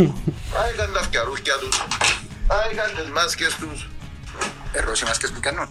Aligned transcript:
Άηκαν 0.00 0.88
τα 0.94 1.00
φκιαρούχια 1.02 1.54
τους. 1.60 1.76
Άηκαν 2.46 2.88
τις 2.96 3.10
μάσκες 3.14 3.56
τους. 3.60 3.88
Ερώσει 4.72 5.04
μάσκες 5.04 5.30
που 5.30 5.40
κάνουν. 5.40 5.66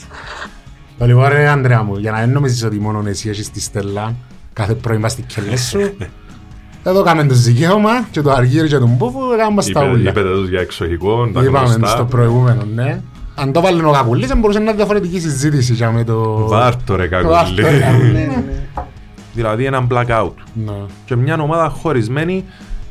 Το 0.97 1.05
λοιπόν 1.05 1.27
ρε 1.27 1.47
Ανδρέα 1.47 1.83
μου, 1.83 1.97
για 1.97 2.11
να 2.11 2.19
δεν 2.19 2.29
νομίζεις 2.29 2.63
ότι 2.63 2.79
μόνο 2.79 3.03
εσύ 3.07 3.29
έχεις 3.29 3.51
τη 3.51 3.61
στέλλα 3.61 4.15
κάθε 4.53 4.73
πρωί 4.73 4.99
πας 4.99 5.11
στη 5.11 5.21
κελές 5.21 5.61
σου 5.61 5.97
εδώ 6.89 7.03
κάμε 7.03 7.25
το 7.25 7.33
δικαίωμα 7.33 8.07
και 8.11 8.21
το 8.21 8.31
αργύρι 8.31 8.67
και 8.67 8.77
τον 8.77 8.89
μπούφου 8.89 9.31
έκαμε 9.33 9.53
μας 9.53 9.71
τα 9.71 9.83
ούλα. 9.83 10.09
Είπετε 10.09 10.29
τους 10.29 10.49
για 10.49 10.59
εξοχικό, 10.59 11.27
τα 11.33 11.43
Είπαμε 11.43 11.73
γνωστά. 11.73 11.95
στο 11.95 12.05
προηγούμενο, 12.05 12.63
ναι. 12.73 13.01
Αν 13.35 13.51
το 13.51 13.61
βάλει 13.61 13.83
ο 13.83 13.91
Κακουλής, 13.91 14.27
δεν 14.27 14.39
μπορούσε 14.39 14.59
να 14.59 14.63
είναι 14.65 14.73
διαφορετική 14.73 15.19
συζήτηση 15.19 15.73
για 15.73 15.91
με 15.91 16.03
το... 16.03 16.47
Βάρτο 16.47 16.95
ρε 16.95 17.07
το 17.07 17.35
αυτό, 17.35 17.61
κακούλη. 17.61 18.11
Ναι, 18.11 18.19
ναι, 18.19 18.25
ναι. 18.25 18.43
Δηλαδή 19.37 19.65
έναν 19.65 19.87
blackout. 19.91 20.33
Ναι. 20.53 20.73
Και 21.05 21.15
μια 21.15 21.41
ομάδα 21.41 21.69
χωρισμένη 21.69 22.45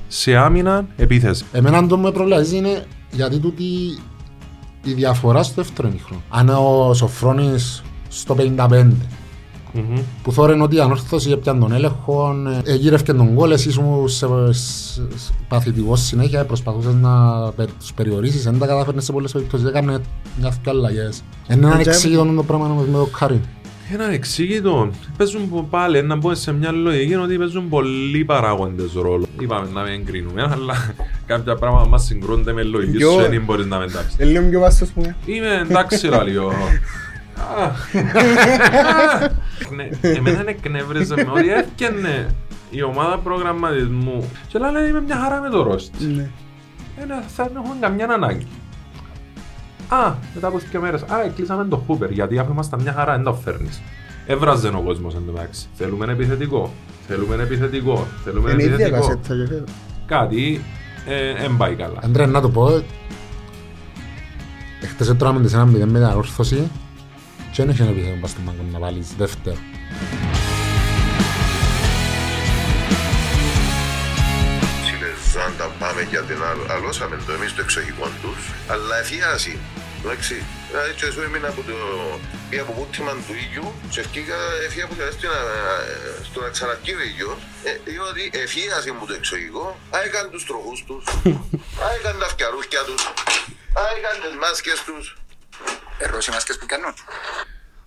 σε 0.08 0.36
άμυνα 0.36 0.86
επίθεση. 0.96 1.44
Εμένα 1.52 1.86
το 1.86 1.98
με 1.98 2.10
προβλάζει 2.12 2.56
είναι 2.56 2.84
γιατί 3.12 3.38
τούτη 3.38 3.64
η 4.84 4.92
διαφορά 4.92 5.42
στο 5.42 5.62
δεύτερο 5.62 5.88
ημίχρονο. 5.88 6.22
Αν 6.28 6.48
ο 6.48 6.94
Σοφρόνης 6.94 7.82
στο 8.08 8.36
55 8.38 8.86
Μμμ. 9.72 9.98
που 10.22 10.32
θόρεν 10.32 10.60
ότι 10.60 10.76
η 10.76 10.80
ανόρθωση 10.80 11.30
έπιαν 11.30 11.60
τον 11.60 11.72
έλεγχο, 11.72 12.34
ε, 12.64 12.74
γύρευκε 12.74 13.12
τον 13.12 13.34
κόλ, 13.34 13.50
εσύ 13.50 13.68
ήσουν 13.68 14.08
σε, 14.08 14.26
σε, 14.50 15.02
σε, 15.16 15.30
παθητικός 15.48 16.00
συνέχεια, 16.00 16.44
προσπαθούσες 16.44 16.94
να 16.94 17.40
πε, 17.56 17.64
τους 17.78 17.92
περιορίσεις, 17.92 18.44
δεν 18.44 18.58
τα 18.58 18.66
κατάφερνες 18.66 19.04
σε 19.04 19.12
πολλές 19.12 19.32
περιπτώσεις, 19.32 19.66
έκανε 19.68 19.98
μια 20.40 20.50
δυο 20.62 20.70
αλλαγές. 20.72 21.22
Είναι 21.50 21.66
έναν 21.66 21.82
Και- 21.82 21.88
εξήγητο 21.88 22.24
το 22.24 22.42
πράγμα 22.42 22.66
όμως 22.66 22.86
με 22.86 22.98
το 22.98 23.08
Κάριν. 23.18 23.40
Έναν 23.92 24.10
εξήγητο. 24.10 24.90
Παίζουν 25.16 25.48
πο- 25.50 25.66
πάλι 25.70 26.02
να 26.02 26.16
μπω 26.16 26.34
σε 26.34 26.52
μια 26.52 26.70
λογική 26.72 27.14
ότι 27.14 27.36
παίζουν 27.38 27.68
πολλοί 27.68 28.24
παράγοντες 28.24 28.92
ρόλο. 28.92 29.26
Είπαμε 29.40 29.68
να 29.72 29.82
μην 29.82 29.92
εγκρίνουμε, 29.92 30.42
αλλά 30.52 30.94
κάποια 31.26 31.54
πράγματα 31.56 31.88
μας 31.88 32.04
συγκρούνται 32.04 32.52
με 32.52 32.62
λογικής 32.62 32.96
Ποιο- 32.96 33.10
σου 33.10 33.28
δεν 33.28 33.42
μπορείς 33.44 33.66
να 33.66 33.78
με 33.78 33.84
εντάξεις. 33.84 34.14
Ε, 34.18 34.24
Λίγο 34.24 34.48
πιο 34.48 34.60
βάστος 34.60 34.88
που 34.88 35.00
είναι. 35.02 35.16
Είμαι 35.26 35.60
εντάξει 35.70 36.06
λαλιό. 36.06 36.52
Ναι, 39.76 39.88
Εμένα 40.00 40.48
εκνεύριζε 40.48 41.14
με 41.14 41.26
ότι 41.34 41.48
έφτιανε 41.50 42.26
η 42.70 42.82
ομάδα 42.82 43.18
προγραμματισμού 43.18 44.30
και 44.48 44.58
λέει 44.58 44.88
είμαι 44.88 45.00
μια 45.00 45.16
χαρά 45.16 45.40
με 45.40 45.48
το 45.48 45.62
ρόστι. 45.62 46.04
Ναι. 46.04 46.30
Ένα, 47.02 47.22
θα 47.36 47.50
έχουμε 47.56 47.74
καμιά 47.80 48.06
ανάγκη. 48.06 48.46
Α, 49.88 50.14
μετά 50.34 50.46
από 50.46 50.58
δύο 50.70 50.80
μέρες. 50.80 51.02
Α, 51.02 51.28
κλείσαμε 51.36 51.64
το 51.64 51.82
Hooper, 51.88 52.10
γιατί 52.10 52.38
αφού 52.38 52.52
ήμασταν 52.52 52.80
μια 52.82 52.92
χαρά, 52.92 53.12
δεν 53.12 53.22
το 53.22 53.34
φέρνεις. 53.34 53.82
Έβραζε 54.26 54.68
ο 54.68 54.82
κόσμος 54.84 55.14
εν 55.14 55.22
τω 55.26 55.32
μεταξύ. 55.32 55.66
Θέλουμε 55.74 56.04
ένα 56.04 56.12
επιθετικό. 56.12 56.72
Θέλουμε 57.06 57.34
ένα 57.34 57.42
επιθετικό. 57.42 58.06
Θέλουμε 58.24 58.50
ένα 58.50 58.62
Είναι 58.62 58.70
η 58.70 58.72
ίδια 58.74 58.86
επιθετικό. 58.86 59.16
κασέτα 59.18 59.42
και 59.42 59.48
φέτος. 59.54 59.74
Κάτι 60.06 60.64
ε, 61.06 61.34
δεν 61.40 61.56
πάει 61.56 61.74
καλά. 61.74 61.98
Αντρέα, 62.04 62.26
να 62.26 62.40
το 62.40 62.50
πω, 62.50 62.82
εχθές 64.82 65.08
έτρωγαμε 65.08 65.40
τις 65.42 65.52
ένα 65.54 65.64
μηδέν 65.64 65.88
με 65.88 65.98
την 65.98 66.06
ανόρθωση 66.08 66.70
και 67.52 67.62
δεν 67.62 67.68
έχει 67.68 67.82
ένα 67.82 67.90
επιθέτω 67.90 68.16
πας 68.20 68.30
στον 68.30 68.44
πάγκο 68.44 68.58
να 68.72 68.78
βάλεις 68.78 69.14
δεύτερο. 69.18 69.56
Συνεχίζαν 74.86 75.52
τα 75.58 75.66
πάμε 75.78 76.02
γιατί 76.10 76.32
να 76.42 76.74
αλώσαμε 76.74 77.16
το 77.26 77.32
εμείς 77.32 77.54
το 77.54 77.60
εξοχικό 77.66 78.06
τους. 78.22 78.40
Αλλά 78.72 78.94
εφιάζει. 79.02 79.54
Εντάξει. 80.06 80.34
Δηλαδή 80.70 80.90
και 80.98 81.06
εγώ 81.10 81.20
έμεινα 81.26 81.48
από 81.54 81.62
το... 81.68 81.76
Πήγα 82.48 82.62
από 82.66 82.72
πούτημα 82.78 83.12
του 83.26 83.34
ήλιου 83.44 83.66
και 83.92 84.00
ευκήκα 84.04 84.38
εφία 84.66 84.84
που 84.88 84.96
κατάστηκε 85.00 85.28
να... 85.34 85.40
στο 86.28 86.38
να 86.44 86.48
ξαναρκεί 86.54 86.92
ο 86.98 87.02
ήλιος. 87.10 87.38
Ε, 87.68 87.70
διότι 87.90 88.22
εφίασε 88.42 88.90
μου 88.96 89.04
το 89.08 89.14
εξοχικό. 89.20 89.64
Άηκαν 89.98 90.24
τους 90.32 90.42
τροχούς 90.48 90.78
τους. 90.88 91.04
Άηκαν 91.88 92.14
τα 92.22 92.26
φκιαρούχια 92.32 92.82
τους. 92.88 93.02
Άηκαν 93.86 94.14
τις 94.22 94.34
μάσκες 94.42 94.78
τους. 94.86 95.04
Ερώσει 96.04 96.30
μάσκες 96.34 96.56
που 96.58 96.66
κάνουν. 96.72 96.92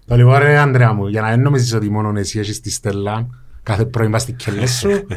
Το 0.07 0.15
λοιπόν 0.15 0.37
ρε 0.39 0.57
Ανδρέα 0.57 0.93
μου, 0.93 1.07
για 1.07 1.21
να 1.21 1.29
δεν 1.29 1.41
νομίζεις 1.41 1.73
ότι 1.73 1.89
μόνο 1.89 2.19
εσύ 2.19 2.39
έχεις 2.39 2.61
τη 2.61 2.71
στέλλα 2.71 3.15
κάθε 3.63 3.85
πρωί 3.85 4.09
πας 4.09 4.21
στη 4.21 4.33
κελές 4.33 4.71
σου 4.71 5.07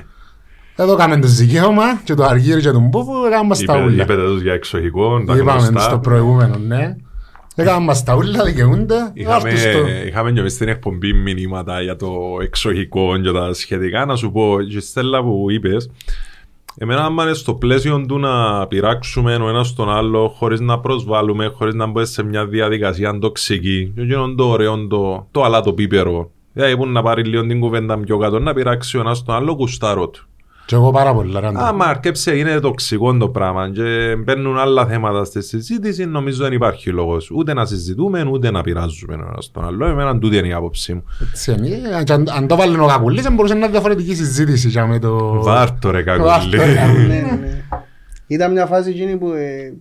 εδώ 0.77 0.97
κάμε 0.97 1.19
το 1.19 1.29
δικαίωμα 1.29 2.01
και 2.05 2.15
το 2.15 2.25
αργύρι 2.25 2.61
και 2.61 2.71
τον 2.71 2.89
μπούφου 2.89 3.25
έκαμε 3.27 3.47
μας 3.49 3.65
τα 3.65 3.77
Είπε- 3.77 3.87
ούλα. 3.87 4.03
Είπετε 4.03 4.23
τους 4.25 4.43
για 4.43 4.53
εξοχικό, 4.53 5.25
τα 5.27 5.37
Είπαμε 5.37 5.61
γνωστά. 5.67 5.81
στο 5.81 5.99
προηγούμενο, 5.99 6.57
ναι. 6.67 6.97
Έκαμε 7.55 7.85
μας 7.85 8.05
τα 8.05 8.17
ούλα, 8.17 8.45
δικαιούνται. 8.45 9.11
Είχαμε, 9.13 9.35
Άρτους 9.35 9.63
το. 9.63 9.87
είχαμε 10.07 10.33
και 10.33 10.43
μες 10.43 10.53
στην 10.53 10.69
εκπομπή 10.69 11.13
μηνύματα 11.13 11.81
για 11.83 11.97
το 11.97 12.13
εξοχικό 12.43 13.19
και 13.23 13.31
τα 13.31 13.53
σχετικά. 13.55 14.05
Να 14.05 14.17
σου 14.17 14.33
πω, 14.33 14.57
και 14.71 14.81
Στέλλα 14.81 15.23
που 15.23 15.47
είπες, 15.51 15.91
εμένα 16.79 17.05
άμα 17.05 17.23
είναι 17.23 17.33
στο 17.35 17.55
πλαίσιο 17.55 18.05
του 18.09 18.19
να 18.19 18.67
πειράξουμε 18.67 19.35
ο 19.35 19.49
ένας 19.49 19.75
τον 19.75 19.91
άλλο 19.91 20.29
χωρίς 20.29 20.61
να 20.61 20.79
προσβάλλουμε, 20.79 21.47
χωρίς 21.57 21.75
να 21.75 21.87
μπούμε 21.87 22.05
σε 22.05 22.23
μια 22.23 22.47
διαδικασία 22.47 23.19
τοξική, 23.19 23.93
και 23.95 24.01
εκείνο 24.03 24.35
το 24.35 24.45
ωραίο, 24.45 24.87
το, 24.87 25.27
το 25.31 25.45
αλά 25.45 25.61
το 25.61 25.73
πίπερο. 25.73 26.31
Δηλαδή 26.53 26.77
που 26.77 26.87
να 26.87 27.03
πάρει 27.03 27.25
λίγο 27.25 27.47
την 27.47 27.61
κουβέντα 27.61 27.99
πιο 27.99 28.19
κάτω, 28.19 28.39
να 28.39 28.55
πειράξει 28.55 28.97
ο 28.97 29.01
ένας 29.01 29.23
τον 29.25 29.35
άλλο 29.35 29.57
κουστάρω 29.57 30.09
του. 30.09 30.27
Και 30.67 30.75
εγώ 30.75 30.91
πάρα 30.91 31.15
πολύ, 31.15 31.33
ρε 31.41 31.47
Ανδρέα. 31.47 31.67
Άμα 31.67 31.85
αρκέψε 31.85 32.37
είναι 32.37 32.61
τοξικό 32.61 33.17
το 33.17 33.29
πράγμα 33.29 33.71
και 33.71 34.17
μπαίνουν 34.17 34.59
άλλα 34.59 34.87
θέματα 34.87 35.25
στη 35.25 35.43
συζήτηση, 35.43 36.05
νομίζω 36.07 36.43
δεν 36.43 36.53
υπάρχει 36.53 36.91
λόγος 36.91 37.31
ούτε 37.31 37.55
να 37.55 37.65
συζητούμε 37.65 38.25
ούτε 38.31 38.51
να 38.51 38.61
πειράζουμε 38.63 39.15
ένα 39.15 39.35
στον 39.39 39.65
άλλο. 39.65 39.87
Εμένα 39.87 40.19
τούτη 40.19 40.37
είναι 40.37 40.47
η 40.49 40.53
άποψή 40.53 40.95
μου. 40.95 41.05
Έτσι 41.31 41.53
είναι. 41.53 42.03
Και 42.05 42.13
αν- 42.13 42.29
Αν 42.37 42.47
το 42.47 42.57
βάλει 42.57 42.79
ο 42.79 42.87
Κακουλής, 42.87 43.23
δεν 43.23 43.35
μπορούσε 43.35 43.55
να 43.55 43.59
είναι 43.61 43.69
διαφορετική 43.69 44.15
συζήτηση 44.15 44.69
για 44.69 44.87
με 44.87 44.99
το... 44.99 45.43
Βάρτο 45.43 45.91
ρε 45.91 46.03
Βάρτο, 46.03 46.25
κακούλη. 46.27 46.57
ρε. 46.57 46.65
Ναι, 46.67 47.07
ναι, 47.07 47.39
ναι. 47.41 47.63
Ήταν 48.27 48.53
μια 48.53 48.67
φάση 48.67 48.91
εκείνη 48.91 49.17
που... 49.17 49.33
ε, 49.33 49.73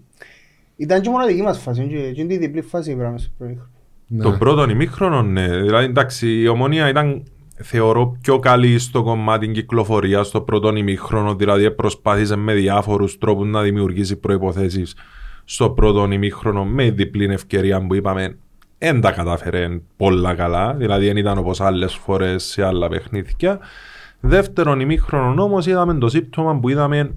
Ήταν 0.75 1.01
και 1.01 1.09
μόνο 1.09 1.25
δική 1.25 1.41
μας 1.41 1.59
φάση, 1.59 1.87
και 1.87 1.97
εκείνη 1.97 2.27
τη 2.27 2.37
διπλή 2.37 2.61
φάση 2.61 2.95
πράγμα 2.95 3.17
στο 3.17 3.29
προηγούμενο. 3.37 3.67
Ναι. 4.07 4.23
Το 4.23 4.31
πρώτο 4.31 4.69
ημίχρονο, 4.69 5.21
ναι. 5.21 5.47
Δηλαδή, 5.47 5.85
εντάξει, 5.85 6.27
η 6.41 6.47
ομονία 6.47 6.89
ήταν 6.89 7.23
θεωρώ 7.63 8.17
πιο 8.21 8.39
καλή 8.39 8.79
στο 8.79 9.03
κομμάτι 9.03 9.47
κυκλοφορία 9.47 10.23
στο 10.23 10.41
πρώτο 10.41 10.75
ημίχρονο, 10.75 11.35
δηλαδή 11.35 11.71
προσπάθησε 11.71 12.35
με 12.35 12.53
διάφορους 12.53 13.17
τρόπους 13.17 13.47
να 13.47 13.61
δημιουργήσει 13.61 14.15
προϋποθέσεις 14.15 14.95
στο 15.45 15.69
πρώτο 15.69 16.11
ημίχρονο 16.11 16.65
με 16.65 16.91
διπλή 16.91 17.25
ευκαιρία 17.33 17.87
που 17.87 17.95
είπαμε 17.95 18.37
δεν 18.77 19.01
τα 19.01 19.11
κατάφερε 19.11 19.81
πολλά 19.97 20.33
καλά, 20.33 20.73
δηλαδή 20.73 21.05
δεν 21.05 21.17
ήταν 21.17 21.37
όπως 21.37 21.61
άλλες 21.61 21.93
φορές 21.93 22.43
σε 22.43 22.63
άλλα 22.65 22.87
παιχνίδια. 22.87 23.59
Δεύτερον 24.19 24.79
ημίχρονο 24.79 25.43
όμως 25.43 25.65
είδαμε 25.65 25.93
το 25.93 26.09
σύμπτωμα 26.09 26.59
που 26.59 26.69
είδαμε 26.69 27.11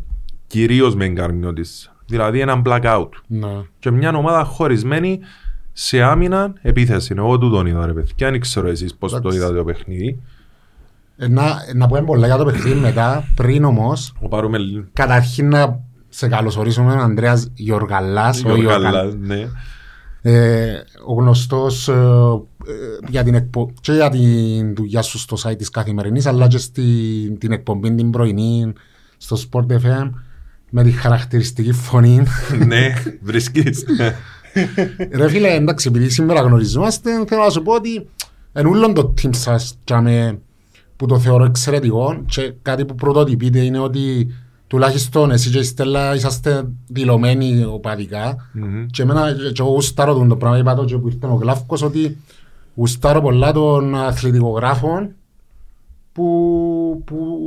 κυρίως 0.47 0.95
με 0.95 1.05
εγκαρμιό 1.05 1.53
της, 1.53 1.93
δηλαδή 2.07 2.41
έναν 2.41 2.63
blackout 2.67 3.09
Ναι. 3.27 3.63
και 3.79 3.91
μια 3.91 4.17
ομάδα 4.17 4.45
χωρισμένη 4.45 5.21
σε 5.73 6.03
άμυνα 6.03 6.53
επίθεση. 6.63 7.15
Εγώ 7.17 7.39
τούτον 7.39 7.67
είδα 7.67 7.87
ρε 7.87 7.93
παιδιά, 7.93 8.31
δεν 8.31 8.41
ξέρω 8.41 8.69
εσείς 8.69 8.95
πώς 8.95 9.11
το 9.11 9.17
Εντάξει. 9.17 9.39
είδατε 9.39 9.55
το 9.55 9.65
παιχνίδι. 9.65 10.21
Ε, 11.17 11.29
Να, 11.29 11.57
να 11.75 11.87
πούμε 11.87 12.03
πολλά 12.03 12.27
για 12.27 12.37
το 12.37 12.45
παιχνίδι 12.45 12.81
μετά, 12.81 13.29
πριν 13.35 13.65
όμως, 13.65 14.13
Ο 14.21 14.29
πάρουμε 14.29 14.59
λίγο 14.59 14.85
καταρχήν 14.93 15.49
να 15.49 15.81
σε 16.09 16.29
καλωσορίσουμε 16.29 16.91
τον 16.91 17.01
Ανδρέας 17.01 17.49
Γιοργαλάς, 17.55 18.45
ο 18.45 18.55
Γιοργαλ- 18.57 18.83
καλά, 18.85 19.05
ναι. 19.15 19.49
ε, 20.23 20.73
ο 21.07 21.15
γνωστός 21.15 21.89
ε, 21.89 21.93
ε, 21.93 23.07
για 23.09 23.23
την 23.25 23.35
εκπο... 23.35 23.71
και 23.81 23.93
για 23.93 24.09
την 24.11 24.75
δουλειά 24.75 25.03
σου 25.03 25.19
στο 25.19 25.37
site 25.43 25.57
της 25.59 25.71
καθημερινής 25.71 26.27
αλλά 26.27 26.47
και 26.49 26.59
στην 26.59 27.39
την 27.39 27.53
εκπομπή 27.53 27.95
την 27.95 28.11
πρωινή 28.11 28.73
στο 29.17 29.37
Sport 29.51 29.67
FM 29.73 30.11
με 30.71 30.83
τη 30.83 30.91
χαρακτηριστική 30.91 31.73
φωνή. 31.73 32.23
ναι, 32.67 32.93
βρίσκεις. 33.23 33.85
Ρε 35.13 35.29
φίλε, 35.29 35.55
εντάξει, 35.55 35.89
επειδή 35.89 36.09
σήμερα 36.09 36.41
γνωριζόμαστε, 36.41 37.11
θέλω 37.27 37.43
να 37.43 37.51
σου 37.51 37.63
πω 37.63 37.73
ότι 37.75 38.09
εν 38.53 38.67
ούλον 38.67 38.95
το 38.95 39.15
team 39.23 39.29
σας 39.31 39.79
τζάμε, 39.85 40.39
που 40.97 41.07
το 41.07 41.19
θεωρώ 41.19 41.45
εξαιρετικό 41.45 42.25
και 42.27 42.55
κάτι 42.63 42.85
που 42.85 42.95
πρωτοτυπείτε 42.95 43.59
είναι 43.59 43.79
ότι 43.79 44.35
τουλάχιστον 44.67 45.31
εσύ 45.31 45.51
και 45.51 45.59
η 45.59 45.63
Στέλλα 45.63 46.15
είσαστε 46.15 46.69
δηλωμένοι 46.87 47.65
οπαδικά 47.65 48.51
Μμμ. 48.53 48.87
και 48.87 49.03
εμένα 49.03 49.33
και 49.53 49.63
εγώ 49.63 49.71
γουστάρω 49.71 50.15
τον 50.15 50.29
το 50.29 50.37
πράγμα, 50.37 50.59
είπα 50.59 50.75
το 50.75 50.85
και 50.85 50.97
που 50.97 51.07
ήρθε 51.09 51.27
ο 51.27 51.35
Γλάφκος 51.35 51.83
ότι 51.83 52.17
γουστάρω 52.75 53.21
πολλά 53.21 53.53
των 53.53 53.95
αθλητικογράφων 53.95 55.15
που, 56.13 57.03
που 57.05 57.39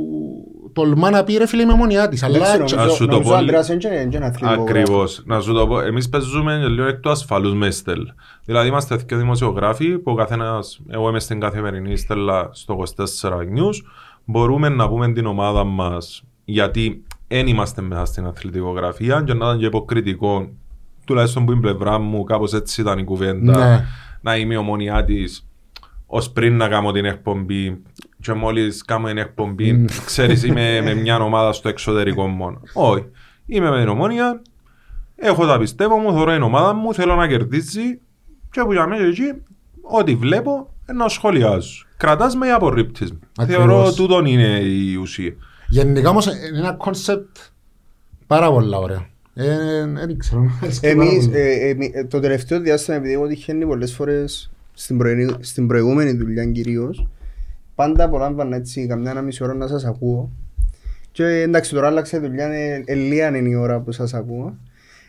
τολμά 0.72 1.10
να 1.10 1.24
πει 1.24 1.36
ρε 1.36 1.46
φίλε 1.46 1.62
είμαι 1.62 1.74
μονιά 1.74 2.08
της 2.08 2.20
Δεν 2.20 2.28
αλλά 2.34 2.44
ξέρω, 2.44 2.64
και- 2.64 2.74
Ας 2.74 2.80
σου 2.80 2.86
νομίζω- 2.86 2.98
το 2.98 3.04
νομίζω 3.12 3.28
πω 3.30 3.36
ο 3.36 3.40
λι- 3.40 3.54
Ανδρέας 3.54 3.68
είναι 3.68 3.78
και- 3.78 4.08
και 4.10 4.16
ένα 4.16 4.26
αθλητικό 4.26 4.62
Ακριβώς. 4.62 5.22
Να 5.26 5.40
σου 5.40 5.52
το 5.52 5.66
πω, 5.66 5.80
εμείς 5.80 6.08
παίζουμε 6.08 6.56
λίγο 6.68 6.86
εκ 6.86 7.00
του 7.00 7.10
ασφαλούς 7.10 7.54
με 7.54 7.70
στέλ. 7.70 8.00
Δηλαδή 8.44 8.68
είμαστε 8.68 8.96
και 9.06 9.16
δημοσιογράφοι 9.16 9.98
που 9.98 10.10
ο 10.10 10.14
καθένας, 10.14 10.80
εγώ 10.88 11.08
είμαι 11.08 11.20
στην 11.20 11.40
καθημερινή 11.40 11.96
στέλα 11.96 12.48
στο 12.52 12.74
24 12.74 13.38
News, 13.42 13.74
μπορούμε 14.24 14.68
να 14.68 14.88
πούμε 14.88 15.12
την 15.12 15.26
ομάδα 15.26 15.64
μας 15.64 16.22
γιατί 16.44 17.02
δεν 17.28 17.46
είμαστε 17.46 17.82
μέσα 17.82 18.04
στην 18.04 18.26
αθλητικογραφία 18.26 19.22
και 19.26 19.32
να 19.34 19.46
ήταν 19.46 19.58
και 19.58 19.66
υποκριτικός 19.66 20.48
τουλάχιστον 21.04 21.44
που 21.44 21.52
είναι 21.52 21.60
πλευρά 21.60 21.98
μου 21.98 22.24
κάπως 22.24 22.52
έτσι 22.52 22.80
ήταν 22.80 22.98
η 22.98 23.04
κουβέντα 23.04 23.58
Ναι. 23.68 23.84
να 24.20 24.36
είμαι 24.36 24.56
ομονιά 24.56 25.04
της 25.04 25.46
ως 26.06 26.30
πριν 26.30 26.56
να 26.56 26.68
κάνω 26.68 26.92
την 26.92 27.04
εκπομπή 27.04 27.82
και 28.20 28.32
μόλις 28.32 28.84
κάνω 28.84 29.06
την 29.06 29.18
εκπομπή 29.18 29.84
ξέρεις 30.06 30.42
είμαι 30.42 30.80
με 30.80 30.94
μια 30.94 31.16
ομάδα 31.22 31.52
στο 31.52 31.68
εξωτερικό 31.68 32.26
μόνο. 32.26 32.60
Όχι. 32.72 33.04
είμαι 33.46 33.70
με 33.70 33.78
την 33.80 33.88
Ομόνοια, 33.88 34.42
έχω 35.16 35.46
τα 35.46 35.58
πιστεύω 35.58 35.96
μου, 35.96 36.12
θεωρώ 36.12 36.32
την 36.32 36.42
ομάδα 36.42 36.72
μου, 36.74 36.94
θέλω 36.94 37.14
να 37.14 37.28
κερδίζει 37.28 37.98
και 38.50 38.60
που 38.64 38.72
για 38.72 38.86
μένα 38.86 39.04
εκεί, 39.06 39.32
ό,τι 39.82 40.14
βλέπω, 40.14 40.74
να 40.94 41.08
σχολιάζω. 41.08 41.84
Κρατάς 41.96 42.34
με 42.36 42.46
ή 42.46 42.50
απορρίπτεις 42.50 43.12
με. 43.12 43.18
Ακριβώς. 43.38 43.64
Θεωρώ 43.64 43.92
τούτον 43.92 44.26
είναι 44.26 44.58
η 44.60 44.94
ουσία. 44.94 45.32
Γενικά 45.68 46.08
όμως 46.10 46.26
είναι 46.26 46.58
ένα 46.58 46.72
κόνσεπτ 46.72 47.36
πάρα 48.26 48.50
πολλά 48.50 48.78
ωραίο. 48.78 49.06
Ε, 49.34 49.86
Δεν 49.86 50.18
ξέρω. 50.18 50.40
μου 50.40 50.58
αρέσει 50.62 50.80
πάρα 50.80 50.92
Εμείς, 50.92 51.24
πολύ. 51.26 51.38
ε, 51.38 51.68
εμεί- 51.68 51.90
ε, 51.94 52.04
το 52.04 52.20
τελευταίο 52.20 52.60
διάστημα, 52.60 52.96
επειδή 52.96 53.12
εγώ 53.12 53.26
τυχαίνει 53.26 53.66
πολλές 53.66 53.92
φορές 53.94 54.50
στην, 54.74 54.98
πρωινή- 54.98 55.36
στην 55.44 55.66
προηγούμενη 55.66 56.12
δουλειά 56.12 56.44
κυρίως, 56.44 57.06
πάντα 57.78 58.04
απολάμβανα 58.04 58.56
έτσι 58.56 58.86
καμιά 58.86 59.10
ένα 59.10 59.22
μισή 59.22 59.42
ώρα 59.44 59.54
να 59.54 59.66
σας 59.66 59.84
ακούω. 59.84 60.30
Και 61.12 61.24
εντάξει, 61.24 61.74
τώρα 61.74 61.86
άλλαξε 61.86 62.16
η 62.16 62.20
δουλειά, 62.20 62.46
ε, 62.52 62.82
ε, 62.86 62.94
λίγα 62.94 63.36
είναι 63.36 63.48
η 63.48 63.54
ώρα 63.54 63.80
που 63.80 63.92
σας 63.92 64.14
ακούω. 64.14 64.56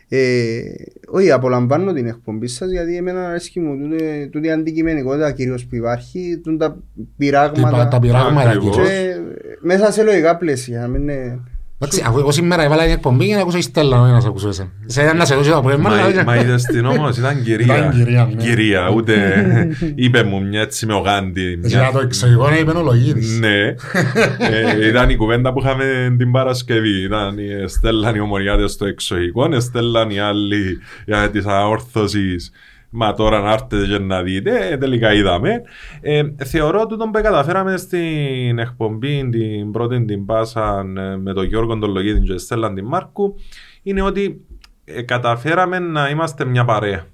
Ε, 0.08 0.60
όχι, 1.08 1.30
απολαμβάνω 1.30 1.92
την 1.92 2.06
εκπομπή 2.06 2.46
σας 2.46 2.70
γιατί 2.70 2.96
εμένα 2.96 3.28
αρέσκει 3.28 3.60
μου 3.60 3.76
τούτη, 3.78 4.28
τούτη 4.32 4.46
η 4.46 4.50
αντικειμενικότητα 4.50 5.32
κυρίως 5.32 5.66
που 5.66 5.74
υπάρχει, 5.74 6.40
τούν 6.42 6.58
τα 6.58 6.82
πειράγματα 7.16 7.76
Τα- 7.76 7.88
Τα 7.88 7.98
πειράγματα 7.98 8.48
Ακριβώς. 8.48 8.76
κυρίως. 8.76 8.90
και 8.92 9.14
μέσα 9.60 9.92
σε 9.92 10.02
λογικά 10.02 10.36
πλαίσια, 10.36 10.80
να 10.80 10.88
μην 10.88 11.02
είναι... 11.02 11.40
Εντάξει, 11.82 12.02
αφού 12.06 12.18
εγώ 12.18 12.30
σήμερα 12.32 12.62
έβαλα 12.64 12.82
την 12.82 12.92
εκπομπή 12.92 13.24
για 13.24 13.36
να 13.36 13.42
ακούσω 13.42 13.58
η 13.58 13.62
Στέλλα, 13.62 14.00
όχι 14.02 14.12
να 14.12 14.20
σε 14.20 14.28
ακούσω 14.28 14.48
εσένα. 14.48 14.68
Σε 14.86 15.00
ένα 15.02 15.14
να 15.14 15.24
σε 15.24 15.34
ακούσω 15.34 15.50
το 15.50 15.56
απόγευμα, 15.56 15.88
Μα, 15.90 15.96
αλλά- 16.02 16.24
μα 16.24 16.36
είδες 16.36 16.62
την 16.62 16.84
όμως, 16.86 17.16
ήταν 17.16 17.42
κυρία. 17.42 17.76
Ήταν 17.76 17.90
κυρία, 17.90 18.30
ναι. 18.34 18.42
Κυρία, 18.42 18.90
ούτε 18.94 19.14
είπε 19.94 20.22
μου 20.22 20.42
μια 20.42 20.60
έτσι 20.60 20.86
με 20.86 20.94
ο 20.94 20.98
Γάντι. 20.98 21.58
μια- 21.60 21.68
Για 21.68 21.90
το 21.92 21.98
εξωγικό 21.98 22.48
να 22.48 22.58
είπε 22.58 22.70
ο 22.70 22.82
Λογίδης. 22.82 23.38
Ναι, 23.38 23.64
ε, 24.80 24.86
ήταν 24.88 25.10
η 25.10 25.16
κουβέντα 25.16 25.52
που 25.52 25.60
είχαμε 25.60 26.14
την 26.18 26.30
Παρασκευή. 26.30 27.02
Ήταν 27.02 27.38
η 27.38 27.68
Στέλλαν 27.68 28.14
οι 28.14 28.20
ομονιάτες 28.20 28.72
στο 28.72 28.86
εξωγικό, 28.86 29.60
στέλναν 29.60 30.10
οι 30.10 30.18
άλλοι 30.18 30.78
για 31.06 31.30
της 31.30 31.44
αόρθωσης. 31.46 32.50
Μα 32.90 33.12
τώρα 33.14 33.40
να 33.40 33.52
έρθετε 33.52 33.86
και 33.86 33.98
να 33.98 34.22
δείτε, 34.22 34.68
ε, 34.68 34.76
τελικά 34.76 35.12
είδαμε. 35.12 35.62
Ε, 36.00 36.22
θεωρώ 36.44 36.80
ότι 36.80 36.96
τον 36.96 37.10
που 37.10 37.20
καταφέραμε 37.22 37.76
στην 37.76 38.58
εκπομπή 38.58 39.28
την 39.28 39.70
πρώτη 39.70 40.04
την 40.04 40.26
πάσαν 40.26 40.96
ε, 40.96 41.16
με 41.16 41.32
τον 41.32 41.44
Γιώργο 41.44 41.78
τον 41.78 41.90
Λογίδη 41.92 42.20
και 42.20 42.38
Στέλλαν 42.38 42.74
την 42.74 42.86
Μάρκου 42.86 43.34
είναι 43.82 44.02
ότι 44.02 44.44
ε, 44.84 45.02
καταφέραμε 45.02 45.78
να 45.78 46.08
είμαστε 46.08 46.44
μια 46.44 46.64
παρέα. 46.64 47.06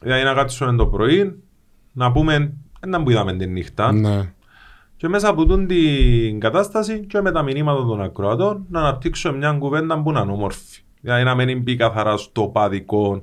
Δηλαδή 0.00 0.22
να 0.24 0.34
κάτσουμε 0.34 0.76
το 0.76 0.86
πρωί, 0.86 1.42
να 1.92 2.12
πούμε, 2.12 2.52
να 2.86 3.02
που 3.02 3.10
είδαμε 3.10 3.36
τη 3.36 3.46
νύχτα, 3.46 3.92
Ναι. 3.92 4.32
και 4.96 5.08
μέσα 5.08 5.28
από 5.28 5.46
τούν 5.46 5.66
την 5.66 6.40
κατάσταση 6.40 7.06
και 7.06 7.20
με 7.20 7.32
τα 7.32 7.42
μηνύματα 7.42 7.86
των 7.86 8.02
ακροατών 8.02 8.66
να 8.68 8.80
αναπτύξουμε 8.80 9.36
μια 9.36 9.52
κουβέντα 9.52 10.02
που 10.02 10.12
να 10.12 10.20
είναι 10.20 10.32
όμορφη. 10.32 10.80
Δηλαδή 11.00 11.24
να 11.24 11.34
μην 11.34 11.62
μπει 11.62 11.76
καθαρά 11.76 12.16
στο 12.16 12.42
παδικό 12.46 13.20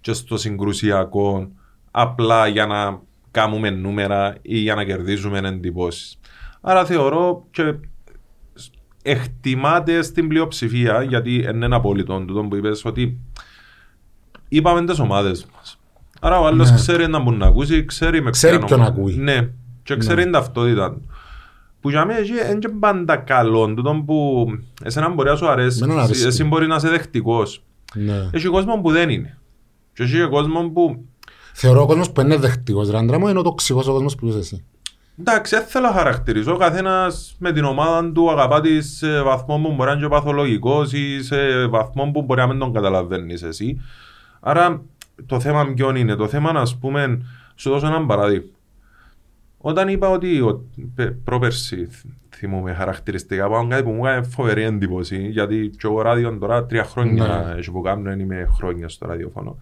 και 0.00 0.12
στο 0.12 0.36
συγκρουσιακό 0.36 1.48
απλά 1.90 2.46
για 2.46 2.66
να 2.66 3.00
κάνουμε 3.30 3.70
νούμερα 3.70 4.36
ή 4.42 4.58
για 4.58 4.74
να 4.74 4.84
κερδίζουμε 4.84 5.38
εντυπώσεις. 5.38 6.18
Άρα 6.60 6.84
θεωρώ 6.84 7.46
και 7.50 7.74
εκτιμάται 9.02 10.02
στην 10.02 10.28
πλειοψηφία 10.28 11.02
γιατί 11.02 11.34
είναι 11.34 11.64
ένα 11.64 11.76
απόλυτο 11.76 12.24
τούτο 12.26 12.42
που 12.42 12.56
είπες 12.56 12.84
ότι 12.84 13.18
είπαμε 14.48 14.84
τις 14.84 14.98
ομάδες 14.98 15.46
μας. 15.56 15.78
Άρα 16.20 16.40
ο 16.40 16.46
άλλος 16.46 16.70
Ναι. 16.70 16.76
ξέρει 16.76 17.08
να 17.08 17.18
μπορεί 17.18 17.36
να 17.36 17.46
ακούσει, 17.46 17.84
ξέρει 17.84 18.22
με 18.22 18.30
Ξέρει 18.30 18.56
ποια 18.56 18.66
ποιον 18.66 18.80
ομάδα. 18.80 18.94
ακούει. 18.94 19.14
Ναι, 19.16 19.48
και 19.82 19.96
ξέρει 19.96 20.22
την 20.22 20.32
ταυτότητα 20.32 20.92
του. 20.92 21.10
Που 21.80 21.90
για 21.90 22.04
μένα 22.04 22.18
εκεί 22.18 22.30
είναι 22.32 22.58
και 22.58 22.68
πάντα 22.68 23.16
καλό, 23.16 23.74
τούτο 23.74 24.02
που 24.06 24.46
εσένα 24.82 25.08
μπορεί 25.08 25.28
να 25.28 25.36
σου 25.36 25.48
αρέσει, 25.48 25.80
Εμένα 25.82 26.02
αρέσει. 26.02 26.26
εσύ 26.26 26.44
μπορεί 26.44 26.66
να 26.66 26.74
είσαι 26.76 26.88
δεχτικός. 26.88 27.62
Ναι. 27.94 28.28
Έχει 28.32 28.46
κόσμο 28.48 28.80
που 28.80 28.90
δεν 28.90 29.08
είναι. 29.10 29.38
Και 30.06 30.16
έχει 30.16 30.28
κόσμο 30.28 30.68
που 30.70 31.04
Θεωρώ 31.52 31.82
ο 31.82 31.86
κόσμος 31.86 32.10
που 32.12 32.20
είναι 32.20 32.36
δεχτικός, 32.36 32.90
ρε 32.90 32.98
άντρα 32.98 33.18
μου, 33.18 33.28
είναι 33.28 33.38
ο 33.38 33.42
τοξικός 33.42 33.86
ο 33.88 33.92
κόσμος 33.92 34.14
που 34.14 34.26
είσαι 34.26 34.38
εσύ. 34.38 34.64
Εντάξει, 35.20 35.56
δεν 35.56 35.64
θέλω 35.66 35.86
να 35.86 35.92
χαρακτηρίζω. 35.92 36.52
Ο 36.54 36.56
καθένας 36.56 37.36
με 37.38 37.52
την 37.52 37.64
ομάδα 37.64 38.12
του 38.12 38.30
αγαπά 38.30 38.60
τη 38.60 38.82
σε 38.82 39.22
βαθμό 39.22 39.58
που 39.58 39.72
μπορεί 39.74 39.88
να 39.88 39.92
είναι 39.92 40.02
και 40.02 40.08
παθολογικός 40.08 40.92
ή 40.92 41.22
σε 41.22 41.66
βαθμό 41.66 42.10
που 42.10 42.22
μπορεί 42.22 42.40
να 42.40 42.46
μην 42.46 42.58
τον 42.58 42.72
καταλαβαίνεις 42.72 43.42
εσύ. 43.42 43.80
Άρα 44.40 44.82
το 45.26 45.40
θέμα 45.40 45.72
ποιον 45.74 45.96
είναι; 45.96 46.14
Το 46.16 46.28
θέμα, 46.28 46.50
ας 46.50 46.76
πούμε, 46.78 47.22
σου 47.54 47.70
δώσω 47.70 47.86
ένα 47.86 48.06
παράδειγμα. 48.06 48.48
Όταν 49.58 49.88
είπα 49.88 50.08
ότι 50.08 50.40
ο, 50.40 50.64
πε- 50.94 51.12
πρόπερση 51.24 51.86
θ- 51.90 52.06
θυμούμαι 52.36 52.72
χαρακτηριστικά 52.74 53.44
από 53.44 53.66
κάτι 53.68 53.82
που 53.82 53.90
μου 53.90 54.06
έκανε 54.06 54.26
φοβερή 54.26 54.62
εντύπωση 54.62 55.28
γιατί 55.28 55.70
και 55.72 55.86
εγώ 55.86 56.02
ράδιο 56.02 56.38
τώρα 56.38 56.66
τρία 56.66 56.84
χρόνια 56.84 57.26
Ναι. 57.26 57.58
έχει 57.58 57.70
που 57.70 57.80
κάνω, 57.80 58.02
δεν 58.02 58.20
είμαι 58.20 58.48
χρόνια 58.56 58.88
στο 58.88 59.06
ραδιόφωνο. 59.06 59.58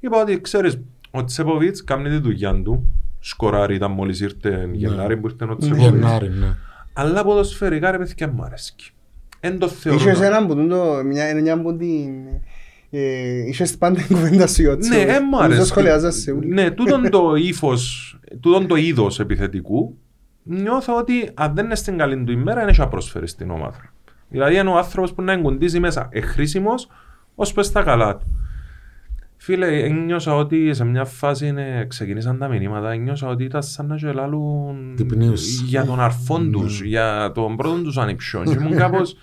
Είπα 0.00 0.20
ότι 0.20 0.40
ξέρεις, 0.40 0.80
ο 1.10 1.24
Τσέποβιτς 1.24 1.84
κάνει 1.84 2.08
τη 2.08 2.16
δουλειά 2.16 2.62
του, 2.62 2.90
σκοράρει 3.20 3.74
ήταν 3.74 3.90
μόλις 3.90 4.20
ήρθε 4.20 4.68
Γενάρη 4.72 5.16
που 5.16 5.28
ήρθε 5.28 5.44
ο 5.44 5.56
Τσέποβιτς. 5.56 5.88
Γενάρη, 5.88 6.28
ναι. 6.28 6.54
Αλλά 6.92 7.24
ποδοσφαιρικά 7.24 7.90
ρε 7.90 7.98
παιδιά 7.98 8.28
μου 8.28 8.42
αρέσκει. 8.42 8.90
Εν 9.40 9.58
το 9.58 9.68
θεωρώ. 9.68 9.98
Είχες 9.98 10.20
έναν 10.20 10.46
που 10.46 10.54
τούτο, 10.54 11.02
μια, 11.04 11.34
μια 11.40 11.54
από 11.54 11.74
την... 11.76 12.10
Ε, 12.90 13.46
είχες 13.48 13.76
πάντα 13.76 14.00
την 14.00 14.16
κουβέντα 14.16 14.46
σου 14.46 14.62
για 14.62 14.70
Ναι, 14.70 14.76
Τσίπρα. 14.78 14.98
ε, 15.14 15.20
μου 15.20 15.30
Νομίζω 15.30 15.44
αρέσει. 15.44 15.64
σχολιάζας 15.66 16.14
σε 16.14 16.30
όλοι. 16.30 16.48
Ναι, 16.48 16.70
τούτον 16.70 17.10
το 17.10 17.34
ύφος, 17.50 18.18
τούτον 18.40 18.66
το 18.66 18.74
είδος 18.76 19.20
επιθετικού, 19.20 19.96
νιώθω 20.42 20.96
ότι 20.96 21.30
αν 21.34 21.54
δεν 21.54 21.64
είναι 21.64 21.74
στην 21.74 21.98
καλή 21.98 22.24
του 22.24 22.32
ημέρα, 22.32 22.62
είναι 22.62 22.72
να 22.76 22.88
προσφέρει 22.88 23.26
στην 23.28 23.50
ομάδα. 23.50 23.92
Δηλαδή 24.28 24.56
είναι 24.56 24.68
ο 24.68 24.76
άνθρωπος 24.76 25.12
που 25.14 25.22
να 25.22 25.32
εγκουντίζει 25.32 25.80
μέσα, 25.80 26.08
εχρήσιμος, 26.12 26.88
ως 27.34 27.52
πες 27.52 27.72
τα 27.72 27.82
καλά 27.82 28.16
του. 28.16 28.26
Φίλε, 29.42 29.66
ένιωσα 29.66 30.34
ότι 30.36 30.74
σε 30.74 30.84
μια 30.84 31.04
φάση 31.04 31.46
είναι, 31.46 31.86
ξεκινήσαν 31.88 32.38
τα 32.38 32.48
μηνύματα, 32.48 32.90
ένιωσα 32.92 33.28
ότι 33.28 33.44
ήταν 33.44 33.62
σαν 33.62 33.86
να 33.86 33.96
γελάλουν 33.96 34.92
Τυπνίους. 34.96 35.60
για 35.62 35.84
τον 35.84 36.00
αρφόν 36.00 36.50
τους, 36.52 36.82
για 36.82 37.32
τον 37.34 37.56
πρώτον 37.56 37.82
τους 37.82 37.98
ανιψιόν. 37.98 38.44
Και 38.44 38.56
ήμουν 38.60 38.76
κάπως, 38.76 39.16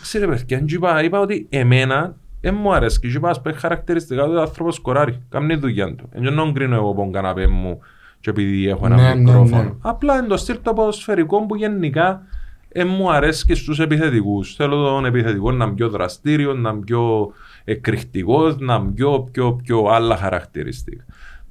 ξέρε 0.00 0.26
παιδιά, 0.26 0.58
και 0.58 0.74
είπα, 0.74 1.02
είπα 1.04 1.20
ότι 1.20 1.46
εμένα 1.50 2.16
δεν 2.40 2.54
μου 2.60 2.74
αρέσει 2.74 3.00
και 3.00 3.06
είπα, 3.06 3.30
ας 3.30 3.40
πούμε, 3.42 3.54
χαρακτηριστικά 3.54 4.24
του 4.24 4.40
άνθρωπος 4.40 4.74
σκοράρει, 4.74 5.22
κάνει 5.28 5.54
τη 5.54 5.60
δουλειά 5.60 5.94
του. 5.94 6.08
Δεν 6.12 6.34
να 6.34 6.52
κρίνω 6.52 6.74
εγώ 6.74 6.92
τον 6.96 7.12
καναπέ 7.12 7.46
μου 7.46 7.78
και 8.20 8.30
επειδή 8.30 8.68
έχω 8.68 8.86
ένα 8.86 8.96
Ναι, 8.96 9.02
ναι, 9.08 9.14
μικρόφωνο. 9.14 9.62
ναι. 9.62 9.70
Απλά 9.80 10.18
είναι 10.18 10.26
το 10.26 10.36
στυλ 10.36 10.56
το 10.62 10.72
ποδοσφαιρικό 10.72 11.46
που 11.46 11.54
γενικά 11.56 12.22
δεν 12.72 12.88
μου 12.88 13.12
αρέσει 13.12 13.44
και 13.46 13.54
στους 13.54 13.80
επιθετικούς. 13.80 14.54
Θέλω 14.54 14.84
τον 14.84 15.04
επιθετικό 15.04 15.50
να 15.52 15.64
είναι 15.64 15.74
πιο 15.74 15.88
δραστήριο, 15.88 16.54
να 16.54 16.70
είναι 16.70 16.80
πιο 16.84 17.32
εκρηκτικός, 17.64 18.58
να 18.58 18.74
είναι 18.74 18.90
πιο, 18.94 19.28
πιο, 19.32 19.52
πιο 19.64 19.84
άλλα 19.86 20.16
χαρακτηριστικά. 20.16 21.04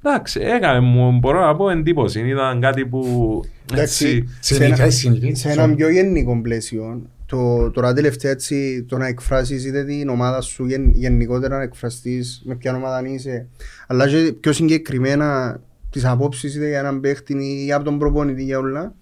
Εντάξει, 0.06 0.40
έκανε 0.40 0.80
μου, 0.80 1.18
μπορώ 1.18 1.40
να 1.40 1.56
πω 1.56 1.70
εντύπωση. 1.70 2.20
Ήταν 2.28 2.60
κάτι 2.60 2.86
που 2.86 3.40
Εντάξει, 3.72 4.06
έτσι... 4.06 4.28
σε 4.40 4.54
Συνηθά, 4.54 4.82
ένα- 4.82 4.90
συνηθί. 4.92 5.34
σε 5.34 5.50
έναν 5.50 5.74
πιο 5.76 5.90
γενικό 5.90 6.40
πλαίσιο, 6.42 7.02
το, 7.26 7.70
τώρα 7.70 7.92
τελευταία 7.92 8.30
έτσι, 8.30 8.82
το 8.88 8.96
να 8.98 9.06
εκφράσεις 9.06 9.64
είτε 9.64 9.84
την 9.84 10.08
ομάδα 10.08 10.40
σου 10.40 10.66
γεν, 10.66 10.90
γενικότερα 10.94 11.56
να 11.56 11.62
εκφραστείς 11.62 12.42
με 12.44 12.54
ποια 12.54 12.76
ομάδα 12.76 13.08
είσαι, 13.08 13.46
αλλά 13.86 14.08
και 14.08 14.32
πιο 14.40 14.52
συγκεκριμένα 14.52 15.60
τις 15.90 16.04
απόψεις 16.04 16.54
είτε 16.54 16.68
για 16.68 16.78
έναν 16.78 17.00
παίχτη 17.00 17.64
ή 17.66 17.72
από 17.72 17.84
τον 17.84 17.98
προπονητή 17.98 18.42
για 18.42 18.58
όλα, 18.58 18.94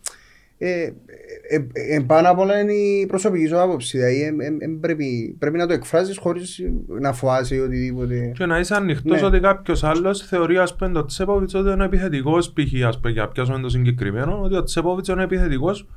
ε, 0.58 0.70
ε, 0.70 0.80
ε, 0.80 0.84
ε, 0.84 0.92
πάνω 2.06 2.30
απ' 2.30 2.38
όλα 2.38 2.61
είναι 2.61 2.73
η 2.73 3.06
προσωπική 3.06 3.47
σου 3.47 3.61
άποψη. 3.61 3.97
Δηλαδή, 3.99 4.23
ε, 4.23 4.26
ε, 4.26 4.47
ε, 4.47 4.68
πρέπει, 4.80 5.37
πρέπει 5.38 5.56
να 5.56 5.66
το 5.66 5.73
εκφράσεις 5.73 6.18
χωρίς 6.18 6.61
να 7.00 7.12
φοάσαι 7.12 7.54
ή 7.54 7.59
οτιδήποτε. 7.59 8.32
Και 8.35 8.47
να 8.47 8.59
είσαι 8.59 8.75
ανοιχτός 8.75 9.21
Ναι. 9.21 9.26
ότι 9.26 9.40
κάποιος 9.40 9.85
άλλος 9.85 10.21
θεωρεί 10.23 10.59
ας 10.59 10.76
πούμε 10.76 10.92
το 10.92 11.04
Τσέποβιτς 11.04 11.54
ότι 11.54 11.71
είναι 11.71 11.85
επιθετικός 11.85 12.52
π.χ. 12.52 12.87
ας 12.87 13.00
πούμε 13.00 13.12
για 13.12 13.23
να 13.23 13.28
πιάσουμε 13.28 13.59
το 13.61 13.68
συγκεκριμένο 13.68 14.40
ότι 14.42 14.56
ο 14.56 14.62
Τσέποβιτς 14.62 15.09
είναι 15.09 15.23
επιθετικός 15.23 15.88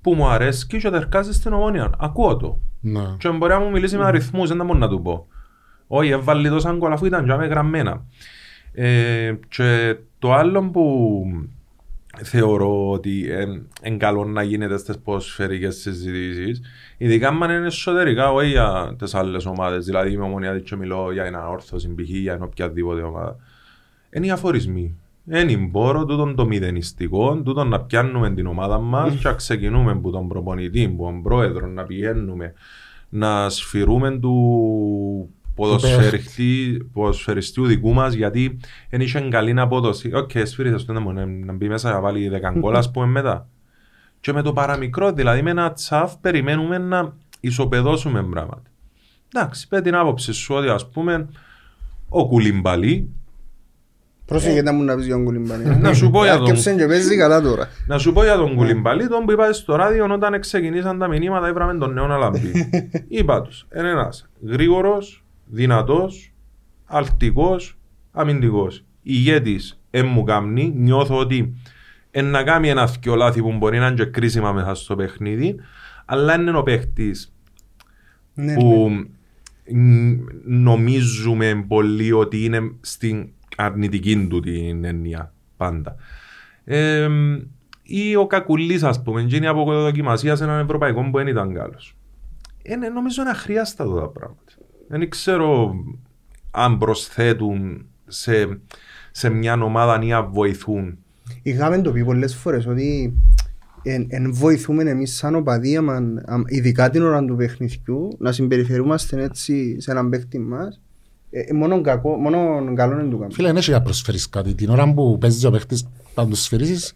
που 0.00 0.14
μου 0.14 0.28
αρέσει 0.28 0.66
και 0.66 0.90
τερκάζει 0.90 1.32
στην 1.32 1.52
ομόνια. 1.52 1.90
Ακούω 1.98 2.36
το. 2.36 2.60
Ναι. 2.80 3.02
Και 3.18 3.28
μπορεί 3.28 3.52
να 3.52 3.58
μου 3.58 3.70
μιλήσει 3.70 3.96
με 3.96 4.04
αριθμούς, 4.04 4.48
δεν 4.48 4.58
θα 4.58 4.64
μπορώ 4.64 4.78
να 4.78 4.88
του 4.88 5.02
πω. 5.02 5.26
Όχι, 5.86 6.10
έβαλε 6.10 6.48
τόσα 6.48 6.72
γκολ 6.72 6.92
αφού 6.92 7.06
ήταν 7.06 7.24
για 7.24 7.36
με 7.36 7.46
γραμμένα. 7.46 8.04
Ε, 8.72 9.34
και 9.48 9.96
το 10.18 10.32
άλλο 10.32 10.70
που 10.70 11.24
θεωρώ 12.22 12.90
ότι 12.90 13.26
είναι 13.82 13.96
καλό 13.96 14.24
να 14.24 14.42
γίνεται 14.42 14.78
στις 14.78 14.98
ποδοσφαιρικές 14.98 15.76
συζητήσεις, 15.76 16.60
ειδικά 16.96 17.28
αν 17.28 17.50
είναι 17.50 17.66
εσωτερικά, 17.66 18.32
όχι 18.32 18.48
για 18.48 18.94
τις 18.98 19.14
άλλες 19.14 19.46
ομάδες, 19.46 19.84
δηλαδή 19.84 20.12
είμαι 20.12 20.24
ομονιάτη 20.24 20.60
και 20.60 20.76
μιλώ 20.76 21.12
για 21.12 21.24
ένα 21.24 21.48
όρθωση, 21.48 21.94
π.χ. 21.94 22.08
για 22.08 22.38
οποιαδήποτε 22.42 23.02
ομάδα, 23.02 23.36
είναι 24.10 24.26
οι 24.26 24.30
αφορισμοί. 24.30 24.98
Είναι 25.30 25.56
μπόρο 25.56 26.04
τούτον 26.04 26.34
το 26.34 26.46
μηδενιστικό, 26.46 27.42
τούτον 27.42 27.68
να 27.68 27.80
πιάνουμε 27.80 28.30
την 28.30 28.46
ομάδα 28.46 28.78
μας 28.78 29.14
και 29.14 29.28
να 29.28 29.34
ξεκινούμε 29.34 29.90
από 29.90 30.10
τον 30.10 30.28
προπονητή, 30.28 30.84
από 30.84 31.04
τον 31.04 31.22
πρόεδρο, 31.22 31.66
να 31.66 31.84
πηγαίνουμε, 31.84 32.52
να 33.08 33.48
σφυρούμε 33.48 34.18
του 34.18 35.34
ποδοσφαιριστή, 35.54 36.86
ποδοσφαιριστού 36.92 37.66
δικού 37.66 37.92
μας 37.92 38.12
γιατί 38.14 38.58
δεν 38.90 39.00
είχε 39.00 39.20
καλή 39.20 39.60
απόδοση. 39.60 40.10
Οκ, 40.14 40.30
σφύρισε 40.42 40.78
στον 40.78 41.14
να, 41.14 41.26
να 41.26 41.52
μπει 41.52 41.68
μέσα 41.68 41.90
να 41.92 42.00
βάλει 42.00 42.30
10 42.54 42.58
γκολ 42.58 42.74
ας 42.74 42.90
πούμε 42.90 43.06
μετά. 43.06 43.48
Και 44.20 44.32
με 44.32 44.42
το 44.42 44.52
παραμικρό, 44.52 45.12
δηλαδή 45.12 45.42
με 45.42 45.50
ένα 45.50 45.72
τσαφ 45.72 46.16
περιμένουμε 46.20 46.78
να 46.78 47.12
ισοπεδώσουμε 47.40 48.22
πράγματα. 48.22 48.62
Εντάξει, 49.34 49.68
πέ 49.68 49.80
την 49.80 49.94
άποψη 49.94 50.32
σου 50.32 50.54
ότι 50.54 50.68
ας 50.68 50.88
πούμε 50.90 51.28
ο 52.08 52.28
Κουλιμπαλί 52.28 53.08
Πρόσεχε 54.26 54.62
να 54.62 54.72
μου 54.72 54.82
να 54.82 54.94
πεις 54.96 55.06
για 55.06 55.14
τον 55.14 55.24
Κουλιμπαλί. 55.24 55.76
Να 55.76 55.92
σου 55.94 56.10
πω 56.10 56.22
για 56.24 56.32
τον- 56.36 56.42
Άρκεψε 56.42 56.74
και 56.74 56.86
παίζει 56.86 57.16
καλά 57.16 57.40
τώρα. 57.40 57.68
Να 57.86 57.98
σου 57.98 58.12
πω 58.12 58.22
για 58.22 58.36
τον 58.36 58.54
Κουλιμπαλί, 58.54 59.08
τον 59.08 59.24
που 59.24 59.32
είπα 59.32 59.52
στο 59.52 59.76
ράδιο 59.76 60.06
όταν 60.12 60.40
ξεκινήσαν 60.40 60.98
τα 60.98 61.08
μηνύματα 61.08 61.48
ήβραμε 61.48 61.78
τον 61.78 61.92
νέο 61.92 62.12
Αλαμπή. 62.12 62.70
είπα 63.08 63.42
τους, 63.42 63.66
είναι 63.76 63.88
ένας 63.88 64.28
γρήγορος, 64.42 65.23
δυνατός, 65.44 66.32
αλτικός, 66.84 67.78
αμυντικός. 68.12 68.84
Ηγέτης, 69.02 69.80
εν 69.90 70.06
μου 70.06 70.22
κάμνει, 70.22 70.72
νιώθω 70.76 71.18
ότι 71.18 71.54
εν 72.10 72.24
να 72.24 72.42
κάνει 72.42 72.68
ένα 72.68 72.86
θκιο 72.86 73.14
λάθη 73.14 73.40
που 73.40 73.52
μπορεί 73.52 73.78
να 73.78 73.86
είναι 73.86 73.96
και 73.96 74.04
κρίσιμα 74.04 74.52
μέσα 74.52 74.74
στο 74.74 74.96
παιχνίδι, 74.96 75.56
αλλά 76.04 76.34
είναι 76.34 76.56
ο 76.56 76.62
παίχτης 76.62 77.34
Ναι, 78.34 78.54
που 78.54 78.90
μ, 79.72 80.12
νομίζουμε 80.44 81.64
πολύ 81.68 82.12
ότι 82.12 82.44
είναι 82.44 82.72
στην 82.80 83.28
αρνητική 83.56 84.26
του 84.26 84.40
την 84.40 84.84
έννοια 84.84 85.32
πάντα. 85.56 85.96
Ε, 86.64 87.08
ή 87.82 88.16
ο 88.16 88.26
Κακουλής 88.26 88.82
ας 88.82 89.02
πούμε, 89.02 89.20
γίνει 89.20 89.46
από 89.46 89.64
δοκιμασία 89.64 90.36
σε 90.36 90.44
έναν 90.44 90.60
Ευρωπαϊκό 90.60 91.10
που 91.10 91.16
δεν 91.18 91.26
ήταν 91.26 91.54
καλός. 91.54 91.96
Ε, 92.62 92.76
ναι, 92.76 92.88
νομίζω 92.88 93.22
είναι 93.22 93.30
αχρίαστα 93.30 93.84
τα 93.84 94.08
πράγματα. 94.08 94.43
Δεν 94.98 95.08
ξέρω 95.10 95.74
αν 96.50 96.78
προσθέτουν 96.78 97.86
σε, 98.06 98.60
σε 99.10 99.28
μια 99.28 99.62
ομάδα 99.62 100.00
ή 100.06 100.12
αν 100.12 100.30
βοηθούν. 100.32 100.98
Είχαμε 101.42 101.80
το 101.80 101.92
πει 101.92 102.04
πολλές 102.04 102.34
φορές 102.34 102.66
ότι 102.66 103.14
εν, 103.82 104.06
εν 104.08 104.34
βοηθούμε 104.34 104.82
εμείς 104.90 105.16
σαν 105.16 105.34
οπαδοί, 105.34 105.76
άμα- 105.76 106.22
άμα- 106.26 106.44
ειδικά 106.46 106.90
την 106.90 107.02
ώρα 107.02 107.24
του 107.24 107.36
παιχνιδιού, 107.36 108.08
να 108.18 108.32
συμπεριφερούμαστε 108.32 109.22
έτσι 109.22 109.80
σε 109.80 109.90
έναν 109.90 110.08
παίχτη 110.08 110.38
μας. 110.38 110.80
Ε, 111.30 111.40
ε, 111.40 111.52
μόνο, 111.52 111.80
κακό, 111.80 112.16
μόνο 112.16 112.74
καλό 112.74 112.92
είναι 112.92 113.02
του 113.02 113.10
κάνουμε. 113.10 113.34
Φίλε, 113.34 113.46
δεν 113.46 113.56
έχει 113.56 113.70
να 113.70 113.82
προσφέρεις 113.82 114.28
κάτι. 114.28 114.54
Την 114.54 114.68
ώρα 114.70 114.92
που 114.94 115.18
παίζεις 115.20 115.44
ο 115.44 115.50
παίχτης 115.50 115.86
να 116.14 116.26
τους 116.28 116.42
σφυρίσεις, 116.42 116.94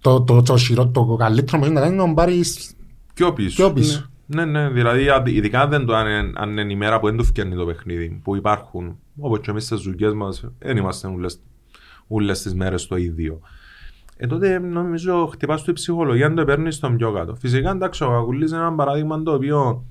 το, 0.00 0.22
το, 0.22 0.42
το, 0.42 0.56
χειρό- 0.56 0.90
το 0.92 1.16
καλύτερο 1.18 1.58
που 1.58 1.64
έχει 1.64 1.72
να 1.74 1.80
κάνει 1.80 1.92
είναι 1.92 2.00
να 2.02 2.06
τον 2.06 2.14
πάρεις 2.14 2.74
Πιο 3.14 3.32
πίσω. 3.32 3.54
πιο 3.56 3.72
πίσω. 3.72 3.98
Ναι, 3.98 4.06
ναι, 4.44 4.68
δηλαδή 4.68 5.08
αν- 5.10 5.26
ειδικά 5.26 5.66
δεν 5.66 5.86
το, 5.86 5.94
αν, 5.94 6.06
είναι- 6.06 6.32
αν 6.34 6.58
είναι 6.58 6.72
η 6.72 6.76
μέρα 6.76 7.00
που 7.00 7.06
δεν 7.06 7.16
του 7.16 7.24
φτιάχνει 7.24 7.54
το 7.54 7.64
παιχνίδι, 7.66 8.20
που 8.24 8.36
υπάρχουν, 8.36 8.98
όπως 9.20 9.40
και 9.40 9.50
εμείς 9.50 9.64
στις 9.64 9.80
δουλειές 9.80 10.12
μας, 10.14 10.44
δεν 10.58 10.76
είμαστε 10.76 11.06
όλες, 11.08 11.40
όλες 12.08 12.42
τις 12.42 12.54
μέρες 12.54 12.86
το 12.86 12.96
ίδιο. 12.96 13.40
Ε, 14.16 14.26
τότε 14.26 14.58
νομίζω 14.58 15.26
χτυπάς 15.32 15.62
του 15.62 15.70
η 15.70 15.72
ψυχολογία, 15.72 16.34
το 16.34 16.44
παίρνεις 16.44 16.74
στον 16.74 16.96
πιο 16.96 17.12
κάτω. 17.12 17.34
Φυσικά, 17.34 17.70
εντάξει, 17.70 18.04
ο 18.04 18.08
Κακουλής 18.10 18.50
είναι 18.50 18.60
ένα 18.60 18.72
παράδειγμα 18.74 19.22
το 19.22 19.32
οποίο 19.32 19.84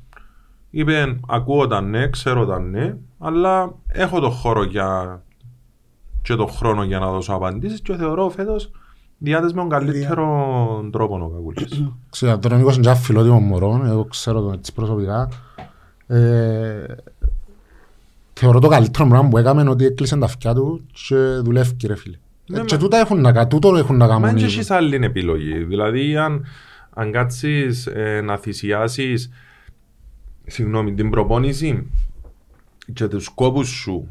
είπε, 0.69 1.19
ακούω 1.27 1.67
τα 1.67 1.81
ναι, 1.81 2.09
ξέρω 2.09 2.45
τα 2.45 2.59
ναι, 2.59 2.97
αλλά 3.19 3.73
έχω 3.87 4.19
το 4.19 4.29
χώρο 4.29 4.63
για, 4.63 5.21
και 6.21 6.35
το 6.35 6.45
χρόνο 6.45 6.83
για 6.83 6.99
να 6.99 7.11
δώσω 7.11 7.33
απαντήσεις 7.33 7.81
και 7.81 7.95
θεωρώ 7.95 8.29
φέτος 8.29 8.71
διάθεση 9.17 9.53
με 9.53 9.59
τον 9.59 9.69
καλύτερο 9.69 10.89
τρόπο 10.91 11.15
ο 11.15 11.29
Κακουλής. 11.29 11.83
Ξέρω, 12.09 12.37
τώρα 12.39 12.55
ο 12.55 12.57
Νίκος 12.57 12.73
είναι 12.73 12.83
και 12.83 12.89
ένα 12.89 12.97
φιλότιμο 12.97 13.39
μωρό, 13.39 13.81
εγώ 13.85 14.05
ξέρω 14.05 14.41
τον 14.41 14.53
έτσι 14.53 14.73
προσωπικά. 14.73 15.29
Ε, 16.07 16.85
θεωρώ 18.33 18.59
το 18.59 18.67
καλύτερο 18.67 19.07
πράγμα 19.07 19.29
που 19.29 19.37
έκαμε 19.37 19.61
είναι 19.61 19.69
ότι 19.69 19.85
έκλεισε 19.85 20.17
τα 20.17 20.25
αυτιά 20.25 20.53
τους 20.53 20.81
και 21.07 21.15
δουλεύει 21.43 21.75
ρε 21.87 21.95
φίλε. 21.95 22.17
Ναι, 22.45 22.59
Ε, 22.59 22.63
και 22.63 22.73
μα- 22.75 22.79
τούτα 22.81 22.97
έχουν 22.97 23.21
να 23.21 23.31
κάνουν, 23.31 23.49
τούτο 23.49 23.75
έχουν 23.75 23.97
να 23.97 24.05
Μα 24.05 24.11
κάνουν. 24.13 24.27
δεν 24.27 24.37
οι- 24.37 24.43
έχεις 24.43 24.71
άλλη 24.71 24.95
επιλογή. 24.95 25.63
Δηλαδή, 25.63 26.17
αν, 26.17 26.45
αν 26.93 27.11
κάτσεις 27.11 27.85
ε, 27.87 28.21
να 28.21 28.37
θυσιάσεις 28.37 29.29
συγγνώμη, 30.45 30.93
την 30.93 31.09
προπόνηση 31.09 31.87
και 32.93 33.07
τους 33.07 33.23
σκόπους 33.23 33.67
σου 33.69 34.07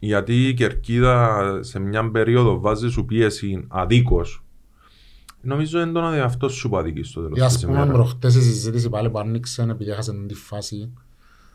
γιατί 0.00 0.48
η 0.48 0.54
κερκίδα 0.54 1.40
σε 1.62 1.78
μια 1.78 2.10
περίοδο 2.10 2.60
βάζει 2.60 2.88
σου 2.88 3.04
πίεση 3.04 3.64
αδίκως 3.68 4.44
νομίζω 5.42 5.78
έντονα 5.78 6.10
δε 6.10 6.20
αυτό 6.20 6.48
σου 6.48 6.68
που 6.68 6.76
αδικείς 6.76 7.08
στο 7.08 7.20
τέλος 7.20 7.36
Για 7.38 7.46
της 7.46 7.54
ας 7.54 7.62
πούμε 7.64 7.76
ημέρας. 7.76 7.92
προχτές 7.94 8.34
η 8.34 8.42
συζήτηση 8.42 8.88
πάλι 8.88 9.10
που 9.10 9.18
άνοιξε 9.18 9.62
επειδή 9.62 9.90
έχασαν 9.90 10.26
τη 10.26 10.34
φάση. 10.34 10.92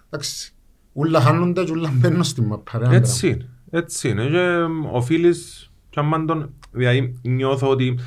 Εντάξει, 0.09 0.53
ούλα 0.93 1.19
χάνονται 1.21 1.63
και 1.63 1.71
ούλα 1.71 1.91
μπαίνουν 1.93 2.23
στη 2.23 2.41
μαπά. 2.41 2.77
ρε, 2.77 2.95
Έτσι 2.95 3.27
είναι. 3.27 3.49
Έτσι 3.69 4.09
είναι. 4.09 4.27
Και 4.27 4.37
ε, 4.37 4.65
οφείλεις 4.91 5.71
και 5.89 5.99
άμα 5.99 6.25
τον... 6.25 6.49
Δηλαδή 6.71 7.19
νιώθω 7.21 7.69
ότι 7.69 7.97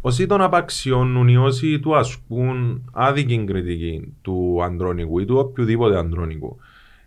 όσοι 0.00 0.26
τον 0.26 0.40
απαξιώνουν 0.40 1.28
ή 1.28 1.36
όσοι 1.36 1.80
του 1.80 1.96
ασκούν 1.96 2.84
άδικη 2.92 3.44
κριτική 3.44 4.14
του 4.22 4.58
Αντρόνικου 4.64 5.18
ή 5.18 5.24
του 5.24 5.36
οποιοδήποτε 5.38 5.98
Αντρόνικου 5.98 6.56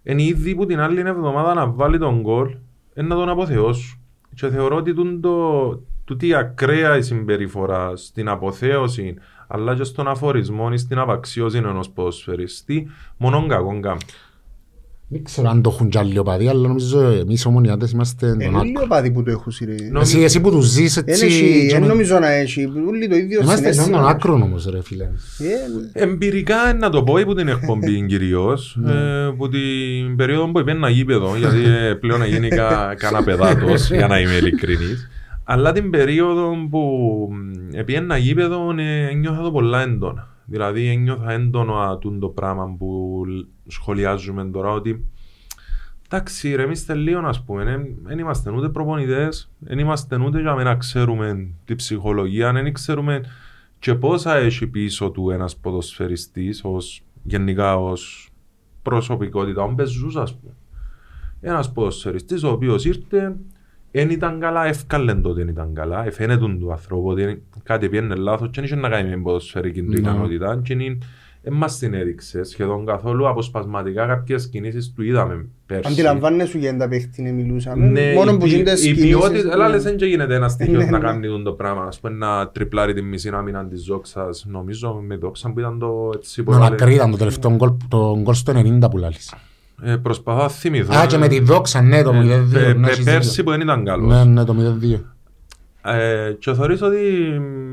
είναι 0.04 0.24
ήδη 0.24 0.56
που 0.56 0.66
την 0.66 0.80
άλλη 0.80 1.00
εβδομάδα 1.00 1.54
να 1.54 1.68
βάλει 1.68 1.98
τον 2.00 2.22
γκολ 2.22 2.56
ε, 2.94 3.02
να 3.02 3.16
τον 3.16 3.30
αποθεώσουν. 3.30 4.00
Και 4.36 4.50
θεωρώ 4.50 4.76
ότι 4.76 4.94
τούν 4.94 5.22
το, 5.22 5.70
τούτη 6.08 6.34
ακραία 6.34 6.98
η 6.98 7.02
συμπεριφορά 7.02 7.92
στην 7.96 8.28
αποθέωση 8.28 9.16
αλλά 9.48 9.76
και 9.76 9.84
στον 9.84 10.08
αφορισμό 10.08 10.70
ή 10.74 10.78
στην 10.78 10.98
απαξίωση 10.98 11.58
ενός 11.58 11.90
ποδοσφαιριστή 11.90 12.88
μόνον 13.18 13.48
κακόν 13.48 13.82
κάνει. 13.82 14.00
Δεν 15.10 15.24
ξέρω 15.24 15.50
αν 15.50 15.62
το 15.62 15.70
έχουν 15.74 15.90
κι 15.90 15.98
άλλοι 15.98 16.18
οπαδοί, 16.18 16.48
αλλά 16.48 16.68
νομίζω 16.68 17.00
εμείς 17.00 17.46
ομονιάτες 17.46 17.92
είμαστε 17.92 18.28
τον 18.30 18.40
Είναι 18.40 18.48
άκρο. 18.58 18.62
λίγο 18.64 18.88
πάδι 18.88 19.12
που 19.12 19.24
το 19.24 19.32
έχουν 19.32 19.52
σύρει. 19.52 19.90
Νο- 19.92 20.00
Εσύ, 20.00 20.20
εσύ 20.22 20.42
που 20.42 20.52
τους 20.52 20.66
ζεις 20.66 20.94
Δεν 20.94 21.04
έτσι... 21.08 21.26
έχει- 21.26 21.66
και 21.68 21.72
δεν 21.74 21.82
με- 21.82 21.88
νομίζω 21.88 22.20
να 22.20 22.28
έχει. 22.32 22.66
Όλοι 22.88 23.08
το 23.08 23.16
ίδιο 23.16 23.42
Είμαστε 23.42 23.64
σαν 23.64 23.74
συνέστημα. 23.74 23.98
τον 24.00 24.08
άκρο 24.10 24.34
όμως 24.34 24.66
ρε 24.66 24.82
φίλε. 24.84 25.04
Ε, 25.94 26.04
Εμπειρικά 26.04 26.74
να 26.80 26.90
το 26.90 27.04
πω 27.04 27.20
από 27.20 27.34
την 27.34 27.48
εκπομπή 27.48 28.06
κυρίως 28.12 28.80
ε, 28.88 29.34
που 29.38 29.50
την 29.50 30.16
περίοδο 30.16 30.52
που 30.52 30.60
υπήρχε 30.60 30.78
ένα 30.78 30.90
γήπεδο 30.90 31.36
γιατί 31.38 31.66
ε, 31.66 31.94
πλέον 31.94 32.24
γίνηκα 32.26 32.94
κανένα 32.98 33.24
παιδάτος 33.24 33.90
για 33.98 34.08
να 34.08 34.20
είμαι 34.20 34.34
ειλικρινής 34.34 35.10
αλλά 35.50 35.72
την 35.72 35.90
περίοδο 35.90 36.68
που 36.70 37.30
επί 37.72 37.94
ένα 37.94 38.18
γήπεδο 38.18 38.74
ε, 38.78 39.14
νιώθα 39.14 39.42
το 39.42 39.52
πολλά 39.52 39.82
έντονα 39.82 40.28
δηλαδή 40.46 40.98
νιώθα 40.98 41.32
έντονα 41.32 41.98
τούν 41.98 42.20
το 42.20 42.28
πράγμα 42.28 42.76
που 42.78 43.24
σχολιάζουμε 43.68 44.46
τώρα 44.46 44.72
ότι 44.72 45.06
Εντάξει 46.10 46.56
ρε 46.56 46.64
εμείς 46.64 46.86
τελείω 46.86 47.20
ας 47.20 47.44
πούμε, 47.44 47.88
δεν 48.04 48.20
είμαστε 48.20 48.52
ούτε 48.52 48.70
προπονητές, 48.70 49.52
δεν 49.60 49.80
είμαστε 49.80 50.24
ούτε 50.24 50.42
για 50.42 50.54
να 50.54 50.76
ξέρουμε 50.76 51.48
τη 51.66 51.76
ψυχολογία, 51.76 52.52
δεν 52.52 52.74
ξέρουμε 52.74 53.22
και 53.80 53.96
πόσα 53.96 54.36
έχει 54.36 54.68
πίσω 54.68 55.10
του 55.12 55.30
ένας 55.30 55.58
ποδοσφαιριστής 55.58 56.64
ως, 56.64 57.04
γενικά 57.24 57.78
ως 57.78 58.30
προσωπικότητα, 58.82 59.64
ως 59.64 59.74
πεζούς 59.76 60.16
ας 60.16 60.36
πούμε. 60.38 60.54
Ένας 61.42 61.72
ποδοσφαιριστής 61.72 62.44
ο 62.44 62.50
οποίος 62.50 62.86
ήρθε, 62.86 63.36
δεν 63.92 64.10
ήταν 64.10 64.40
καλά, 64.40 64.66
ευκάλεν 64.66 65.22
το 65.22 65.30
ότι 65.30 65.40
δεν 65.40 65.48
ήταν 65.48 65.74
καλά, 65.74 66.06
εφαίνεται 66.06 66.40
του 66.60 66.72
ανθρώπου 66.72 67.08
ότι 67.08 67.42
κάτι 67.64 67.90
πήγαινε 67.90 68.16
λάθος 68.16 68.48
και 68.48 68.54
δεν 68.56 68.64
είχε 68.64 68.76
να 68.76 68.90
κάνει 68.90 69.04
με 69.04 69.14
την 69.14 69.24
ποδοσφαιρική 69.24 69.82
του 69.84 69.92
Ναι. 69.92 70.00
ικανότητα 70.00 70.60
και 70.64 70.74
είναι- 70.74 70.98
δεν 71.42 71.54
μας 71.56 71.78
την 71.78 71.94
έδειξε 71.94 72.44
σχεδόν 72.44 72.86
καθόλου 72.86 73.28
αποσπασματικά 73.28 74.06
κάποιες 74.06 74.48
κινήσεις 74.50 74.94
του 74.94 75.04
είδαμε 75.04 75.46
πέρσι. 75.66 75.92
Αντιλαμβάνεσαι 75.92 76.58
για 76.58 76.78
τα 76.78 76.88
παίχτη 76.88 77.22
μιλούσαμε. 77.32 77.86
Ναι, 77.86 78.14
Μόνο 78.14 78.32
η 78.32 78.34
που 78.34 78.40
ποι- 78.44 78.48
γίνονται 78.52 78.72
η 78.72 78.76
σκηνήσεις 78.76 79.06
ποιότητα, 79.06 79.42
που- 79.48 79.54
αλλά 79.54 79.70
λες 79.70 79.84
δεν 79.84 79.96
και 79.98 80.06
γίνεται 80.06 80.36
ένας 80.36 80.52
στοιχείος 80.52 80.84
Ναι, 80.84 80.90
να 80.90 80.98
ναι. 80.98 81.04
κάνει 81.04 81.44
το 81.44 81.52
πράγμα, 81.52 81.84
ας 81.84 82.00
πούμε 82.00 82.14
να 82.14 82.50
τριπλάρει 82.50 82.94
τη 82.94 83.02
μισή 83.02 83.30
άμυνα 83.34 83.66
της 83.68 83.84
Ζόξας, 83.84 84.46
νομίζω 84.50 84.94
με 85.06 85.16
Δόξα 85.16 85.52
που 85.52 85.60
ήταν 85.60 85.80
το 85.80 86.12
έτσι 86.16 86.44
που 86.44 86.50
Με 86.52 86.58
έβαλε. 86.58 86.72
μακρύ 86.72 86.94
ήταν 86.94 87.12
το 87.12 87.18
τελευταίο 87.18 87.56
γκολ, 87.56 87.72
το 87.88 88.20
γκολ 88.22 88.34
στο 88.34 88.52
90 88.52 88.90
που 88.90 88.98
λάλης. 88.98 89.34
Ε, 89.82 89.96
προσπαθώ 89.96 90.42
να 90.42 90.50
θυμηθώ. 90.50 90.96
Α, 90.98 91.06
και 91.06 91.18
με 91.18 91.28
τη 91.28 91.40
δόξα, 91.40 91.82
ναι, 91.82 92.02
το 92.04 92.10
Ε, 92.14 92.20
0-2. 92.22 92.50
πε- 92.54 92.76
ναι, 92.78 92.82
πε- 92.88 92.92
έχεις 92.92 93.04
Πέρσι 93.06 93.30
δίκιο. 93.30 93.44
που 93.44 93.50
δεν 93.52 93.62
ήταν 93.62 93.86
καλός. 93.86 94.14
Ναι, 94.14 94.24
ναι, 94.24 94.44
το 94.44 94.54
0-2. 94.54 95.02
Ε, 95.82 96.32
και 96.40 96.54
θεωρείς 96.54 96.82
ότι 96.82 96.98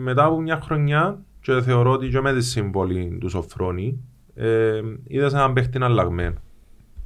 μετά 0.03 0.25
από 0.25 0.41
μια 0.41 0.61
χρονιά 0.65 1.19
και 1.41 1.61
θεωρώ 1.61 1.93
ότι 1.93 2.09
και 2.09 2.21
με 2.21 2.33
τη 2.33 2.43
συμβολή 2.43 3.17
του 3.21 3.29
Σοφρόνη 3.29 3.99
ε, 4.35 4.81
είδες 5.07 5.33
έναν 5.33 5.53
παίχτη 5.53 5.79
αλλαγμένο. 5.83 6.35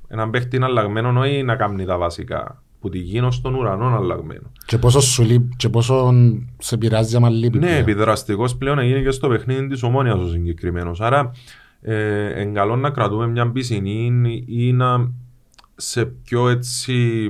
Έναν 0.08 0.30
παίχτη 0.30 0.58
αλλαγμένο 0.62 1.20
όχι 1.20 1.42
να 1.42 1.56
κάνει 1.56 1.84
τα 1.84 1.98
βασικά. 1.98 2.62
Που 2.80 2.88
τη 2.88 2.98
γίνω 2.98 3.30
στον 3.30 3.54
ουρανό 3.54 3.96
αλλαγμένο. 3.96 4.52
Και 4.66 4.78
πόσο 4.78 5.00
σου 5.00 5.22
λείπει, 5.22 5.56
και 5.56 5.68
πόσο 5.68 6.14
σε 6.58 6.76
πειράζει 6.76 7.16
άμα 7.16 7.28
λείπει. 7.30 7.58
Ναι, 7.58 7.66
πλέον. 7.66 7.80
επιδραστικός 7.80 8.56
πλέον 8.56 8.78
έγινε 8.78 9.00
και 9.00 9.10
στο 9.10 9.28
παιχνίδι 9.28 9.66
της 9.66 9.82
Ομόνιας 9.82 10.18
ο 10.18 10.28
συγκεκριμένος. 10.28 11.00
Άρα 11.00 11.30
ε, 11.82 12.40
εν 12.40 12.54
καλό 12.54 12.76
να 12.76 12.90
κρατούμε 12.90 13.26
μια 13.28 13.50
πισινή 13.50 14.44
ή 14.46 14.72
να 14.72 15.10
σε 15.76 16.04
πιο 16.04 16.48
έτσι 16.48 17.28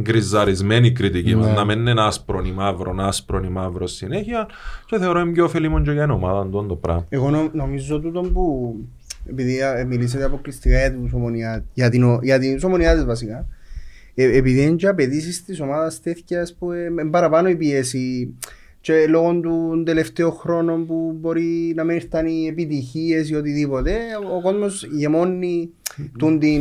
γκριζαρισμένη 0.00 0.92
κριτική 0.92 1.34
μας, 1.34 1.46
Ναι. 1.46 1.52
να 1.52 1.64
μην 1.64 1.78
είναι 1.78 1.90
ένα 1.90 2.06
άσπρο 2.06 2.42
ή 2.46 2.50
μαύρο, 2.52 2.94
άσπρο 2.98 3.42
ή 3.44 3.48
μαύρο 3.48 3.86
συνέχεια 3.86 4.48
και 4.86 4.98
θεωρώ 4.98 5.20
είναι 5.20 5.32
πιο 5.32 5.44
ωφελήμον 5.44 5.82
και 5.82 5.90
για 5.92 6.02
την 6.02 6.10
ομάδα 6.10 6.48
τον 6.50 6.68
το 6.68 6.76
πράγμα. 6.76 7.06
Εγώ 7.08 7.30
νο- 7.30 7.50
νομίζω 7.52 8.00
τούτο 8.00 8.20
που 8.20 8.74
επειδή 9.26 9.58
ε, 9.58 9.84
μιλήσατε 9.84 10.24
αποκλειστικά 10.24 10.78
για 10.78 10.92
τους 10.94 11.12
ομονιάτες, 11.12 11.64
για, 11.74 11.90
την, 11.90 12.02
ο- 12.02 12.18
για 12.22 12.38
τις 12.38 12.64
ομονιάτες 12.64 13.04
βασικά, 13.04 13.46
ε, 14.14 14.36
επειδή 14.36 14.62
είναι 14.62 14.76
και 14.76 14.86
απαιτήσεις 14.88 15.44
της 15.44 15.60
ομάδας 15.60 16.00
τέτοιας 16.00 16.54
που 16.58 16.72
ε, 16.72 16.84
είναι 16.84 17.04
παραπάνω 17.10 17.48
η 17.48 17.56
πίεση 17.56 18.34
και 18.82 19.06
λόγω 19.08 19.40
του 19.40 19.82
τελευταίου 19.86 20.32
χρόνου 20.32 20.86
που 20.86 21.16
μπορεί 21.20 21.72
να 21.76 21.84
μην 21.84 21.96
ήρθαν 21.96 22.26
οι 22.26 22.46
επιτυχίες 22.46 23.28
ή 23.30 23.34
οτιδήποτε, 23.34 23.96
ο 24.36 24.40
κόσμος 24.42 24.84
γεμώνει 24.84 25.70
τούν 26.18 26.38
την... 26.38 26.60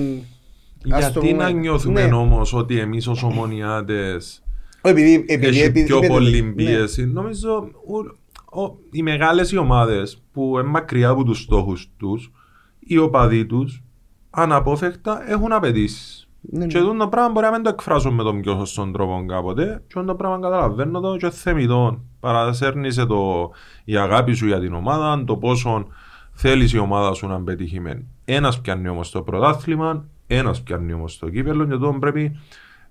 ας 0.90 1.13
το 1.13 1.20
Γιατί 1.20 1.20
πούμε, 1.20 1.44
να 1.44 1.50
νιώθουμε 1.51 2.06
ναι. 2.08 2.13
όμως 2.13 2.54
ότι 2.54 2.80
εμείς 2.80 3.08
ως 3.08 3.24
ομονιάτες 3.24 4.44
Επειδή, 4.82 5.13
επειδή, 5.28 5.48
έχει 5.48 5.62
επειδή, 5.62 5.86
πιο 5.86 5.98
επειδή- 5.98 6.13
πολύ 6.13 6.42
ναι. 6.42 6.51
πίεση. 6.51 7.06
Νομίζω 7.06 7.70
ου- 7.88 8.18
ο- 8.62 8.78
οι 8.92 9.01
μεγάλες 9.04 9.51
οι 9.51 9.58
ομάδες 9.58 10.24
που 10.32 10.51
είναι 10.60 10.68
μακριά 10.70 11.10
από 11.10 11.24
τους 11.24 11.40
στόχους 11.42 11.92
τους, 11.98 12.32
οι 12.80 12.98
οπαδοί 12.98 13.46
τους, 13.46 13.84
αναπόφευκτα 14.30 15.32
έχουν 15.32 15.51
απαιτήσεις. 15.51 16.21
Ναι, 16.42 16.66
Και 16.66 16.78
ναι. 16.78 16.84
αυτό 16.86 16.98
το 16.98 17.08
πράγμα 17.08 17.32
μπορεί 17.32 17.46
να 17.46 17.52
μην 17.52 17.64
το 17.64 17.70
εκφράσω 17.70 18.12
με 18.12 18.24
τον 18.24 18.42
πιο 18.42 18.56
σωστό 18.56 18.92
τρόπο 18.92 19.26
κάποτε 19.28 19.84
και 19.88 19.94
αυτό 20.00 20.04
το 20.04 20.16
πράγμα 20.16 20.40
καταλαβαίνω 20.40 21.00
το 21.00 21.18
και 21.18 21.30
θεμητό. 21.30 22.02
Παρασέρνησε 22.20 23.06
το 23.06 23.52
η 23.84 23.98
αγάπη 23.98 24.34
σου 24.34 24.48
για 24.48 24.60
την 24.60 24.74
ομάδα, 24.74 25.24
το 25.24 25.38
πόσο 25.38 25.88
θέλεις 26.32 26.74
η 26.74 26.78
ομάδα 26.78 27.14
σου 27.14 27.28
να 27.28 27.34
είναι 27.34 27.44
πετυχημένη. 27.44 28.08
Ένας 28.26 28.62
πιάνει 28.62 28.88
όμως 28.88 29.12
το 29.12 29.22
πρωτάθλημα, 29.22 30.06
ένας 30.28 30.62
πιάνει 30.62 30.94
όμως 30.94 31.18
το 31.18 31.30
κύπελο 31.30 31.66
και 31.66 31.74
αυτό 31.74 31.98
πρέπει 32.00 32.40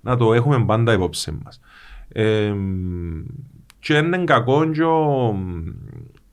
να 0.01 0.17
το 0.17 0.33
έχουμε 0.33 0.65
πάντα 0.65 0.93
υπόψη 0.93 1.39
μας. 1.45 1.61
Ε, 2.09 2.55
και 3.79 3.97
είναι 3.97 4.25
κακό 4.25 4.71
και 4.71 4.83
ο, 4.83 5.35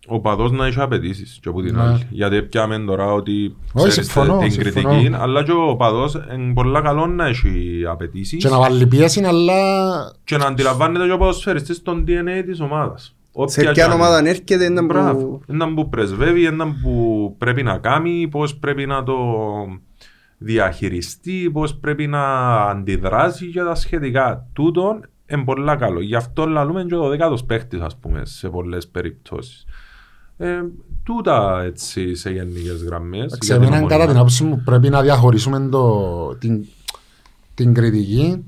ο 0.08 0.20
παδός 0.20 0.52
να 0.52 0.66
έχει 0.66 0.80
απαιτήσεις 0.82 1.40
και 1.42 1.50
από 1.50 1.62
την 1.62 1.76
Ναι. 1.76 1.82
άλλη. 1.82 2.08
Γιατί 2.10 2.42
πιάμε 2.42 2.80
τώρα 2.80 3.14
ότι 3.14 3.56
Όχι, 3.74 3.88
ξέρεις 3.90 4.12
συμφωνώ, 4.12 4.38
την 4.40 4.52
συμφωνώ. 4.52 4.90
κριτική, 4.90 5.16
αλλά 5.20 5.44
και 5.44 5.52
ο 5.52 5.76
παδός 5.76 6.14
είναι 6.36 6.54
πολλά 6.54 6.82
καλό 6.82 7.08
να 7.08 7.26
έχει 7.28 7.84
απαιτήσεις 7.90 8.44
Και 8.44 8.50
να 8.50 8.60
βάλει 8.60 8.88
πίεση, 8.88 9.24
αλλά 9.24 9.56
και 10.24 10.38
να 10.38 10.46
αντιλαμβάνεται 10.46 11.06
και 11.06 11.12
ο 11.12 11.18
ποδοσφαιριστής 11.18 11.82
τον 11.82 12.04
DNA 12.08 12.44
της 12.46 12.60
ομάδας. 12.60 13.04
Σε 13.04 13.12
Όποια 13.32 13.62
ποια 13.62 13.72
κι 13.72 13.82
αν 13.82 13.92
ομάδα 14.00 14.20
είναι. 14.20 14.30
έρχεται 14.30 14.66
ήταν 14.66 14.86
Μπράβο. 14.86 15.20
που... 15.28 15.42
Έναν 15.48 15.74
που 15.76 15.90
πρεσβεύει, 15.90 16.46
έναν 16.46 16.80
που 16.84 17.36
πρέπει 17.38 17.64
να 17.64 17.78
κάνει, 17.78 18.28
πώς 18.32 18.56
πρέπει 18.56 18.86
να 18.86 19.04
το 19.04 19.16
διαχειριστεί, 20.38 21.50
πώς 21.54 21.76
πρέπει 21.76 22.08
να 22.08 22.22
αντιδράσει 22.62 23.46
για 23.46 23.64
τα 23.66 23.76
σχετικά. 23.76 24.48
Τούτον 24.54 25.10
είναι 25.32 25.44
πολλά 25.44 25.76
καλό. 25.76 26.02
Γι' 26.02 26.16
αυτό 26.16 26.46
λαλούμε 26.46 26.84
και 26.84 26.96
ο 26.96 27.08
δεκάτος 27.10 27.44
παίχτης, 27.44 27.80
ας 27.82 27.98
πούμε, 27.98 28.22
σε 28.26 28.50
πολλές 28.50 28.88
περιπτώσεις. 28.88 29.66
Ε, 30.38 30.62
τούτα 31.04 31.62
έτσι 31.66 32.16
σε 32.16 32.30
γενικές 32.30 32.84
γραμμές. 32.84 33.20
για 33.20 33.28
την 33.28 33.40
Ξεμένα 33.40 33.72
κατά 33.72 33.86
ομονία. 33.86 34.08
την 34.08 34.16
άποψη 34.18 34.44
μου 34.44 34.62
πρέπει 34.66 34.90
να 34.90 35.02
διαχωρίσουμε 35.02 35.68
το, 35.70 36.36
την, 36.36 36.66
την 37.54 37.74
κριτική 37.74 38.44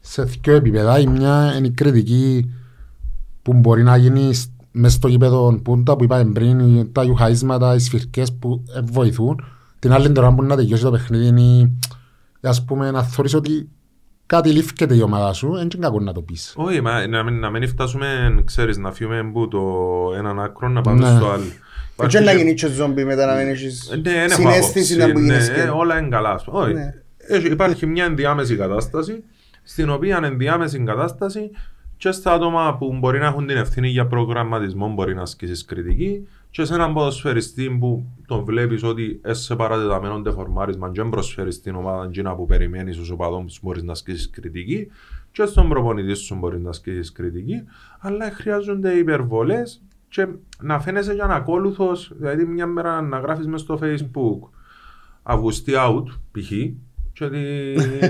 σε 0.00 0.22
δύο 0.22 0.54
επίπεδα. 0.54 0.98
Η 0.98 1.06
μια 1.06 1.54
είναι 1.56 1.66
η 1.66 1.70
κριτική 1.70 2.50
που 3.42 3.52
μπορεί 3.54 3.82
να 3.82 3.96
γίνει 3.96 4.34
σ- 4.34 4.50
μες 4.72 4.92
στο 4.92 5.08
γήπεδο 5.08 5.60
πούντα 5.62 5.96
που 5.96 6.04
είπαμε 6.04 6.32
πριν, 6.32 6.58
οι- 6.58 6.88
τα 6.92 7.02
γιουχαίσματα, 7.04 7.74
οι 7.74 7.78
σφυρκές 7.78 8.32
που 8.32 8.62
ε, 8.76 8.80
βοηθούν. 8.80 9.44
Την 9.78 9.92
άλλη 9.92 10.12
τώρα 10.12 10.34
που 10.34 10.42
να 10.42 10.56
τελειώσει 10.56 10.82
το 10.82 10.90
παιχνίδι 10.90 11.26
είναι 11.26 11.40
η- 11.40 11.78
ας 12.40 12.64
πούμε 12.64 12.90
να 12.90 13.02
θεωρείς 13.02 13.34
ότι 13.34 13.68
κάτι 14.26 14.50
λήφκεται 14.50 14.94
η 14.94 15.02
ομάδα 15.02 15.32
σου, 15.32 15.52
δεν 15.52 15.60
είναι 15.74 15.86
κακό 15.86 16.00
να 16.00 16.12
το 16.12 16.20
πεις. 16.22 16.52
Όχι, 16.56 16.80
μα, 16.80 17.06
να, 17.06 17.22
μην, 17.22 17.38
να 17.38 17.50
μην 17.50 17.68
φτάσουμε, 17.68 18.40
ξέρεις, 18.44 18.76
να 18.78 18.92
φύγουμε 18.92 19.18
από 19.18 19.48
το 19.48 19.60
έναν 20.16 20.40
άκρο 20.40 20.68
να 20.68 20.80
πάμε 20.80 20.98
Ναι. 21.10 21.16
στο 21.16 21.30
άλλο. 21.30 21.44
Και 22.08 22.20
να 22.20 22.30
και- 22.32 22.36
γίνει 22.38 22.54
και 22.54 22.66
ζόμπι 22.66 23.04
μετά 23.04 23.26
να 23.26 23.34
μην 23.34 23.48
έχεις 23.48 23.90
Ναι, 23.90 24.00
δεν 24.02 24.14
έχω 24.30 24.34
συνέστηση 24.40 24.96
να 24.96 25.04
άποψη. 25.04 25.22
που 25.22 25.26
Ναι, 25.28 25.32
γίνεις 25.34 25.48
ε, 25.48 25.52
και... 25.62 25.68
όλα 25.68 25.98
είναι 25.98 26.08
καλά. 26.08 26.30
ας 26.30 26.44
πούμε. 26.44 26.58
Όχι. 26.58 26.72
Ναι. 26.74 26.94
Έχει- 27.16 27.46
Υπάρχει 27.50 27.86
μια 27.86 28.04
ενδιάμεση 28.04 28.56
κατάσταση, 28.56 29.22
στην 29.62 29.90
οποία 29.90 30.20
ενδιάμεση 30.22 30.78
κατάσταση 30.84 31.50
και 31.96 32.10
στα 32.12 32.32
άτομα 32.32 32.76
που 32.78 32.96
μπορεί 33.00 33.18
να 33.18 33.26
έχουν 33.26 33.46
την 33.46 33.56
ευθύνη 33.56 33.88
για 33.88 34.06
προγραμματισμό 34.06 34.88
μπορεί 34.88 35.14
να 35.14 35.22
ασκήσεις 35.22 35.64
κριτική 35.64 36.28
και 36.54 36.64
σε 36.64 36.74
έναν 36.74 36.92
ποδοσφαιριστή 36.92 37.70
που 37.80 38.06
τον 38.26 38.44
βλέπεις 38.44 38.82
ότι 38.82 39.20
σε 39.24 39.56
παρατεταμένο 39.56 40.22
τεφορμάρισμα 40.22 40.90
και 40.90 41.00
δεν 41.00 41.10
προσφέρεις 41.10 41.60
την 41.60 41.74
ομάδα 41.74 42.04
εκείνα 42.04 42.34
που 42.34 42.46
περιμένεις 42.46 42.98
ως 42.98 43.10
οπαδόν 43.10 43.48
σου 43.48 43.60
μπορείς 43.62 43.82
να 43.82 43.92
ασκήσεις 43.92 44.30
κριτική 44.30 44.86
και 45.32 45.44
στον 45.44 45.68
προπονητή 45.68 46.14
σου 46.14 46.34
μπορείς 46.34 46.60
να 46.60 46.68
ασκήσεις 46.68 47.12
κριτική 47.12 47.62
αλλά 47.98 48.30
χρειάζονται 48.30 48.92
υπερβολές 48.92 49.82
και 50.08 50.26
να 50.60 50.80
φαίνεσαι 50.80 51.14
και 51.14 51.22
ανακόλουθος 51.22 52.12
δηλαδή 52.16 52.44
μια 52.44 52.66
μέρα 52.66 53.00
να 53.00 53.18
γράφεις 53.18 53.46
μες 53.46 53.60
στο 53.60 53.78
facebook 53.82 54.48
Αυγουστή 55.22 55.72
out 55.76 56.04
π.χ. 56.30 56.48
και 57.12 57.28
την, 57.28 57.36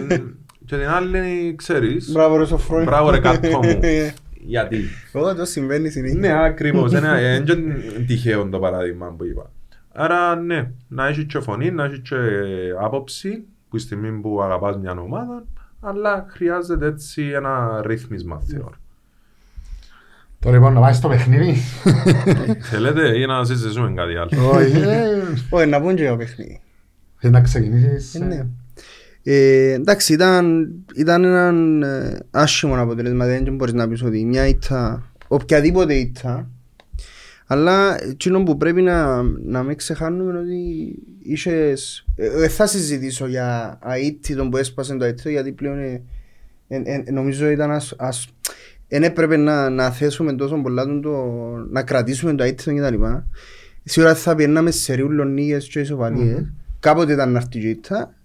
και 0.66 0.76
την 0.76 0.88
άλλη 0.88 1.54
ξέρεις 1.56 2.12
Μπράβο 2.12 2.36
ρε 2.36 2.46
Σοφρόνη. 2.46 2.84
Μπράβο, 2.84 3.10
ρε, 3.10 3.18
κάτω 3.18 3.48
μου. 3.62 3.80
γιατί; 4.46 4.80
Ω, 5.12 5.34
το 5.34 5.44
συμβαίνει 5.44 5.88
συνέχεια. 5.90 6.18
ναι, 6.18 6.44
ακριβώς. 6.44 6.92
Είναι 6.92 7.42
είναι 7.46 8.04
τυχαίο 8.06 8.48
το 8.48 8.58
παράδειγμα 8.58 9.14
που 9.18 9.24
είπα. 9.24 9.50
Άρα, 9.92 10.36
ναι, 10.36 10.70
να 10.88 11.06
έχεις 11.06 11.24
και 11.24 11.40
φωνή, 11.40 11.70
να 11.70 11.84
έχεις 11.84 12.00
και 12.08 12.16
άποψη 12.80 13.44
που 13.68 13.78
στη 13.78 13.86
στιγμή 13.86 14.20
που 14.20 14.42
αγαπάς 14.42 14.76
μια 14.78 14.92
ομάδα, 14.92 15.44
αλλά 15.80 16.26
χρειάζεται 16.28 16.86
έτσι 16.86 17.22
ένα 17.22 17.82
ρύθμισμα, 17.86 18.40
θεωρώ. 18.40 18.74
Τώρα 20.40 20.56
λοιπόν 20.56 20.72
να 20.72 20.80
πάεις 20.80 20.96
στο 20.96 21.08
παιχνίδι. 21.08 21.54
Θέλετε 22.60 23.18
ή 23.18 23.26
να 23.26 23.44
συζητήσουμε 23.44 23.92
κάτι 23.94 24.16
άλλο; 24.16 24.48
Όχι, 24.50 24.78
ε, 24.80 25.22
Όχι, 25.50 25.68
να 25.68 25.80
πούν 25.80 25.94
και 25.96 26.08
το 26.08 26.16
παιχνίδι. 26.16 26.60
θέλεις 27.16 27.36
να 27.36 27.42
ξεκινήσεις; 27.42 28.14
Ε, 28.14 28.24
ναι. 28.24 28.46
Ε, 29.24 29.72
εντάξει, 29.72 30.12
ήταν, 30.12 30.70
ήταν 30.94 31.24
έναν 31.24 31.82
ε, 31.82 32.18
άσχημο 32.30 32.80
αποτέλεσμα. 32.80 33.26
Δεν 33.26 33.54
μπορείς 33.54 33.74
να 33.74 33.88
πεις 33.88 34.02
ότι 34.02 34.24
μια 34.24 34.46
ήττα, 34.46 35.10
οποιαδήποτε 35.28 35.94
ήττα, 35.94 36.48
αλλά 37.46 38.02
εκείνο 38.02 38.42
που 38.42 38.56
πρέπει 38.56 38.82
να, 38.82 39.22
να 39.22 39.62
μην 39.62 39.76
ξεχάνουμε 39.76 40.30
είναι 40.30 40.38
ότι 40.38 40.94
είχες... 41.22 42.04
Ε, 42.16 42.30
Δεν 42.30 42.50
θα 42.50 42.66
συζητήσω 42.66 43.26
για 43.26 43.78
αίτητο 43.84 44.38
τον 44.38 44.50
που 44.50 44.56
έσπασε 44.56 44.96
το 44.96 45.04
αίτητο 45.04 45.28
γιατί 45.28 45.52
πλέον 45.52 45.78
ε, 45.78 46.02
ε, 46.68 46.82
ε, 46.84 47.10
νομίζω 47.10 47.48
ήταν 47.48 47.70
ας, 47.70 47.94
ας, 47.98 48.28
δεν 48.88 49.02
έπρεπε 49.02 49.36
να, 49.36 49.70
να 49.70 49.90
θέσουμε 49.90 50.32
τόσο 50.32 50.56
πολλά 50.56 50.84
τον 50.84 51.02
το, 51.02 51.26
να 51.70 51.82
κρατήσουμε 51.82 52.34
το 52.34 52.42
αίτητο 52.42 52.72
και 52.72 52.80
τα 52.80 52.90
λοιπά. 52.90 53.26
Σίγουρα 53.84 54.14
θα 54.14 54.34
πιέναμε 54.34 54.70
σε 54.70 54.94
ριούλο 54.94 55.24
νίγες 55.24 55.68
και 55.68 55.80
ισοπαλίες. 55.80 56.52
Κάποτε 56.80 57.12
ήταν 57.12 57.32
να 57.32 57.38
έρθει 57.38 57.78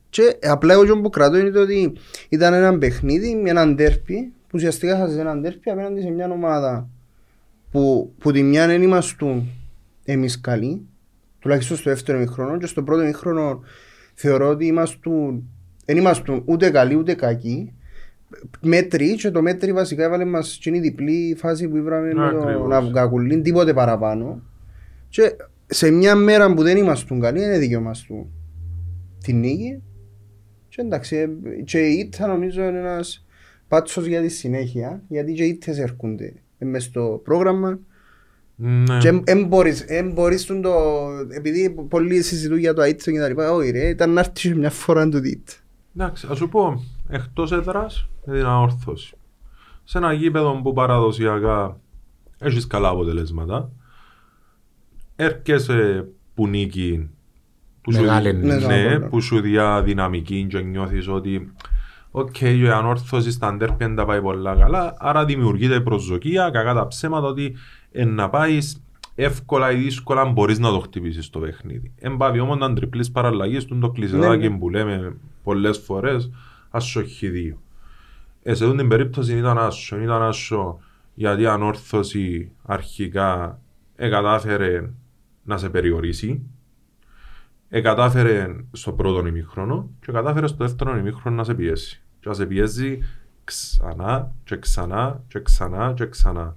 και 0.10 0.22
η 0.22 0.26
ήττα. 0.26 0.38
Και 0.39 0.48
απλά 0.48 0.74
εγώ 0.74 1.02
που 1.02 1.10
κρατώ 1.10 1.38
είναι 1.38 1.50
το 1.50 1.62
ότι 1.62 1.93
ήταν 2.30 2.54
ένα 2.54 2.78
παιχνίδι 2.78 3.36
με 3.36 3.50
έναν 3.50 3.76
τέρπι 3.76 4.22
που 4.22 4.54
ουσιαστικά 4.54 4.98
χάσες 4.98 5.17
έναν 5.17 5.41
τέρπι 5.41 5.69
απέναντι 5.69 6.02
σε 6.02 6.10
μια 6.10 6.32
ομάδα 6.32 6.89
που, 7.72 8.13
που 8.17 8.32
τη 8.32 8.43
μια 8.43 8.67
δεν 8.67 8.82
ήμασταν 8.82 9.43
εμείς 10.06 10.41
καλοί 10.41 10.82
τουλάχιστον 11.39 11.78
στο 11.78 11.89
δεύτερο 11.89 12.17
ημίχρονο 12.17 12.58
και 12.58 12.65
στο 12.65 12.84
πρώτο 12.84 13.02
ημίχρονο 13.02 13.63
θεωρώ 14.13 14.48
ότι 14.50 14.65
ήμασταν 14.65 15.43
δεν 15.86 15.98
ήμασταν 15.98 16.41
ούτε 16.45 16.69
καλοί 16.69 16.95
ούτε 16.95 17.13
κακοί 17.13 17.74
μέτρη 18.62 19.15
και 19.15 19.32
το 19.32 19.41
μέτρη 19.41 19.74
βασικά 19.74 20.04
έβαλε 20.04 20.26
μας 20.26 20.54
στην 20.54 20.82
διπλή 20.82 21.36
φάση 21.39 21.67
που 21.67 21.78
είπαμε 21.78 22.13
με 22.13 22.32
το 22.32 22.39
Ακριβώς. 22.39 22.67
Ναυγακουλίν 22.67 23.43
τίποτε 23.43 23.74
παραπάνω 23.74 24.41
και 25.10 25.36
σε 25.65 25.89
μια 25.89 26.15
μέρα 26.15 26.54
που 26.54 26.63
δεν 26.63 26.78
ήμασταν 26.78 27.19
καλοί 27.19 27.43
είναι 27.43 27.58
δικαίωμα 27.58 27.91
του 28.08 28.32
την 29.24 29.39
νίκη 29.39 29.82
και 30.79 30.85
εντάξει 30.85 31.15
ε, 31.15 31.61
και 31.63 31.79
η 31.79 31.93
ήττα 31.99 32.27
νομίζω 32.27 32.63
είναι 32.63 32.79
ένας 32.79 33.25
πάτσος 33.67 34.05
για 34.05 34.21
τη 34.21 34.29
συνέχεια 34.29 35.01
γιατί 35.07 35.33
και 35.33 35.43
οι 35.43 35.47
ήττες 35.47 35.77
έρχονται 35.77 36.33
ε, 36.57 36.65
μες 36.65 36.83
στο 36.83 37.21
πρόγραμμα 37.23 37.79
Ναι. 38.55 38.97
και 38.97 39.11
δεν 39.23 39.45
μπορείς, 39.45 39.81
εν 39.81 40.11
μπορείς 40.11 40.45
τον 40.45 40.61
το, 40.61 40.71
επειδή 41.29 41.69
πολλοί 41.69 42.21
συζητούν 42.21 42.57
για 42.57 42.73
το 42.73 42.81
αίτητο 42.81 43.11
και 43.11 43.19
τα 43.19 43.27
λοιπά, 43.27 43.51
όχι 43.51 43.69
ρε, 43.71 43.87
ήταν 43.87 44.13
να 44.13 44.19
έρθει 44.19 44.55
μια 44.55 44.69
φορά 44.69 45.09
το 45.09 45.19
δείτε. 45.19 45.51
Εντάξει, 45.95 46.27
ας 46.29 46.37
σου 46.37 46.49
πω, 46.49 46.83
εκτός 47.09 47.51
έδρας, 47.51 48.09
με 48.25 48.35
την 48.35 48.45
Ανόρθωση. 48.45 49.15
Σε 49.83 49.97
ένα 49.97 50.13
γήπεδο 50.13 50.61
που 50.63 50.73
παραδοσιακά 50.73 51.79
έχεις 52.39 52.67
καλά 52.67 52.89
αποτελέσματα, 52.89 53.71
έρχεσαι 55.15 56.07
που 56.33 56.47
νίκη, 56.47 57.09
που 57.81 57.93
σου, 57.93 58.01
Μεγάλη 58.01 58.33
νίκη. 58.33 58.47
Ναι, 58.47 58.75
ναι, 58.75 58.97
ναι. 58.97 58.99
που 58.99 59.21
σου 59.21 59.39
διά 59.39 59.81
δυναμική 59.83 60.45
και 60.49 60.59
νιώθεις 60.59 61.07
ότι 61.07 61.53
Οκ, 62.11 62.41
η 62.41 62.69
Ανόρθωση 62.69 63.32
στα 63.31 63.47
ντέρπια 63.47 63.93
τα 63.93 64.05
πάει 64.05 64.21
πολλά 64.21 64.55
καλά, 64.55 64.93
άρα 64.97 65.25
δημιουργείται 65.25 65.79
προσδοκία, 65.79 66.49
κακά 66.49 66.73
τα 66.73 66.87
ψέματα 66.87 67.27
ότι 67.27 67.55
εν 67.91 68.13
να 68.13 68.29
πάεις 68.29 68.83
εύκολα 69.15 69.71
ή 69.71 69.75
δύσκολα 69.75 70.25
μπορείς 70.25 70.59
να 70.59 70.69
το 70.69 70.79
χτυπήσεις 70.79 71.29
το 71.29 71.39
παιχνίδι. 71.39 71.91
Εν 71.99 72.17
πάβει 72.17 72.39
όμως 72.39 72.57
να 72.57 72.73
τριπλής 72.73 73.11
παραλλαγής, 73.11 73.65
του 73.65 73.79
το 73.79 73.89
κλεισεδάκι 73.89 74.49
Ναι, 74.49 74.57
που 74.57 74.69
λέμε 74.69 75.15
πολλές 75.43 75.77
φορές, 75.77 76.31
άσο 76.69 77.01
δύο. 77.19 77.61
Ε, 78.43 78.53
σε 78.53 78.63
αυτήν 78.63 78.79
την 78.79 78.87
περίπτωση 78.87 79.37
ήταν 79.37 79.57
άσο, 79.57 79.99
ήταν 79.99 80.21
άσο 80.21 80.79
γιατί 81.13 81.41
η 81.41 81.45
ανόρθωση 81.45 82.51
αρχικά 82.65 83.59
εκατάφερε 83.95 84.89
να 85.43 85.57
σε 85.57 85.69
περιορίσει, 85.69 86.41
εκατάφερε 87.69 88.55
στο 88.71 88.91
πρώτο 88.91 89.27
ημίχρονο 89.27 89.89
και 90.05 90.12
κατάφερε 90.12 90.47
στο 90.47 90.58
δεύτερο 90.58 90.97
ημίχρονο 90.97 91.36
να 91.36 91.43
σε 91.43 91.53
πιέσει. 91.53 92.01
Και 92.19 92.29
να 92.29 92.34
σε 92.34 92.45
πιέζει 92.45 92.99
ξανά 93.43 94.32
και 94.43 94.58
ξανά 94.58 95.21
και 95.27 95.41
ξανά 95.41 95.93
και 95.95 96.05
ξανά. 96.05 96.53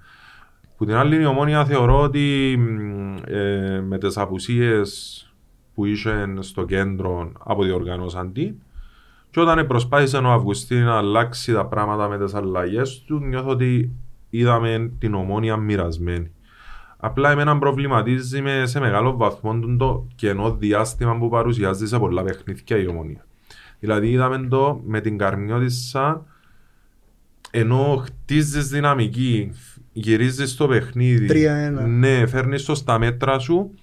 Που 0.63 0.69
Που 0.77 0.85
την 0.85 0.95
άλλη 0.95 1.21
η 1.21 1.25
ομόνια 1.25 1.65
θεωρώ 1.65 2.01
ότι 2.03 2.57
μ, 2.59 3.17
ε, 3.27 3.81
με 3.81 3.99
τις 3.99 4.17
απουσίες 4.17 5.27
που 5.75 5.85
είχε 5.85 6.35
στο 6.39 6.65
κέντρο 6.65 7.33
από 7.39 7.63
διοργανώσαν 7.63 8.33
την 8.33 8.55
και 9.31 9.41
όταν 9.41 9.67
προσπάθησε 9.67 10.17
ο 10.17 10.33
Αυγουστή 10.33 10.75
να 10.75 10.97
αλλάξει 10.97 11.53
τα 11.53 11.67
πράγματα 11.67 12.09
με 12.09 12.19
τις 12.19 12.35
αλλαγές 12.35 13.03
του 13.07 13.19
νιώθω 13.19 13.49
ότι 13.49 13.91
είδαμε 14.31 14.93
την 14.99 15.15
ομόνια 15.15 15.57
μοιρασμένη. 15.57 16.31
Απλά 17.05 17.31
εμένα 17.31 17.59
προβληματίζει 17.59 18.43
με 18.43 18.67
σε 18.67 18.81
μεγάλο 18.81 19.17
βαθμό 19.17 19.59
τον 19.59 19.79
το 19.79 20.07
κενό 20.15 20.57
διάστημα 20.57 21.19
που 21.19 21.29
παρουσιάζει 21.29 21.87
σε 21.87 21.99
πολλά 21.99 22.23
παιχνίδια 22.23 22.79
η 22.79 22.87
ομόνια. 22.87 23.27
Δηλαδή 23.79 24.11
είδαμε 24.11 24.47
το 24.49 24.81
με 24.87 25.01
την 25.01 25.19
Καρμιώτισσα 25.19 26.25
ενώ 27.51 28.03
χτίζεις 28.05 28.69
δυναμική, 28.69 29.53
γυρίζεις 29.93 30.57
το 30.57 30.67
παιχνίδι, 30.67 31.27
3-1. 31.29 31.87
ναι, 31.87 32.27
φέρνεις 32.27 32.65
το 32.65 32.75
στα 32.75 32.99
μέτρα 32.99 33.39
σου, 33.39 33.75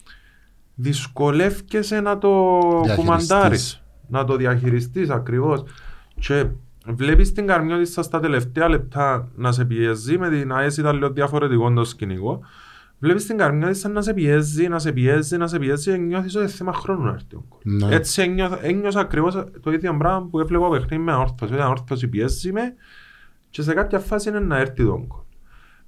δυσκολεύκεσαι 0.76 2.02
να 2.02 2.18
το 2.18 2.60
Διαχειριστείς. 2.84 2.96
κουμαντάρεις, 2.96 3.84
να 4.08 4.26
το 4.26 4.36
διαχειριστείς 4.36 5.10
ακριβώς. 5.10 5.64
Και 6.20 6.46
βλέπεις 6.86 7.32
την 7.32 7.48
Καρμιώτισσα 7.48 8.04
στα 8.04 8.20
τελευταία 8.20 8.70
λεπτά 8.70 9.32
να 9.36 9.52
σε 9.52 9.66
πιέζει, 9.66 10.18
με 10.18 10.30
την 10.30 10.52
ΑΕΣ 10.52 10.78
ήταν 10.78 10.96
λίγο 10.96 11.10
διαφορετικό 11.10 11.74
το 11.74 11.84
σκηνικό. 11.84 12.40
Βλέπεις 13.00 13.26
την 13.26 13.38
Καρμιώτισσα 13.38 13.90
να 13.90 14.02
σε 14.02 14.14
πιέζει, 14.14 14.68
να 14.68 14.80
σε 14.80 14.92
πιέζει, 14.92 15.38
να 15.38 15.48
σε 15.48 15.60
πιέζει 15.60 15.92
και 15.92 15.98
νιώθεις 15.98 16.36
ότι 16.36 16.44
είναι 16.44 16.54
θέμα 16.54 16.74
χρόνου 16.74 17.04
να 17.04 17.10
έρθει 17.12 17.36
ο 17.36 17.44
γκολ. 17.50 17.78
Ναι. 17.90 17.96
Έτσι 17.96 18.22
ένιωθα, 18.22 18.60
ένιωσα 18.66 19.00
ακριβώς 19.00 19.34
το 19.62 19.72
ίδιο 19.72 19.98
πράγμα 19.98 20.28
που 20.32 20.40
έβλεπα 20.40 20.70
παιχνίδι 20.70 21.04
με 21.04 21.12
ανόρθωση. 21.12 21.54
Ότι 21.54 21.62
ανόρθωση 21.62 22.08
πιέζει 22.08 22.52
με 22.52 22.62
και 23.50 23.62
σε 23.62 23.74
κάποια 23.74 24.00
φάση 24.00 24.30
είναι 24.30 24.40
να 24.40 24.58
έρθει 24.58 24.86
τον 24.86 25.06
γκολ. 25.08 25.20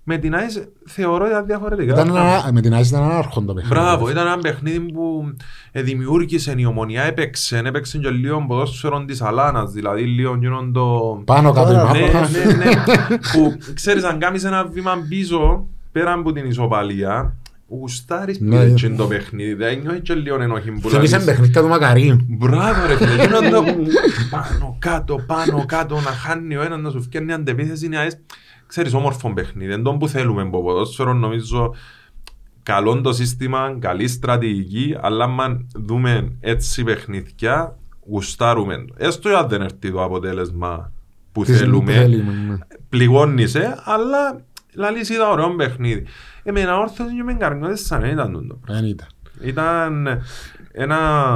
Με 0.04 0.18
την 0.18 0.36
ΑΕΣ 0.36 0.68
θεωρώ 0.88 1.28
ήταν 1.28 1.46
διαφορετικά. 1.46 1.94
Ήταν 1.94 2.08
ένα- 2.10 2.50
Με 2.54 2.62
την 2.62 2.74
ΆΙΣ 2.74 2.90
ήταν 2.90 3.04
ανάρχον 3.04 3.46
το 3.46 3.54
παιχνίδι. 3.54 3.76
Μπράβο, 3.76 4.10
ήταν 4.10 4.28
ένα 4.28 4.38
παιχνίδι 4.38 4.80
που 4.80 5.34
ε, 5.72 5.82
δημιούργησε 5.82 6.54
η 6.58 6.66
ομονία, 6.66 7.04
έπαιξε, 7.04 7.58
έπαιξε 7.66 7.98
και 7.98 8.10
λίγο 8.10 8.46
ποδόσφαιρο 8.48 9.06
της 9.06 9.22
Αλάνας, 9.22 9.72
δηλαδή 9.72 10.04
λίγο 10.04 10.36
γίνον 10.36 10.74
το... 10.74 11.22
Πάνω 11.26 11.52
κάτω 11.54 11.68
Τώρα, 11.74 11.98
η 11.98 12.00
Ναι, 12.02 12.06
μάπα. 12.14 12.30
ναι, 12.30 12.54
ναι, 12.54 12.72
που 13.32 13.58
ξέρεις 13.74 14.04
αν 14.04 14.20
κάνεις 14.20 14.44
ένα 14.44 14.66
βήμα 14.66 15.06
πίσω, 15.10 15.68
πέρα 15.92 16.14
από 16.14 16.32
την 16.32 16.46
ισοπαλία, 16.46 17.36
γουστάρεις 17.68 18.40
Ναι. 18.40 18.50
που 18.50 18.62
έτσι 18.62 18.86
είναι 18.86 18.96
το 18.96 19.08
παιχνίδι, 19.08 19.54
δεν 19.54 19.80
νιώθεις 19.80 20.02
και 20.02 20.14
λίγο 20.14 20.42
ενοχή 20.42 20.72
που 20.72 20.90
Θυμήσε 20.90 21.12
λαλείς. 21.18 21.26
παιχνίδια 21.26 21.62
του 21.62 21.68
Μακαρίου. 21.68 22.18
Μπράβο 22.28 22.86
ρε 22.88 22.96
φίλε, 22.96 23.24
γίνον 23.26 23.50
το 23.50 23.64
πάνω 24.32 24.76
κάτω, 24.80 25.16
πάνω 25.28 25.66
κάτω, 25.66 25.96
να 25.96 26.02
χάνει 26.02 26.56
ο 26.56 26.62
ένας, 26.62 26.80
να 26.82 26.90
σου 26.90 27.02
φτιάχνει 27.02 27.34
αντεπίθεση, 27.34 27.86
είναι 27.86 27.98
αες- 27.98 28.20
ξέρεις 28.68 28.94
όμορφο 28.94 29.34
παιχνίδι, 29.34 29.70
δεν 29.70 29.84
τον 29.84 29.98
που 30.00 30.08
θέλουμε 30.08 30.42
από 30.42 30.62
ποδόσφαιρο, 30.64 31.14
νομίζω 31.14 31.74
καλό 32.64 33.02
το 33.02 33.14
σύστημα, 33.14 33.76
καλή 33.80 34.08
στρατηγική, 34.08 34.96
αλλά 35.02 35.24
αν 35.40 35.68
δούμε 35.76 36.32
έτσι 36.40 36.84
παιχνίδια, 36.84 37.76
γουστάρουμε 38.10 38.76
το. 38.88 38.94
Έστω 38.98 39.30
αν 39.30 39.48
δεν 39.50 39.62
έρθει 39.62 39.92
το 39.92 40.04
αποτέλεσμα 40.04 40.92
που 41.32 41.44
Της- 41.44 41.58
θέλουμε, 41.58 41.80
που 41.86 41.92
θέλουμε, 41.92 42.34
ναι. 42.48 42.58
πληγώνησε, 42.90 43.76
αλλά 43.84 44.42
λαλείς 44.76 45.10
είδα 45.10 45.30
ωραίο 45.30 45.56
παιχνίδι. 45.56 46.06
Εμένα 46.44 46.78
όρθος 46.78 47.08
και 47.16 47.24
με 47.24 47.34
καρνιώτες 47.34 47.86
σαν 47.86 48.02
δεν 48.02 48.12
ήταν 48.12 48.48
το 48.48 48.60
Δεν 48.66 48.86
ήταν. 48.86 49.08
ήταν 49.42 50.08
ένα 50.72 51.32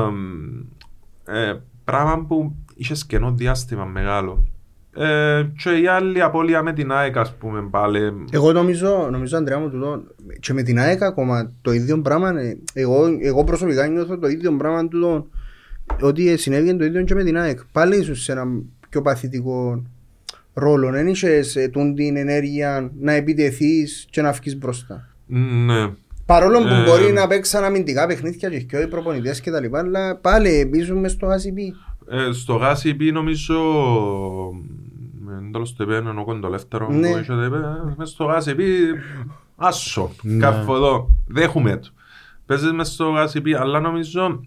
ε, 1.25 1.53
πράγμα 1.83 2.25
που 2.25 2.55
είχες 2.75 2.99
σκενό 2.99 3.31
διάστημα 3.31 3.85
μεγάλο. 3.85 4.47
Ε, 4.97 5.43
και 5.63 5.69
η 5.69 5.87
άλλη 5.87 6.21
απώλεια 6.21 6.63
με 6.63 6.73
την 6.73 6.91
ΑΕΚ, 6.91 7.17
ας 7.17 7.35
πούμε, 7.35 7.67
πάλι. 7.69 8.25
Εγώ 8.31 8.51
νομίζω, 8.51 9.07
νομίζω 9.11 9.37
Αντρέα 9.37 9.59
μου 9.59 9.69
τούτο, 9.69 10.03
και 10.39 10.53
με 10.53 10.63
την 10.63 10.79
ΑΕΚ 10.79 11.01
ακόμα 11.01 11.51
το 11.61 11.71
ίδιο 11.71 12.01
πράγμα, 12.01 12.39
ε, 12.39 12.57
εγώ, 12.73 13.05
εγώ 13.21 13.43
προσωπικά 13.43 13.87
νιώθω 13.87 14.17
το 14.17 14.27
ίδιο 14.27 14.51
πράγμα 14.57 14.87
τούτο, 14.87 15.27
ότι 16.01 16.37
συνέβη 16.37 16.77
το 16.77 16.83
ίδιο 16.83 17.03
και 17.03 17.15
με 17.15 17.23
την 17.23 17.37
ΑΕΚ. 17.37 17.59
Πάλι 17.71 17.97
ίσως 17.97 18.23
σε 18.23 18.31
ένα 18.31 18.45
πιο 18.89 19.01
παθητικό 19.01 19.83
ρόλο, 20.57 20.89
δεν 20.91 21.07
είχες 21.07 21.55
ε, 21.55 21.67
τούν 21.67 21.95
την 21.95 22.17
ενέργεια 22.17 22.91
να 22.99 23.11
επιτεθείς 23.11 24.05
και 24.09 24.21
να 24.21 24.31
βγεις 24.31 24.57
μπροστά. 24.57 25.07
Ναι. 25.27 25.89
Παρόλο 26.25 26.59
που 26.59 26.67
Ε, 26.67 26.83
μπορεί 26.83 27.11
να 27.13 27.27
παίξαν 27.27 27.63
αμυντικά 27.63 28.07
παιχνίδια 28.07 28.49
και 28.49 28.59
και 28.59 28.77
οι 28.77 28.87
προπονητές 28.87 29.41
και 29.41 29.51
τα 29.51 29.59
λοιπά, 29.59 29.79
αλλά 29.79 30.15
πάλι 30.15 30.65
πίσω 30.71 30.95
μες 30.95 31.11
στο 31.11 31.27
ACP. 31.27 31.57
Ε, 32.09 32.31
στο 32.31 32.53
γάσι 32.55 32.95
πει 32.95 33.11
νομίζω 33.11 33.59
με 35.19 35.49
τέλος 35.51 35.75
το 35.75 35.83
είπε 35.83 35.95
ενώ 35.95 36.23
κοντολεύτερο 36.25 36.89
Ναι. 36.91 37.11
που 37.11 37.17
είχε 37.17 37.33
το 37.33 37.43
είπε, 37.43 37.55
ε, 37.55 37.93
μες 37.97 38.09
στο 38.09 38.23
γάσι 38.23 38.55
πει 38.55 38.65
άσο, 39.55 40.11
Ναι. 40.21 40.39
καφοδό, 40.39 41.09
δέχουμε 41.27 41.77
το. 41.77 41.89
Παίζεις 42.45 42.71
μες 42.71 42.87
στο 42.87 43.09
γάσι 43.09 43.41
πει, 43.41 43.53
αλλά 43.53 43.79
νομίζω 43.79 44.43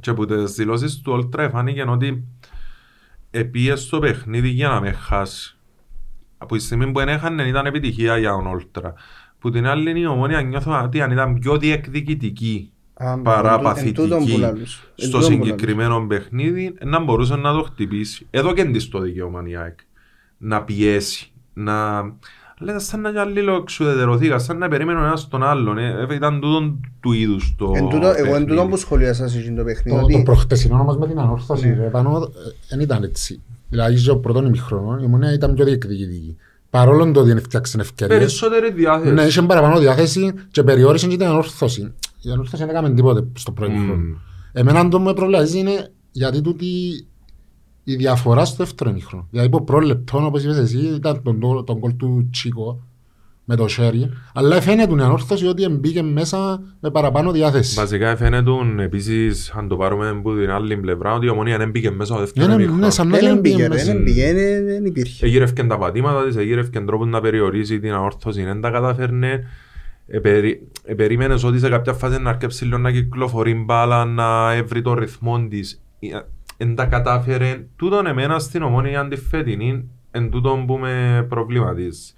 και 0.00 0.10
από 0.10 0.26
τις 0.26 0.52
δηλώσεις 0.54 1.00
του 1.00 1.12
Όλτρα 1.12 1.50
φάνηκε 1.50 1.82
ότι 1.88 2.24
επίες 3.38 3.80
στο 3.82 3.98
παιχνίδι 3.98 4.48
για 4.48 4.68
να 4.68 4.80
με 4.80 4.92
χάσει. 4.92 5.56
Από 6.38 6.56
τη 6.56 6.62
στιγμή 6.62 6.86
που 6.92 6.98
δεν 6.98 7.08
έχανε 7.08 7.42
ήταν 7.42 7.66
επιτυχία 7.66 8.18
για 8.18 8.30
τον 8.30 8.46
Όλτρα. 8.46 8.94
Που 9.38 9.50
την 9.50 9.66
άλλη 9.66 9.90
είναι 9.90 9.98
η 9.98 10.04
ομόνια 10.06 10.40
νιώθω 10.42 10.82
ότι 10.82 11.00
αν 11.00 11.10
ήταν 11.10 11.38
πιο 11.38 11.58
διεκδικητική 11.58 12.70
Α, 12.94 13.18
παρά 13.20 13.52
εν 13.54 13.60
τού- 13.60 13.76
εν 13.76 13.94
τούτον 13.94 14.08
που 14.08 14.14
παθητική 14.14 14.38
λαλούς. 14.40 14.90
Εν 14.96 15.08
στο 15.08 15.18
τούτον 15.18 15.38
που 15.38 15.44
συγκεκριμένο 15.44 16.06
παιχνίδι 16.06 16.74
να 16.84 17.00
μπορούσε 17.00 17.36
να 17.36 17.52
το 17.52 17.62
χτυπήσει. 17.62 18.26
Εδώ 18.30 18.52
και 18.52 18.64
της 18.64 18.88
το 18.88 18.98
δικαίωμα 19.00 19.42
η 19.46 19.56
ΑΕΚ. 19.56 19.78
Να 20.38 20.62
πιέσει. 20.64 21.30
Να... 21.52 22.02
Λέτε 22.60 22.78
σαν 22.78 23.00
να 23.00 23.24
λίγο 23.24 23.54
εξουδετερωθήκα, 23.54 24.38
σαν 24.38 24.58
να 24.58 24.68
περίμενε 24.68 25.00
ο 25.00 25.04
ένας 25.04 25.28
τον 25.28 25.42
άλλον. 25.42 25.78
Ε, 25.78 26.06
ήταν 26.14 26.40
τούτον 26.40 26.80
του 27.00 27.12
είδους 27.12 27.54
το 27.58 27.72
Εν 27.74 27.88
τούτο, 27.88 28.06
εγώ 28.06 28.14
εν 28.16 28.22
παιχνίδι. 28.22 28.44
τούτο 28.46 28.66
που 28.66 28.76
σχολιάσα 28.76 29.28
σε 29.28 29.38
εκείνο 29.38 29.56
το 29.56 29.64
παιχνίδι, 29.64 29.98
Το, 29.98 30.04
ότι 30.04 30.12
το 30.12 30.22
προχτεσινό 30.22 30.80
όμως 30.80 30.96
με 30.96 31.06
την 31.06 31.18
ανόρθωση 31.18 31.68
Ναι. 31.68 31.74
ρε, 31.74 31.88
πάνω 31.88 32.32
δεν 32.68 32.80
ήταν 32.80 33.02
έτσι. 33.02 33.42
Δηλαδή 33.68 33.96
στο 33.96 34.16
πρώτο 34.16 34.42
ημιχρόνο 34.42 34.98
η 35.00 35.04
Ομονία 35.04 35.32
ήταν 35.32 35.54
πιο 35.54 35.64
διεκδικητική. 35.64 36.36
Παρόλο 36.70 37.12
το 37.12 37.20
ότι 37.20 37.28
δεν 37.28 37.42
φτιάξαν 37.42 37.80
ευκαιρίες. 37.80 38.18
Περισσότερη 38.18 38.72
διάθεση. 38.72 39.12
Ναι, 39.14 39.22
είχε 39.22 39.42
παραπάνω 39.42 39.78
διάθεση 39.78 40.32
και 40.50 40.62
περιόρισε 40.62 41.06
και 41.06 41.16
την 41.16 41.26
ανόρθωση. 41.26 41.92
Η 42.20 42.30
ανόρθωση 42.30 42.62
δεν 42.64 42.68
έκαμε 42.74 42.90
τίποτε 42.90 43.24
στο 43.36 43.52
πρώτο 43.52 43.70
Μμμ. 43.72 43.78
ημιχρόνο. 43.78 44.18
Εμένα 44.52 44.88
το 44.88 45.00
με 45.00 45.14
προβληματίζει 45.14 45.58
είναι 45.58 45.90
γιατί 46.12 46.40
τούτη 46.40 46.66
η 47.88 47.94
διαφορά 47.96 48.44
στο 48.44 48.64
δεύτερο 48.64 48.90
ημιχρόνο. 48.90 49.26
Δηλαδή 49.30 49.48
που 49.48 49.64
πρώτο 49.64 49.86
λεπτό, 49.86 50.24
όπως 50.26 50.44
είπες 50.44 50.56
εσύ, 50.56 50.78
ήταν 50.78 51.22
τον, 51.22 51.40
τον, 51.40 51.64
τον 51.64 51.78
κόλ 51.80 51.96
του 51.96 52.28
Τσίκο 52.32 52.82
με 53.44 53.56
το 53.56 53.68
Σέρι, 53.68 54.10
αλλά 54.34 54.60
φαίνεται 54.60 54.94
η 54.94 55.00
ανόρθωση 55.00 55.46
ότι 55.46 55.68
μπήκε 55.68 56.02
μέσα 56.02 56.62
με 56.80 56.90
παραπάνω 56.90 57.30
διάθεση. 57.32 57.74
Βασικά 57.74 58.16
φαίνεται 58.16 58.50
επίσης, 58.78 59.50
αν 59.56 59.68
το 59.68 59.76
πάρουμε 59.76 60.08
από 60.08 60.34
την 60.34 60.50
άλλη 60.50 60.76
πλευρά, 60.76 61.14
ότι 61.14 61.26
η 61.26 61.28
ομονία 61.28 61.58
δεν 61.58 61.70
πήγε 61.70 61.90
μέσα 61.90 62.12
στο 62.12 62.18
δεύτερο 62.20 62.46
Ναι, 62.46 62.54
ναι, 62.54 62.62
ημίχρονο. 62.62 62.84
ναι, 62.86 62.90
σαν 62.92 63.08
να 63.08 63.18
δεν 63.18 63.28
δεν 63.28 63.40
πήγε, 63.40 63.54
μπήκε 63.54 63.68
ρε, 63.68 63.74
μέσα. 63.74 63.92
δεν 63.92 64.02
πήγε, 64.04 64.32
δεν- 64.34 64.64
δεν 64.64 64.84
υπήρχε. 64.84 65.26
Εγύρευκε 65.26 65.64
τα 65.64 65.78
πατήματα 65.78 66.24
της, 66.26 66.36
εγύρευκε 66.36 66.80
τρόπους 66.80 67.06
να 67.08 67.20
περιορίσει 67.20 67.80
την 67.80 67.92
αόρθωση, 67.92 68.42
δεν 68.44 68.60
τα 68.60 68.70
καταφέρνε. 68.70 69.46
Επερι... 70.06 70.68
Ε, 70.84 70.94
περίμενες 70.94 71.44
ότι 71.44 71.58
σε 71.58 71.68
κάποια 71.68 71.92
φάση 71.92 72.20
να 72.22 72.30
αρκέψει 72.30 72.64
λίγο 72.64 72.78
να 72.78 72.90
κυκλοφορεί 72.92 73.54
μπάλα, 73.54 74.04
να 74.04 74.52
έβρει 74.52 74.82
το 74.82 74.94
ρυθμό 74.94 75.46
της. 75.48 75.80
Δεν 76.56 76.74
τα 76.74 76.86
κατάφερε. 76.86 77.66
Τούτον 77.76 78.06
εμένα 78.06 78.38
στην 78.38 78.62
ομόνια 78.62 79.00
αντιφετινή, 79.00 79.90
εν 80.10 80.30
τούτον 80.30 80.66
που 80.66 80.78
με 80.78 81.26
προβληματίζει. 81.28 82.12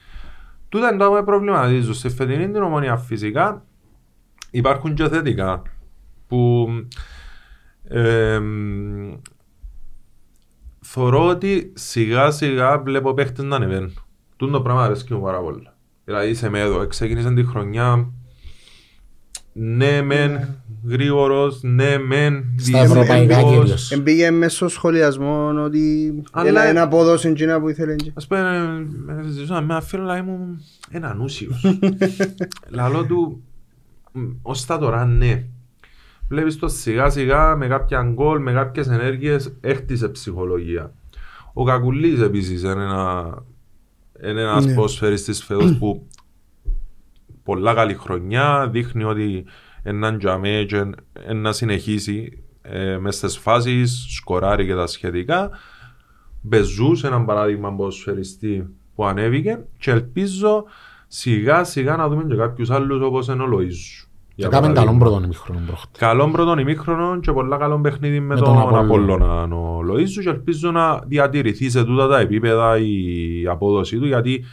Τούτον 0.69 0.99
το 0.99 1.07
που 1.07 1.13
με 1.13 1.23
προβληματίζουν. 1.23 1.95
Στη 1.95 2.09
φετινή 2.09 2.51
την 2.51 2.63
ομόνια 2.63 2.97
φυσικά 2.97 3.65
υπάρχουν 4.51 4.95
και 4.95 5.09
θετικά 5.09 5.63
που 6.27 6.69
εμ, 7.85 9.19
θωρώ 10.81 11.27
ότι 11.27 11.73
σιγά 11.75 12.31
σιγά 12.31 12.79
βλέπω 12.79 13.15
παίχτες 13.15 13.45
να 13.45 13.57
ανεβαίνουν. 13.57 13.93
Τούν 14.37 14.51
το 14.51 14.61
πράγμα 14.61 14.85
αρέσκει 14.85 15.15
μου 15.15 15.23
πάρα 15.23 15.41
πολύ. 15.41 15.69
Δηλαδή 16.05 16.29
είσαι 16.29 16.49
με 16.49 16.61
εδώ, 16.61 16.87
ξεκίνησαν 16.87 17.35
τη 17.35 17.45
χρονιά 17.45 18.13
ναι 19.61 20.03
μεν 20.03 20.49
γρήγορος, 20.89 21.61
ναι 21.63 21.99
μεν 21.99 22.45
Στα 22.59 22.79
ευρωπαϊκά 22.79 23.25
διεθνικός. 23.37 23.59
κυρίως. 23.59 23.91
Εμπήγε 23.93 24.31
μέσα 24.31 24.57
στο 24.57 24.69
σχολιασμό 24.69 25.51
ότι 25.65 26.15
Αλλά- 26.31 26.49
έλα 26.49 26.65
ένα 26.65 26.83
απόδοση 26.83 27.29
εκείνα 27.29 27.61
που 27.61 27.69
ήθελε. 27.69 27.95
και- 27.95 28.13
Ας 28.15 28.27
πούμε, 28.27 28.41
ε, 29.19 29.23
συζητούσα 29.23 29.55
με 29.55 29.73
ένα 29.73 29.81
φίλο, 29.81 30.05
λέει 30.05 30.21
μου, 30.23 30.65
ένα 30.91 31.09
ανούσιος. 31.11 31.65
Λαλό 32.69 33.05
του, 33.05 33.43
μ, 34.13 34.21
ως 34.43 34.65
τα 34.67 34.79
τώρα, 34.79 35.05
ναι. 35.05 35.45
Βλέπεις 36.29 36.59
το 36.59 36.69
σιγά 36.69 37.11
σιγά 37.11 37.57
με 37.57 37.67
κάποια 37.67 38.03
γκολ, 38.13 38.41
με 38.43 38.53
κάποιες 38.53 38.89
ενέργειες, 38.89 39.53
έχτισε 39.61 40.09
ψυχολογία. 40.09 40.93
Ο 41.53 41.65
Κακουλής 41.65 42.21
επίσης 42.21 42.63
είναι, 42.63 42.71
ένα, 42.73 43.35
είναι 44.31 44.41
ένας 44.41 44.67
Ναι. 44.67 44.75
ποδοσφαιριστής 44.75 45.45
φέτος 45.45 45.77
που 45.79 46.07
πολλά 47.49 47.75
καλή 47.75 47.95
χρονιά, 47.95 48.69
δείχνει 48.73 49.05
ότι 49.05 49.45
έναν 49.83 50.19
τζαμέ 50.19 50.65
και 50.69 50.77
εν- 50.77 51.37
να 51.41 51.53
συνεχίσει 51.53 52.43
ε, 52.63 52.99
μες 52.99 53.17
στις 53.17 53.39
φάσεις, 53.39 54.07
σκοράρει 54.09 54.67
και 54.67 54.75
τα 54.75 54.87
σχετικά. 54.87 55.51
Μπεζούς, 56.43 57.05
έναν 57.05 57.25
παράδειγμα 57.25 57.73
ποδοσφαιριστή 57.75 58.67
που 58.95 59.05
ανέβηκε 59.05 59.59
και 59.79 59.91
ελπίζω 59.91 60.65
Σιγά 61.11 61.65
σιγά 61.65 61.97
να 61.97 62.09
δούμε 62.09 62.25
και 62.29 62.35
κάποιους 62.35 62.71
άλλους 62.71 63.03
όπως 63.03 63.27
είναι 63.29 63.43
ο 63.43 63.47
Λοΐζου. 63.53 64.09
Για 64.35 64.47
Έκαμε 64.47 64.67
καλό 64.67 64.75
παράδειγμα. 64.75 64.99
πρώτον 64.99 65.23
ημίχρονο 65.23 65.61
προχτές. 65.67 66.01
Καλό 66.01 66.31
πρώτον 66.31 66.59
ημίχρονο 66.59 67.21
και 67.21 67.33
πολλά 67.33 67.57
καλό 67.57 67.79
παιχνίδι 67.81 68.21
με, 68.21 68.35
Με 68.35 68.41
τον, 68.41 68.45
τον 68.45 68.59
Απόλλωνα. 68.59 68.81
Απόλλωνα 68.81 69.43
ο 69.57 69.81
Λοΐζου 69.91 70.23
και 70.23 70.29
ελπίζω 70.29 70.71
να 70.71 70.99
διατηρηθεί 71.07 71.71
σε 71.71 71.85
τούτα 71.85 72.09
τα 72.09 72.19
επίπεδα 72.21 72.79
η 72.79 73.47
απόδοση 73.49 73.99
του 73.99 74.07
γιατί 74.07 74.45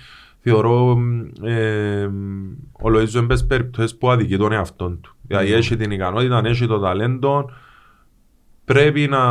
θεωρώ 0.49 0.97
ε, 1.43 2.05
ο 2.81 2.89
Λοΐζου 2.89 3.13
είναι 3.15 3.25
πες 3.27 3.45
περιπτώσεις 3.45 3.97
που 3.97 4.09
αδικεί 4.11 4.37
τον 4.37 4.51
εαυτόν 4.51 4.99
του. 5.01 5.15
Δηλαδή 5.27 5.49
Ναι. 5.49 5.55
έχει 5.55 5.75
την 5.75 5.91
ικανότητα, 5.91 6.41
έχει 6.45 6.67
το 6.67 6.79
ταλέντο, 6.79 7.49
πρέπει 8.65 9.07
να 9.07 9.21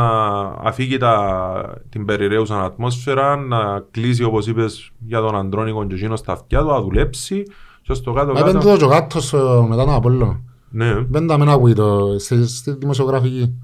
αφήγει 0.63 0.97
τα, 0.97 1.81
την 1.89 2.05
περιραίουσα 2.05 2.63
ατμόσφαιρα, 2.63 3.35
να 3.35 3.83
κλείσει 3.91 4.23
όπως 4.23 4.47
είπες 4.47 4.91
για 4.99 5.19
τον 5.21 5.35
Αντρόνικο 5.35 5.85
και 5.85 5.93
εκείνο 5.95 6.15
στα 6.15 6.31
αυτιά 6.31 6.59
του, 6.59 6.65
να 6.67 6.81
δουλέψει 6.81 7.43
και 7.81 7.93
στο 7.93 8.13
κάτω 8.13 8.33
Μα 8.33 8.43
πέντε 8.43 8.57
κάτω. 8.57 8.77
το 8.77 8.85
και 8.87 8.91
κάτω 8.93 9.21
στο- 9.21 9.65
μετά 9.69 9.85
τον 9.85 9.93
Απόλλωνα. 9.93 10.39
Ναι. 10.69 10.93
Δεν 11.09 11.27
τα 11.27 11.37
μεν 11.37 11.49
ακούει 11.49 11.73
το, 11.73 12.15
στη, 12.19 12.47
στη 12.47 12.71
δημοσιογραφική. 12.71 13.55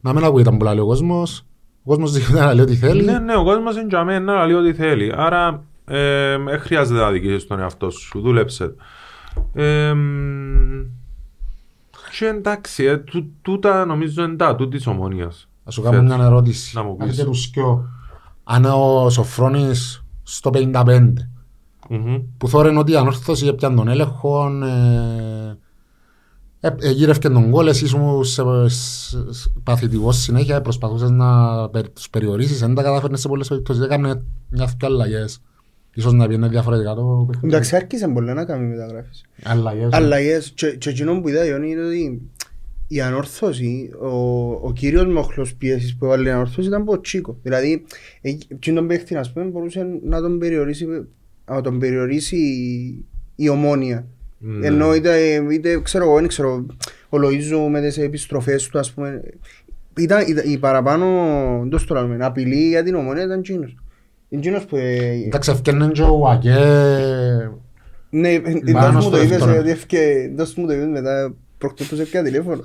Να 0.00 0.12
μην 0.12 0.24
ακούει 0.24 0.42
τα 0.42 0.56
που 0.56 0.64
λέει 0.64 0.78
ο 0.78 0.86
κόσμος. 0.86 1.44
Ο 1.82 1.88
κόσμος 1.90 2.12
δεν 2.12 2.22
να 2.40 2.54
λέει 2.54 2.64
ό,τι 2.64 2.74
θέλει. 2.74 3.04
Ναι, 3.04 3.18
ναι, 3.18 3.36
ο 3.36 3.44
κόσμος 3.44 3.74
είναι 3.76 3.86
για 3.88 4.04
μένα 4.04 4.34
να 4.34 4.46
λέει 4.46 4.54
ό,τι 4.56 4.72
θέλει. 4.74 5.12
Άρα, 5.16 5.64
ε, 5.90 6.38
δεν 6.38 6.58
χρειάζεται 6.60 7.00
να 7.00 7.10
δικήσεις 7.10 7.46
τον 7.46 7.58
εαυτό 7.58 7.90
σου. 7.90 8.20
Δούλεψε. 8.20 8.74
Ε, 9.52 9.92
μ, 9.94 10.82
και 12.18 12.26
εντάξει, 12.26 12.84
ε, 12.84 12.96
τού- 12.98 13.30
τούτα 13.42 13.84
νομίζω 13.84 14.22
είναι 14.22 14.36
τα 14.36 14.56
τούτης 14.56 14.86
ομόνιας. 14.86 15.48
Θα 15.64 15.70
σου 15.70 15.82
κάνω 15.82 16.02
μια 16.02 16.24
ερώτηση. 16.24 16.76
Να 16.76 16.82
μου 16.82 16.96
πεις. 16.96 17.08
Αν 17.08 17.14
και 17.16 17.24
τους 17.24 17.42
σκιώ. 17.42 17.88
Αν 18.44 18.64
ο 18.64 19.10
Σοφρόνης 19.10 20.04
στο 20.22 20.50
55 20.50 21.12
Μμμ. 21.88 22.16
που 22.38 22.48
θόρεν 22.48 22.76
ότι 22.76 22.92
η 22.92 22.96
ανόρθωση 22.96 23.46
έπιαν 23.46 23.76
τον 23.76 23.88
έλεγχο 23.88 24.50
ε, 24.64 25.58
ε, 26.60 26.74
ε, 26.80 26.90
γύρευκε 26.90 27.28
τον 27.28 27.50
κόλ, 27.50 27.66
εσύ 27.66 27.84
ήσουν 27.84 28.24
σε, 28.24 28.42
σε- 28.68 29.32
σε- 29.32 29.52
παθητικός 29.62 30.16
συνέχεια, 30.16 30.60
προσπαθούσες 30.60 31.10
να 31.10 31.68
περ, 31.68 31.88
τους 31.90 32.10
περιορίσεις, 32.10 32.58
δεν 32.60 32.74
τα 32.74 32.82
κατάφερνες 32.82 33.20
σε 33.20 33.28
πολλές 33.28 33.48
περιπτώσεις, 33.48 33.82
έκανε 33.84 34.22
μια 34.48 34.66
δυο 34.78 34.88
αλλαγές. 34.88 35.40
Ίσως 35.94 36.12
να 36.12 36.28
πιένε 36.28 36.48
διαφορετικά 36.48 36.94
το 36.94 37.24
παιχνίδι. 37.26 37.54
Εντάξει, 37.54 37.76
άρχισε 37.76 38.08
πολύ 38.08 38.32
να 38.32 38.44
κάνει 38.44 38.66
μεταγράφεις. 38.66 39.24
Αλλαγές. 39.42 39.88
Αλλαγές. 39.92 40.52
Και 40.54 40.76
και 40.76 40.90
εκείνο 40.90 41.20
που 41.20 41.28
είδα 41.28 41.44
Ιόνι, 41.44 41.70
είναι 41.70 41.86
ότι 41.86 42.20
η 42.88 43.00
ανόρθωση, 43.00 43.90
ο, 44.00 44.50
ο 44.50 44.72
κύριος 44.74 45.06
μοχλός 45.06 45.54
πίεσης 45.54 45.96
που 45.96 46.04
έβαλε 46.04 46.28
η 46.28 46.32
ανόρθωση 46.32 46.68
ήταν 46.68 46.80
από 46.80 47.00
Τσίκο. 47.00 47.38
Δηλαδή, 47.42 47.84
εκείνον 48.20 48.78
τον 48.78 48.86
παίχτη, 48.86 49.16
ας 49.16 49.32
πούμε, 49.32 49.44
μπορούσε 49.44 49.86
να 50.04 50.20
τον 50.20 50.38
περιορίσει, 50.38 50.86
να 51.50 51.60
τον 51.60 51.78
περιορίσει 51.78 52.36
η, 52.36 53.04
η 53.36 53.48
ομόνια. 53.48 54.06
Ναι. 54.38 54.66
Ενώ 54.66 54.94
είτε, 54.94 55.44
είτε, 55.50 55.80
ξέρω 55.80 56.04
εγώ, 56.04 56.14
δεν 56.14 56.26
ξέρω, 56.26 56.66
ο 57.08 57.18
Λοΐζου 57.18 57.70
με 57.70 57.80
τις 57.80 57.98
επιστροφές 57.98 58.68
του, 58.68 58.78
ας 58.78 58.92
πούμε, 58.92 59.22
ήταν, 59.96 60.24
ήταν 60.28 60.52
η 60.52 60.58
παραπάνω, 60.58 61.06
δεν 61.68 61.86
το 61.86 61.94
λέμε, 61.94 62.24
απειλή 62.24 62.68
για 62.68 62.82
την 62.82 62.94
ομόνια 62.94 63.24
ήταν 63.24 63.38
εκείνος. 63.38 63.76
Είναι 64.32 64.40
εκείνος 64.42 64.64
που... 64.64 64.76
ε, 64.76 65.24
Εντάξει, 65.26 65.50
ευκαιρνέν 65.50 65.92
και 65.92 66.02
ο 66.02 66.28
Ακέ 66.28 66.54
Ναι, 68.10 68.40
Πάνω 68.72 68.84
δώσ' 68.86 68.94
μου 68.94 69.00
στο 69.00 69.10
το 69.10 69.16
είπες, 69.16 69.28
δεύτερο. 69.28 69.52
γιατί 69.52 69.70
ευκαι- 69.70 70.32
δώσ' 70.36 70.54
μου 70.54 70.66
το 70.66 70.72
είπες 70.72 70.86
μετά, 70.86 71.34
προχτές 71.58 71.86
που 71.86 71.94
σε 71.96 72.02
πια 72.04 72.22
τηλέφωνο. 72.22 72.60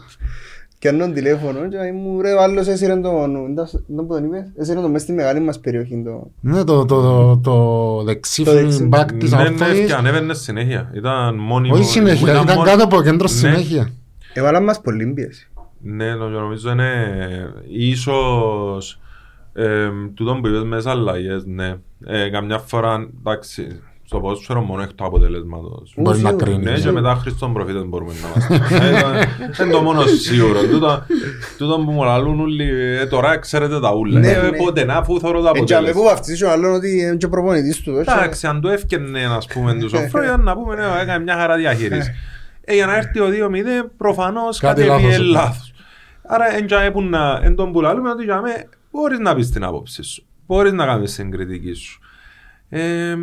Και 0.79 0.87
αν 0.87 1.13
τηλέφωνο 1.13 1.67
και 1.67 1.77
μου 1.93 2.21
ρε 2.21 2.33
ο 2.33 2.41
άλλος 2.41 2.67
έσυρε 2.67 2.95
τον, 2.95 3.55
δεν 3.55 4.05
που 4.05 4.05
τον 4.13 4.23
είπες, 4.23 4.51
έσυρε 4.57 4.79
τον 4.81 4.91
μες 4.91 5.01
στη 5.01 5.13
μεγάλη 5.13 5.39
μας 5.39 5.59
περιοχή. 5.59 6.01
το- 6.05 6.31
Ναι, 6.41 6.63
το, 6.63 6.85
το, 6.85 6.85
το, 6.85 7.37
το 7.37 8.03
δεξί 8.03 8.43
Το 8.43 8.51
δεξί. 8.53 8.89
back 8.91 9.05
της 9.19 9.31
Ναι, 9.31 9.37
ναι, 9.37 9.43
ανόρθωσης. 9.43 9.85
και 9.85 9.93
ανέβαινε 9.93 10.33
συνέχεια. 10.33 10.91
Ήταν 10.95 11.35
μόνιμο. 11.35 11.73
Όχι 11.75 11.83
συνέχεια, 11.83 12.31
ήταν 12.31 12.45
μόνο- 12.55 12.69
κάτω 12.69 12.83
από 12.83 13.01
κέντρο 13.01 13.27
Ναι. 13.27 13.27
συνέχεια. 13.27 13.89
Έβαλαν 14.33 14.63
μας 14.63 14.81
πολύ 14.81 15.05
πίεση. 15.05 15.49
Ναι, 15.81 16.15
νο- 16.15 16.27
νομίζω 16.29 16.71
είναι 16.71 16.91
ίσως 17.67 18.99
ε, 19.55 19.89
τούτο 20.13 20.33
που 20.41 20.47
είπες 20.47 20.63
μέσα 20.63 20.89
αλλαγές, 20.91 21.43
ναι. 21.45 21.75
Ε, 22.05 22.29
καμιά 22.29 22.57
φορά, 22.57 23.07
εντάξει, 23.19 23.81
στο 24.07 24.19
ποδόσφαιρο 24.19 24.61
μόνο 24.61 24.81
εκ 24.81 24.93
του 24.93 25.05
αποτελέσματος. 25.05 25.93
Μπορεί 25.97 26.19
να 26.19 26.29
σίγουρα. 26.29 26.45
κρίνεις. 26.45 26.69
Ναι, 26.71 26.79
και 26.79 26.91
μετά 26.91 27.15
Χριστόν 27.15 27.53
προφήτες 27.53 27.83
μπορούμε 27.85 28.11
να 28.13 28.27
είμαστε. 28.27 28.75
Ε, 29.59 29.63
Είναι 29.63 29.71
το 29.73 29.81
μόνο 29.81 30.01
σίγουρο. 30.05 30.59
Τούτο- 30.71 31.03
Τούτο 31.57 31.75
που 31.85 31.91
μου 31.91 32.03
λαλούν 32.03 32.39
όλοι, 32.39 32.69
ε, 32.99 33.05
τώρα 33.05 33.37
ξέρετε 33.37 33.79
τα 33.79 33.93
ούλα. 33.93 34.19
Ναι, 34.19 34.31
Ε, 34.31 34.41
ναι. 34.41 34.57
Πότε 34.57 34.85
να, 34.85 34.93
αφού 34.95 35.19
θεωρώ 35.19 35.41
τα 35.41 35.51
Ε, 35.55 35.59
και 35.59 35.75
αμέ 35.75 35.83
που 35.85 35.89
αποτέλεσμα. 35.89 36.03
βαφτίζει 36.15 36.43
ο 36.43 36.51
άλλον 36.51 36.73
ότι 36.73 36.99
είναι 37.01 37.15
και 37.15 37.27
προπονητής 37.27 37.81
του. 37.81 37.93
όχι. 37.99 38.17
Εντάξει, 38.17 38.47
αν 38.47 38.61
το 38.61 38.69
έφτιανε 38.69 39.19
ας 39.37 39.47
πούμε 39.47 39.73
τους 39.73 39.91
Σοφρόιαν 39.91 40.41
να 40.43 40.53
πούμε 40.55 40.75
ναι, 40.75 40.83
έκανε 41.01 41.23
μια 41.23 41.35
χαρά 41.35 41.55
διαχείρισης. 41.55 42.11
Ε, 42.61 42.73
για 42.73 42.85
να 42.85 42.95
έρθει 42.95 43.19
ο 43.19 43.27
2-0 43.29 43.89
προφανώς 43.97 44.59
Κάτι 44.59 44.81
κάτι 44.81 44.87
λάθος. 44.87 45.03
έπιε 45.13 45.17
λάθος. 45.17 45.73
Άρα 46.27 46.55
εν 46.57 46.65
τζάμε 46.65 46.91
που 46.91 47.01
να, 47.01 47.39
εν 47.43 47.55
τον 47.55 47.71
που 47.71 47.81
λαλούμε 47.81 48.09
ότι 48.09 48.23
για 48.23 48.41
μέ 48.41 48.67
μπορείς 48.95 49.19
να 49.19 49.35
πεις 49.35 49.49
την 49.51 49.63
άποψη 49.63 50.03
σου. 50.03 50.23
Μπορείς 50.47 50.71
να 50.73 50.85
κάνεις 50.85 51.15
την 51.15 51.31
κριτική 51.31 51.73
σου. 51.73 51.99
Ε, 52.69 53.15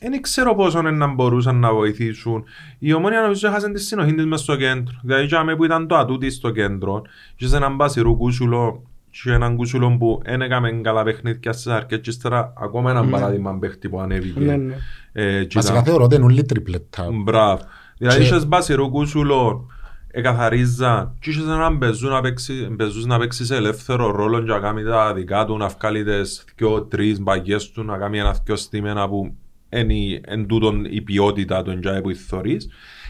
δεν 0.00 0.22
ξέρω 0.22 0.54
πόσο 0.54 0.78
είναι 0.78 0.90
να 0.90 1.06
μπορούσαν 1.06 1.56
να 1.56 1.72
βοηθήσουν. 1.72 2.44
Η 2.78 2.92
ομόνια 2.92 3.20
νομίζω 3.20 3.48
έχασε 3.48 3.70
τη 3.72 3.80
συνοχή 3.80 4.14
της 4.14 4.26
μες 4.26 4.40
στο 4.40 4.56
κέντρο. 4.56 4.94
Δηλαδή 5.02 5.24
για 5.26 5.44
μέ 5.44 5.56
που 5.56 5.64
ήταν 5.64 5.86
το 5.86 5.96
ατούτι 5.96 6.30
στο 6.30 6.50
κέντρο, 6.50 7.02
είχες 7.36 7.52
έναν 7.52 7.74
Μπασιρού 7.74 8.16
Κούσουλο 8.16 8.82
και 9.22 9.32
έναν 9.32 9.56
Κούσουλο 9.56 9.96
που 9.98 10.20
δεν 10.24 10.42
έκαμε 10.42 10.70
καλά 10.82 11.02
παιχνίδια 11.02 11.52
στις 11.52 11.66
αρχές 11.66 12.00
και 12.00 12.10
ύστερα 12.10 12.52
ακόμα 12.58 12.90
έναν 12.90 13.10
παράδειγμα 13.10 13.58
παίχτη 13.58 13.88
που 13.88 14.00
ανέβηκε. 14.00 14.40
Ναι, 14.40 14.56
ναι. 14.56 14.74
Ε, 15.12 15.44
και 15.44 15.54
Βασικά 15.54 15.72
ήταν- 15.74 15.84
θεωρώ 15.84 16.04
ότι 16.04 16.14
είναι 16.14 16.24
όλοι 16.24 16.42
τριπλέτα. 16.44 17.08
Μπράβο. 17.24 17.62
Δηλαδή 17.98 18.18
Και- 18.18 18.24
είχες 18.24 18.46
Μπασιρού 18.46 18.90
Κούσουλο, 18.90 19.66
εκαθαρίζα 20.10 21.14
και 21.20 21.30
είχες 21.30 21.42
έναν 21.44 21.78
πεζού 21.78 22.08
να 22.08 22.20
παίξει, 22.20 22.68
πεζούς 22.76 23.06
να 23.06 23.18
παίξει 23.18 23.44
σε 23.44 23.56
ελεύθερο 23.56 24.10
ρόλο 24.10 24.42
και 24.42 24.50
να 24.50 24.58
κάνει 24.58 24.84
τα 24.84 25.14
δικά 25.14 25.44
του, 25.44 25.56
να 25.56 25.68
βγάλει 25.68 26.04
τις 26.04 26.44
δυο, 26.56 26.82
τρεις 26.82 27.20
μπαγιές 27.20 27.70
του, 27.70 27.82
να 27.84 27.96
κάνει 27.98 28.18
ένα 28.18 28.36
δυο 28.44 28.56
στήμενα 28.56 29.08
που 29.08 29.34
είναι 29.68 29.94
η- 29.94 30.20
εν 30.26 30.46
τούτον 30.46 30.84
η 30.84 31.00
ποιότητα 31.00 31.62
του 31.62 31.70
εντζάι 31.70 32.00
που 32.00 32.14
θωρείς. 32.14 32.68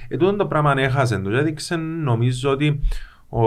Ε, 0.09 0.17
τούτον 0.17 0.37
το 0.37 0.47
πράγμα 0.47 0.75
έχασε 0.77 1.19
το. 1.19 1.31
Γιατί 1.31 1.53
ξέρω, 1.53 1.81
νομίζω 1.83 2.51
ότι 2.51 2.81
ο 3.29 3.43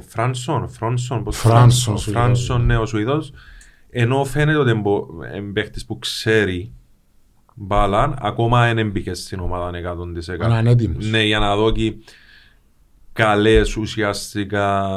Φράνσον, 0.00 0.68
Φρόνσον, 0.68 1.24
πώς 1.24 1.36
Φράνσον, 1.36 1.94
ο 1.94 1.96
Σουηδός. 1.96 2.22
Φράνσον, 2.22 2.66
ναι, 2.66 2.76
ο 2.76 2.86
Σουηδός, 2.86 3.32
ενώ 3.90 4.24
φαίνεται 4.24 4.58
ότι 4.58 4.70
είναι 5.36 5.52
παίχτης 5.52 5.84
που 5.86 5.98
ξέρει 5.98 6.72
μπάλα, 7.54 8.14
ακόμα 8.20 8.74
δεν 8.74 8.90
μπήκε 8.90 9.14
στην 9.14 9.40
ομάδα 9.40 9.70
100%. 9.70 10.44
Είναι 10.46 10.54
ανέτοιμος. 10.56 11.06
Ναι, 11.10 11.22
για 11.24 11.38
να 11.38 11.56
δω 11.56 11.70
και 11.70 11.94
καλές 13.12 13.76
ουσιαστικά, 13.76 14.88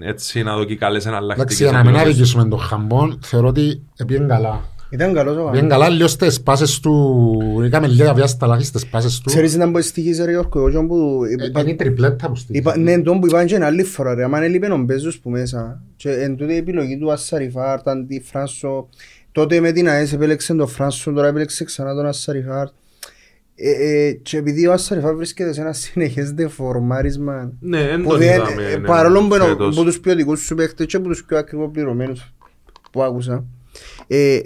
έτσι 0.00 0.42
να 0.42 0.56
δω 0.56 0.64
και 0.64 0.76
καλές 0.76 1.06
Εντάξει, 1.06 1.24
εναλλακτικές. 1.24 1.58
για 1.58 1.70
να 1.70 1.78
μην 1.78 1.86
επιλογές. 1.86 2.10
αδικήσουμε 2.12 2.44
τον 2.48 2.58
Χαμπόν, 2.58 3.18
θεωρώ 3.22 3.48
ότι 3.48 3.82
πήγαινε 4.06 4.26
καλά. 4.26 4.60
Ήταν 4.92 5.14
καλός 5.14 5.36
ο 5.36 5.48
Πήγαινε 5.50 5.68
καλά 5.68 5.88
λίγο 5.88 6.08
στις 6.08 6.40
πάσες 6.42 6.80
του, 6.80 7.62
είχαμε 7.66 7.86
λίγα 7.86 8.14
βιάστα 8.14 8.46
λάθη 8.46 8.64
στις 8.64 8.86
πάσες 8.86 9.18
του. 9.18 9.24
Ξέρεις 9.30 9.56
να 9.56 9.66
μπορεί 9.66 9.84
στοιχείς 9.84 10.24
ρε 10.24 10.30
Γιώργο, 10.30 10.68
εγώ 10.68 10.86
που... 10.86 11.20
Ε, 11.54 11.60
Είναι 11.60 11.70
η 11.70 11.74
τριπλέτα 11.74 12.28
που 12.28 12.36
στήχησε. 12.36 12.58
Είπα, 12.58 12.76
ναι, 12.76 13.02
τον 13.02 13.20
που 13.20 13.26
είπαν 13.26 13.46
και 13.46 13.64
άλλη 13.64 13.82
φορά 13.82 14.14
ρε, 14.14 14.24
άμα 14.24 14.42
έλειπε 14.42 14.72
ο 14.72 14.76
Μπέζος 14.76 15.18
που 15.18 15.30
μέσα 15.30 15.82
και 15.96 16.10
εν 16.10 16.36
τούτη 16.36 16.52
η 16.52 16.56
επιλογή 16.56 16.98
του 16.98 17.12
Ασσαριφάρτ 17.12 17.88
αντί 17.88 18.22
Φράνσο 18.26 18.88
τότε 19.32 19.60
με 19.60 19.72
την 19.72 19.88
ΑΕΣ 19.88 20.12
επέλεξε 20.12 20.54
τον 20.54 20.68
Φράνσο, 20.68 21.12
τώρα 21.12 21.28
επέλεξε 21.28 21.64
ξανά 21.64 21.94
τον 21.94 22.06
Ασσαριφάρτ 22.06 22.72
ε, 23.54 23.70
ε, 24.06 24.12
και 24.12 24.36
επειδή 24.36 24.66
ο 24.66 24.72
Ασσαριφάρτ 24.72 25.16
βρίσκεται 25.16 25.52
σε 25.52 25.60
ένα 25.60 25.72
συνεχές 25.72 26.32
δεφορμάρισμα 26.32 27.52
Ναι, 27.60 27.80
εν 27.80 28.02
που 28.02 28.08
τον 28.08 28.18
δεν- 28.18 28.34
είδαμε, 28.40 28.62
ε, 28.70 28.76
ναι, 28.76 28.86
παρόλο 28.86 29.18
που 29.28 29.34
είναι 29.34 29.44
φέτος. 29.44 29.76
από 29.76 29.84
τους 29.86 30.00
ποιοτικούς 30.00 30.40
σου 30.40 30.54
παίχτες 30.54 30.86
και 30.86 30.96
από 30.96 31.08
τους 31.08 31.24
πιο 31.24 31.38
ακριβοπληρωμένους 31.38 32.34
που 32.92 33.02
άκουσα 33.02 33.44
ε, 34.06 34.40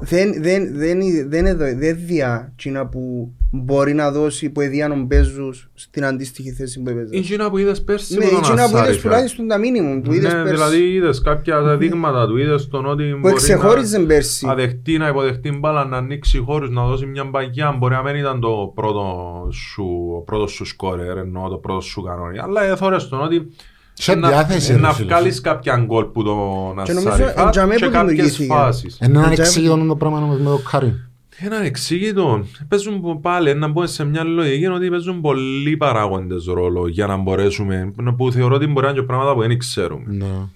δεν, 0.00 0.32
δεν, 0.42 0.68
δεν, 0.76 0.98
δεν, 1.28 1.56
δεν, 1.56 1.78
δεν 1.78 1.96
διά 2.06 2.52
εκείνα 2.52 2.86
που 2.86 3.32
μπορεί 3.50 3.94
να 3.94 4.10
δώσει 4.10 4.50
που 4.50 4.60
έδιαν 4.60 5.04
Μπέζους 5.04 5.70
στην 5.74 6.04
αντίστοιχη 6.04 6.50
θέση 6.52 6.82
που 6.82 6.90
έπαιζες. 6.90 7.18
Η 7.18 7.20
Κίνα 7.20 7.50
που 7.50 7.58
είδες 7.58 7.82
πέρσι 7.84 8.18
Ναι, 8.18 8.24
με 8.24 8.30
τον 8.30 8.38
εκείνα 8.38 8.54
που 8.62 8.68
είδες 8.68 8.80
Ασάριφα. 8.80 9.02
τουλάχιστον 9.02 9.46
τα 9.48 9.58
μίνιμουμ 9.58 10.00
που 10.00 10.12
είδες 10.12 10.32
Ναι, 10.32 10.38
πέρσι. 10.42 10.54
δηλαδή 10.54 10.92
είδες 10.92 11.20
κάποια 11.22 11.76
δείγματα 11.76 12.26
του, 12.26 12.36
είδες 12.36 12.68
τον 12.68 12.86
ότι 12.86 13.10
Που 13.12 13.18
μπορεί 13.18 13.34
εξεχώριζε 13.34 13.98
πέρσι. 13.98 14.46
να 14.46 14.52
αδεχτεί, 14.52 14.98
να 14.98 15.08
υποδεχτεί 15.08 15.50
μπάλα, 15.52 15.84
να 15.84 15.96
ανοίξει 15.96 16.38
χώρους, 16.38 16.70
να 16.70 16.86
δώσει 16.86 17.06
μια 17.06 17.24
μπαγιά. 17.24 17.72
Μπορεί 17.78 17.94
να 17.94 18.02
μην 18.02 18.14
ήταν 18.16 18.40
το 18.40 18.72
πρώτο 18.74 19.04
σου, 19.52 19.86
ο 20.16 20.20
πρώτος 20.20 20.50
σου 20.52 20.64
σκόρερ, 20.64 21.16
εννοώ 21.18 21.48
το 21.48 21.56
πρώτο 21.56 21.80
σου 21.80 22.02
κανόνι. 22.02 22.38
Αλλά 22.38 22.62
έθωρες 22.62 23.08
τον 23.08 23.20
ότι 23.20 23.48
Σε 23.98 24.14
να- 24.14 24.28
διάθεση, 24.28 24.72
ρε 24.72 24.78
να 24.78 24.92
φίλε. 24.92 25.06
βγάλεις 25.06 25.40
κάποια 25.40 25.76
γκολ 25.76 26.04
που 26.04 26.22
τον 26.22 26.84
Και 26.84 26.92
νομίζω, 26.92 27.08
Ασάριφα 27.12 27.42
εν 27.44 27.50
τζαμέ 27.50 27.74
και 27.74 27.84
που 27.86 27.90
κάποιες 27.92 28.10
δημιουργήθηκε. 28.12 28.52
φάσεις. 28.52 28.98
Είναι 29.02 29.18
έναν 29.18 29.30
Ε, 29.30 29.34
εξήγητο 29.34 29.76
το 29.86 29.96
πράγμα 29.96 30.18
όμως 30.18 30.38
με 30.38 30.44
το 30.50 30.60
Κάρι. 30.70 30.94
Έναν 31.38 31.62
εξήγητο. 31.62 32.44
Παίζουν 32.68 33.00
πο- 33.00 33.18
πάλι 33.22 33.54
να 33.54 33.68
μπούμε 33.68 33.86
σε 33.86 34.04
μια 34.04 34.24
λογική 34.24 34.66
ότι 34.66 34.88
παίζουν 34.90 35.20
πολλοί 35.20 35.76
παράγοντες 35.76 36.44
ρόλο 36.44 36.88
για 36.88 37.06
να 37.06 37.16
μπορέσουμε, 37.16 37.92
που 38.16 38.32
θεωρώ 38.32 38.54
ότι 38.54 38.66
μπορεί 38.66 38.86
να 38.86 38.90
είναι 38.92 39.00
και 39.00 39.06
πράγματα 39.06 39.34
που 39.34 39.40
δεν 39.40 39.58
ξέρουμε. 39.58 40.04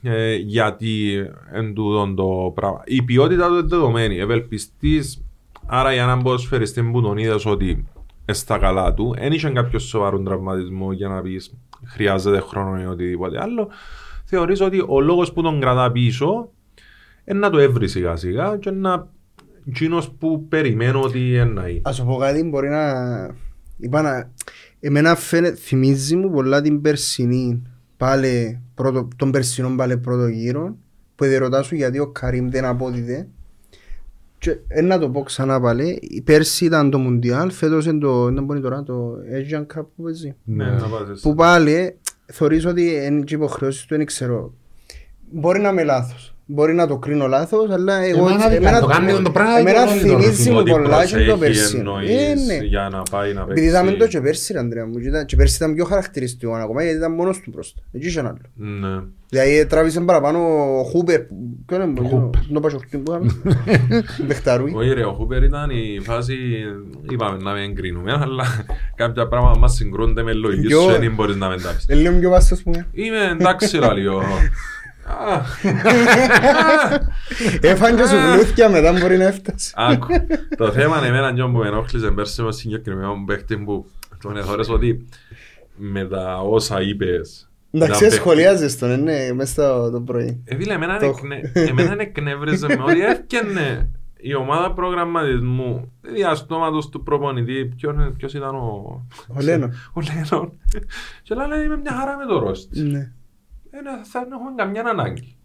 Ναι. 0.03 0.15
Ε, 0.15 0.35
γιατί 0.37 1.13
εν 1.53 1.75
τούτον 1.75 2.15
το 2.15 2.53
πράγμα. 2.55 2.81
Η 2.85 3.03
ποιότητα 3.03 3.47
του 3.47 3.53
είναι 3.53 3.63
δεδομένη. 3.67 4.19
Ευελπιστής 4.19 5.23
Άρα 5.73 5.93
για 5.93 6.03
έναν 6.03 6.23
ποδοσφαιριστή 6.23 6.83
που 6.83 7.03
τον 7.03 7.19
είδες 7.19 7.47
ότι 7.47 7.87
στα 8.33 8.59
καλά 8.59 8.95
του, 8.95 9.15
δεν 9.19 9.33
είχε 9.33 9.51
κάποιο 9.51 9.79
σοβαρό 9.79 10.23
τραυματισμό 10.23 10.93
για 10.93 11.09
να 11.09 11.21
πεις 11.23 11.55
χρειάζεται 11.85 12.41
χρόνο 12.41 12.81
ή 12.81 12.85
οτιδήποτε 12.85 13.43
άλλο. 13.43 13.69
Θεωρείς 14.25 14.61
ότι 14.61 14.85
ο 14.89 15.01
λόγος 15.01 15.33
που 15.33 15.43
τον 15.43 15.61
κρατά 15.61 15.93
πίσω 15.93 16.51
είναι 17.25 17.39
να 17.39 17.51
το 17.51 17.59
έβρει 17.59 17.89
σιγά 17.89 18.17
σιγά 18.17 18.57
και 18.57 18.71
να 18.71 19.09
εκείνος 19.67 20.11
που 20.11 20.47
περιμένω 20.49 21.01
ότι 21.01 21.29
είναι 21.29 21.45
να 21.45 21.69
είναι. 21.69 21.81
Ας 21.85 21.97
σου 21.97 22.05
πω 22.05 22.17
κάτι, 22.17 22.43
μπορεί 22.43 22.69
να... 22.69 22.93
Είπα 23.77 24.03
να... 24.03 24.31
Εμένα 24.81 25.15
φαίνεται, 25.15 25.57
θυμίζει 25.57 26.17
μου 26.17 26.31
πολλά 26.31 26.61
την 26.61 26.81
περσινή, 26.81 27.63
πάλι, 27.97 28.61
πρώτο, 28.75 29.09
τον 29.17 29.31
περσινό 29.31 29.75
πάλι 29.77 29.99
πρώτο 29.99 30.27
γύρο, 30.27 30.77
που 31.15 31.25
ρωτά 31.39 31.63
σου 31.63 31.75
γιατί 31.75 31.99
ο 31.99 32.07
Καρύμ 32.07 32.49
δεν 32.49 32.65
απόδιδε. 32.65 33.29
Και 34.41 34.59
ε, 34.69 34.81
να 34.81 34.99
το 34.99 35.11
πω 35.11 35.23
ξανά 35.23 35.61
πάλι, 35.61 36.23
πέρσι 36.25 36.65
ήταν 36.65 36.91
το 36.91 36.99
Μουντιάλ, 36.99 37.51
φέτος 37.51 37.87
είναι 37.87 37.99
το, 37.99 38.25
δεν 38.25 38.45
μπορεί 38.45 38.61
τώρα, 38.61 38.83
το 38.83 39.13
Asian 39.13 39.61
Cup 39.61 39.85
που 39.97 40.03
παίζει. 40.03 40.37
Ναι, 40.45 40.65
να 40.65 40.89
πας 40.89 41.09
εσύ. 41.09 41.23
Που 41.23 41.35
πάλι 41.35 41.99
θεωρείς 42.27 42.65
ότι 42.65 43.05
είναι 43.07 43.21
και 43.21 43.35
υποχρεώσεις 43.35 43.87
του, 43.87 43.97
δεν 43.97 44.07
ξέρω. 44.07 44.55
Μπορεί 45.33 45.61
να 45.61 45.69
είμαι 45.69 45.85
λάθος. 45.85 46.35
Μπορεί 46.53 46.75
να 46.75 46.87
το 46.87 46.99
κρίνω 46.99 47.27
λάθος, 47.27 47.71
αλλά 47.71 47.95
εγώ... 48.03 48.29
Εμένα 48.29 48.49
δεν 48.49 48.81
το 48.81 48.87
κάνει 48.87 49.23
το 49.23 49.31
πράγμα, 49.31 49.59
εμένα 49.59 49.85
το 49.85 49.91
θυμίζει 49.91 50.09
γνωρίζω. 50.09 50.51
μου 50.53 50.59
Ότι 50.59 50.71
πολλά 50.71 51.05
και 51.05 51.17
το 51.17 51.37
προσέχει 51.37 51.39
πέρσι. 51.39 51.77
εννοείς 51.77 52.11
Ε, 52.11 52.35
ναι. 52.47 52.65
για 52.65 52.89
να 52.93 53.03
πάει 53.03 53.33
να 53.33 53.41
Επειδή 53.51 53.67
είδαμε 53.67 53.91
το 53.91 53.97
παίξει. 53.97 54.17
και 54.17 54.23
πέρσι, 54.23 54.53
ρε 54.53 54.59
Ανδρέα 54.59 54.87
μου, 54.87 54.99
και 55.01 55.09
ήταν- 55.09 55.25
και 55.27 55.37
πέρσι 55.37 55.57
ήταν 55.57 55.75
πιο 55.75 55.85
χαρακτηριστικό 55.85 56.53
ακόμα, 56.55 56.83
γιατί 56.83 56.97
ήταν 56.99 57.13
μόνος 57.13 57.41
του 57.41 57.51
μπροστά. 57.55 57.81
Εκεί 57.93 58.07
είχε 58.07 58.19
ένα 58.21 58.29
άλλο. 58.29 58.41
Ναι. 58.79 59.03
Δηλαδή 59.29 59.67
τράβησε 59.67 60.01
παραπάνω 60.01 60.39
ο 60.81 60.83
Χούπερ. 60.85 61.21
Ποιο 61.67 61.83
είναι 61.83 62.09
Χούπερ. 62.09 62.41
το 62.53 62.61
πασοχτή 62.61 62.99
που 62.99 63.13
είχαμε. 63.13 63.33
Μπεχταρούι. 64.27 64.73
Όχι 64.77 64.93
ρε, 64.93 65.05
ο 65.05 65.13
Χούπερ 65.13 65.43
ήταν 65.43 65.71
η 65.71 66.01
φάση, 66.03 66.35
είπαμε 67.11 67.37
να 67.43 67.53
μην 67.53 67.63
εγκρίνουμε, 67.63 68.13
αλλά 68.13 68.45
κάποια 68.97 69.29
πράγματα 69.29 69.59
μας 69.59 69.75
συγκρούνται 69.75 70.23
με 70.23 70.33
λογική 70.33 70.67
Πιο- 70.67 70.81
σου, 70.81 70.99
δεν 70.99 71.15
μπορείς 71.15 71.37
να 71.37 71.49
με 71.49 71.55
εντάξεις. 71.55 71.87
Είναι 71.89 72.01
λίγο 72.01 72.19
πιο 72.19 72.31
βάστος 72.31 72.63
που 72.63 72.71
είναι. 72.75 72.87
Είμαι 72.93 73.37
εντάξει 73.41 73.77
λαλί 73.77 74.07
ο... 75.11 75.33
Α, 75.33 75.43
Έφαγε 77.61 77.97
και 77.97 78.07
σου 78.07 78.17
βλούθκια 78.33 78.69
μετά 78.69 78.93
μπορεί 78.93 79.17
να 79.17 79.25
έφτασε. 79.25 79.73
Άκου, 79.77 80.07
το 80.57 80.73
θέμα 80.73 80.99
είναι 80.99 81.07
εμένα 81.07 81.33
και 81.35 81.43
που 81.43 81.49
με 81.49 81.67
ενόχλησε 81.67 82.11
πέρσι 82.11 82.43
με 82.43 82.53
συγκεκριμένος 82.53 83.17
παίχτης 83.27 83.57
που 83.65 83.87
τον 84.23 84.37
εθώρες 84.37 84.69
ότι 84.69 85.05
με 85.77 86.05
τα 86.05 86.37
όσα 86.41 86.83
είπες 86.83 87.45
Εντάξει, 87.73 88.05
ήταν 88.05 88.17
σχολιάζεις 88.19 88.79
τον, 88.79 89.03
ναι, 89.03 89.33
μέσα 89.33 89.53
στο 89.53 89.91
το 89.91 90.01
πρωί. 90.01 90.43
Ε, 90.45 90.57
φίλε, 90.57 90.73
εμένα 90.73 90.99
Το 90.99 91.07
είναι 91.07 91.15
έχω. 91.15 91.27
εκνε- 91.35 91.69
εμένα 91.71 91.93
είναι 91.93 92.03
εκνεύριζε 92.03 92.67
με 92.67 92.83
ότι 92.87 93.01
έφτιανε 93.01 93.91
η 94.17 94.35
ομάδα 94.35 94.73
προγραμματισμού 94.73 95.93
διαστόματος 96.01 96.89
του 96.89 97.03
προπονητή. 97.03 97.73
Ποιον- 97.77 98.15
Ποιος 98.17 98.35
ήταν 98.35 98.55
ο... 98.55 99.03
Ο 99.29 99.41
Λένον. 99.43 99.71
Ο 99.97 100.01
Λένον. 100.01 100.53
Και 101.23 101.35
λέει 101.35 101.65
είμαι 101.65 101.77
μια 101.77 101.93
χαρά 101.99 102.17
με 102.17 102.25
το 102.27 102.39
ρόστι. 102.39 103.13
Ναι. 103.71 103.79
Ε, 103.79 103.83
ναι, 103.83 104.05
θα 104.05 104.21
δεν 104.21 104.33
έχουμε 104.33 104.51
καμιά 104.57 104.83
ανάγκη. 104.85 105.37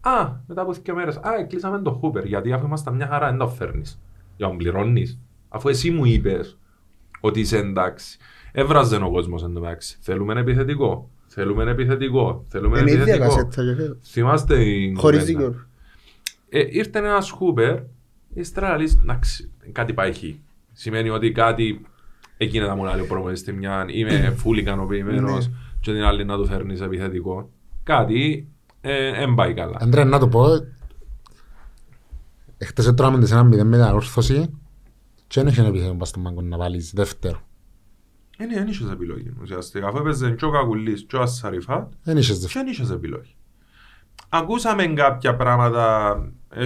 Α, 0.00 0.30
μετά 0.46 0.62
από 0.62 0.72
δύο 0.72 0.94
μέρες, 0.94 1.16
α, 1.16 1.44
κλείσαμε 1.48 1.78
το 1.78 1.90
Χούπερ, 1.92 2.24
γιατί 2.24 2.52
αφού 2.52 2.66
ήμασταν 2.66 2.94
μια 2.94 3.06
χαρά 3.06 3.28
δεν 3.28 3.38
το 3.38 3.48
φέρνεις. 3.48 4.00
Για 4.36 4.48
να 4.48 4.56
πληρώνεις. 4.56 5.18
Αφού 5.48 5.68
εσύ 5.68 5.90
μου 5.90 6.04
είπες 6.04 6.58
ότι 7.20 7.40
είσαι 7.40 7.56
εντάξει. 7.58 8.18
Έβραζε 8.52 8.96
ο 8.96 9.10
κόσμος 9.10 9.42
εν 9.42 9.52
τω 9.52 9.60
μεταξύ. 9.60 9.98
Θέλουμε 10.00 10.32
ένα 10.32 10.40
επιθετικό. 10.40 11.10
Θέλουμε 11.26 11.62
ένα 11.62 11.70
επιθετικό. 11.70 12.44
Θέλουμε 12.48 12.78
ένα 12.78 12.90
Είναι 12.90 12.98
η 12.98 13.00
ίδια 13.02 13.14
επιθετικό. 13.14 13.44
κασέτα 13.44 13.70
και 13.70 13.80
φέτος. 13.82 13.98
Θυμάστε 14.10 14.56
την 14.56 14.98
Χωρίς 14.98 15.20
κουβέντα. 15.20 15.38
δίκιο. 15.48 15.66
Ε, 16.48 16.64
ήρθε 16.70 16.98
ένας 16.98 17.30
Χούπερ, 17.30 17.78
ύστερα 18.34 18.76
λες, 18.78 18.98
εντάξει, 19.02 19.50
κάτι 19.72 19.92
πάει 19.92 20.12
χ. 20.12 20.18
Σημαίνει 20.72 21.08
ότι 21.08 21.32
κάτι 21.32 21.80
εκείνη 22.36 22.66
τα 22.66 22.74
μου 22.76 22.84
λέει 22.84 23.00
ο 23.00 23.06
προπονητής 23.06 23.40
στη 23.40 23.52
μια, 23.52 23.84
είμαι 23.88 24.30
φουλ 24.40 24.58
ικανοποιημένος 24.58 25.50
και 25.80 25.92
την 25.92 26.02
άλλη 26.02 26.24
να 26.24 26.36
του 26.36 26.46
φέρνεις 26.46 26.80
επιθετικό. 26.80 27.50
Κάτι 27.82 28.48
δεν 28.80 29.34
πάει 29.34 29.54
καλά. 29.54 29.76
Αντρέα, 29.80 30.04
να 30.04 30.18
το 30.18 30.28
πω. 30.28 30.44
Εχθές 32.58 32.86
έτρωγαμε 32.86 33.18
τις 33.18 33.30
ένα 33.30 33.42
μηδέν 33.44 33.66
με 33.66 33.76
την 33.76 33.84
ανόρθωση 33.84 34.50
και 35.26 35.40
δεν 35.42 35.46
είχε 35.52 35.66
επιθέτω 35.66 35.94
πας 35.94 36.08
στον 36.08 36.22
πάγκο 36.22 36.42
να 36.42 36.56
βάλεις 36.56 36.92
δεύτερο. 36.94 37.40
Ε, 38.38 38.44
ναι, 38.44 38.54
δεν 38.54 38.66
είχες 38.68 38.90
επιλογή. 38.90 39.32
Ουσιαστικά, 39.42 39.86
αφού 39.88 39.96
έπαιζες 39.98 40.34
και 40.36 40.44
ο 40.44 40.50
Κακουλής 40.50 41.04
και 41.08 41.16
ο 41.16 41.20
Ασσαριφάτ, 41.22 41.92
Δεν 42.02 42.16
είχες 42.16 42.34
και 42.36 42.40
δεύτερο. 42.42 42.64
δεν 42.64 42.72
είχες 42.72 42.90
επιλογή. 42.90 43.34
Ακούσαμε 44.28 44.86
κάποια 44.86 45.36
πράγματα 45.36 46.16
ε, 46.54 46.64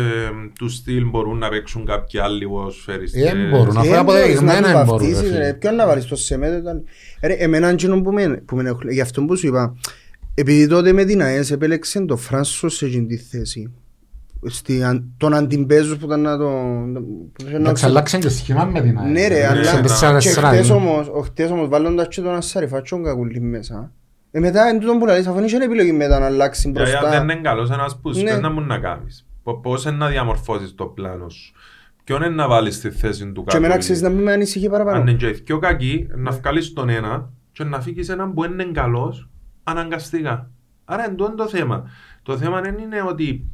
του 0.58 0.68
στυλ 0.68 1.08
μπορούν 1.08 1.38
να 1.38 1.48
παίξουν 1.48 1.84
κάποιοι 1.84 2.20
άλλοι 2.20 2.48
ποδοσφαιριστές. 2.48 3.24
Ε, 3.32 3.48
μπορούν. 3.50 3.76
Αφού 3.76 3.92
Ε, 3.92 3.96
αποδεδειγμένα 3.96 4.60
μπορείς 4.60 4.64
να 4.64 4.70
δεν 4.70 4.84
του 4.84 4.84
μπορούν, 4.86 5.06
ρε 5.06 5.12
βαφτίσεις, 5.12 5.32
φίλε. 5.32 5.38
ρε. 5.46 5.54
Ποιον 5.54 5.74
να 5.74 5.86
βάλεις 5.86 6.04
στο 6.04 6.16
σεμέτο 6.16 6.56
ήταν... 6.56 6.84
Ρε, 7.22 7.32
εμένα 7.32 7.68
εκείνο 7.68 8.00
που 8.02 8.12
με, 8.12 8.42
που 8.46 8.56
με 8.56 8.62
ενοχλεί, 8.62 8.92
γι' 8.94 9.00
αυτό 9.00 9.22
που 9.24 9.36
σου 9.36 9.46
είπα, 9.46 9.74
επειδή 10.34 10.66
τότε 10.66 10.92
με 10.92 11.04
την 11.04 11.22
ΑΕΣ 11.22 11.50
επέλεξε 11.50 12.00
το 12.04 12.16
Φράσο 12.16 12.68
σε 12.68 12.86
εκείνη 12.86 13.06
τη 13.06 13.16
θέση. 13.16 13.72
Στη, 14.46 14.82
αν- 14.82 15.04
τον 15.16 15.34
αντιμπέζος 15.34 15.96
που 15.96 16.04
ήταν 16.06 16.20
να 16.20 16.38
τον... 16.38 16.92
που 17.32 17.32
είχε 17.46 17.52
να 17.52 17.58
Εντάξει, 17.58 17.84
αλλάξαν 17.84 18.20
και 18.20 18.28
σχήμα 18.28 18.64
με 18.64 18.80
την 18.80 18.98
Ναι 19.12 19.26
ρε, 19.28 19.38
Ναι, 19.38 19.46
αλλά 19.46 19.74
ναι. 19.74 19.80
τεσσάρα, 19.80 20.18
και 20.18 20.26
τεσσάρα, 20.28 20.48
χτες 20.48 20.68
ναι. 20.68 20.74
όμως, 20.74 21.08
ο 21.08 21.20
χτες 21.20 21.50
όμως 21.50 21.68
βάλλοντας 21.68 22.08
και 22.08 22.20
τον 22.20 22.34
Ασσαριφά 22.34 22.80
και 22.80 22.88
τον 22.88 23.02
Κακουλή 23.04 23.40
μέσα. 23.40 23.92
Ε, 24.34 24.40
μετά 24.40 24.68
εν 24.68 24.80
τούτον 24.80 24.98
που 24.98 25.06
λαλείς, 25.06 25.26
αφού 25.26 25.34
δεν 25.36 25.44
είχε 25.44 25.56
επιλογή 25.56 25.92
μετά 25.92 26.18
να 26.18 26.26
αλλάξεις 26.26 26.64
Για 26.64 26.80
αν 26.82 26.86
δεν 26.90 26.98
μπροστά. 27.00 27.22
είναι 27.22 27.34
καλός 27.34 27.70
ένας 27.70 27.98
που 28.00 28.14
σου 28.14 28.22
Ναι. 28.22 28.36
να 28.36 28.50
μου 28.50 28.60
να 28.60 28.78
κάνεις. 28.78 29.26
Πο- 29.42 29.60
Πώς 29.60 29.84
είναι 29.84 29.96
να 29.96 30.08
διαμορφώσεις 30.08 30.74
το 30.74 30.84
πλάνο 30.84 31.28
σου; 31.28 31.52
Ποιον 32.04 32.22
είναι 32.22 32.34
να 32.34 32.48
βάλεις 32.48 32.74
στη 32.76 32.90
θέση 32.90 33.32
του 33.32 33.44
Και 33.44 33.56
εμένα 33.56 33.72
Κακουλή. 33.74 33.78
ξέρεις 33.78 34.02
να 34.02 34.08
μην 34.08 34.22
με 34.22 34.32
ανησυχεί 34.32 34.64
Αν 34.66 34.72
παραπάνω. 34.72 35.00
είναι 35.00 35.12
και 35.12 35.26
πιο 35.26 35.58
κακή, 35.58 36.06
να 36.16 36.30
βγάλεις 36.30 36.72
τον 36.72 36.88
ένα 36.88 37.30
και 37.52 37.64
να 37.64 37.80
φύγεις 37.80 38.08
έναν 38.08 38.34
που 38.34 38.44
είναι 38.44 38.64
καλός 38.64 39.28
αναγκαστικά. 39.64 40.50
Άρα 40.84 41.04
είναι 41.06 41.16
το 41.36 41.48
θέμα. 41.48 41.90
Το 42.22 42.36
θέμα 42.36 42.60
δεν 42.60 42.78
είναι 42.78 43.02
ότι 43.08 43.46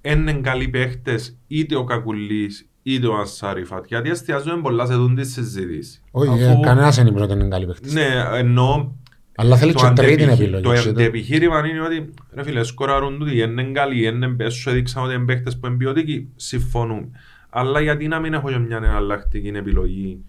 είναι 0.00 0.32
καλοί 0.32 0.68
παίχτες 0.68 1.38
είτε 1.46 1.76
ο 1.76 1.84
Κακουλής 1.84 2.68
είτε 2.82 3.06
ο 3.06 3.14
Ασάριφατ. 3.16 3.84
Γιατί 3.86 4.10
εστιάζουμε 4.10 4.60
πολλά 4.62 4.86
σε 4.86 4.94
δουν 4.94 5.14
τη 5.14 5.24
συζήτηση. 5.26 6.02
Όχι, 6.10 6.28
Αφού- 6.28 6.58
ε, 6.64 6.66
κανένας 6.66 6.96
δεν 6.96 7.06
είπε 7.06 7.20
ότι 7.22 7.32
είναι 7.32 7.48
καλή 7.48 7.66
παίχτης. 7.66 7.92
Ναι, 7.92 8.06
εννοώ 8.32 8.90
Αλλά 9.36 9.56
θέλει 9.56 9.72
το 9.72 9.78
και 9.78 9.92
τρίτη 10.02 10.12
αντεπιχει- 10.22 10.40
επιλογή. 10.42 10.62
Το 10.62 10.72
έτσι, 10.72 10.92
το- 10.92 11.00
επιχείρημα 11.02 11.66
είναι 11.66 11.80
ότι 11.80 12.10
ρε 12.34 12.42
φίλε, 12.42 12.62
σκοράρουν 12.64 13.18
τούτοι, 13.18 13.38
είναι 13.40 13.62
καλοί, 13.72 14.06
είναι 14.06 14.26
μπες, 14.26 14.54
σου 14.54 14.70
έδειξαν 14.70 15.04
ότι 15.04 15.14
είναι 15.14 15.24
παίχτες 15.24 15.58
που 15.58 15.66
είναι 15.66 15.76
ποιοτικοί, 15.76 16.28
συμφωνούμε. 16.36 17.08
Αλλά 17.50 17.80
γιατί 17.80 18.08
να 18.08 18.20
μην 18.20 18.32
έχω 18.34 18.50
και 18.50 18.58
μια 18.58 18.76
εναλλακτική 18.76 19.48
επιλογή 19.48 20.24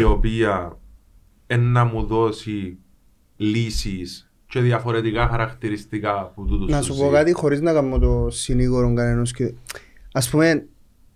η 0.00 0.02
οποία 0.02 0.78
είναι 1.46 1.62
να 1.62 1.84
μου 1.84 2.02
δώσει 2.06 2.78
λύσεις 3.36 4.30
και 4.46 4.60
διαφορετικά 4.60 5.28
χαρακτηριστικά 5.28 6.32
που 6.34 6.46
τούτους 6.46 6.70
Να 6.70 6.78
τους 6.78 6.86
σου 6.86 6.96
πω 6.96 7.06
ζει. 7.06 7.12
κάτι 7.12 7.32
χωρίς 7.32 7.60
να 7.60 7.72
κάνω 7.72 7.98
το 7.98 8.26
συνήγορο 8.30 8.94
κανένας 8.94 9.32
και... 9.32 9.54
Ας 10.12 10.30
πούμε, 10.30 10.66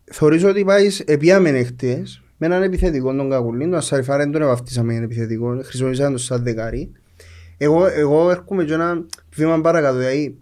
θεωρείς 0.05 0.45
ότι 0.45 0.65
πάεις 0.65 1.01
επιάμενε 1.01 1.63
χτες 1.65 2.23
με 2.37 2.47
έναν 2.47 2.63
επιθετικό 2.63 3.15
τον 3.15 3.31
Κακουλίν, 3.31 3.69
τον 3.71 3.79
Ασαριφάρα 3.79 4.19
δεν 4.23 4.33
τον 4.33 4.43
βαφτίσαμε 4.43 4.93
για 4.93 5.03
επιθετικό, 5.03 5.61
χρησιμοποιήσαμε 5.63 6.09
τον 6.09 6.19
σαν 6.19 6.43
δεκάρι. 6.43 6.93
Εγώ, 7.65 7.87
εγώ 7.87 8.31
έρχομαι 8.31 8.65
και 8.65 8.73
ένα 8.73 9.05
βήμα 9.35 9.61
παρακάτω, 9.61 9.97
δηλαδή 9.99 10.39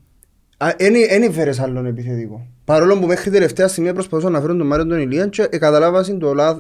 δεν 1.09 1.23
έφερες 1.23 1.61
άλλον 1.61 1.87
επιθετικό. 1.87 2.47
Παρόλο 2.65 2.99
που 2.99 3.07
μέχρι 3.07 3.31
τελευταία 3.31 3.69
στιγμή 3.69 3.93
προσπαθούσα 3.93 4.31
να 4.31 4.41
φέρω 4.41 4.57
τον 4.57 4.67
Μάριο 4.67 4.87
τον 4.87 4.99
Ηλία 5.01 5.27
και 5.27 5.47
καταλάβασαν 5.47 6.19
το, 6.19 6.35
λάθ, 6.35 6.59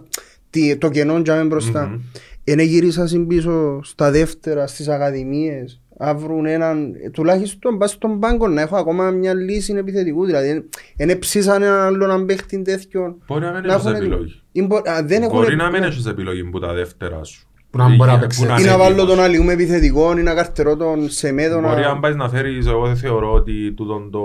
τι- 0.51 0.77
το 0.77 0.88
κενό 0.90 1.18
για 1.18 1.35
μένα 1.35 1.46
μπροστά. 1.46 1.87
Μμμ. 1.87 2.01
Είναι 2.44 2.62
γύρισα 2.62 3.09
πίσω 3.29 3.81
στα 3.83 4.11
δεύτερα, 4.11 4.66
στις 4.66 4.88
ακαδημίες, 4.88 5.81
να 5.99 6.14
βρουν 6.14 6.46
έναν, 6.46 6.92
τουλάχιστον 7.12 7.79
πας 7.79 7.90
στον 7.90 8.20
πάγκο 8.20 8.49
να 8.49 8.61
έχω 8.61 8.77
ακόμα 8.77 9.11
μια 9.11 9.35
λύση 9.35 9.75
επιθετικού, 9.77 10.25
δηλαδή 10.25 10.68
δεν 10.96 11.18
ψήσαν 11.18 11.62
έναν 11.62 11.79
άλλον 11.81 12.27
παίχτη 12.27 12.62
τέτοιο. 12.62 13.18
Μπορεί 13.27 13.44
να 13.44 13.53
μην 13.53 13.61
να 13.66 13.73
έχεις 13.73 13.85
έχουν- 13.85 13.96
επιλογή. 13.96 14.42
Ή 14.53 14.62
μπο- 14.62 14.77
α, 14.90 15.03
δεν 15.05 15.23
έχουν 15.23 15.38
Μπορεί 15.38 15.57
να 15.57 15.70
μην 15.70 15.81
ναι. 15.81 15.87
έχεις 15.87 16.07
επιλογή 16.07 16.44
που 16.44 16.59
τα 16.59 16.73
δεύτερα 16.73 17.25
σου. 17.25 17.49
Που 17.70 17.78
να 17.78 17.96
μπορεί 17.96 18.11
να 18.11 18.16
Ή- 18.16 18.18
παίξει. 18.20 18.46
που 18.46 18.52
Ή 18.52 18.54
είναι 18.59 18.70
να 18.70 18.78
βάλω 18.78 18.92
έτοιμος. 18.94 19.11
τον 19.14 19.20
αλλιού 19.24 19.44
με 19.44 19.52
επιθετικός 19.52 20.18
ή 20.18 20.22
να 20.22 20.34
καρτερώ 20.34 20.76
τον 20.76 21.09
Σεμέδο 21.11 21.61
Μπορεί 21.61 21.82
αν 21.82 21.95
να... 21.95 22.01
πάεις 22.01 22.16
να 22.16 22.28
φέρεις, 22.28 22.66
εγώ 22.66 22.86
δεν 22.86 22.97
θεωρώ 22.97 23.32
ότι 23.32 23.72
τούτον 23.72 24.11
το, 24.11 24.22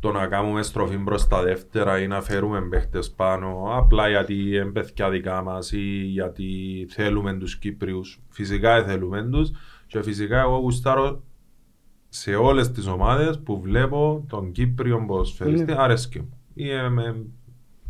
το 0.00 0.12
να 0.12 0.26
κάνουμε 0.26 0.62
στροφή 0.62 0.96
προς 0.96 1.26
τα 1.26 1.42
δεύτερα 1.42 1.98
ή 2.00 2.06
να 2.06 2.20
φέρουμε 2.22 2.60
παίχτες 2.60 3.10
πάνω 3.10 3.68
απλά 3.76 4.08
γιατί 4.08 4.34
είναι 4.34 4.64
παιδιά 4.64 5.10
δικά 5.10 5.42
μας 5.42 5.72
ή 5.72 5.80
γιατί 6.04 6.46
θέλουμε 6.90 7.32
τους 7.34 7.56
Κύπριους. 7.58 8.20
Φυσικά 8.28 8.74
δεν 8.74 8.84
θέλουμε 8.84 9.22
τους 9.30 9.50
και 9.86 10.02
φυσικά 10.02 10.40
εγώ 10.40 10.56
γουστάρω 10.56 11.22
σε 12.08 12.34
όλες 12.34 12.70
τις 12.70 12.86
ομάδες 12.86 13.40
που 13.44 13.60
βλέπω 13.60 14.24
τον 14.28 14.52
Κύπριο 14.52 15.04
ποδοσφαιριστή 15.06 15.64
Ναι. 15.72 15.74
αρέσκει 15.78 16.18
μου. 16.18 16.36
Είμαι, 16.54 17.16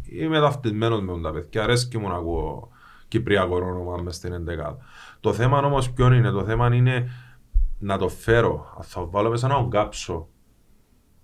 είμαι 0.08 0.40
ταυτισμένος 0.40 1.00
με 1.00 1.20
τα 1.22 1.30
παιδιά, 1.30 1.62
αρέσκει 1.62 1.98
μου 1.98 2.08
να 2.08 2.14
ακούω 2.14 2.68
Κυπριακό 3.12 3.56
όνομα 3.56 4.02
μες 4.02 4.14
στην 4.14 4.32
εντεκάδα. 4.32 4.76
Το 5.20 5.32
θέμα 5.32 5.58
όμως 5.58 5.92
ποιο 5.92 6.12
είναι, 6.12 6.30
το 6.30 6.44
θέμα 6.44 6.74
είναι 6.74 7.08
να 7.78 7.98
το 7.98 8.08
φέρω, 8.08 8.74
αν 8.76 8.82
θα 8.82 9.04
βάλω 9.04 9.30
μέσα 9.30 9.48
να 9.48 9.54
τον 9.54 9.70
κάψω 9.70 10.28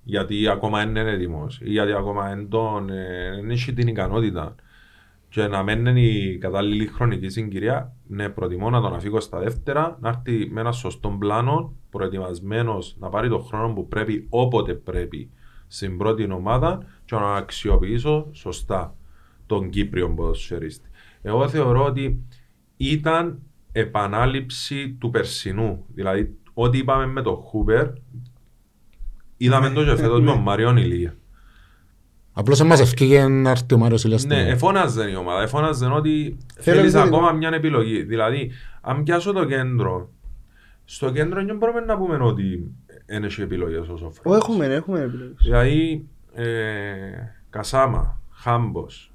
γιατί 0.02 0.48
ακόμα 0.48 0.78
δεν 0.78 0.88
είναι 0.88 1.10
έτοιμος 1.10 1.60
ή 1.60 1.70
γιατί 1.70 1.92
ακόμα 1.92 2.28
δεν 2.28 2.48
τον, 2.48 2.90
ε, 2.90 3.30
δεν 3.34 3.50
έχει 3.50 3.72
την 3.72 3.88
ικανότητα 3.88 4.54
και 5.28 5.46
να 5.46 5.62
μένει 5.62 6.02
η 6.02 6.38
κατάλληλη 6.38 6.86
χρονική 6.86 7.28
συγκυρία, 7.28 7.96
ναι, 8.06 8.28
προτιμώ 8.28 8.70
να 8.70 8.80
τον 8.80 8.94
αφήγω 8.94 9.20
στα 9.20 9.38
δεύτερα, 9.38 9.98
να 10.00 10.08
έρθει 10.08 10.50
με 10.50 10.60
ένα 10.60 10.72
σωστό 10.72 11.16
πλάνο, 11.18 11.76
προετοιμασμένος 11.90 12.96
να 12.98 13.08
πάρει 13.08 13.28
τον 13.28 13.44
χρόνο 13.44 13.72
που 13.72 13.88
πρέπει 13.88 14.26
όποτε 14.28 14.74
πρέπει 14.74 15.30
στην 15.66 15.98
πρώτη 15.98 16.32
ομάδα 16.32 16.82
και 17.04 17.14
να 17.14 17.34
αξιοποιήσω 17.34 18.28
σωστά 18.32 18.96
τον 19.46 19.70
Κύπριο 19.70 20.14
ποδοσφαιρίστη. 20.14 20.87
Εγώ 21.22 21.48
θεωρώ 21.48 21.84
ότι 21.84 22.22
ήταν 22.76 23.38
επανάληψη 23.72 24.96
του 25.00 25.10
περσινού. 25.10 25.84
Δηλαδή, 25.94 26.36
ό,τι 26.54 26.78
είπαμε 26.78 27.06
με 27.06 27.22
τον 27.22 27.34
Χούπερ, 27.36 27.86
είδαμε 29.36 29.70
το 29.70 29.84
και 29.84 29.96
φέτος 29.96 30.20
με 30.20 30.26
τον 30.26 30.38
Μαριόν 30.40 30.76
Ηλία. 30.76 31.14
Απλώς 32.32 32.60
εμάς 32.60 32.80
ευκήγε 32.80 33.26
να 33.28 33.50
έρθει 33.50 33.74
ο 33.74 33.78
Μάριος 33.78 34.04
Ηλίας. 34.04 34.24
Ναι, 34.24 34.40
στο- 34.40 34.50
εφώναζε 34.50 35.10
η 35.10 35.14
ομάδα. 35.14 35.42
Εφώναζε 35.42 35.86
ότι 35.86 36.36
Θέλω 36.58 36.76
θέλεις 36.78 36.92
να- 36.94 37.02
ακόμα 37.02 37.32
μια 37.32 37.50
επιλογή. 37.54 38.02
Δηλαδή, 38.02 38.50
αν 38.80 39.02
πιάσω 39.02 39.32
το 39.32 39.44
κέντρο, 39.44 40.10
στο 40.84 41.10
κέντρο 41.12 41.44
δεν 41.44 41.56
μπορούμε 41.56 41.80
να 41.80 41.96
πούμε 41.98 42.16
ότι 42.20 42.74
δεν 43.06 43.24
έχει 43.24 43.42
επιλογές 43.42 43.88
ο 43.88 43.92
Ω, 43.92 43.96
Σοφρόνης. 43.96 44.42
έχουμε, 44.42 44.64
έχουμε 44.66 45.00
επιλογές. 45.00 45.34
Δηλαδή, 45.42 46.06
ε, 46.34 46.44
Κασάμα, 47.50 48.20
Χάμπος, 48.30 49.12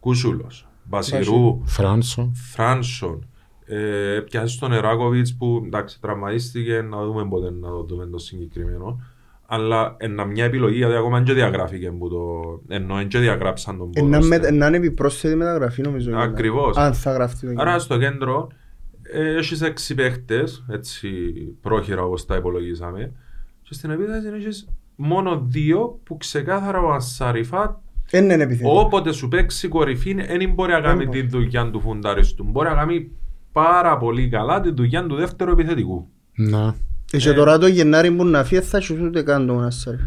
Κούσουλος, 0.00 0.68
Μπασιρού, 0.90 1.60
Φράνσο. 1.64 2.30
Φράνσον, 2.34 3.26
ε, 3.64 4.20
πιάσεις 4.24 4.58
τον 4.58 4.72
Εράκοβιτς 4.72 5.36
που 5.36 5.62
εντάξει 5.66 6.00
τραυματίστηκε, 6.00 6.82
να 6.82 7.04
δούμε 7.04 7.28
πότε 7.28 7.50
να 7.50 7.68
το 7.68 7.82
δούμε 7.82 8.06
το 8.06 8.18
συγκεκριμένο. 8.18 9.00
Αλλά 9.46 9.96
είναι 10.04 10.24
μια 10.26 10.44
επιλογή, 10.44 10.76
γιατί 10.76 10.94
ακόμα 10.94 11.16
δεν 11.16 11.24
και 11.26 11.32
διαγράφηκε 11.32 11.90
που 11.90 12.08
το... 12.08 12.60
ενώ 12.74 12.94
δεν 12.94 13.08
και 13.08 13.18
διαγράψαν 13.18 13.78
τον 13.78 13.90
Ε, 13.94 14.00
να 14.00 14.06
με- 14.08 14.18
ποδόσφαιρο. 14.18 14.56
Να 14.56 14.66
είναι 14.66 14.76
επιπρόσθετη 14.76 15.34
μεταγραφή 15.36 15.82
νομίζω. 15.82 16.16
Ακριβώς. 16.16 16.76
Αν 16.76 16.94
θα 16.94 17.12
γραφτεί 17.12 17.40
το 17.40 17.46
Άρα 17.46 17.56
κείμενο. 17.60 17.78
στο 17.78 17.98
κέντρο 17.98 18.48
ε, 19.02 19.36
έχεις 19.36 19.62
έξι 19.62 19.94
παίχτες, 19.94 20.64
έτσι 20.68 21.08
πρόχειρα 21.60 22.02
όπως 22.02 22.26
τα 22.26 22.36
υπολογίσαμε 22.36 23.12
και 23.62 23.74
στην 23.74 23.90
επίθεση 23.90 24.28
έχεις 24.34 24.68
μόνο 24.96 25.44
δύο 25.48 26.00
που 26.04 26.16
ξεκάθαρα 26.16 26.80
ο 26.82 26.92
Ασαριφάτ 26.92 27.70
Δεν 27.70 27.80
είναι 28.18 28.34
επιθετικό. 28.34 28.80
όποτε 28.80 29.12
σου 29.12 29.28
παίξει 29.28 29.68
κορυφή 29.68 30.14
δεν 30.14 30.52
μπορεί 30.54 30.72
να 30.72 30.80
κάνει 30.80 31.04
μπορεί. 31.04 31.20
τη 31.22 31.26
δουλειά 31.28 31.70
του 31.70 31.80
φουνταριστού. 31.80 32.44
Μπορεί 32.44 32.68
να 32.68 32.74
κάνει 32.74 33.10
πάρα 33.52 33.96
πολύ 33.98 34.28
καλά 34.28 34.60
τη 34.60 34.72
δουλειά 34.72 35.06
του 35.06 35.14
δεύτερου 35.14 35.50
επιθετικού. 35.50 36.08
Ναι. 36.34 36.66
Ε, 37.12 37.16
Και 37.18 37.32
τώρα 37.32 37.58
το 37.58 37.66
Γενάρη 37.66 38.10
που 38.10 38.24
να 38.24 38.44
φύγει 38.44 38.60
θα 38.60 38.76
έχει 38.78 39.04
ούτε 39.04 39.22
καν 39.22 39.46
το 39.46 39.52
Μονασάρι. 39.52 39.98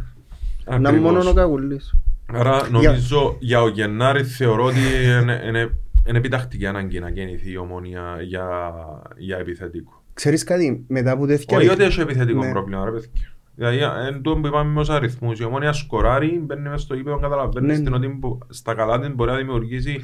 Να 0.66 0.76
είναι 0.76 0.88
Ακριβώς. 0.88 1.12
μόνο 1.12 1.30
ο 1.30 1.34
Καγουλής. 1.34 1.96
Άρα 2.34 2.70
νομίζω 2.70 3.36
για 3.40 3.62
ο 3.62 3.68
Γενάρη 3.68 4.24
θεωρώ 4.24 4.64
ότι 4.64 4.78
είναι, 5.22 5.42
είναι, 5.48 5.60
είναι 6.08 6.18
επιτακτική 6.18 6.66
ανάγκη 6.66 7.00
να 7.00 7.10
γεννηθεί 7.10 7.52
η 7.52 7.58
ομόνια 7.58 8.18
για, 8.22 8.72
για 9.18 9.38
επιθετικό. 9.38 10.04
Ξέρεις 10.14 10.44
κάτι, 10.44 10.86
μετά 10.88 11.12
από 11.12 11.26
τέτοια... 11.26 11.58
Όχι 11.58 11.70
ότι 11.70 11.84
έχει 11.84 12.00
επιθετικό 12.02 12.44
Ναι. 12.44 12.52
πρόβλημα, 12.52 12.86
ρε 12.86 12.92
παιδιά. 12.92 13.10
Δηλαδή, 13.56 13.78
εν 14.08 14.22
τω 14.22 14.36
που 14.38 14.48
είπαμε 14.48 14.72
με 14.72 14.80
τους 14.80 14.90
αριθμούς, 14.90 15.40
η 15.40 15.44
ομόνια 15.44 15.74
σκοράρει, 15.74 16.40
μπαίνει 16.46 16.70
μες 16.70 16.82
στο 16.82 16.96
γήπεδο, 16.96 17.20
καταλαβαίνεις 17.20 17.70
Ναι, 17.78 17.84
την 17.84 17.92
ναι. 17.92 17.98
ότι 18.08 18.08
μπο- 18.08 18.38
στα 18.50 18.74
καλά 18.74 19.00
της 19.00 19.16
μπορεί 19.16 19.32
να 19.32 19.38
δημιουργήσει 19.38 20.02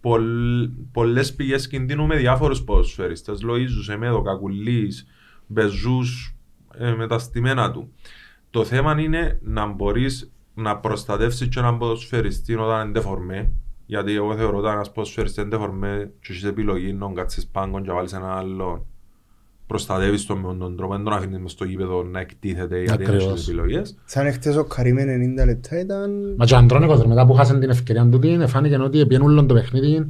πολλ- 0.00 0.70
πολλές 0.92 1.34
πηγές 1.34 1.66
κινδύνου 1.68 2.06
με 2.06 2.16
διάφορους 2.16 2.62
ποδοσφαιριστές. 2.62 3.40
Λοΐζους, 3.44 3.88
Εμέδο, 3.92 4.22
Κακουλής, 4.22 5.06
Μπεζούς, 5.46 6.36
ε, 6.74 6.92
με 6.94 7.06
τα 7.06 7.18
στημένα 7.18 7.70
του. 7.70 7.92
Το 8.50 8.64
θέμα 8.64 9.00
είναι 9.00 9.38
να 9.42 9.66
μπορείς 9.66 10.32
να 10.54 10.76
προστατεύσεις 10.76 11.48
και 11.48 11.58
έναν 11.58 11.78
ποδοσφαιριστή 11.78 12.54
όταν 12.54 12.82
είναι 12.88 12.92
δεφορμέ. 13.00 13.52
Γιατί 13.86 14.14
εγώ 14.14 14.36
θεωρώ 14.36 14.58
ότι 14.58 14.68
ένας 14.68 14.92
ποδοσφαιριστής 14.92 15.42
είναι 15.44 15.56
δεφορμέ 15.56 16.12
και 16.20 16.32
έχεις 16.32 16.44
επιλογή 16.44 16.92
να 16.92 17.12
κάτσεις 17.12 17.46
πάγκον 17.46 17.82
και 17.82 17.88
να 17.88 17.94
βάλεις 17.94 18.12
έναν 18.12 18.30
άλλο 18.30 18.86
προστατεύεις 19.70 20.26
τον 20.26 20.38
με 20.38 20.54
τον 20.58 20.76
τρόπο, 20.76 20.94
δεν 20.94 21.04
τον 21.04 21.12
αφήνεις 21.12 21.38
μες 21.38 21.50
στο 21.50 21.64
γήπεδο 21.64 22.02
να 22.02 22.20
εκτίθεται 22.20 22.78
γιατί 22.82 23.04
δεν 23.04 23.14
Ακριβώς. 23.14 23.32
έχεις 23.32 23.48
επιλογές. 23.48 23.96
Σαν 24.04 24.26
εχθές 24.26 24.56
ο 24.56 24.64
Καρύ 24.64 24.92
με 24.92 25.02
90 25.42 25.46
λεπτά 25.46 25.80
ήταν... 25.80 26.34
Μα 26.36 26.44
και 26.44 26.54
ο 26.54 26.56
Αντρώνικος 26.56 27.00
ρε, 27.00 27.06
μετά 27.06 27.26
που 27.26 27.32
χάσαν 27.32 27.60
την 27.60 27.70
ευκαιρία 27.70 28.08
του 28.08 28.18
την 28.18 28.48
φάνηκε 28.48 28.76
ότι 28.76 29.00
επιένουν 29.00 29.30
όλο 29.30 29.46
το 29.46 29.54
παιχνίδι 29.54 30.06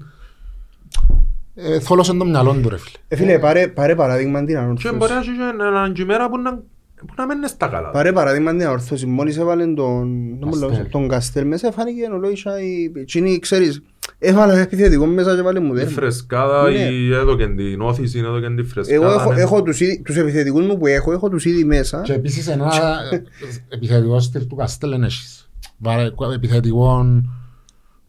ε, 1.55 1.81
θόλωσε 1.81 2.15
το 2.15 2.25
μυαλό 2.25 2.53
του 2.63 2.69
ρε 2.69 2.77
φίλε. 2.77 2.97
Ε, 3.09 3.17
φίλε, 3.17 3.39
πάρε, 3.39 3.69
πάρε 3.69 3.95
παράδειγμα 3.95 4.39
την 4.39 4.49
Και 4.49 4.57
ανόρθωση. 4.57 4.95
μπορεί 4.95 5.13
να 5.13 5.19
έχει 5.19 5.31
και 5.31 5.65
έναν 5.67 5.93
κυμέρα 5.93 6.31
που 6.31 6.39
να, 6.39 6.63
που 7.07 7.15
να 7.17 7.27
μένει 7.27 7.49
στα 7.49 7.67
καλά. 7.69 7.91
Πάρε 7.91 8.13
παράδειγμα 8.13 8.51
την 8.51 8.63
ανόρθωση. 8.67 9.07
Μόλις 9.07 9.37
έβαλε 9.39 9.65
τον, 9.67 10.39
τον, 10.41 10.51
Καστέλ. 10.51 10.89
τον 10.91 11.09
Καστέλ 11.09 11.47
μέσα, 11.47 11.73
φάνηκε 11.73 12.03
ο 12.13 12.17
Λόισα 12.19 12.61
η... 12.61 12.93
Εκείνη, 12.97 13.39
ξέρεις, 13.39 13.83
έβαλε 14.19 14.61
επιθετικό 14.61 15.07
μέσα 15.07 15.35
και 15.35 15.43
βάλε 15.43 15.61
μου 15.61 15.73
Η 15.73 15.77
δέρμα. 15.77 15.91
φρεσκάδα, 15.91 16.71
Ναι. 16.71 16.79
η 16.79 17.13
έδωκε 17.15 17.47
την 17.47 17.81
όθηση, 17.81 18.19
έδωκε 18.19 18.47
την 18.47 18.67
φρεσκάδα. 18.67 19.05
Εγώ 19.07 19.15
έχω, 19.15 19.33
ναι. 19.33 19.41
έχω 19.41 19.63
τους, 19.63 19.81
ήδη- 19.81 20.03
τους 20.05 20.17
επιθετικούς 20.17 20.67
μου 20.67 20.79
που 20.79 20.87
έχω, 20.87 21.13
έχω 21.13 21.29
τους 21.29 21.45
ήδη 21.45 21.65
μέσα. 21.65 22.01
Και 22.03 22.13
επίσης 22.13 22.49
ένα 22.49 22.73
ε, 23.13 23.23
επιθετικό 23.69 24.21
στυλ 24.21 24.47
του 24.47 24.55
Καστέλ 24.57 24.91
δεν 24.91 25.03
έχεις. 25.03 25.51
Βάρε 25.79 26.09
επιθετικό 26.35 27.05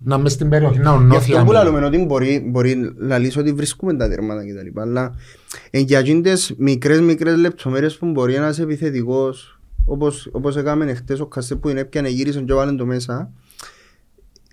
να 0.04 0.18
μες 0.18 0.32
στην 0.32 0.50
περιοχή 0.50 0.78
να 0.80 0.92
Γι' 0.92 0.98
ονόθει 0.98 1.16
αυτό 1.18 1.34
που 1.34 1.40
άμυνα. 1.58 1.64
λέμε 1.64 1.86
ότι 1.86 1.98
μπορεί, 2.06 2.44
μπορεί 2.48 2.94
να 2.98 3.18
λύσει 3.18 3.40
ότι 3.40 3.52
βρίσκουμε 3.54 3.94
τα 3.94 4.10
τέρματα 4.10 4.42
κτλ. 4.46 4.80
Αλλά 4.80 5.16
ε, 5.70 5.80
για 5.80 6.00
εκείνες 6.00 6.54
μικρές 6.58 7.00
μικρές 7.02 7.36
λεπτομέρειες 7.36 7.98
που 7.98 8.06
μπορεί 8.12 8.34
ένας 8.36 8.60
επιθετικός 8.60 9.60
όπως, 9.86 10.30
όπως 10.32 10.56
έκαμε 10.58 10.94
χτες 10.94 11.20
ο 11.20 11.26
Καστέ 11.26 11.56
που 11.56 11.70
είναι 11.70 11.80
έπιανε 11.80 12.10
γύρισαν 12.10 12.46
και 12.46 12.54
βάλουν 12.54 12.78
το 12.78 12.86
μέσα 12.86 13.32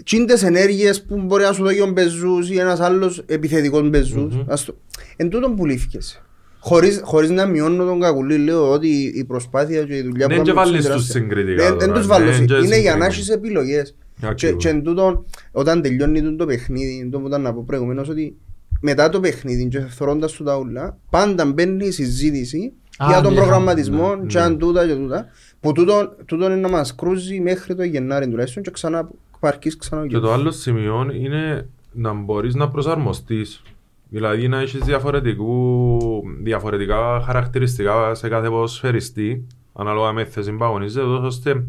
Τσίντες 0.05 0.43
ενέργειες 0.43 1.03
που 1.03 1.21
μπορεί 1.21 1.43
να 1.43 1.53
σου 1.53 1.63
δώσει 1.63 1.81
ο 1.81 1.87
Μπεζούς 1.87 2.51
ή 2.51 2.59
ένας 2.59 2.81
άλλος 2.81 3.23
επιθετικός 3.27 3.89
Μπεζούς 3.91 4.35
Μμμ. 4.35 4.43
Ας 4.47 4.65
το- 4.65 4.75
Εν 5.17 5.29
τούτον 5.29 5.57
που 5.57 5.67
λύθηκες 5.67 6.23
Χωρίς, 6.61 7.01
χωρίς 7.05 7.31
να 7.31 7.47
μειώνω 7.47 7.85
τον 7.85 8.01
κακουλή 8.01 8.37
λέω 8.39 8.71
ότι 8.73 8.89
η 9.15 9.25
προσπάθεια 9.25 9.83
και 9.85 9.97
η 9.97 10.03
δουλειά 10.03 10.27
Ναι, 10.27 10.37
που 10.37 10.43
και 10.43 10.51
κάνουμε 10.53 10.53
βάλεις 10.55 10.85
είναι 10.85 10.95
τους 10.95 11.07
τεράστια. 11.07 11.21
συγκριτικά 11.21 11.63
Ναι, 11.63 11.69
τώρα, 11.69 11.77
Δεν 11.87 11.93
τους 11.95 12.01
ναι, 12.07 12.13
βάλω, 12.13 12.31
και 12.31 12.37
είναι 12.37 12.47
για 12.47 12.67
να 12.67 12.77
συγκριτικά. 12.79 13.07
έχεις 13.07 13.29
επιλογές 13.29 13.95
και, 14.21 14.27
Ακριβώς. 14.27 14.63
και 14.63 14.69
εν 14.69 14.83
τούτον, 14.83 15.25
όταν 15.53 15.83
τελειώνει 15.83 16.23
τούτο 16.23 16.37
το 16.37 16.47
παιχνίδι, 16.47 17.09
το 17.11 17.21
που 17.21 17.27
ήταν 17.27 17.43
να 17.43 17.55
πω 17.55 17.65
προηγουμένως, 17.67 18.09
ότι 18.09 18.37
μετά 18.81 19.09
το 19.09 19.21
παιχνίδι 19.21 19.69
και 19.69 19.81
θωρώντας 19.81 20.33
του 20.33 20.45
τα 20.45 20.57
ούλα, 20.59 20.99
πάντα 21.11 21.47
μπαίνει 21.47 21.87
η 21.87 21.91
συζήτηση 21.91 22.73
Α, 22.99 23.07
για 23.09 23.21
τον 23.21 23.33
ναι, 23.33 23.39
προγραμματισμό 23.39 24.15
ναι, 24.15 24.27
και 24.27 24.39
ναι. 24.39 24.45
αν 24.45 24.59
τούτα 24.59 24.87
και 24.87 24.95
τούτα, 24.95 25.27
που 25.61 25.73
τούτο, 25.73 26.17
τούτο 26.25 26.45
είναι 26.45 26.57
να 26.57 26.69
μας 26.69 26.95
κρούζει 26.95 27.41
μέχρι 27.41 27.75
το 27.75 27.83
Γενάρη 27.83 28.29
τουλάχιστον 28.29 28.63
και 28.63 28.71
ξανά 28.71 29.09
παρκείς 29.41 29.77
ξανά 29.77 30.01
ο 30.03 30.05
Και 30.05 30.11
καιρός. 30.11 30.27
το 30.29 30.33
άλλο 30.33 30.51
σημείο 30.51 31.11
είναι 31.15 31.69
να 31.93 32.13
μπορείς 32.13 32.55
να 32.55 32.69
προσαρμοστείς. 32.69 33.63
Δηλαδή 34.11 34.49
να 34.49 34.61
έχεις 34.61 34.85
διαφορετικού, 34.85 35.99
διαφορετικά 36.43 37.23
χαρακτηριστικά 37.25 38.15
σε 38.15 38.29
κάθε 38.29 38.49
ποδοσφαιριστή, 38.49 39.47
ανάλογα 39.73 40.13
με 40.13 40.25
θέση 40.25 40.53
που 40.53 40.65
αγωνίζεται, 40.65 41.07
τόσο 41.07 41.27
ώστε 41.27 41.65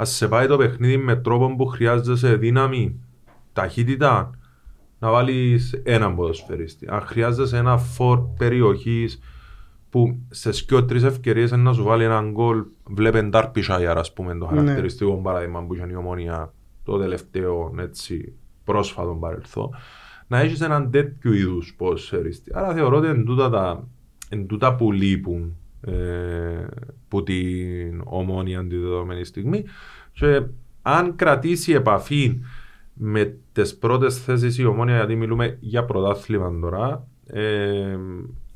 ας 0.00 0.10
σε 0.10 0.28
πάει 0.28 0.46
το 0.46 0.56
παιχνίδι 0.56 0.96
με 0.96 1.16
τρόπο 1.16 1.54
που 1.56 1.66
χρειάζεσαι 1.66 2.36
δύναμη, 2.36 3.00
ταχύτητα, 3.52 4.30
να 4.98 5.10
βάλεις 5.10 5.80
έναν 5.84 6.14
ποδοσφαιριστή. 6.14 6.86
Αν 6.90 7.00
χρειάζεσαι 7.00 7.56
ένα 7.56 7.76
φορ 7.78 8.20
περιοχής 8.38 9.20
που 9.90 10.18
σε 10.30 10.52
σκιο 10.52 10.84
τρεις 10.84 11.02
ευκαιρίες 11.02 11.50
είναι 11.50 11.62
να 11.62 11.72
σου 11.72 11.82
βάλει 11.82 12.04
έναν 12.04 12.30
γκολ 12.30 12.64
βλέπεν 12.84 13.28
Ντάρπισάιαρ 13.30 13.98
ας 13.98 14.12
πούμε 14.12 14.36
το 14.36 14.50
Ναι. 14.50 14.56
χαρακτηριστικό 14.58 15.12
παράδειγμα 15.16 15.64
που 15.64 15.74
είχε 15.74 15.86
η 15.90 15.94
ομόνια 15.94 16.52
το 16.84 16.98
τελευταίο 16.98 17.74
έτσι, 17.78 18.32
πρόσφατο 18.64 19.14
παρελθόν 19.20 19.70
να 20.26 20.38
έχεις 20.38 20.60
έναν 20.60 20.90
τέτοιου 20.90 21.32
είδους 21.32 21.74
ποδοσφαιριστή. 21.76 22.50
Άρα 22.54 22.74
θεωρώ 22.74 22.96
ότι 22.96 23.06
εν 23.06 23.24
τούτα, 23.24 23.50
τα, 23.50 23.88
εν 24.28 24.46
τούτα 24.46 24.74
που 24.74 24.92
λείπουν 24.92 25.56
ε, 25.80 25.92
που 27.08 27.22
την 27.22 28.00
ομόνια 28.04 28.66
τη 28.66 28.76
δεδομένη 28.76 29.24
στιγμή 29.24 29.64
και 30.12 30.42
αν 30.82 31.16
κρατήσει 31.16 31.72
επαφή 31.72 32.38
με 32.92 33.34
τις 33.52 33.76
πρώτες 33.76 34.18
θέσεις 34.18 34.58
η 34.58 34.64
ομόνια 34.64 34.96
γιατί 34.96 35.16
μιλούμε 35.16 35.56
για 35.60 35.84
πρωτάθλημα 35.84 36.52
τώρα 36.60 37.06
ε, 37.26 37.96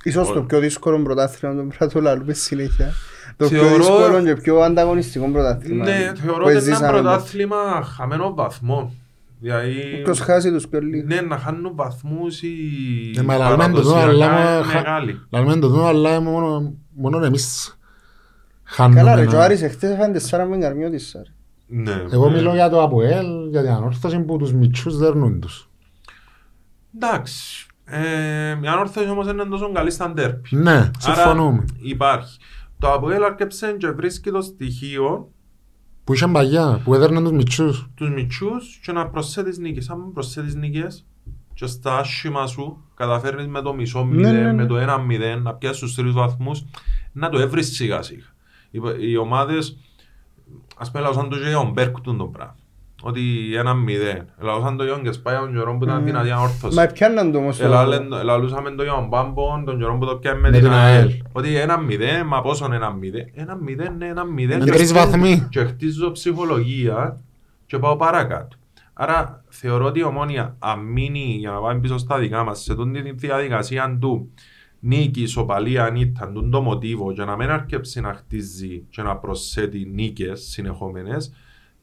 Ίσως 0.04 0.32
το 0.32 0.38
ο- 0.38 0.42
πιο 0.42 0.58
δύσκολο 0.60 1.02
πρωτάθλημα 1.02 1.54
τον 1.54 1.68
πρέπει 1.68 1.84
να 1.84 1.90
το 1.90 2.00
λαλούμε 2.00 2.32
συνέχεια. 2.32 2.92
Το 3.36 3.48
πιο 3.48 3.58
Θεωρώ- 3.62 3.76
δύσκολο 3.76 4.22
και 4.24 4.34
πιο 4.40 4.58
ανταγωνιστικό 4.60 5.30
πρωτάθλημα. 5.30 5.84
Ναι, 5.84 6.10
που 6.14 6.16
θεωρώ 6.20 6.42
ότι 6.44 6.50
είναι 6.50 6.60
ένα 6.60 6.60
ζήσαμε. 6.60 6.88
πρωτάθλημα 6.92 7.82
χαμένο 7.96 8.34
βαθμό. 8.34 8.94
Δηλαδή, 9.44 10.00
Ποιος 10.04 10.20
χάσει 10.20 10.52
τους 10.52 10.68
πιο 10.68 10.80
λίγο. 10.80 11.06
ναι, 11.06 11.20
να 11.20 11.38
χάνουν 11.38 11.72
βαθμούς 11.74 12.42
οι 12.42 12.52
Ναι, 13.16 13.22
μα 13.22 13.36
λαλούμε 13.36 13.68
το 13.68 13.82
δω, 13.82 13.96
αλλά 13.96 14.28
παραδοσιακά 14.28 14.60
μα- 14.60 14.60
είναι 14.62 14.74
μεγάλοι. 14.74 15.20
Λαλούμε 15.30 15.56
το 15.56 15.68
δω, 15.68 15.86
αλλά 15.86 16.20
μόνο, 16.20 16.74
μόνο 16.94 17.24
εμείς 17.24 17.78
χάνουμε. 18.64 19.00
Καλά 19.00 19.14
ρε, 19.14 19.20
ένα- 19.20 19.30
και 19.30 19.36
ο 19.36 19.40
Άρης 19.40 19.62
εχθές 19.62 19.90
έφανε 19.90 20.12
τεσσάρα 20.12 20.44
με 20.44 20.58
καρμιό 20.58 20.90
της 20.90 21.14
Άρη. 21.14 21.28
Ναι, 21.66 22.02
Εγώ 22.12 22.28
ναι. 22.28 22.36
μιλώ 22.36 22.54
για 22.54 22.68
το 22.70 22.82
ΑΠΟΕΛ, 22.82 23.48
για 23.50 23.60
την 23.62 23.70
ανόρθωση 23.70 24.20
που 24.20 24.36
τους 24.38 24.52
μητσούς 24.52 24.98
δέρνουν 24.98 25.40
τους. 25.40 25.68
Εντάξει. 26.96 27.66
Ε, 27.84 28.48
η 28.62 28.66
ανόρθωση 28.66 29.08
όμως 29.08 29.28
είναι 29.30 29.44
τόσο 29.44 29.72
καλή 29.72 29.90
στα 29.90 30.10
ντέρπι. 30.10 30.56
Ναι, 30.56 30.90
συμφωνούμε. 30.98 31.58
Άρα 31.58 31.64
υπάρχει. 31.82 32.38
Το 32.78 32.92
Αποέλ 32.92 33.22
αρκεψε 33.24 33.72
και 33.78 33.90
βρίσκει 33.90 34.30
το 34.30 34.42
στοιχείο 34.42 35.28
Που 36.04 36.14
είχαν 36.14 36.32
παγιά, 36.32 36.80
που 36.84 36.94
έδερναν 36.94 37.22
τους 37.22 37.32
μητσούς. 37.32 37.88
τους 37.94 38.10
μητσούς 38.10 38.80
και 38.82 38.92
να 38.92 39.06
προσθέτεις 39.08 39.58
νίκες. 39.58 39.90
Αν 39.90 40.12
προσθέτεις 40.12 40.54
νίκες 40.54 41.04
και 41.54 41.66
στα 41.66 41.96
άσχημα 41.98 42.46
σου 42.46 42.82
καταφέρνεις 42.94 43.46
με 43.46 43.62
το 43.62 43.74
μισό 43.74 44.04
Ναι, 44.04 44.14
μηδέν, 44.14 44.32
ναι, 44.34 44.42
ναι. 44.42 44.52
με 44.52 44.66
το 44.66 44.76
ένα 44.76 44.98
μηδέν, 44.98 45.42
να 45.42 45.54
πιάσεις 45.54 45.80
τους 45.80 45.94
τρεις 45.94 46.12
βαθμούς, 46.12 46.64
να 47.12 47.28
το 47.28 47.38
έβρεις 47.38 47.74
σιγά 47.74 48.02
σιγά. 48.02 48.24
Οι, 48.70 48.80
οι 49.10 49.16
ομάδες, 49.16 49.76
ας 50.76 50.90
πούμε, 50.90 51.02
λαούσαν 51.02 51.28
το 51.28 51.36
και 51.36 51.42
για 51.42 51.52
τον 51.52 51.70
Μπέρκ 51.72 52.00
τούν 52.00 52.16
το 52.18 52.24
πράγμα. 52.24 52.56
Ότι 53.06 53.54
ένα 53.56 53.74
μηδέν. 53.74 54.24
Λαούσαν 54.40 54.76
το 54.76 54.84
για 54.84 54.92
τον 54.92 55.02
Κεσπάια 55.02 55.38
τον 55.40 55.52
καιρό 55.54 55.76
που 55.78 55.84
ήταν 55.84 56.04
δυνατή 56.04 56.30
ανόρθωση. 56.30 56.76
Μα 56.76 56.86
πιάνναν 56.86 57.32
το 57.32 57.38
όμως. 57.38 57.56
το- 57.56 57.64
Ελαλούσαμε 58.20 58.70
το 58.70 58.82
για 58.82 58.92
τον 58.92 59.08
Πάμπον, 59.10 59.64
τον 59.64 59.78
καιρό 59.78 59.98
που 59.98 60.06
το 60.06 60.16
πιάμε 60.16 60.40
με 60.40 60.48
Με 60.50 60.54
την 60.58 60.62
την 60.64 60.72
ΑΕΛ. 60.76 60.96
ΑΕΛ. 60.96 61.10
Ότι 61.32 61.56
ένα 61.56 61.78
μηδέν, 61.78 62.26
μα 62.26 62.40
πόσο 62.42 62.64
είναι 62.66 62.76
ένα 62.76 62.90
μηδέν; 62.92 63.30
Ένα 63.34 63.56
μηδέν 63.56 63.92
είναι 63.94 64.06
ένα 64.06 64.24
μηδέν. 64.24 64.56
Είναι 64.56 64.64
Και 64.64 64.70
τρεις 64.70 64.90
χτίζω- 64.90 65.04
βαθμοί. 65.06 65.46
Και 65.50 65.64
χτίζω 65.64 66.10
ψυχολογία 66.12 67.20
και 67.66 67.78
πάω 67.78 67.96
παρακάτω. 67.96 68.56
Άρα 68.92 69.44
θεωρώ 69.48 69.84
ότι 69.86 69.98
η 69.98 70.02
ομόνια 70.04 70.56
αν 70.58 70.78
μείνει 70.80 71.36
για 71.38 71.50
να 71.50 71.58
πάμε 71.60 71.80
πίσω 71.80 71.98
στα 71.98 72.18
δικά 72.18 72.44
μας 72.44 72.62
σε 72.62 72.74
τούτη 72.74 73.02
τη 73.02 73.26
διαδικασία 73.26 73.96
του 74.00 74.30
νίκη, 74.80 75.22
ισοπαλία, 75.22 75.90
νύχτα, 75.90 76.30
τούν 76.32 76.50
το 76.50 76.60
μοτίβο 76.60 77.12
και 77.12 77.24
να 77.24 77.36
μην 77.36 77.50
αρκέψει 77.50 78.00
να 78.00 78.12
χτίζει 78.14 78.84
και 78.90 79.02
να 79.02 79.16
προσθέτει 79.16 79.90
νίκες 79.94 80.40
συνεχόμενες 80.50 81.32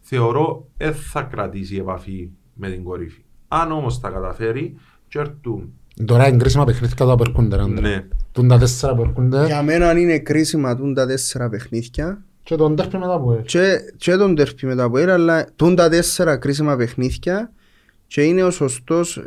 θεωρώ 0.01 0.67
δεν 0.77 0.93
θα 0.93 1.21
κρατήσει 1.21 1.75
επαφή 1.75 2.29
με 2.53 2.69
την 2.69 2.83
κορύφη. 2.83 3.21
Αν 3.47 3.71
όμως 3.71 3.99
τα 3.99 4.09
καταφέρει 4.09 4.75
και 5.07 5.19
έρθουν 5.19 5.73
Τώρα 6.05 6.27
είναι 6.27 6.37
κρίσιμα 6.37 6.65
παιχνίδια 6.65 7.05
που 7.05 7.11
απερκούνται. 7.11 7.55
ρε 7.55 7.61
άντρα. 7.61 7.81
ναι, 7.81 8.07
Τούν 8.31 8.47
τα 8.47 8.57
τέσσερα 8.57 8.95
που 8.95 9.01
έρχονται 9.01 9.45
Για 9.45 9.63
μένα 9.63 9.97
είναι 9.99 10.19
κρίσιμα 10.19 10.75
τούν 10.75 10.93
τα 10.93 11.07
τέσσερα 11.07 11.49
παιχνίδια 11.49 12.23
και 12.43 12.55
τον 12.55 12.75
τέρπι 12.75 12.97
μετά 12.97 13.19
που 13.19 13.31
έρχεται. 13.31 13.47
και, 13.87 13.93
και 13.97 14.15
τον 14.15 14.35
τερπί 14.35 14.65
μετά 14.65 14.83
από 14.83 14.97
έρα, 14.97 15.13
αλλά 15.13 15.47
τούν 15.55 15.75
τα 15.75 15.89
τέσσερα 15.89 16.37
κρίσιμα 16.37 16.75
παιχνίδια 16.75 17.51
και 18.07 18.21
είναι 18.23 18.43
ο 18.43 18.51
σωστός, 18.51 19.21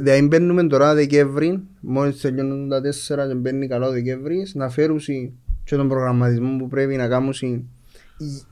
δηλαδή 0.00 0.26
μπαίνουμε 0.26 0.66
τώρα 0.66 0.94
Δεκέμβρη, 0.94 1.60
μόλις 1.80 2.20
τελειώνουν 2.20 2.68
τα 2.68 2.80
τέσσερα 2.80 3.28
και 3.28 3.34
μπαίνει 3.34 3.66
καλό 3.66 3.86
ο 3.86 3.90
Δεκέμβρης, 3.90 4.54
να 4.54 4.68
φέρουν 4.68 4.98
και 5.64 5.76
τον 5.76 5.88
προγραμματισμό 5.88 6.56
που 6.58 6.68
πρέπει 6.68 6.96
να 6.96 7.08
κάνουν 7.08 7.32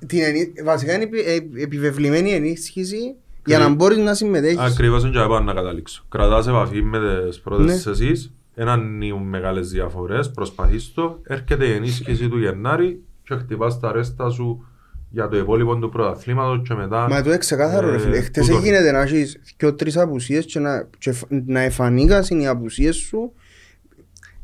την 0.07 0.23
ενί... 0.23 0.53
βασικά 0.65 0.95
είναι 0.95 1.03
επι- 1.05 1.27
ε, 1.27 1.63
επιβεβλημένη 1.63 2.31
ενίσχυση 2.31 3.15
για 3.47 3.59
να 3.59 3.69
μπορείς 3.69 3.99
να 3.99 4.15
συμμετέχεις. 4.15 4.59
Ακριβώς 4.59 5.03
είναι 5.03 5.11
και 5.11 5.19
πάνω 5.19 5.41
να 5.41 5.53
καταλήξω. 5.53 6.05
Κρατάς 6.09 6.47
επαφή 6.47 6.83
με 6.83 6.99
τις 7.29 7.41
πρώτες 7.41 7.67
Ναι. 7.67 7.73
ναι. 7.73 7.91
εσείς, 7.91 8.33
δεν 8.55 8.69
ανοίγουν 8.69 9.23
μεγάλες 9.23 9.71
διαφορές, 9.71 10.31
προσπαθείς 10.31 10.93
το, 10.95 11.21
έρχεται 11.23 11.67
η 11.67 11.73
ενίσχυση 11.73 12.29
του 12.29 12.39
Γενάρη 12.39 13.03
και 13.23 13.35
χτυπάς 13.35 13.81
τα 13.81 13.93
ρέστα 13.93 14.31
σου 14.31 14.65
για 15.11 15.29
το 15.29 15.37
υπόλοιπο 15.37 15.77
του 15.77 15.89
πρωταθλήματος 15.89 16.69
και 16.69 16.75
μετά... 16.75 17.09
Μα 17.09 17.23
το 17.23 17.29
είναι 17.29 17.39
ξεκάθαρο 17.39 17.91
ρε 17.91 17.97
ε, 17.97 17.99
φίλε. 17.99 18.21
Χτες 18.21 18.47
τούτο. 18.47 18.59
έγινε 18.59 18.91
να 18.91 19.01
έχεις 19.01 19.41
δυο 19.59 19.75
τρεις 19.75 19.97
απουσίες 19.97 20.45
και 20.45 20.59
να, 20.59 20.89
και 20.99 21.13
φ- 21.13 21.31
να 21.47 21.61
εφανίκασαν 21.61 22.41
οι 22.41 22.47
απουσίες 22.47 22.97
σου. 22.97 23.33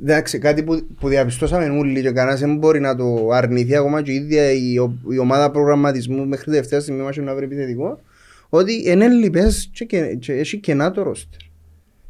Εντάξει, 0.03 0.38
κάτι 0.38 0.62
που, 0.62 0.86
που 1.01 1.09
διαπιστώσαμε 1.09 1.68
όλοι 1.68 2.03
και 2.03 2.11
κανένας 2.11 2.40
δεν 2.40 2.57
μπορεί 2.57 2.80
να 2.80 2.97
το 2.97 3.28
αρνηθεί 3.32 3.76
ακόμα 3.76 4.03
και 4.03 4.11
η 4.11 4.14
ίδια 4.14 4.51
η, 4.53 4.78
ο- 4.78 4.99
η 5.11 5.18
ομάδα 5.18 5.51
προγραμματισμού 5.51 6.26
μέχρι 6.26 6.45
τελευταία 6.51 6.80
στιγμή 6.80 7.03
μας 7.03 7.16
να 7.16 7.34
βρει 7.34 7.45
επιθετικό 7.45 8.01
ότι 8.49 8.82
είναι 8.90 9.09
λοιπές 9.09 9.68
και, 9.72 9.84
και, 9.84 10.14
και 10.20 10.32
έχει 10.32 10.59
κενά 10.59 10.90
το 10.90 11.03
ρόστερ. 11.03 11.40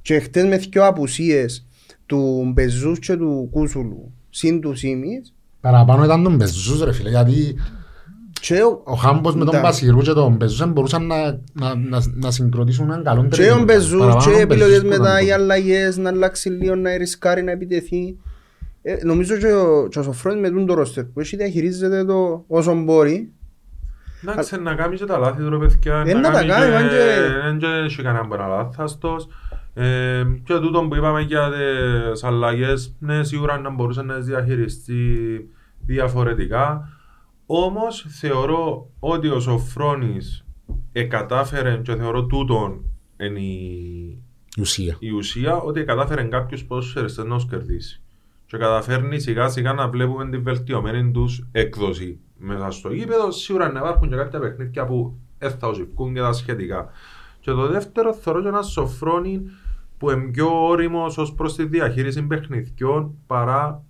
Και 0.02 0.18
χτες 0.20 0.44
με 0.44 0.56
δυο 0.56 0.86
απουσίες 0.86 1.66
του 2.06 2.50
Μπεζούς 2.54 2.98
και 2.98 3.16
του 3.16 3.48
Κούσουλου 3.50 4.12
συν 4.30 4.60
του 4.60 4.74
Σίμις 4.74 5.34
Παραπάνω 5.60 6.04
ήταν 6.04 6.22
τον 6.22 6.36
Μπεζούς 6.36 6.82
ρε 6.84 6.92
φίλε, 6.92 7.08
γιατί 7.08 7.54
και 8.46 8.62
ο, 8.62 8.80
ο 8.84 8.94
Χάμπος 8.94 9.34
με 9.34 9.44
τον 9.44 9.54
Ναι. 9.54 9.60
Πασιρού 9.60 9.98
και 9.98 10.12
τον 10.12 10.32
Μπεζούς 10.36 10.58
δεν 10.58 10.68
μπορούσαν 10.70 11.06
να, 11.06 11.16
να, 11.52 11.74
να, 11.74 12.00
να 12.14 12.30
συγκροτήσουν 12.30 12.84
έναν 12.90 13.04
καλό 13.04 13.22
Και 13.22 13.28
τρίτο. 13.28 13.54
ο 13.54 13.62
Μπεζούς 13.62 13.98
Παραπάνω 14.00 14.24
και 14.24 14.30
οι 14.30 14.32
ο 14.42 14.46
Μπεζούς 14.46 14.62
επιλογές 14.64 14.80
που 14.80 14.86
μετά, 14.86 15.02
ήταν 15.20 15.24
οι 15.24 15.28
το- 15.28 15.34
αλλαγές, 15.34 15.96
να 15.96 16.08
αλλάξει 16.08 16.48
λίγο, 16.48 16.74
να 16.74 16.96
ρισκάρει, 16.96 17.42
να 17.42 17.50
επιτεθεί. 17.50 18.16
Ε, 18.82 18.96
νομίζω 19.04 19.36
και 19.36 19.52
ο, 19.52 19.88
και 19.88 19.98
ο 19.98 20.02
Σοφρόνης 20.02 20.40
με 20.40 20.50
τον 20.50 20.66
το 20.66 20.74
ρόστερ 20.74 21.04
που 21.04 21.20
έχει 21.20 21.36
διαχειρίζεται 21.36 22.04
το 22.04 22.44
όσο 22.46 22.74
μπορεί. 22.74 23.32
Εντάξει, 24.28 24.60
να 24.60 24.74
κάνει 24.74 24.96
και 24.96 25.04
τα 25.04 25.18
λάθη 25.18 25.42
του 25.42 25.50
ρε 25.50 25.56
παιδιά. 25.58 26.02
Ε, 26.06 26.14
να 26.14 26.30
τα 26.30 26.44
κάνει, 26.44 26.74
αν 26.74 26.88
και- 26.88 27.40
Δεν 27.44 27.58
και 27.58 27.66
έχει 27.84 28.02
κανένα 28.02 28.26
που 28.26 28.34
είναι 28.34 28.44
λάθαστος. 28.48 29.28
Ε, 29.74 30.22
και 30.44 30.54
τούτο 30.54 30.80
που 30.88 30.94
είπαμε 30.96 31.20
για 31.20 31.50
τις 32.12 32.24
αλλαγές, 32.24 32.94
ναι, 32.98 33.24
σίγουρα 33.24 33.58
να 33.58 33.70
μπορούσε 33.70 34.02
να 34.02 34.14
τις 34.14 34.26
διαχειριστεί 34.26 34.96
διαφορετικά. 35.86 36.88
Όμως 37.46 38.06
θεωρώ 38.08 38.90
ότι 38.98 39.28
ο 39.28 39.40
Σοφρόνης 39.40 40.44
εκατάφερε 40.92 41.76
και 41.76 41.96
θεωρώ 41.96 42.26
τούτον 42.26 42.84
είναι 43.20 43.40
η, 43.40 44.22
Η 44.56 44.60
ουσία. 44.60 44.96
η 44.98 45.10
ουσία 45.10 45.56
ότι 45.56 45.84
κατάφερε 45.84 46.22
κάποιους 46.22 46.64
ποδοσφαιριστές 46.64 47.24
να 47.24 47.34
τους 47.34 47.46
κερδίσει. 47.48 48.02
Και 48.46 48.56
καταφέρνει 48.56 49.18
σιγά 49.20 49.48
σιγά 49.48 49.72
να 49.72 49.88
βλέπουμε 49.88 50.30
την 50.30 50.42
βελτιωμένη 50.42 51.10
τους 51.10 51.46
έκδοση 51.52 52.18
μέσα 52.38 52.70
στο 52.70 52.92
γήπεδο. 52.92 53.30
Σίγουρα 53.30 53.72
να 53.72 53.80
υπάρχουν 53.80 54.08
και 54.08 54.16
κάποια 54.16 54.38
παιχνίδια 54.38 54.86
που 54.86 55.18
δεν 55.38 55.50
θα 55.50 55.68
ουσιφκούν 55.68 56.14
και 56.14 56.20
τα 56.20 56.32
σχετικά. 56.32 56.88
Και 57.40 57.50
το 57.50 57.66
δεύτερο 57.66 58.14
θεωρώ 58.14 58.42
και 58.42 58.48
ένας 58.48 58.70
σοφρόνι 58.70 59.42
που 59.98 60.10
είναι 60.10 60.30
πιο 60.30 60.66
όριμος 60.66 61.18
ως 61.18 61.34
προς 61.34 61.54
τη 61.54 61.64
διαχείριση 61.64 62.22
παιχνιδιών 62.22 63.14
παρά 63.26 63.84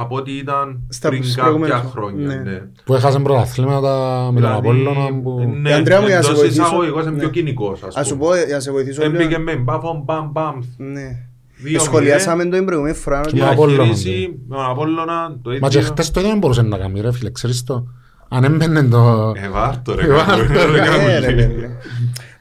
από 0.00 0.16
ό,τι 0.16 0.32
ήταν 0.32 0.80
Στα 0.88 1.08
πριν 1.08 1.20
κάποια 1.22 1.42
προηγούμενες- 1.42 1.82
χρόνια. 1.90 2.26
ναι. 2.26 2.34
Ναι. 2.34 2.62
Που 2.84 2.94
έχασαν 2.94 3.22
πρωταθλήματα 3.22 4.20
με 4.32 4.40
τον 4.40 4.50
Δηλαδή, 4.50 4.58
Απόλλωνα 4.68 5.20
που... 5.22 5.56
ναι, 5.60 5.70
Ε, 5.70 5.74
Ανδρέα 5.74 6.00
μου, 6.00 6.06
για 6.06 6.16
να 6.16 6.22
σε 6.22 6.28
εντός 6.28 6.40
βοηθήσω, 6.40 6.62
εισαγωγικών 6.62 7.02
είναι 7.02 7.10
ναι. 7.10 7.18
πιο 7.18 7.28
κοινικός, 7.28 7.82
ας 7.82 7.96
Ας 7.96 8.06
σου 8.06 8.16
πούμε. 8.16 8.30
πω, 8.30 8.36
για 8.46 8.54
να 8.54 8.60
σε 8.60 8.70
βοηθήσω 8.70 9.02
λίγο. 9.02 9.14
Έμπηκε 9.14 9.38
με 9.38 9.56
μπάφον, 9.56 10.02
μπαμ, 10.04 10.28
μπαμ. 10.30 10.58
Ναι. 10.76 11.22
Δύο 11.62 11.80
Σχολιάσαμε 11.80 12.44
το 12.44 12.50
την 12.50 12.64
προηγούμενη 12.64 12.96
φορά. 12.96 13.20
Και 13.20 13.28
ότι- 13.28 13.38
με 13.40 13.46
Απόλλωνα, 13.48 13.82
Διαχείριση 13.84 14.38
με 14.48 14.56
τον 14.56 14.64
Απόλλωνα 14.64 15.38
το 15.42 15.50
Μα 15.60 15.68
και 15.68 15.78
ίδιο. 15.78 15.90
χτες 15.90 16.10
το 16.10 16.20
ίδιο 16.20 16.30
δεν 16.32 16.40
μπορούσε 16.40 16.62
να 16.62 16.78
κάνει 16.78 17.00
ρε 17.00 17.12
φίλε, 17.12 17.30
ξέρεις 17.30 17.64
το. 17.64 17.86
Αν 18.28 18.44
έμπαινε 18.44 18.82
το... 18.82 19.32
Ε, 19.36 19.48
βάρτο 19.48 19.94
ρε. 19.94 20.02
Ε, 20.04 20.06
βάρτο, 20.08 20.36
κάπου, 20.36 20.52
ρε, 20.52 20.66
δεν 20.72 20.84
κάνω 20.84 21.08
Ε, 21.08 21.18
ρε, 21.18 21.30
λίγο. 21.30 21.48
παιδί. 21.54 21.68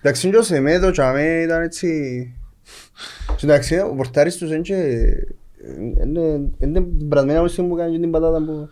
Εντάξει, 0.01 0.29
και 0.29 0.37
ο 0.37 0.41
Σεμέδο 0.41 0.91
και 0.91 1.01
αμέ 1.01 1.41
ήταν 1.43 1.61
έτσι... 1.63 1.87
Και 3.35 3.45
Εντάξει, 3.45 3.75
ο 3.75 3.93
πορτάρις 3.95 4.37
τους 4.37 4.49
είναι 4.49 4.59
και... 4.61 4.75
είναι- 6.03 6.49
Είναι 6.59 6.79
μπρασμένα 6.79 7.39
όπως 7.39 7.55
που 7.55 7.75
κάνει 7.77 7.91
και 7.91 7.99
την 7.99 8.11
πατάτα 8.11 8.43
που... 8.45 8.69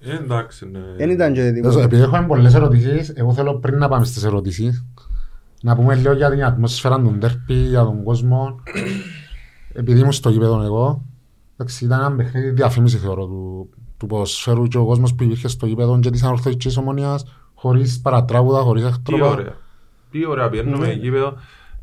Ε, 0.00 0.14
εντάξει, 0.16 0.68
ναι. 0.70 0.78
Δεν 0.96 1.10
ήταν 1.10 1.32
και 1.32 1.40
Δώσω, 1.42 1.52
τίποτα. 1.54 1.82
Επειδή 1.82 2.02
έχουμε 2.02 2.26
πολλές 2.26 2.54
ερωτήσεις, 2.54 3.08
εγώ 3.08 3.32
θέλω 3.32 3.54
πριν 3.54 3.78
να 3.78 3.88
πάμε 3.88 4.04
στις 4.04 4.24
ερωτήσεις, 4.24 4.84
να 5.62 5.76
πούμε 5.76 5.94
λίγο 5.94 6.12
για 6.12 6.30
την 6.30 6.44
ατμόσφαιρα 6.44 7.00
του 7.00 7.14
ντέρπι, 7.18 7.54
για 7.54 7.82
τον 7.84 8.02
κόσμο. 8.02 8.60
Επειδή 9.72 10.00
ήμουν 10.00 10.12
στο 10.12 10.30
γήπεδο 10.30 10.62
εγώ, 10.62 11.04
εντάξει, 11.56 11.84
ήταν 11.84 12.00
ένα 12.00 12.12
παιχνίδι 12.16 12.50
διαφήμιση 12.50 12.96
θεωρώ 12.96 13.26
του, 13.26 13.68
του 13.96 14.06
ποδοσφαίρου 14.06 14.66
και 14.66 14.78
ο 14.78 14.84
κόσμος 14.84 15.14
που 15.14 15.22
υπήρχε 15.24 15.48
στο 15.48 15.66
γήπεδο 15.66 15.98
και 15.98 16.10
της 16.10 16.22
ανορθωτικής 16.22 16.76
ομονίας, 16.76 17.24
χωρίς 17.54 18.00
παρατράγουδα, 18.00 18.60
χωρίς 18.60 18.82
Τι 18.82 18.88
εχτρόπα. 18.88 19.26
ωραία. 19.30 19.54
Τι 20.10 20.26
ωραία, 20.26 20.48
πιένουμε 20.48 20.86
Ναι. 20.86 20.92
γήπεδο. 20.92 21.34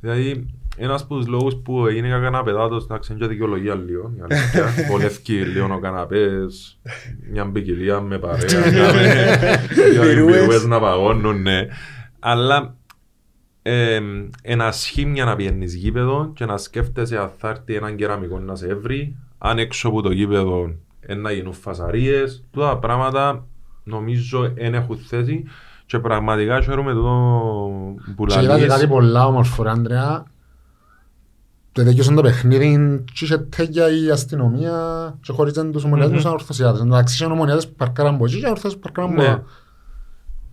Δηλαδή, 0.02 0.46
ένας 0.78 1.02
από 1.02 1.16
τους 1.16 1.28
λόγους 1.28 1.56
που 1.64 1.88
έγινε 1.88 2.10
καναπεδάτος, 2.10 2.84
εντάξει, 2.84 3.12
είναι 3.12 3.22
και 3.22 3.28
δικαιολογία 3.28 3.76
λίγο. 3.76 4.14
η 4.18 4.22
αλήθεια. 4.30 4.66
Βολεύκει 4.90 5.34
λίγο 5.34 5.74
ο 5.74 5.80
καναπές, 5.80 6.80
μια 7.32 7.52
ποικιλία 7.52 8.02
με 8.02 8.18
παρέα, 8.18 8.62
κάμε, 8.78 9.60
δύο 9.92 10.02
Μπυρούες. 10.04 10.40
μπυρούες 10.42 10.66
να 10.66 10.80
παγώνουν, 10.80 11.42
ναι. 11.42 11.68
Αλλά 12.20 12.76
ε, 13.62 14.00
ένα 14.42 14.72
σχήμια 14.72 15.26
να 15.26 15.36
πιένεις 15.36 15.74
γήπεδο 15.74 16.32
και 16.34 16.46
να 16.46 16.58
σκέφτεσαι 16.58 17.18
αν 17.18 17.30
θα 17.38 17.50
έρθει 17.50 17.76
έναν 17.76 17.96
κεραμικό 17.96 18.40
να 18.40 18.56
σε 18.56 18.68
έβρει, 18.68 19.16
αν 19.38 19.58
έξω 19.58 19.88
από 19.88 20.02
το 20.02 20.12
γήπεδο 20.12 20.76
ε, 21.00 21.14
να 21.14 21.32
γίνουν 21.32 21.54
φασαρίες, 21.54 22.44
τούτα 22.52 22.68
τα 22.68 22.78
πράγματα 22.78 23.46
νομίζω 23.84 24.52
δεν 24.56 24.74
έχουν 24.74 24.98
θέση 24.98 25.44
και 25.86 26.00
πραγματικά 26.00 26.62
χαίρομαι 26.62 26.94
το 26.94 27.02
που 28.16 28.26
Και 28.26 28.34
είδα 28.34 28.42
και 28.42 28.48
λαλείς. 28.48 28.68
κάτι 28.68 28.88
πολλά 28.88 29.28
όμορφο 29.28 29.64
ρε 29.64 29.70
Άντρεα. 29.70 30.26
Και 31.76 31.84
τέτοιος 31.84 32.08
το 32.08 32.22
παιχνίδι 32.22 33.04
και 33.14 33.26
είχε 33.26 33.38
τέτοια 33.38 33.86
η 34.06 34.10
αστυνομία 34.10 34.74
και 35.22 35.32
χωρίζαν 35.32 35.72
τους 35.72 35.84
ομονιάτες 35.84 36.12
με 36.12 36.18
τους 36.18 36.26
ανορθωσιάτες. 36.26 36.82
Εντάξει, 36.82 37.16
είχαν 37.16 37.32
ομονιάτες 37.32 37.68
που 37.68 37.74
παρκάραν 37.76 38.14
από 38.14 38.26
εκεί 38.26 38.40
και 38.40 38.46
ανορθωσιάτες 38.46 38.80
που 38.80 38.92
παρκάραν 38.92 39.12
από 39.12 39.22
Ναι. 39.22 39.28
εδώ. 39.28 39.44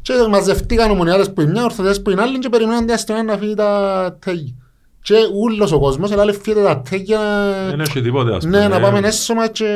Και 0.02 0.12
μαζευτήκαν 0.30 0.90
ομονιάτες 0.90 1.32
που 1.32 1.40
είναι 1.40 1.50
μια, 1.50 1.64
ορθωσιάτες 1.64 2.02
που 2.02 2.10
είναι 2.10 2.22
άλλη 2.22 2.38
και 2.38 2.48
περιμέναν 2.48 2.84
την 2.86 2.94
αστυνομία 2.94 3.32
να 3.32 3.38
φύγει 3.38 3.54
τα 3.54 4.16
τέγια. 4.24 4.54
Και 5.02 5.14
ούλος 5.34 5.72
ο 5.72 5.78
κόσμος, 5.78 6.10
ελάλε 6.10 6.32
φύγετε 6.32 6.62
τα 6.62 6.82
τέγια. 6.90 7.20
Δεν 7.70 7.80
έχει 7.80 8.00
τίποτε 8.02 8.34
ας 8.34 8.44
Ναι, 8.44 8.50
πούμε. 8.62 8.68
να 8.68 8.80
πάμε 8.80 8.98
έσωμα 9.08 9.48
και... 9.48 9.66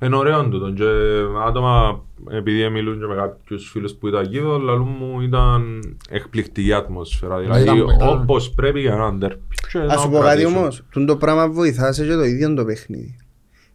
Μμμ. 0.00 0.06
Είναι 0.06 0.16
ωραίο 0.16 0.48
τούτο 0.48 0.70
και 0.70 0.84
άτομα 1.48 2.02
επειδή 2.30 2.68
μιλούν 2.68 2.98
και 3.00 3.06
με 3.06 3.14
κάποιους 3.14 3.70
φίλους 3.70 3.92
που 3.94 4.08
ήταν 4.08 4.22
εκεί 4.22 4.36
λαλούν 4.64 4.96
μου 5.00 5.20
ήταν 5.20 5.80
εκπληκτική 6.10 6.72
ατμόσφαιρα 6.72 7.38
δηλαδή 7.38 7.62
ήταν- 7.62 7.76
ήταν- 7.76 8.18
όπως 8.20 8.50
πρέπει 8.50 8.80
για 8.80 8.92
έναν 8.92 9.18
τέρπι. 9.18 9.40
Και 9.72 9.78
Ας 9.78 9.86
να 9.86 9.96
σου 9.96 10.02
το 10.02 10.08
πω 10.10 10.18
κάτι 10.18 10.24
κρατήσουν. 10.36 10.56
όμως, 10.56 10.82
τούν 10.90 11.06
το 11.06 11.16
πράγμα 11.16 11.48
βοηθάς 11.48 11.96
σε 11.96 12.06
και 12.06 12.12
το 12.14 12.24
ίδιο 12.24 12.54
το 12.54 12.64
παιχνίδι. 12.64 13.16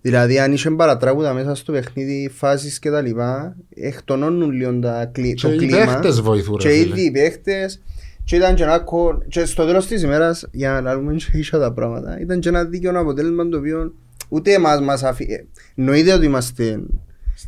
Δηλαδή 0.01 0.39
αν 0.39 0.53
είχε 0.53 0.69
παρατράγουδα 0.71 1.33
μέσα 1.33 1.55
στο 1.55 1.71
παιχνίδι, 1.71 2.31
φάσεις 2.35 2.79
και 2.79 2.89
τα 2.89 3.01
λοιπά, 3.01 3.55
εκτονώνουν 3.75 4.51
λίγο 4.51 4.79
τα 4.79 5.05
κλι- 5.05 5.35
Και 5.35 5.47
το 5.47 5.53
οι 5.53 5.57
κλίμα. 5.57 5.77
παίχτες 5.77 6.21
βοηθούν, 6.21 6.55
ρε 6.61 6.61
Και 6.61 6.69
φίλε. 6.75 6.87
ήδη 6.89 7.01
οι 7.05 7.11
παίχτες. 7.11 7.81
Και 8.23 8.35
ήταν 8.35 8.55
και 8.55 8.63
ένα 8.63 8.79
κο... 8.79 9.21
και 9.27 9.45
στο 9.45 9.65
τέλος 9.65 9.85
της 9.87 10.01
ημέρας, 10.03 10.47
για 10.51 10.81
να 10.81 10.95
λέμε 10.95 11.13
και 11.15 11.37
ίσια 11.37 11.59
τα 11.59 11.73
πράγματα, 11.73 12.19
ήταν 12.21 12.39
και 12.39 12.49
ένα 12.49 12.63
δίκαιο 12.63 12.99
αποτέλεσμα 12.99 13.49
το 13.49 13.57
οποίο 13.57 13.93
ούτε 14.35 14.53
εμάς 14.53 14.81
μας 14.81 15.03
αφή... 15.03 15.23
ε, 15.29 15.45
Εννοείται 15.75 16.13
ότι 16.13 16.25
είμαστε 16.25 16.79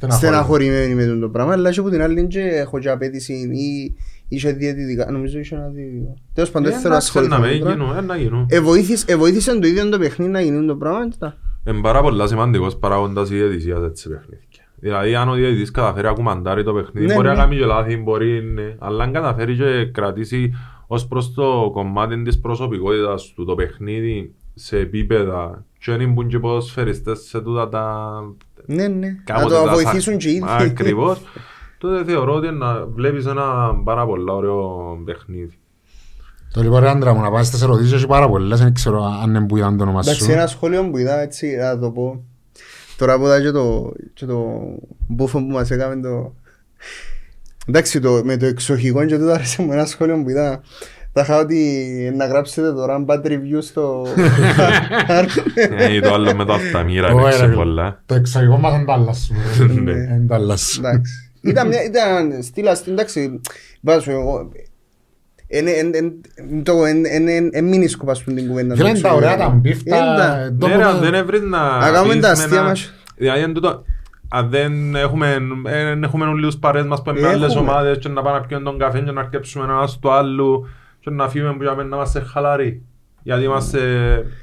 στεναχωρημένοι 0.07 0.95
με 0.95 1.05
το 1.05 1.29
πράγμα, 1.29 1.53
αλλά 1.53 1.71
και 1.71 1.79
από 1.79 1.89
την 1.89 2.01
άλλη 2.01 2.27
και 2.27 2.39
έχω 2.41 2.79
και 2.79 2.89
απέτηση 2.89 3.33
ή 3.33 3.95
είχε 4.27 4.51
διαιτητικά, 4.51 5.11
νομίζω 5.11 5.39
είχε 5.39 5.55
ένα 5.55 5.67
διαιτητικό. 5.67 6.13
Τέλος 6.33 6.51
πάντων, 6.51 6.71
δεν 6.71 6.79
θέλω 6.79 6.93
να 6.93 6.99
Εντάξει, 6.99 7.17
να 7.17 7.21
ασχοληθώ 7.21 7.39
με 7.41 7.47
με 7.53 7.57
το 7.59 7.65
πράγμα. 7.65 7.83
γίνουν, 7.85 7.97
ε, 7.97 8.01
να 8.07 8.15
γίνουν. 8.17 8.45
Εβοήθησε 8.49 9.05
εβοήθησε 9.07 9.59
το 9.59 9.67
ίδιο 9.67 9.89
το 9.89 9.99
παιχνίδι 9.99 10.31
να 10.31 10.41
γίνουν 10.41 10.67
το 10.67 10.75
πράγμα. 10.75 11.07
και 11.09 11.15
τα- 11.19 11.37
Είναι 11.67 11.81
πάρα 11.81 12.01
πολλά 12.01 12.27
σημαντικός 12.27 12.77
παράγοντας 12.77 13.29
η 13.29 13.33
διαιτησία 13.35 13.75
σε 13.79 13.85
έτσι 13.85 14.09
παιχνίδια. 14.09 14.45
Δηλαδή 14.79 15.15
αν 15.15 15.29
ο 15.29 15.33
διαιτητής 15.33 15.71
καταφέρει 15.71 16.07
να 16.07 16.13
κουμαντάρει 16.13 16.63
το 16.63 16.73
παιχνίδι, 16.73 17.05
Ναι, 17.07 17.13
μπορεί 17.13 17.27
ναι. 17.27 17.33
να 17.33 17.39
κάνει 17.39 17.55
και 17.57 17.65
λάθη, 17.65 17.97
μπορεί 17.97 18.43
ναι. 18.43 18.75
Αλλά 18.79 19.03
αν 19.03 19.11
καταφέρει 19.13 19.55
και 19.55 19.89
κρατήσει 19.93 20.53
ως 20.87 21.07
προς 21.07 21.33
το 21.33 21.69
κομμάτι 21.73 22.21
της 22.21 22.39
προσωπικότητας 22.39 23.33
του 23.35 23.45
το 23.45 23.55
παιχνίδι 23.55 24.33
σε 24.53 24.77
επίπεδα 24.79 25.65
και 25.79 25.95
δεν 25.95 26.11
μπουν 26.11 26.27
και 26.27 26.39
ποδοσφαιριστές 26.39 27.19
σε 27.19 27.41
τούτα 27.41 27.69
τα... 27.69 28.11
Ναι, 28.65 28.87
ναι. 28.87 29.07
Να 29.07 29.33
κάποτε 29.33 29.55
το 29.55 29.63
τα 29.63 29.73
βοηθήσουν 29.73 30.17
και 30.17 30.29
οι 30.29 30.33
ίδιοι. 30.33 30.45
Ακριβώς. 30.47 31.21
Τότε 31.77 32.03
θεωρώ 32.03 32.33
ότι 32.33 32.51
να 32.51 32.85
βλέπεις 32.85 33.25
ένα 33.25 33.75
πάρα 33.83 34.05
πολύ 34.05 34.31
ωραίο 34.31 34.97
παιχνίδι. 35.05 35.59
Το 36.53 36.61
λοιπόν 36.61 36.79
ρε 36.79 36.89
άντρα 36.89 37.13
μου 37.13 37.21
να 37.21 37.31
πάσεις 37.31 37.47
στις 37.47 37.61
ερωτήσεις 37.61 37.93
έχει 37.93 38.07
πάρα 38.07 38.29
πολλές, 38.29 38.59
δεν 38.59 38.73
ξέρω 38.73 39.03
αν 39.03 39.29
είναι 39.29 39.45
που 39.45 39.57
ήταν 39.57 39.77
το 39.77 39.83
όνομα 39.83 39.99
Εντάξει, 40.03 40.23
σου. 40.23 40.31
ένα 40.31 40.47
σχόλιο 40.47 40.89
που 40.89 40.97
είδα 40.97 41.19
έτσι, 41.19 41.55
να 41.55 41.79
το 41.79 41.91
πω. 41.91 42.23
Τώρα 42.97 43.17
που 43.17 43.25
είδα 43.25 43.41
και 43.41 43.51
το, 43.51 43.91
και 44.13 44.25
το 44.25 44.59
μπούφο 45.07 45.39
που 45.39 45.51
μας 45.51 45.71
έκαμε 45.71 46.01
το... 46.01 46.33
Εντάξει, 47.67 47.99
το, 47.99 48.21
με 48.23 48.37
το 48.37 48.45
εξοχικό 48.45 49.05
και 49.05 49.17
τούτο 49.17 49.31
άρεσε 49.31 49.61
μου 49.61 49.71
ένα 49.71 49.85
σχόλιο 49.85 50.23
που 50.23 50.29
είδα. 50.29 50.61
Θα 51.19 51.23
είχα 51.23 51.39
ότι 51.39 52.13
να 52.15 52.25
γράψετε 52.25 52.73
τώρα 52.73 53.05
bad 53.07 53.25
review 53.25 53.57
στο... 53.59 54.05
Ε, 55.77 55.99
το 55.99 56.13
άλλο 56.13 56.35
με 56.35 56.45
το 56.45 56.53
αυταμύρα 56.53 57.07
Ωραία, 57.13 57.27
έπαιξε 57.27 57.45
ρε. 57.45 57.53
πολλά. 57.53 58.01
Το 58.05 58.15
εξαγωγικό 58.15 58.57
μας 58.57 58.73
είναι 58.75 58.85
Dallas. 58.87 59.35
Ναι. 59.83 59.91
Είναι 59.91 60.25
Dallas. 60.29 60.77
Εντάξει. 60.77 61.31
Ήταν, 61.41 61.67
μια, 61.67 61.83
ήταν 61.83 62.41
στήλα, 62.43 62.75
στην- 62.75 62.91
εντάξει, 62.93 63.41
βάζω 63.81 64.11
εγώ. 64.11 64.51
Εν- 65.47 65.67
εν- 65.67 65.91
εν- 65.93 66.13
το- 66.63 66.85
εν- 66.85 67.05
εν- 67.05 67.27
εν- 67.27 67.49
εν 67.53 67.65
μην 67.65 67.89
σκοπά 67.89 68.13
στην 68.13 68.35
την 68.35 68.47
κουβέντα. 68.47 68.75
Φίλε, 68.75 68.89
είναι 68.89 68.99
τα 68.99 69.13
ωραία 69.13 69.37
τα 69.37 69.43
Ε, 69.43 69.55
μπιφ, 69.55 69.83
τα... 69.83 69.95
τα- 69.97 70.55
το 70.59 70.67
Ναι, 70.67 70.73
που 70.73 70.77
ρε, 70.79 70.83
τα- 70.83 70.89
αν 70.89 70.99
δεν 70.99 71.13
έβρεις 71.13 71.41
να 71.41 71.77
Να 71.77 71.91
κάνουμε 71.91 72.13
πεις 72.13 72.21
τα 72.21 72.27
με 72.27 72.33
αστεία 72.43 72.57
ένα- 72.57 72.67
μας. 72.67 72.93
Δηλαδή, 73.15 73.41
αν 73.41 73.53
τούτο- 73.53 73.83
αν 74.29 74.49
δεν 74.49 74.95
έχουμε, 74.95 75.37
ε, 75.67 75.83
δεν 75.83 76.03
έχουμε 76.03 76.25
όλοι 76.25 76.45
τους 76.45 76.57
παρέες 76.57 76.85
μας 76.85 77.01
που 77.01 77.09
είναι 77.09 77.19
με 77.19 77.27
άλλες 77.27 77.53
Έχουμε. 77.55 77.69
ομάδες 77.71 77.97
και 77.97 78.09
να 78.09 78.21
πάμε 78.21 78.39
να 78.39 78.45
πιούμε 78.45 78.63
τον 78.63 78.79
καφέ 78.79 78.99
και 78.99 79.11
να 79.11 79.21
αρκέψουμε 79.21 79.63
ένα 79.63 79.87
στο 79.87 80.11
άλλο 80.11 80.67
και 81.09 81.15
να 81.15 81.29
φύγουμε 81.29 81.53
που 81.53 81.63
για 81.63 81.75
μένα 81.75 81.89
να 81.89 81.95
είμαστε 81.95 82.19
χαλαροί. 82.19 82.81
Γιατί 83.23 83.43
είμαστε... 83.43 83.79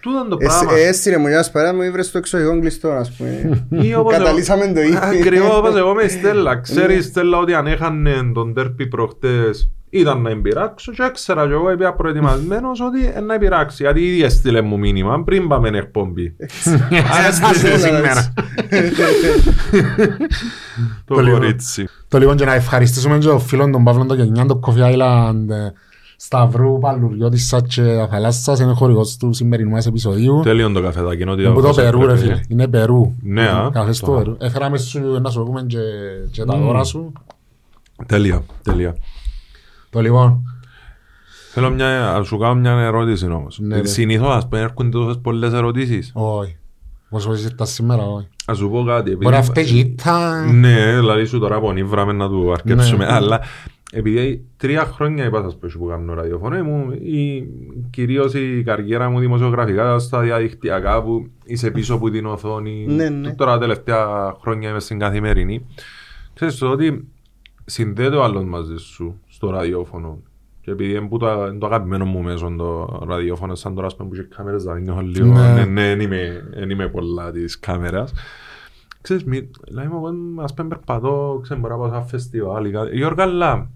Τούτο 0.01 0.19
είναι 0.19 0.29
το 0.29 0.37
πράγμα. 0.37 0.73
Ε, 0.75 0.87
Έστειλε 0.89 1.17
μου 1.17 1.27
μια 1.29 1.45
παρέα 1.53 1.75
μου 1.75 1.83
ήβρες 1.83 2.11
το 2.11 2.19
εξωγικό 2.19 2.61
κλειστό, 2.61 2.89
ας 2.89 3.11
πούμε. 3.12 3.65
Ή 3.71 3.95
όπως 3.95 4.12
εγώ- 4.15 4.25
Καταλύσαμε 4.25 4.73
το 4.73 4.81
ίδιο. 4.89 4.99
Ακριβώς 5.03 5.57
όπως 5.57 5.77
εγώ 5.77 5.95
με 5.95 6.03
η 6.03 6.09
Στέλλα. 6.09 6.57
Ξέρεις 6.61 6.99
η 6.99 7.03
Στέλλα 7.09 7.39
ότι 7.39 7.55
αν 7.55 7.67
έχανε 7.67 8.31
τον 8.35 8.55
τέρπι 8.55 8.87
προχτές 8.87 9.71
ήταν 9.91 10.21
να 10.23 10.31
εμπειράξω 10.31 10.93
και 10.93 11.03
έξερα 11.03 11.47
και 11.47 11.53
εγώ 11.53 11.71
είπα 11.71 11.95
προετοιμασμένος 11.95 12.81
ότι 12.81 13.12
ε, 13.15 13.21
να 13.21 13.35
εμπειράξει. 13.35 13.83
Γιατί 13.83 14.01
ήδη 14.07 14.23
έστειλε 14.23 14.61
μου 14.61 14.79
μήνυμα 14.79 15.25
πριν 15.25 15.49
πάμε 15.49 15.69
εν 15.69 15.75
εκπομπή. 15.75 16.37
Άρα 17.19 17.33
στάσε 17.33 17.79
σήμερα. 17.79 18.33
Το 21.05 21.15
Το 21.15 21.21
λίγο. 21.21 21.37
κορίτσι. 21.39 21.89
Το 22.09 22.19
λοιπόν 22.19 22.37
και 22.37 22.45
να 22.45 22.55
ευχαριστήσουμε 22.55 23.19
και 23.19 23.27
τον 23.27 23.41
φίλον 23.41 23.73
τον 23.73 23.85
Παύλον 23.85 24.07
τον 24.07 24.17
Γενιάν, 24.17 24.47
το 24.47 24.61
Coffee 24.67 24.93
Island, 24.93 25.49
ε, 25.51 25.73
Σταυρού 26.17 26.79
Παλουριώτης 26.79 27.47
Σάτσε 27.47 28.07
Θαλάσσας, 28.11 28.61
είναι 28.61 28.73
χορηγός 28.73 29.17
του 29.17 29.33
σημερινού 29.33 29.71
μας 29.71 29.87
επεισοδίου. 29.87 30.41
Τέλειον 30.43 30.73
το 30.73 30.83
καφεδάκι. 30.83 31.23
είναι 31.23 31.31
ότι 31.31 31.41
Είναι 31.41 31.51
από 31.51 31.61
το 31.61 31.69
όσο 31.69 31.81
Περού 31.83 32.01
ρε 32.01 32.05
πρέπει. 32.07 32.21
φίλε, 32.21 32.41
είναι 32.49 32.69
Περού. 32.69 33.15
Ναι, 33.23 33.49
α. 33.49 33.71
Καφές 33.73 33.99
του 33.99 34.07
Το- 34.07 34.12
Περού. 34.12 34.37
Έφεραμε 34.41 34.79
σου 34.79 35.01
να 35.21 35.31
σου 35.31 35.43
πούμε 35.43 35.62
και, 35.67 35.79
και 36.31 36.45
τα 36.45 36.57
δώρα 36.57 36.85
σου. 36.85 37.12
Τέλεια, 38.07 38.43
τέλεια. 38.62 38.97
Το 39.91 40.01
λοιπόν, 40.01 40.43
Θέλω 41.53 41.71
μια, 41.71 42.15
να 42.19 42.23
σου 42.25 42.39
κάνω 42.39 42.55
μια 42.55 42.71
ερώτηση 42.73 43.27
όμως. 43.27 43.59
Ναι, 43.59 43.77
ρε. 43.81 43.87
Συνήθως 43.87 44.29
ας 44.35 44.49
πούμε 44.49 44.61
έρχονται 44.61 44.89
τόσες 44.89 45.19
πολλές 45.23 45.53
ερωτήσεις. 45.53 46.11
όχι. 46.15 46.57
Πώς 47.11 47.27
πώς 47.27 47.45
ήρθα 47.45 47.65
σήμερα, 47.65 48.03
όχι. 48.07 48.27
Ας 48.47 48.57
σου 48.57 48.71
πω 48.71 48.85
κάτι. 48.85 49.01
επειδή- 49.11 49.17
Μπορεί 49.25 49.35
να 49.37 49.43
φταίει 49.43 49.65
ήταν... 49.65 50.59
Ναι, 50.61 50.95
δηλαδή 50.97 51.25
σου 51.25 51.39
τώρα 51.39 51.61
πονίβραμε 51.61 52.12
να 52.12 52.29
του 52.29 52.53
αρκέψουμε. 52.53 53.05
Ναι. 53.05 53.12
Αλλά 53.12 53.41
επειδή 53.95 54.45
τρία 54.57 54.84
χρόνια 54.84 55.24
είπα 55.24 55.42
σας 55.42 55.57
πως 55.57 55.76
που 55.76 55.86
κάνω 55.86 56.14
ραδιοφωνό 56.14 56.64
μου, 56.64 56.90
η, 56.92 57.49
κυρίως 57.90 58.34
η 58.34 58.62
καριέρα 58.64 59.09
μου 59.09 59.18
δημοσιογραφικά 59.18 59.99
στα 59.99 60.20
διαδικτυακά 60.20 61.03
που 61.03 61.28
είσαι 61.45 61.70
πίσω 61.70 61.95
από 61.95 62.11
την 62.11 62.26
οθόνη. 62.26 62.86
Ναι, 62.88 63.09
ναι. 63.09 63.34
Τώρα 63.34 63.53
τα 63.53 63.59
τελευταία 63.59 64.34
χρόνια 64.40 64.70
είμαι 64.70 64.80
στην 64.80 64.99
καθημερινή. 64.99 65.66
Ξέρεις 66.34 66.59
το 66.59 66.70
ότι 66.70 67.09
συνδέεται 67.64 68.16
ο 68.16 68.22
άλλος 68.22 68.45
μαζί 68.45 68.76
σου 68.76 69.20
στο 69.28 69.51
ραδιόφωνο. 69.51 70.18
Και 70.61 70.70
επειδή 70.70 70.90
είναι 70.90 71.09
που 71.09 71.18
το, 71.18 71.47
είναι 71.49 71.59
το 71.59 71.66
αγαπημένο 71.66 72.05
μου 72.05 72.22
μέσο 72.22 72.55
το 72.59 73.01
ραδιόφωνο, 73.09 73.55
σαν 73.55 73.74
τώρα 73.74 73.86
ας 73.86 73.97
πούμε 73.97 74.09
που 74.09 74.14
είχε 74.14 74.28
κάμερες, 74.36 74.62
δηλαδή 74.62 74.80
νιώθω 74.82 75.01
λίγο, 75.01 75.26
Ναι. 75.26 75.53
ναι, 75.53 75.64
ναι, 75.64 75.86
δεν 75.88 76.01
είμαι, 76.01 76.49
δεν 76.55 76.70
είμαι 76.70 76.88
πολλά 76.88 77.30
της 77.30 77.59
κάμερας. 77.59 78.12
Ξέρεις, 79.01 79.24
μη, 79.24 79.51
δηλαδή 79.68 79.88
εγώ 79.92 80.11
ας 80.42 80.55
πούμε 80.55 80.68
περπατώ, 80.68 81.40
ξέρω, 81.42 81.61
μπορώ 81.61 81.74
να 81.74 81.80
πάω 81.80 81.88
σε 81.90 81.97
ένα 81.97 82.05
φεστιβάλ 82.05 82.64
ή 82.64 82.70
κάτι. 82.70 82.97
Γιώργο, 82.97 83.68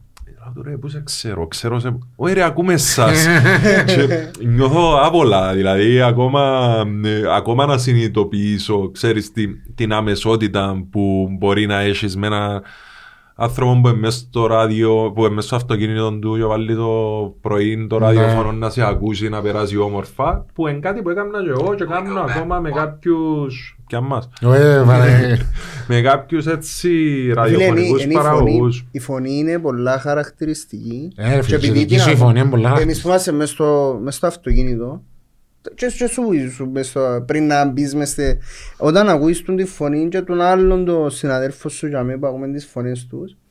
αλλά, 0.48 0.52
λέω 0.54 0.62
του, 0.62 0.70
ρε, 0.70 0.76
πού 0.76 0.88
σε 0.88 1.02
ξέρω, 1.04 1.46
ξέρω 1.46 1.78
σε... 1.78 1.98
Όχι 2.16 2.34
ρε, 2.34 2.42
ακούμε 2.44 2.72
εσάς. 2.72 3.26
Και 3.86 4.30
νιώθω 4.46 4.96
άβολα, 4.96 5.52
δηλαδή, 5.52 6.00
ακόμα, 6.00 6.74
ε, 7.04 7.22
ακόμα 7.34 7.66
να 7.66 7.78
συνειδητοποιήσω, 7.78 8.90
ξέρεις, 8.90 9.32
την, 9.32 9.50
την 9.74 9.92
αμεσότητα 9.92 10.86
που 10.90 11.28
μπορεί 11.38 11.66
να 11.66 11.80
έχεις 11.80 12.16
με 12.16 12.26
ένα 12.26 12.62
άνθρωπο 13.34 13.80
που 13.82 13.88
είναι 13.88 13.96
μέσα 13.98 14.18
στο 14.18 14.46
ράδιο, 14.46 15.12
που 15.14 15.24
είναι 15.24 15.34
μέσα 15.34 15.46
στο 15.46 15.56
αυτοκίνητο 15.56 16.18
του 16.18 16.36
και 16.36 16.44
βάλει 16.44 16.76
το 16.76 16.88
πρωί 17.40 17.86
το 17.86 17.98
Ναι. 17.98 18.04
ραδιόφωνο 18.04 18.52
να 18.52 18.70
σε 18.70 18.86
ακούσει, 18.86 19.28
να 19.28 19.42
περάσει 19.42 19.76
όμορφα, 19.78 20.44
που 20.54 20.66
είναι 20.68 20.78
κάτι 20.78 21.02
που 21.02 21.10
έκανα 21.10 21.42
και 21.42 21.50
εγώ 21.50 21.74
και 21.74 21.84
κάνω 21.84 22.20
ακόμα 22.20 22.60
με 22.60 22.70
κάποιους, 22.70 23.77
και 23.88 23.98
μας, 23.98 24.28
Ε, 24.42 24.82
βαρέ. 24.82 25.36
με 25.88 26.00
κάποιους 26.00 26.46
έτσι 26.46 26.88
Φίλε, 26.88 27.22
είναι- 27.24 27.34
ραδιοφωνικούς 27.34 28.02
είναι 28.04 28.12
η 28.12 28.16
φωνή- 28.16 28.28
παραγωγούς. 28.28 28.86
Η 28.90 28.98
φωνή 28.98 29.38
είναι 29.38 29.58
πολλά 29.58 29.98
χαρακτηριστική. 29.98 31.12
Ε, 31.16 31.28
ρε 31.28 31.36
Και 31.36 31.42
φίλε, 31.42 31.56
επειδή 31.56 31.78
η 31.78 31.80
δική 31.80 31.94
την 31.94 32.02
σου 32.02 32.10
η 32.10 32.12
α- 32.12 32.16
φωνή 32.16 32.40
είναι 32.40 32.48
πολλά. 32.48 32.76
Εμείς 32.80 33.00
που 33.02 33.08
είμαστε 33.08 33.32
μες 33.32 33.50
στο, 33.50 33.98
μες 34.02 34.14
στο 34.14 34.26
αυτοκίνητο 34.26 35.02
και, 35.74 35.86
και 35.98 36.06
σου, 36.06 36.22
σου 36.54 36.70
μες 36.70 36.86
στο, 36.88 37.24
πριν 37.26 37.46
να 37.46 37.64
μπεις 37.64 37.94
μες 37.94 38.08
στε, 38.10 38.38
όταν 38.76 39.08
ακούεις 39.08 39.42
τον 39.42 39.56
τη 39.56 39.64
φωνή 39.64 40.08
και 40.08 40.20
τον 40.22 40.40
άλλον 40.40 40.84
τον 40.84 41.10
συναδέλφο 41.10 41.68
σου 41.68 41.86
για 41.86 42.02
μένα 42.02 42.18
που 42.18 42.26
ακούμε 42.26 42.48
τις 42.48 42.66
φωνές 42.66 43.06
τους 43.06 43.30
ε, 43.32 43.34
ναι, 43.34 43.47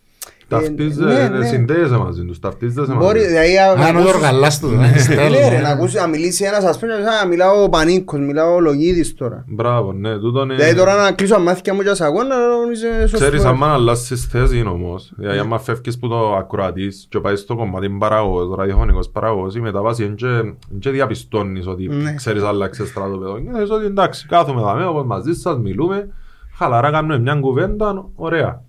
Ταυτίζεσαι, 0.47 1.27
ναι. 1.27 1.45
συνδέεσαι 1.45 1.97
μαζί 1.97 2.23
τους, 2.25 2.39
ταυτίζεσαι 2.39 2.91
μαζί 2.93 3.05
Μπορεί, 3.05 3.19
τους. 3.19 3.27
δηλαδή, 3.27 3.53
να 3.55 3.63
Α, 3.63 3.75
να 3.75 3.91
το 3.91 3.97
ακούσεις- 3.99 4.15
οργαλάς 4.15 4.59
του. 4.59 4.67
Ναι 4.67 5.49
ρε, 5.49 5.59
να 5.61 5.69
ακούσεις, 5.69 5.95
να 6.01 6.07
μιλήσει 6.07 6.43
ένας 6.45 6.63
ας 6.63 6.79
πούμε, 6.79 6.93
να 6.93 7.27
μιλάω 7.27 7.63
ο 7.63 7.69
Πανίκος, 7.69 8.19
μιλάω 8.19 8.55
ο 8.55 8.59
Λογίδης 8.59 9.13
τώρα. 9.15 9.43
Μπράβο, 9.47 9.93
ναι, 9.93 10.17
τούτο 10.17 10.41
είναι... 10.41 10.55
Δηλαδή 10.55 10.75
τώρα 10.75 10.95
να 10.95 11.11
κλείσω 11.11 11.39
μάθηκια 11.39 11.73
μου 11.73 11.81
και 11.81 11.89
ας 11.89 12.01
ακούω 12.01 12.23
να 12.23 12.35
νομίζω 12.47 12.87
σωστό. 13.01 13.17
Ξέρεις, 13.17 13.43
άμα 13.43 13.73
αλλάσεις 13.73 14.25
θέση 14.25 14.63
όμως, 14.67 15.13
δηλαδή 15.17 15.37
άμα 15.39 15.59
φεύγεις 15.59 15.99
που 15.99 16.07
το 16.07 16.35
ακροατής 16.35 17.05
και 17.09 17.19
πάει 17.19 17.35
στο 17.35 17.55
κομμάτι 17.55 17.89
παραγωγός, 17.89 18.55
ραδιοφωνικός 18.57 19.09
παραγωγός, 19.09 19.55
η 19.55 19.59
μετάβαση 19.59 20.03
είναι 20.03 20.13
και, 20.15 20.25
είναι 20.27 20.55
και 20.79 20.89
διαπιστώνεις 20.89 21.67
ότι 21.67 21.87
Ναι. 21.87 22.13
ξέρεις 22.13 22.43
άλλαξες 22.43 22.87
στρατόπεδο. 22.87 23.39
Και 23.39 23.59
λες 23.59 23.69
ότι 23.69 23.85
εντάξει, 23.85 24.25
κάθομαι 24.27 24.59
εδώ, 24.61 24.89
όπως 24.89 25.05
μαζί 25.05 25.33
σας, 25.33 25.57
μιλούμε, 25.57 26.09
χαλαρά 26.57 26.91
κάνουμε 26.91 27.19
μια 27.19 27.35
κουβέντα, 27.35 28.05
ωραία. 28.15 28.61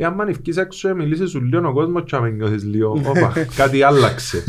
Ε, 0.00 0.04
άμα 0.04 0.22
ανοιχκείς 0.22 0.56
έξω 0.56 0.88
και 0.88 0.94
μιλήσεις 0.94 1.30
σου 1.30 1.44
λίγο 1.44 1.68
ο 1.68 1.72
κόσμος 1.72 2.02
και 2.06 2.16
άμα 2.16 2.28
νιώθεις 2.28 2.64
λίγο, 2.64 3.02
όπα, 3.04 3.32
κάτι 3.56 3.82
άλλαξε. 3.82 4.44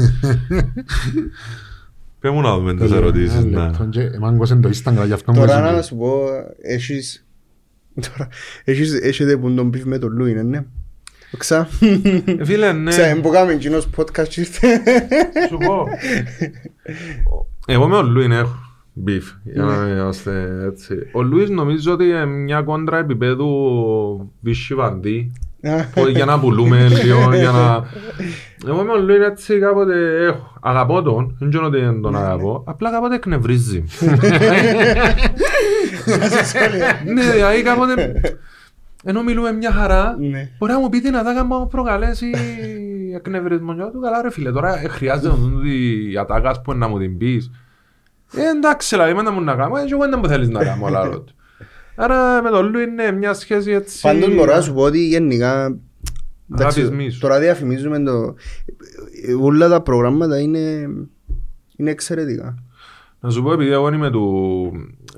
Πες 2.19 2.31
μου 2.31 2.41
να 2.41 2.55
δούμε 2.55 2.75
τις 2.75 2.91
ερωτήσεις. 2.91 3.45
να. 3.45 3.71
Μάγκος 4.19 4.49
είναι 4.49 4.61
το 4.61 4.69
Instagram, 4.69 5.05
γι' 5.05 5.13
αυτό 5.13 5.31
μου 5.31 5.39
Τώρα 5.39 5.57
έζησε. 5.57 5.75
να 5.75 5.81
σου 5.81 5.95
πω, 5.95 6.27
έχεις... 6.61 7.27
Τώρα, 8.01 8.29
έχεις, 8.63 8.93
έχετε 8.93 9.37
που 9.37 9.53
τον 9.53 9.69
πιφ 9.69 9.83
με 9.83 9.97
τον 9.97 10.11
Λούιν, 10.11 10.49
ναι. 10.49 10.65
Ξα. 11.37 11.67
Ε, 12.25 12.45
Φίλε, 12.45 12.71
ναι. 12.71 12.89
Ξα, 12.89 13.19
που 13.21 13.29
κάνουμε 13.29 13.53
εκείνος 13.53 13.89
podcast 13.95 14.27
και 14.27 14.39
ήρθε. 14.39 14.81
Σου 15.49 15.57
πω. 15.57 15.85
Εγώ 17.65 17.87
με 17.87 17.95
ο 17.95 18.01
Λούιν 18.03 18.31
έχω 18.31 18.68
μπιφ, 18.99 19.31
για 19.43 19.63
να 19.63 19.87
είμαστε 19.87 20.63
έτσι. 20.65 20.95
Ο 21.11 21.21
Λούις 21.21 21.49
νομίζω 21.49 21.93
ότι 21.93 22.03
είναι 22.05 22.25
μια 22.25 22.61
κόντρα 22.61 22.97
επίπεδου 22.97 23.47
Βίσχη 24.41 24.75
Βαντή, 24.75 25.31
που 25.93 26.07
για 26.07 26.25
να 26.25 26.39
πουλούμε 26.39 26.87
λίγο, 27.03 27.35
για 27.35 27.51
να... 27.51 27.83
Εγώ 28.71 28.83
με 28.83 28.91
ο 28.91 28.97
Λούιν 28.97 29.21
έτσι 29.21 29.59
κάποτε 29.59 30.25
έχω. 30.25 30.57
Αγαπώ 30.61 31.01
τον, 31.01 31.35
δεν 31.39 31.49
ξέρω 31.49 31.65
ότι 31.65 31.79
δεν 31.79 32.01
τον 32.01 32.15
αγαπώ, 32.15 32.63
απλά 32.67 32.91
κάποτε 32.91 33.15
εκνευρίζει. 33.15 33.83
Ναι, 37.13 37.31
δηλαδή 37.31 37.61
κάποτε 37.61 38.21
ενώ 39.03 39.23
μιλούμε 39.23 39.51
μια 39.51 39.71
χαρά, 39.71 40.15
Ναι. 40.19 40.49
μπορεί 40.57 40.71
να 40.71 40.79
μου 40.79 40.89
πει 40.89 40.99
δυνατά 40.99 41.33
να 41.33 41.43
μου 41.43 41.67
προκαλέσει 41.67 42.29
εκνευρισμό. 43.15 43.75
Και 43.75 43.81
του 43.93 43.99
καλά 43.99 44.21
ρε 44.21 44.31
φίλε, 44.31 44.51
τώρα 44.51 44.79
ε, 44.83 44.87
χρειάζεται 44.87 45.27
να 45.27 45.33
δουν 45.35 45.61
η 45.65 46.17
ατάκας 46.17 46.61
που 46.61 46.73
να 46.73 46.87
μου 46.87 46.99
την 46.99 47.17
πεις. 47.17 47.51
Ε, 48.33 48.49
εντάξει, 48.49 48.95
δηλαδή, 48.95 49.13
με 49.13 49.21
να 49.21 49.31
μου 49.31 49.41
να 49.41 49.55
κάνω, 49.55 49.77
ε, 49.77 49.85
και 49.85 49.93
εγώ 49.93 50.09
δεν 50.09 50.19
μου 50.23 50.27
θέλεις 50.27 50.49
να 50.49 50.63
κάνω, 50.63 50.85
αλλά 50.85 51.03
ρωτώ. 51.05 51.33
Άρα 51.95 52.41
με 52.41 52.49
τον 52.49 52.69
Λου 52.69 52.79
είναι 52.79 53.11
μια 53.11 53.33
σχέση 53.33 53.71
έτσι... 53.71 54.01
Πάντως 54.01 54.35
μπορώ 54.35 54.53
να 54.55 54.61
σου 54.61 54.73
πω 54.73 54.81
ότι 54.81 55.07
γενικά 55.07 55.77
εντάξει, 56.53 56.79
Αγάπης 56.79 56.97
μίσου. 56.97 57.19
τώρα 57.19 57.39
διαφημίζουμε 57.39 57.99
το 57.99 58.35
όλα 59.41 59.67
τα 59.67 59.81
προγράμματα 59.81 60.39
είναι 60.39 60.89
είναι 61.75 61.91
εξαιρετικά. 61.91 62.63
Να 63.19 63.29
σου 63.29 63.43
πω, 63.43 63.53
επειδή 63.53 63.71
εγώ 63.71 63.93
είμαι 63.93 64.09
του, 64.09 64.71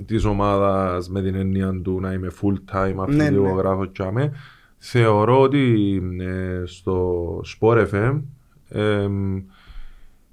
της 0.05 0.23
ομάδας 0.23 1.09
με 1.09 1.21
την 1.21 1.35
έννοια 1.35 1.81
του 1.83 1.99
να 1.99 2.13
είμαι 2.13 2.31
full 2.41 2.75
time 2.75 3.07
Ναι, 3.07 3.15
ναι. 3.15 3.23
αθλητικογράφος 3.23 3.89
και 3.91 4.03
άμε, 4.03 4.31
θεωρώ 4.77 5.41
ότι 5.41 6.01
ε, 6.19 6.61
στο 6.65 7.41
Sport 7.59 7.87
FM 7.91 8.21
εμ, 8.69 9.43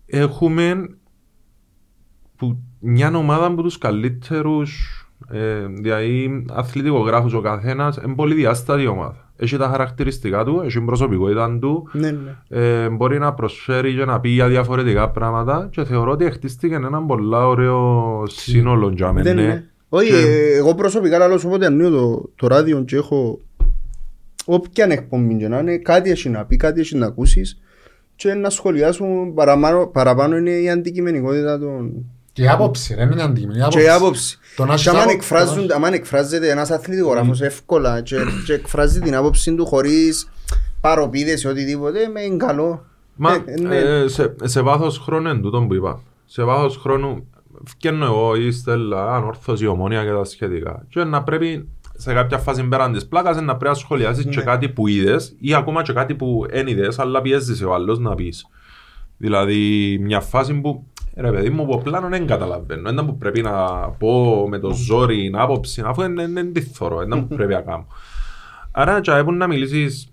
έχουμε 0.07 0.89
που, 2.37 2.63
μια 2.79 3.17
ομάδα 3.17 3.47
από 3.47 3.63
τους 3.63 3.79
καλύτερους 3.79 4.93
ε, 5.31 5.67
δηλαδή 5.81 6.45
αθλητικογράφους 6.53 7.33
ο 7.33 7.41
καθένας 7.41 7.97
είναι 8.05 8.15
πολύ 8.15 8.35
διάστατη 8.35 8.87
ομάδα. 8.87 9.31
Έχει 9.37 9.57
τα 9.57 9.69
χαρακτηριστικά 9.69 10.45
του, 10.45 10.61
έχει 10.65 10.77
την 10.77 10.87
προσωπικότητα 10.87 11.59
του, 11.61 11.89
Ναι, 11.93 12.11
ναι. 12.11 12.37
ε, 12.49 12.89
μπορεί 12.89 13.19
να 13.19 13.35
προσφέρει 13.35 13.95
και 13.97 14.05
να 14.05 14.21
πει 14.21 14.29
για 14.29 14.49
διαφορετικά 14.49 15.11
πράγματα 15.11 15.69
και 15.71 15.85
θεωρώ 15.85 16.11
ότι 16.11 16.31
χτίστηκε 16.31 16.75
ένα 16.75 17.03
πολύ 17.03 17.35
ωραίο 17.35 18.23
σύνολο 18.27 18.91
για 18.91 19.13
Δεν 19.13 19.25
μένα. 19.37 19.43
είναι. 19.43 19.71
Όχι, 19.89 20.09
Και- 20.11 20.17
ε, 20.17 20.57
εγώ 20.57 20.75
προσωπικά 20.75 21.19
λαλώ 21.19 21.43
όποτε 21.47 21.67
ανοίγω 21.67 21.91
το, 21.91 22.31
το 22.35 22.47
ράδιο 22.47 22.83
και 22.85 22.97
έχω 22.97 23.41
όποια 24.45 24.87
εκπομπή 24.91 25.37
και 25.37 25.49
να 25.49 25.59
είναι, 25.59 25.77
κάτι 25.79 26.11
έχει 26.11 26.29
να 26.29 26.45
πει, 26.45 26.57
κάτι 26.57 26.81
έχει 26.81 26.97
να 26.97 27.07
ακούσεις 27.07 27.61
και 28.17 28.35
να 28.35 28.51
σχολιάσουν 28.51 29.35
παραπάνω, 29.35 29.87
παραπάνω 29.87 30.37
είναι 30.37 30.51
η 30.51 30.71
αντικειμενικότητα 30.71 31.59
των... 31.59 32.05
Και 32.39 32.45
η 32.45 32.49
άποψη, 32.49 32.95
ρε, 32.95 33.03
είναι 33.03 33.23
αντικείμενη. 33.23 33.69
Και 33.69 33.81
η 33.81 33.89
άποψη. 33.89 34.39
Το 34.57 34.63
να 34.63 34.69
Και 34.69 34.75
έχεις 34.75 34.87
άμα 34.87 35.01
άπο- 35.01 35.11
εκφράζουν- 35.11 35.61
το 35.61 35.67
να- 35.67 35.75
άμα 35.75 35.95
εκφράζεται 35.95 36.51
ένας 36.51 36.71
αθλητικογράφος 36.71 37.41
εύκολα 37.41 38.01
και, 38.01 38.17
και 38.47 38.53
εκφράζει 38.53 39.01
την 39.01 39.15
άποψη 39.15 39.55
του 39.55 39.67
χωρίς 39.67 40.29
παροπίδες 40.81 41.43
ή 41.43 41.47
οτιδήποτε, 41.47 42.09
με 42.09 42.21
είναι 42.21 42.37
καλό. 42.37 42.85
Μα 43.17 43.33
Ε, 43.35 43.61
ναι. 43.61 43.77
ε, 43.77 44.09
σε, 44.09 44.35
σε 44.45 44.61
βάθος 44.61 44.99
χρόνου 44.99 45.29
είναι 45.29 45.41
τούτο 45.41 45.61
που 45.69 45.75
είπα. 45.75 46.01
Σε 46.27 46.43
βάθος 46.43 46.77
χρόνου 46.77 47.27
φτιάχνω 47.65 48.05
εγώ 48.05 48.35
η 48.37 48.51
Στέλλα, 48.53 49.15
ανόρθωση, 49.15 49.67
ομόνια 49.67 50.05
και 50.05 50.11
τα 50.11 50.25
σχετικά. 50.25 50.85
Και 50.89 51.05
να 51.05 51.23
πρέπει 51.23 51.69
σε 51.97 52.13
κάποια 52.13 52.39
φάση 52.39 52.63
πέραν 52.63 52.93
της 52.93 53.07
πλάκας 53.07 53.37
να 53.37 53.57
πρέπει 53.57 53.65
να 53.65 53.75
σχολιάσεις 53.75 54.25
Ναι. 54.25 54.31
και 54.31 54.41
κάτι 54.41 54.69
που 54.69 54.87
είδες 54.87 55.35
ή 55.41 55.55
ακόμα 55.55 55.83
και 55.83 55.93
κάτι 55.93 56.15
που 56.15 56.47
δεν 56.51 56.67
είδες 56.67 56.99
αλλά 56.99 57.21
πιέζεις 57.23 57.63
ο 57.63 57.75
άλλος 57.75 57.99
να 57.99 58.15
πεις. 58.15 58.47
Δηλαδή 59.17 59.97
μια 60.01 60.21
φάση 60.21 60.55
που 60.55 60.87
ρε 61.21 61.31
παιδί 61.31 61.51
μου 61.51 61.63
από 61.63 61.79
πλάνο 61.79 62.09
δεν 62.09 62.27
καταλαβαίνω. 62.27 62.91
Είναι 62.91 63.03
που 63.03 63.17
πρέπει 63.17 63.41
να 63.43 63.89
πω 63.91 64.47
με 64.49 64.59
το 64.59 64.71
ζόρι 64.75 65.17
την 65.17 65.37
άποψη 65.37 65.83
αφού 65.85 66.03
είναι, 66.03 66.23
είναι, 66.23 66.41
είναι 66.41 66.51
τι 66.51 66.61
θωρώ, 66.61 67.01
είναι 67.03 67.17
που 67.17 67.35
πρέπει 67.37 67.53
να 67.53 67.61
κάνω. 67.61 67.87
Άρα 68.71 69.01
και 69.01 69.11
έπρεπε 69.11 69.31
να 69.31 69.47
μιλήσεις 69.47 70.09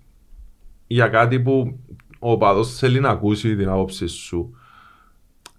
για 0.86 1.08
κάτι 1.08 1.40
που 1.40 1.78
ο 2.18 2.36
παδός 2.36 2.78
θέλει 2.78 3.00
να 3.00 3.08
ακούσει 3.08 3.56
την 3.56 3.68
άποψη 3.68 4.06
σου. 4.06 4.50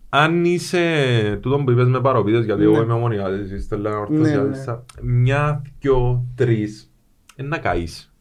Αν 0.09 0.45
είσαι 0.45 1.39
τούτο 1.41 1.57
που 1.57 1.71
είπες 1.71 1.87
με 1.87 2.01
παροπίδες, 2.01 2.45
γιατί 2.45 2.63
εγώ 2.63 2.81
είμαι 2.81 2.93
ομονιάτης, 2.93 3.51
είστε 3.51 3.75
λένε 3.75 3.95
Ναι, 4.09 4.17
ναι. 4.19 4.37
ορθωσιάτης, 4.37 4.65
μια, 5.01 5.61
δυο, 5.79 6.25
τρεις, 6.35 6.91
είναι 7.35 7.47
να 7.47 7.57
καείς. 7.57 8.13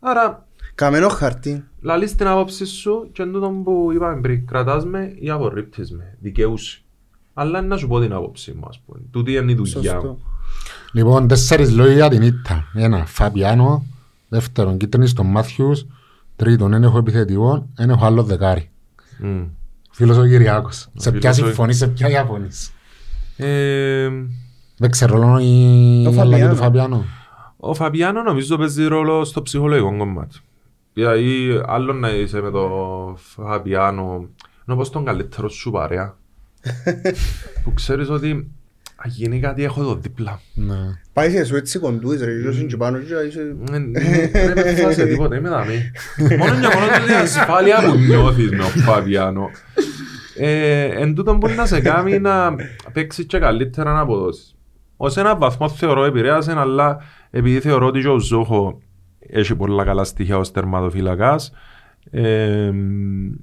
Άρα, 0.00 0.46
Καμένο 0.74 1.08
χαρτί. 1.08 1.67
Λαλείς 1.80 2.14
την 2.14 2.26
άποψη 2.26 2.66
σου 2.66 3.08
και 3.12 3.22
εν 3.22 3.32
τούτο 3.32 3.48
που 3.64 3.90
είπαμε 3.94 4.20
πριν, 4.20 4.46
κρατάς 4.46 4.84
με 4.84 5.12
ή 5.18 5.30
απορρίπτεις 5.30 5.92
με, 5.92 6.16
δικαιούσαι. 6.20 6.80
Αλλά 7.34 7.62
να 7.62 7.76
σου 7.76 7.86
πω 7.88 8.00
την 8.00 8.12
άποψη 8.12 8.52
μου, 8.52 8.66
ας 8.68 8.80
πούμε. 8.86 8.98
Τούτη 9.10 9.32
είναι 9.32 9.52
η 9.52 9.54
δουλειά 9.54 9.92
Σωστό. 9.92 10.06
μου. 10.08 10.18
Λοιπόν, 10.92 11.28
τέσσερις 11.28 11.72
λόγια 11.72 11.94
για 11.94 12.08
την 12.08 12.22
ήττα. 12.22 12.64
Ένα, 12.74 13.04
Φαπιάνο. 13.06 13.84
Δεύτερον, 14.28 14.76
κίτρινης 14.78 15.10
στον 15.10 15.26
Μάθιους. 15.26 15.86
Τρίτον, 16.36 16.72
ένα 16.72 16.86
έχω 16.86 16.98
επιθετικό. 16.98 17.68
Ένα 17.76 17.92
έχω 17.92 18.04
άλλο 18.06 18.22
δεκάρι. 18.22 18.70
Μμ. 19.22 19.42
Φίλος 19.90 20.16
ο 20.16 20.26
Κυριάκος. 20.26 20.88
Σε 20.94 21.12
ποια 21.12 21.32
φίλος 21.32 21.38
ο- 21.38 21.46
συμφωνείς, 21.46 21.76
σε 21.76 21.86
ποια 21.88 22.08
διαφωνείς. 22.08 22.72
Ε, 23.36 24.08
Δεν 24.76 24.90
ξέρω 24.90 25.18
ρόλο 25.20 25.38
η 25.38 26.02
Το 26.04 26.20
αλλαγή 26.20 26.42
Φαπιάνο. 26.42 26.48
του 26.54 26.56
Φαπιάνο. 26.62 27.04
Ο 27.56 27.74
Φαβιάνο 27.74 28.22
νομίζω 28.22 28.56
παίζει 28.56 28.84
ρόλο 28.86 29.24
στο 29.24 29.42
ψυχολογικό 29.42 29.96
κομμάτι. 29.96 30.38
Δηλαδή, 30.98 31.60
άλλο 31.66 31.92
να 31.92 32.08
είσαι 32.10 32.40
με 32.40 32.50
το 32.50 32.68
Φαβιάνο, 33.16 34.14
είναι 34.14 34.74
όπως 34.76 34.90
τον 34.90 35.04
καλύτερο 35.04 35.48
σου 35.48 35.70
παρέα. 35.70 36.16
που 37.64 37.72
ξέρεις 37.74 38.08
ότι 38.08 38.30
αν 38.96 39.10
γίνει 39.10 39.40
κάτι 39.40 39.64
έχω 39.64 39.80
εδώ 39.80 39.94
δίπλα. 39.94 40.40
Ναι. 40.54 40.74
Πάει 41.12 41.30
σε 41.30 41.44
σου 41.44 41.56
έτσι 41.56 41.78
κοντούεις 41.78 42.20
ρε, 42.20 42.50
και 42.50 42.64
και 42.64 42.76
πάνω 42.76 42.98
και 42.98 43.14
είσαι... 43.28 43.56
Ε, 43.72 43.78
ναι, 43.78 44.00
Δεν 44.30 44.52
με 44.54 44.74
φάση 44.74 45.06
τίποτα, 45.08 45.36
είμαι 45.36 45.48
δαμή. 45.48 45.90
Μόνο 46.38 46.58
για 46.58 46.70
μόνο 46.74 46.86
την 47.06 47.14
ασφάλεια 47.14 47.76
που 47.86 47.98
νιώθεις 47.98 48.50
με 48.50 48.64
ο 48.64 48.68
Φαβιάνο. 48.68 49.50
Ε, 50.36 50.84
Εν 50.84 51.14
τούτο 51.14 51.34
μπορεί 51.34 51.54
να 51.54 51.66
σε 51.66 51.80
κάνει 51.80 52.18
να 52.18 52.54
παίξεις 52.92 53.24
και 53.26 53.38
καλύτερα 53.38 53.92
να 53.92 54.00
αποδώσεις. 54.00 54.56
Ως 54.96 55.16
έναν 55.16 55.38
βαθμό 55.38 55.68
θεωρώ 55.68 56.04
επηρέασε, 56.04 56.52
αλλά 56.56 56.98
επειδή 57.30 57.60
θεωρώ 57.60 57.86
ότι 57.86 58.00
και 58.00 58.08
ο 58.08 58.18
Ζόχο 58.18 58.80
έχει 59.30 59.54
πολλά 59.54 59.84
καλά 59.84 60.04
στοιχεία 60.04 60.38
ως 60.38 60.50
τερματοφύλακας, 60.50 61.52
ε, 62.10 62.70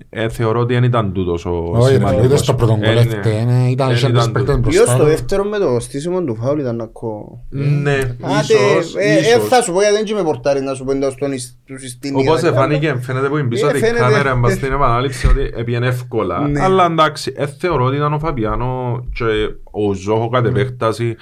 ε, 0.10 0.30
θεωρώ 0.30 0.60
ότι 0.60 0.74
δεν 0.74 0.84
ήταν 0.84 1.14
τούτος 1.14 1.46
ο 1.46 1.70
Όχι 1.74 1.90
ρε, 1.92 1.98
σημαντικός. 1.98 2.26
είδες 2.26 2.42
το 2.42 2.54
πρώτο 2.54 2.74
γκολ 2.76 2.84
Ε, 2.84 2.94
ναι. 2.94 3.00
έφτε, 3.00 3.44
ναι, 3.44 3.68
ήταν 3.70 3.88
Δεν 3.88 3.96
είχε 3.96 4.08
ήταν 4.08 4.14
τους 4.24 4.32
παίκτες 4.32 4.56
τούτος. 4.56 4.70
Ποιος 4.72 4.84
μπροστά 4.86 4.98
το 4.98 5.04
του. 5.04 5.10
δεύτερο 5.10 5.44
με 5.44 5.58
το 5.58 5.80
στήσιμο 5.80 6.22
του 6.24 6.36
φάουλ 6.36 6.60
ήταν 6.60 6.82
ακόμα. 6.82 7.26
Ναι, 7.50 7.98
Άτε, 8.22 8.54
ίσως, 8.80 8.96
ε, 8.96 9.00
ε, 9.14 9.20
ίσως. 9.20 9.48
θα 9.48 9.62
σου 9.62 9.72
πω 9.74 9.80
γιατί 9.82 9.96
δεν 9.96 10.06
είμαι 10.06 10.24
πορτάρι 10.24 10.62
να 10.62 10.74
σου 10.74 10.84
πω 10.84 10.92
εντός 10.92 11.16
των 11.16 11.32
εις- 11.32 11.60
τους 11.66 11.82
συστήνει. 11.82 12.28
Όπως 12.28 12.44
εφάνηκε, 12.44 12.96
φαίνεται 13.02 13.28
που 13.28 13.38
είναι 13.38 13.48
πίσω 13.48 13.66
Ε, 13.66 13.70
από 13.70 13.78
την 13.78 13.88
φαίνεται. 13.88 14.04
κάμερα 14.04 14.36
μπας 14.36 14.54
στην 14.54 14.72
επανάληψη 14.74 15.28
ότι 15.28 15.52
έπιανε 15.56 15.88
εύκολα. 15.88 16.48
Ναι. 16.48 16.62
Αλλά 16.64 16.86
εντάξει, 16.86 17.34
ε, 17.36 17.46
θεωρώ 17.48 17.86
ότι 17.86 17.96
ήταν 17.96 18.14
ο 18.14 18.20
Φαπιάνο 18.20 19.04
και 19.14 19.24
ο 19.72 19.94
Ζόχο 19.94 20.30
κατ' 20.30 20.46
επέκταση 20.46 21.16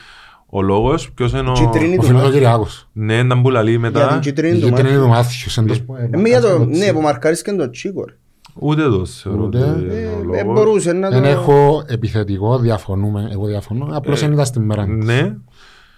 ο 0.55 0.61
λόγος. 0.61 1.11
Ποιος 1.11 1.31
είναι 1.31 1.49
ο... 1.49 1.53
Κίτρινη 1.53 1.93
Ο 1.93 1.99
του 1.99 2.03
φίλος 2.05 2.09
ο 2.09 2.23
Μάθιου. 2.23 2.31
Κυριάκος. 2.33 2.89
Ναι, 2.93 3.17
ήταν 3.17 3.41
που 3.41 3.49
λαλεί 3.49 3.69
Για 3.69 3.79
μετά. 3.79 4.07
την 4.07 4.17
Η 4.17 4.19
κίτρινη 4.19 4.59
του 4.59 4.65
κίτρινη 4.67 4.89
του 4.89 4.93
Μάθιου. 4.99 5.07
Μάθιους. 5.09 5.57
εντός 5.57 5.81
που- 5.81 5.95
Ε, 5.95 6.17
μη 6.17 6.29
για 6.29 6.41
το- 6.41 6.47
μάρκαρες 6.47 6.77
Ναι, 6.79 6.87
το 6.87 6.93
που 6.93 7.01
μαρκάρεις 7.01 7.41
και 7.41 7.51
το 7.51 7.69
τσίκο. 7.69 8.05
ρε. 8.07 8.13
Ούτε 8.59 8.81
το 8.83 9.05
θεωρώ 9.05 9.43
ότι 9.43 9.57
Ούτε. 9.57 9.65
είναι 9.67 9.93
Ε, 9.93 10.05
ο 10.05 10.19
ε, 10.19 10.23
λόγος. 10.43 10.43
μπορούσε 10.63 10.93
να 10.93 11.09
Δεν 11.09 11.21
το... 11.21 11.27
έχω 11.27 11.83
επιθετικό, 11.87 12.59
διαφωνούμε. 12.59 13.29
Εγώ 13.31 13.45
διαφωνώ. 13.47 13.87
Απλώς 13.91 14.19
δεν 14.19 14.31
ήταν 14.31 14.45
στην 14.45 14.61
μέρα. 14.61 14.85
της. 14.85 15.05
Ναι, 15.05 15.35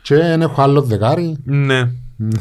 Και 0.01 0.15
δεν 0.15 0.41
έχω 0.41 0.61
άλλο 0.61 0.81
δεκάρι. 0.81 1.37
ναι. 1.43 1.89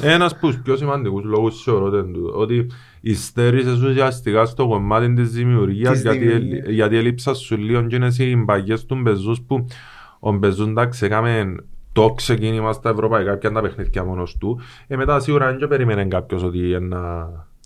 Ένας 0.01 0.33
από 0.33 0.47
τους 0.47 0.59
πιο 0.59 0.77
σημαντικούς 0.77 1.25
λόγους 1.25 1.63
θεωρώ 1.63 1.85
ότι 1.87 1.97
είναι 1.97 2.13
τούτο, 2.13 2.39
ότι 2.39 2.67
υστέρησες 3.01 3.81
ουσιαστικά 3.81 4.45
στο 4.45 4.69
κομμάτι 4.69 5.13
της 5.13 5.31
δημιουργίας 5.31 5.93
Της 5.93 6.03
γιατί, 6.03 6.19
δημιουργίας. 6.19 6.63
ελ- 6.65 6.71
γιατί 6.75 6.97
έλειψα 6.97 7.35
σου 7.35 7.57
λίγο 7.57 7.83
και 7.87 7.97
είναι 7.97 8.11
οι 8.19 8.37
μπαγιές 8.45 8.85
του 8.87 8.97
Μπεζούς 9.03 9.41
που 9.47 9.67
ο 10.21 10.33
Μπεζούς 10.33 10.67
εντάξει 10.69 11.05
έκαμε 11.05 11.55
το 11.95 12.13
ξεκίνημα 12.17 12.73
στα 12.73 12.91
ευρωπαϊκά 12.91 13.37
και 13.37 13.51
τα 13.51 13.61
παιχνίδια 13.61 14.05
μόνος 14.05 14.37
του 14.39 14.61
ε, 14.87 14.97
μετά 14.97 15.21
σίγουρα 15.21 15.47
δεν 15.47 15.59
και 15.59 15.67
περίμενε 15.67 16.05
κάποιος 16.05 16.43
ότι 16.43 16.59
να, 16.81 16.99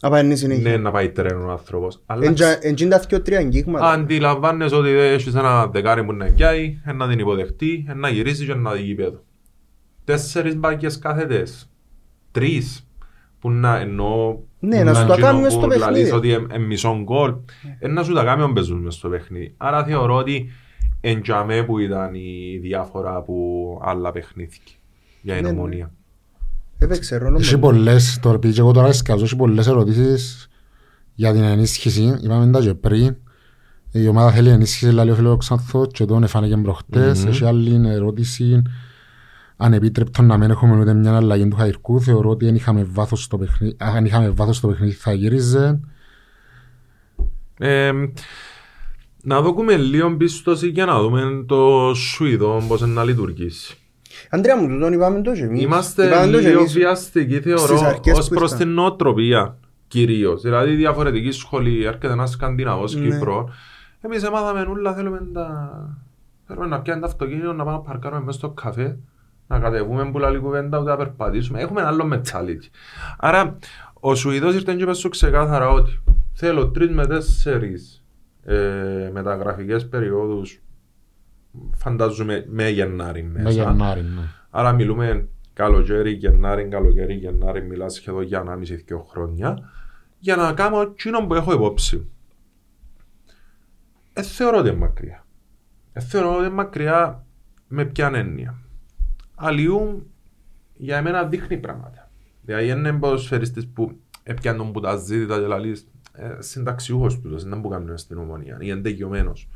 Απα 0.00 0.20
είναι 0.20 0.34
συνέχεια. 0.34 0.70
ναι, 0.70 0.76
να 0.76 0.90
πάει 0.90 1.10
τρένο 1.10 1.46
ο 1.46 1.50
άνθρωπος 1.50 2.02
αλλά 2.06 2.24
Εν 2.26 2.34
τζα- 2.34 2.58
εν 2.66 2.74
τζιν 2.74 2.88
τα 2.88 2.98
δυο 2.98 3.22
τρία 3.22 3.38
αγγίγματα. 3.38 3.90
αντιλαμβάνεσαι 3.90 4.74
ότι 4.74 4.88
έχεις 4.90 5.34
ένα 5.34 5.66
δεκάρι 5.66 6.04
που 6.04 6.12
να 6.12 6.26
γιάει, 6.26 6.78
να 6.94 7.08
την 7.08 7.18
υποδεχτεί, 7.18 7.86
να 7.96 8.08
γυρίσει 8.08 8.46
και 8.46 8.54
να 8.54 8.72
δει 8.72 8.82
γήπεδο. 8.82 9.22
Τέσσερις 10.04 10.56
μπάκες 10.56 10.98
κάθετες. 10.98 11.70
Τρεις. 12.30 12.82
Που 13.40 13.50
να 13.50 13.76
εννοώ... 13.78 14.38
Ναι, 14.58 14.82
να 14.82 14.94
σου 14.94 15.06
τα 15.06 15.14
γίνω 15.14 15.26
κάνουν 15.26 15.42
μες 15.42 15.54
που 15.54 15.60
στο 15.60 15.68
λαλείς 15.78 15.82
παιχνίδι. 16.10 16.10
ότι 16.10 16.28
είναι 16.54 16.58
μισό 16.66 17.00
γκολ. 17.02 17.34
Ε, 17.78 17.88
να 17.88 18.02
σου 18.02 18.12
τα 18.14 18.24
κάνουν 18.24 18.52
παίζουν 18.52 18.78
μες 18.78 18.94
στο 18.94 19.08
παιχνίδι. 19.08 19.54
Άρα 19.56 19.84
θεωρώ 19.84 20.14
ότι 20.16 20.50
εν 21.00 21.22
τζαμέ 21.22 21.62
που 21.62 21.78
ήταν 21.78 22.14
η 22.14 22.58
διάφορα 22.62 23.16
από 23.16 23.34
άλλα 23.84 24.12
παιχνίδια 24.12 24.58
για 25.22 25.34
την 25.34 25.44
Ναι, 25.44 25.50
ναι. 25.50 25.58
ομονία. 25.58 25.90
Έπαιξε 26.78 27.16
ρόλο 27.16 27.38
Έχει 27.38 27.54
με- 27.54 27.60
πολλές, 27.60 28.18
τώρα 28.22 28.34
επειδή 28.36 28.54
και 28.54 28.60
εγώ 28.60 28.72
τώρα 28.72 28.92
σκάζω, 28.92 29.24
έχει 29.24 29.36
πολλές 29.36 29.66
ερωτήσεις 29.66 30.48
για 31.14 31.32
την 31.32 31.42
ενίσχυση. 31.42 32.18
Είπαμε 32.22 32.50
τα 32.52 32.60
και 32.60 32.74
πριν. 32.74 33.16
Η 33.92 34.08
ομάδα 34.08 34.30
θέλει 34.30 34.48
ενίσχυση, 34.48 34.92
λέει 34.92 35.10
ο 35.10 35.14
Φιλοξάνθος 35.14 35.86
και 35.92 36.04
τον 36.04 36.22
εφάνηκε 36.22 36.56
προχτές. 36.56 37.24
Έχει 37.24 37.44
άλλη 37.44 37.88
ερώτηση. 37.88 38.62
Αν 39.56 39.72
επίτρεπτον 39.72 40.26
να 40.26 40.36
μην 40.38 40.50
έχουμε 40.50 40.78
ούτε 40.80 40.94
μια 40.94 41.16
αλλαγή 41.16 41.48
του 41.48 41.56
Χαϊρκού, 41.56 42.00
θεωρώ 42.00 42.30
ότι 42.30 42.48
αν 42.48 42.54
είχαμε 42.54 42.84
βάθος 42.90 43.22
στο 43.22 43.38
παιχνίδι, 43.38 43.76
αν 43.78 44.04
είχαμε 44.04 44.28
βάθος 44.30 44.56
στο 44.56 44.68
παιχνίδι 44.68 44.92
θα 44.92 45.12
γύριζε. 45.12 45.80
Ε, 49.24 49.28
να 49.28 49.42
δούμε 49.42 49.76
λίγο 49.76 50.16
πίστοση 50.16 50.68
για 50.68 50.84
να 50.84 51.00
δούμε 51.00 51.44
το 51.46 51.92
Σουηδό 51.94 52.62
πώς 52.68 52.80
είναι 52.80 52.92
να 52.92 53.04
λειτουργήσει. 53.04 53.76
Αντρέα 54.30 54.56
μου, 54.56 54.68
τούτον 54.68 54.92
είπαμε 54.92 55.20
το 55.20 55.32
και 55.32 55.42
εμείς. 55.42 55.62
Είμαστε 55.62 56.06
Είπαμε 56.06 56.32
το 56.32 56.40
και 56.40 56.48
λίγο 56.48 56.58
εμείς. 56.60 56.72
βιαστικοί 56.72 57.34
στις 57.34 57.44
θεωρώ 57.44 57.86
αρχές 57.86 58.18
ως 58.18 58.28
που 58.28 58.34
προς 58.34 58.50
ήρθαν. 58.50 58.66
την 58.66 58.74
νοοτροπία 58.74 59.56
κυρίως. 59.88 60.42
Δηλαδή 60.42 60.74
διαφορετική 60.74 61.30
σχολή, 61.30 61.84
έρχεται 61.84 62.12
ένας 62.12 62.30
Σκανδιναβός 62.30 62.94
Ναι. 62.94 63.08
Κύπρος. 63.08 63.50
Εμείς 64.00 64.22
έμαθαμε 64.22 64.60
όλα, 64.60 64.94
θέλουμε 64.94 65.20
τα... 65.32 65.70
Θέλουμε 66.46 66.66
να 66.66 66.80
πιάνουμε 66.80 67.06
το 67.06 67.12
αυτοκίνητο, 67.12 67.52
να 67.52 67.64
πάμε 67.64 67.76
να 67.76 67.82
παρκάρουμε 67.82 68.20
μέσα 68.24 68.38
στο 68.38 68.48
καφέ, 68.50 68.98
να 69.46 69.58
κατεβούμε 69.58 70.10
που 70.10 70.18
λαλή 70.18 70.38
κουβέντα, 70.38 70.78
ούτε 70.78 70.90
να 70.90 70.96
περπατήσουμε. 70.96 71.60
Έχουμε 71.60 71.80
ένα 71.80 71.88
άλλο 71.88 72.08
mentality. 72.12 72.68
Άρα, 73.18 73.58
ο 74.00 74.14
Σουηδός 74.14 74.54
ήρθε 74.54 74.74
και 74.74 74.82
είπες 74.82 74.98
σου 74.98 75.08
ξεκάθαρα 75.08 75.68
ότι 75.70 76.00
θέλω 76.32 76.68
τρεις 76.68 76.90
με 76.90 77.06
τέσσερις 77.06 77.97
ε, 78.48 79.10
μεταγραφικές 79.12 79.88
περιόδους 79.88 80.62
φαντάζομαι 81.74 82.44
με 82.48 82.68
Γενάρη 82.68 83.22
μέσα. 83.22 83.44
Με 83.44 83.50
Γενάρη, 83.50 84.02
ναι. 84.02 84.22
Άρα 84.50 84.72
μιλούμε 84.72 85.28
καλοκαίρι, 85.52 86.10
Γενάρη, 86.10 86.68
καλοκαίρι, 86.68 87.14
Γενάρη, 87.14 87.62
μιλά 87.62 87.88
σχεδόν 87.88 88.22
για 88.22 88.44
1,5-2 88.46 89.02
χρόνια 89.08 89.58
για 90.18 90.36
να 90.36 90.52
κάνω 90.52 90.80
εκείνο 90.80 91.26
που 91.26 91.34
έχω 91.34 91.52
υπόψη. 91.52 92.10
Ε, 94.12 94.22
θεωρώ 94.22 94.58
ότι 94.58 94.68
είναι 94.68 94.78
μακριά. 94.78 95.26
Ε, 95.92 96.00
θεωρώ 96.00 96.30
ότι 96.30 96.38
είναι 96.38 96.54
μακριά 96.54 97.26
με 97.68 97.84
ποια 97.84 98.10
έννοια. 98.14 98.58
Αλλιού 99.34 100.10
για 100.74 101.02
μένα 101.02 101.24
δείχνει 101.24 101.56
πράγματα. 101.56 102.10
Δηλαδή 102.42 102.68
είναι 102.68 102.92
ποδοσφαιριστής 102.92 103.68
που 103.68 104.00
έπιανον 104.22 104.72
που 104.72 104.80
τα 104.80 104.96
ζήτητα 104.96 105.40
και 105.40 105.46
λαλείς 105.46 105.80
ε, 105.80 105.84
συνταξιούχος 106.38 107.20
του, 107.20 107.38
δεν 107.38 107.60
που 107.60 107.68
κάνουν 107.68 107.98
στην 107.98 108.18
ομονία, 108.18 108.56
ή 108.60 108.70
εντεγιωμένος. 108.70 109.48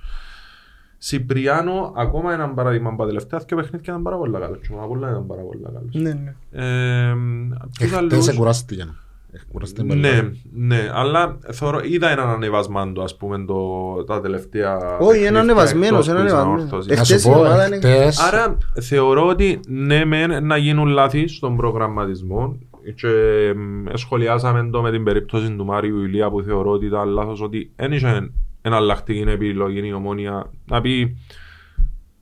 Σιπριάνο, 0.98 1.92
ακόμα 1.96 2.32
ένα 2.32 2.48
παράδειγμα 2.48 2.88
από 2.88 2.98
τα 3.02 3.06
τελευταία 3.06 3.40
δύο 3.46 3.56
παιχνίδια 3.56 3.92
ήταν 3.92 4.02
πάρα 4.02 4.16
πολύ 4.16 4.32
καλός. 4.32 4.58
Και 4.60 4.68
ο 4.74 4.82
Απόλλωνα 4.82 5.10
ήταν 5.10 5.26
πάρα 5.26 5.40
πολύ 5.42 5.60
καλός. 5.64 5.94
Ναι, 5.94 6.12
ναι. 6.12 6.34
Ε, 6.64 7.14
τους 7.72 7.80
Εχθές 7.80 7.98
άλλους- 7.98 8.28
εκουράστηκε. 8.28 8.88
Εκουράστηκε 9.32 9.82
με 9.86 9.94
ναι, 9.94 10.10
λίγο. 10.10 10.30
ναι, 10.52 10.90
αλλά 10.94 11.38
θεωρώ, 11.50 11.80
είδα 11.84 12.10
έναν 12.10 12.28
ανεβασμάν 12.28 12.94
του, 12.94 13.02
ας 13.02 13.16
πούμε, 13.16 13.44
το, 13.44 13.94
τα 14.06 14.20
τελευταία... 14.20 14.76
Όχι, 14.98 15.00
παιχνίδια 15.00 15.28
είναι 15.28 15.38
ανεβασμένος, 15.38 15.88
εκτός 15.88 16.06
είναι 16.08 16.18
που 16.20 16.24
ήσαν 16.26 16.38
ανεβασμένος. 16.38 16.72
όρθωσοι. 16.72 16.88
Να 16.98 17.04
σου 17.04 17.12
Εχθές 17.12 17.24
η 17.24 17.28
πω, 17.32 17.38
ομάδα 17.38 17.66
είναι- 17.66 17.76
εχθές, 17.76 18.18
Άρα 18.18 18.56
θεωρώ 18.80 19.26
ότι 19.26 19.60
ναι 19.68 20.04
μεν 20.04 20.46
να 20.46 20.56
γίνουν 20.56 20.86
λάθη 20.88 21.28
στον 21.28 21.56
προγραμματισμό 21.56 22.58
και 22.94 23.08
εμ, 23.48 23.84
σχολιάσαμε 23.94 24.68
το 24.70 24.82
με 24.82 24.90
την 24.90 25.04
περίπτωση 25.04 25.56
του 25.56 25.64
Μάριου 25.64 26.02
Ηλία 26.04 26.30
που 26.30 26.42
θεωρώ 26.42 26.70
ότι 26.70 26.86
ήταν 26.86 27.08
λάθος 27.08 27.40
ότι 27.40 27.72
δεν 27.76 27.92
είχε 27.92 28.30
εναλλακτική 28.62 29.24
επιλογή 29.26 29.86
η 29.88 29.92
ομόνια 29.92 30.50
να 30.66 30.80
πει 30.80 31.16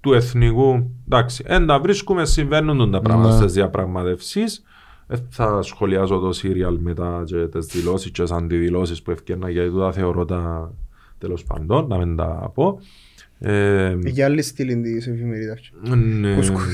του 0.01 0.13
εθνικού 0.13 0.91
εντάξει, 1.07 1.45
εν 1.47 1.67
τα 1.67 1.81
βρίσκουμε 1.81 2.25
συμβαίνουν 2.25 2.91
τα 2.91 3.01
πράγματα 3.01 3.29
Ναι. 3.31 3.37
στις 3.37 3.53
διαπραγματεύσεις 3.53 4.65
Ε, 5.13 5.17
θα 5.31 5.63
σχολιάζω 5.63 6.19
το 6.19 6.33
σύριαλ 6.33 6.79
μετά 6.81 7.23
και 7.27 7.47
τις 7.47 7.67
δηλώσεις 7.67 8.11
και 8.11 8.23
τις 8.23 8.31
αντιδηλώσεις 8.33 9.03
που 9.03 9.11
ευκαιρνά 9.11 9.51
γιατί 9.51 9.71
τούτα 9.71 9.93
θεωρώ 9.93 10.25
τα 10.25 10.73
τέλος 11.19 11.45
πάντων 11.45 11.87
να 11.89 11.97
μην 11.97 12.17
τα 12.17 12.51
πω 12.55 12.79
ε, 12.79 12.83
Για 14.05 14.25
άλλη 14.25 14.43
στήλη 14.43 14.81
της 14.81 15.07
εφημερίδας. 15.07 15.71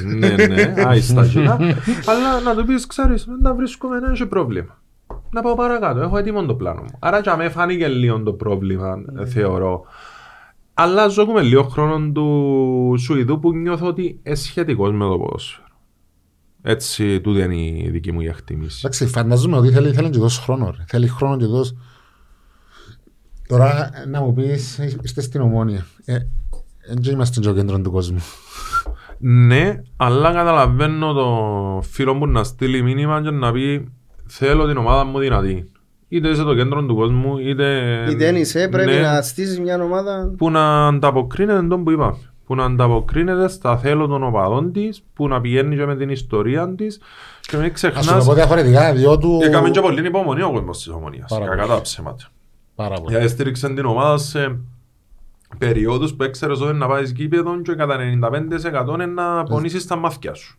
ναι, 0.05 0.29
ναι, 0.29 0.47
ναι, 0.47 0.75
άιστα 0.77 1.27
κοινά. 1.27 1.59
Αλλά 2.11 2.41
να 2.41 2.57
του 2.57 2.65
πεις, 2.65 2.87
ξέρεις, 2.87 3.25
δεν 3.25 3.43
τα 3.43 3.55
βρίσκουμε, 3.55 4.01
δεν 4.01 4.13
έχει 4.13 4.27
πρόβλημα. 4.27 4.83
Να 5.31 5.43
πάω 5.43 5.55
παρακάτω, 5.55 6.01
έχω 6.01 6.19
έτοιμο 6.19 6.45
το 6.45 6.55
πλάνο 6.55 6.81
μου. 6.81 6.99
Άρα 6.99 7.21
και 7.21 7.31
αμέ 7.31 7.49
φάνηκε 7.49 7.89
λίγο 7.89 8.23
το 8.23 8.33
πρόβλημα, 8.33 9.05
ε, 9.19 9.27
θεωρώ. 9.27 9.85
Αλλά 10.75 11.09
ζούμε 11.09 11.43
λίγο 11.43 11.63
χρόνο 11.63 12.11
του 12.13 12.95
Σουηδού 12.99 13.39
που 13.39 13.53
νιώθω 13.53 13.87
ότι 13.87 14.21
είναι 14.23 14.35
σχετικός 14.35 14.93
με 14.93 15.05
το 15.05 15.19
ποδόσφαιρο. 15.19 15.67
Έτσι, 16.63 17.21
τούτη 17.21 17.41
είναι 17.41 17.57
η 17.57 17.89
δική 17.91 18.13
μου 18.13 18.21
η 18.21 18.27
εκτίμηση. 18.27 18.79
Εντάξει, 18.79 19.07
φαντάζομαι 19.07 19.57
ότι 19.57 19.71
θέλει, 19.71 19.93
θέλει 19.93 20.11
και 20.11 20.19
δώσεις 20.19 20.39
χρόνο. 20.39 20.75
Ρε. 20.77 20.85
Θέλει 20.87 21.09
χρόνο 21.09 21.37
και 21.37 21.45
δώσεις. 21.45 21.77
Τώρα 23.47 23.91
ε, 24.03 24.07
να 24.07 24.21
μου 24.21 24.33
πεις, 24.33 24.79
ε, 24.79 24.97
είστε 25.03 25.21
στην 25.21 25.41
ομόνια. 25.41 25.87
Ε, 26.05 26.19
δεν 26.89 27.13
είμαστε 27.13 27.43
στο 27.43 27.53
κέντρο 27.53 27.81
του 27.81 27.91
κόσμου. 27.91 28.25
Ναι, 29.19 29.83
αλλά 29.97 30.33
καταλαβαίνω 30.33 31.13
το 31.13 31.29
φίλο 31.83 32.15
μου 32.15 32.27
να 32.27 32.45
στείλει 32.45 32.83
μήνυμα 32.83 33.23
και 33.23 33.31
να 33.31 33.53
πει 33.53 33.93
θέλω 34.27 34.67
την 34.67 34.77
ομάδα 34.77 35.05
μου 35.05 35.19
δυνατή. 35.19 35.71
Είτε 36.09 36.29
είσαι 36.29 36.43
το 36.43 36.55
κέντρο 36.55 36.85
του 36.85 36.95
κόσμου, 36.95 37.39
είτε... 37.39 37.97
Είτε 38.09 38.25
δεν 38.25 38.37
είσαι, 38.37 38.69
πρέπει 38.69 38.91
ναι, 38.91 39.01
να 39.01 39.23
στήσεις 39.23 39.61
μια 39.61 39.83
ομάδα. 39.83 40.35
Που 40.37 40.51
να 40.51 40.87
ανταποκρίνεται 40.87 41.67
τον 41.67 41.85
που 41.85 41.91
είπα. 41.91 42.17
Που 42.47 42.55
να 42.55 42.65
ανταποκρίνεται 42.65 43.49
στα 43.49 43.79
θέλω 43.79 44.07
των 44.07 44.25
οπαδών 44.25 44.73
της, 44.73 45.05
που 45.15 45.29
να 45.29 45.41
πηγαίνει 45.41 45.77
και 45.77 45.87
με 45.87 45.97
την 45.97 46.09
ιστορία 46.09 46.75
της 46.75 47.01
και 47.41 47.57
μην 47.57 47.73
Ας 47.73 47.81
σου 47.81 47.87
το 47.87 47.99
ξεχνάς... 47.99 48.25
πω 48.25 48.35
διαφορετικά, 48.35 48.93
διότι... 48.93 49.27
Έκαμε 49.43 49.71
και 49.71 49.81
πολύ 49.81 50.07
υπομονή 50.07 50.43
ο 50.43 50.51
κόσμος 50.51 50.77
της 50.77 50.89
ομονίας. 50.89 51.31
Πάρα 51.31 51.45
Κακά 51.45 51.63
πολύ. 51.63 51.75
τα 51.75 51.81
ψέματα. 51.81 52.25
Πάρα 52.75 52.97
πολύ. 53.01 53.17
Γιατί 53.17 53.29
στήριξαν 53.29 53.75
την 53.75 53.85
ομάδα 53.85 54.19
σε 54.19 54.59
περιόδους 55.59 56.15
που 56.15 56.23
έξερες 56.23 56.61
ότι 56.61 56.77
να 56.77 56.87
πάεις 56.87 57.11
γήπεδο 57.11 57.61
και 57.61 57.75
κατά 57.75 57.99
95% 58.89 58.95
είναι 58.95 59.07
να 59.07 59.43
πονήσεις 59.43 59.87
τα 59.87 59.97
μάτια 59.97 60.35
σου. 60.35 60.59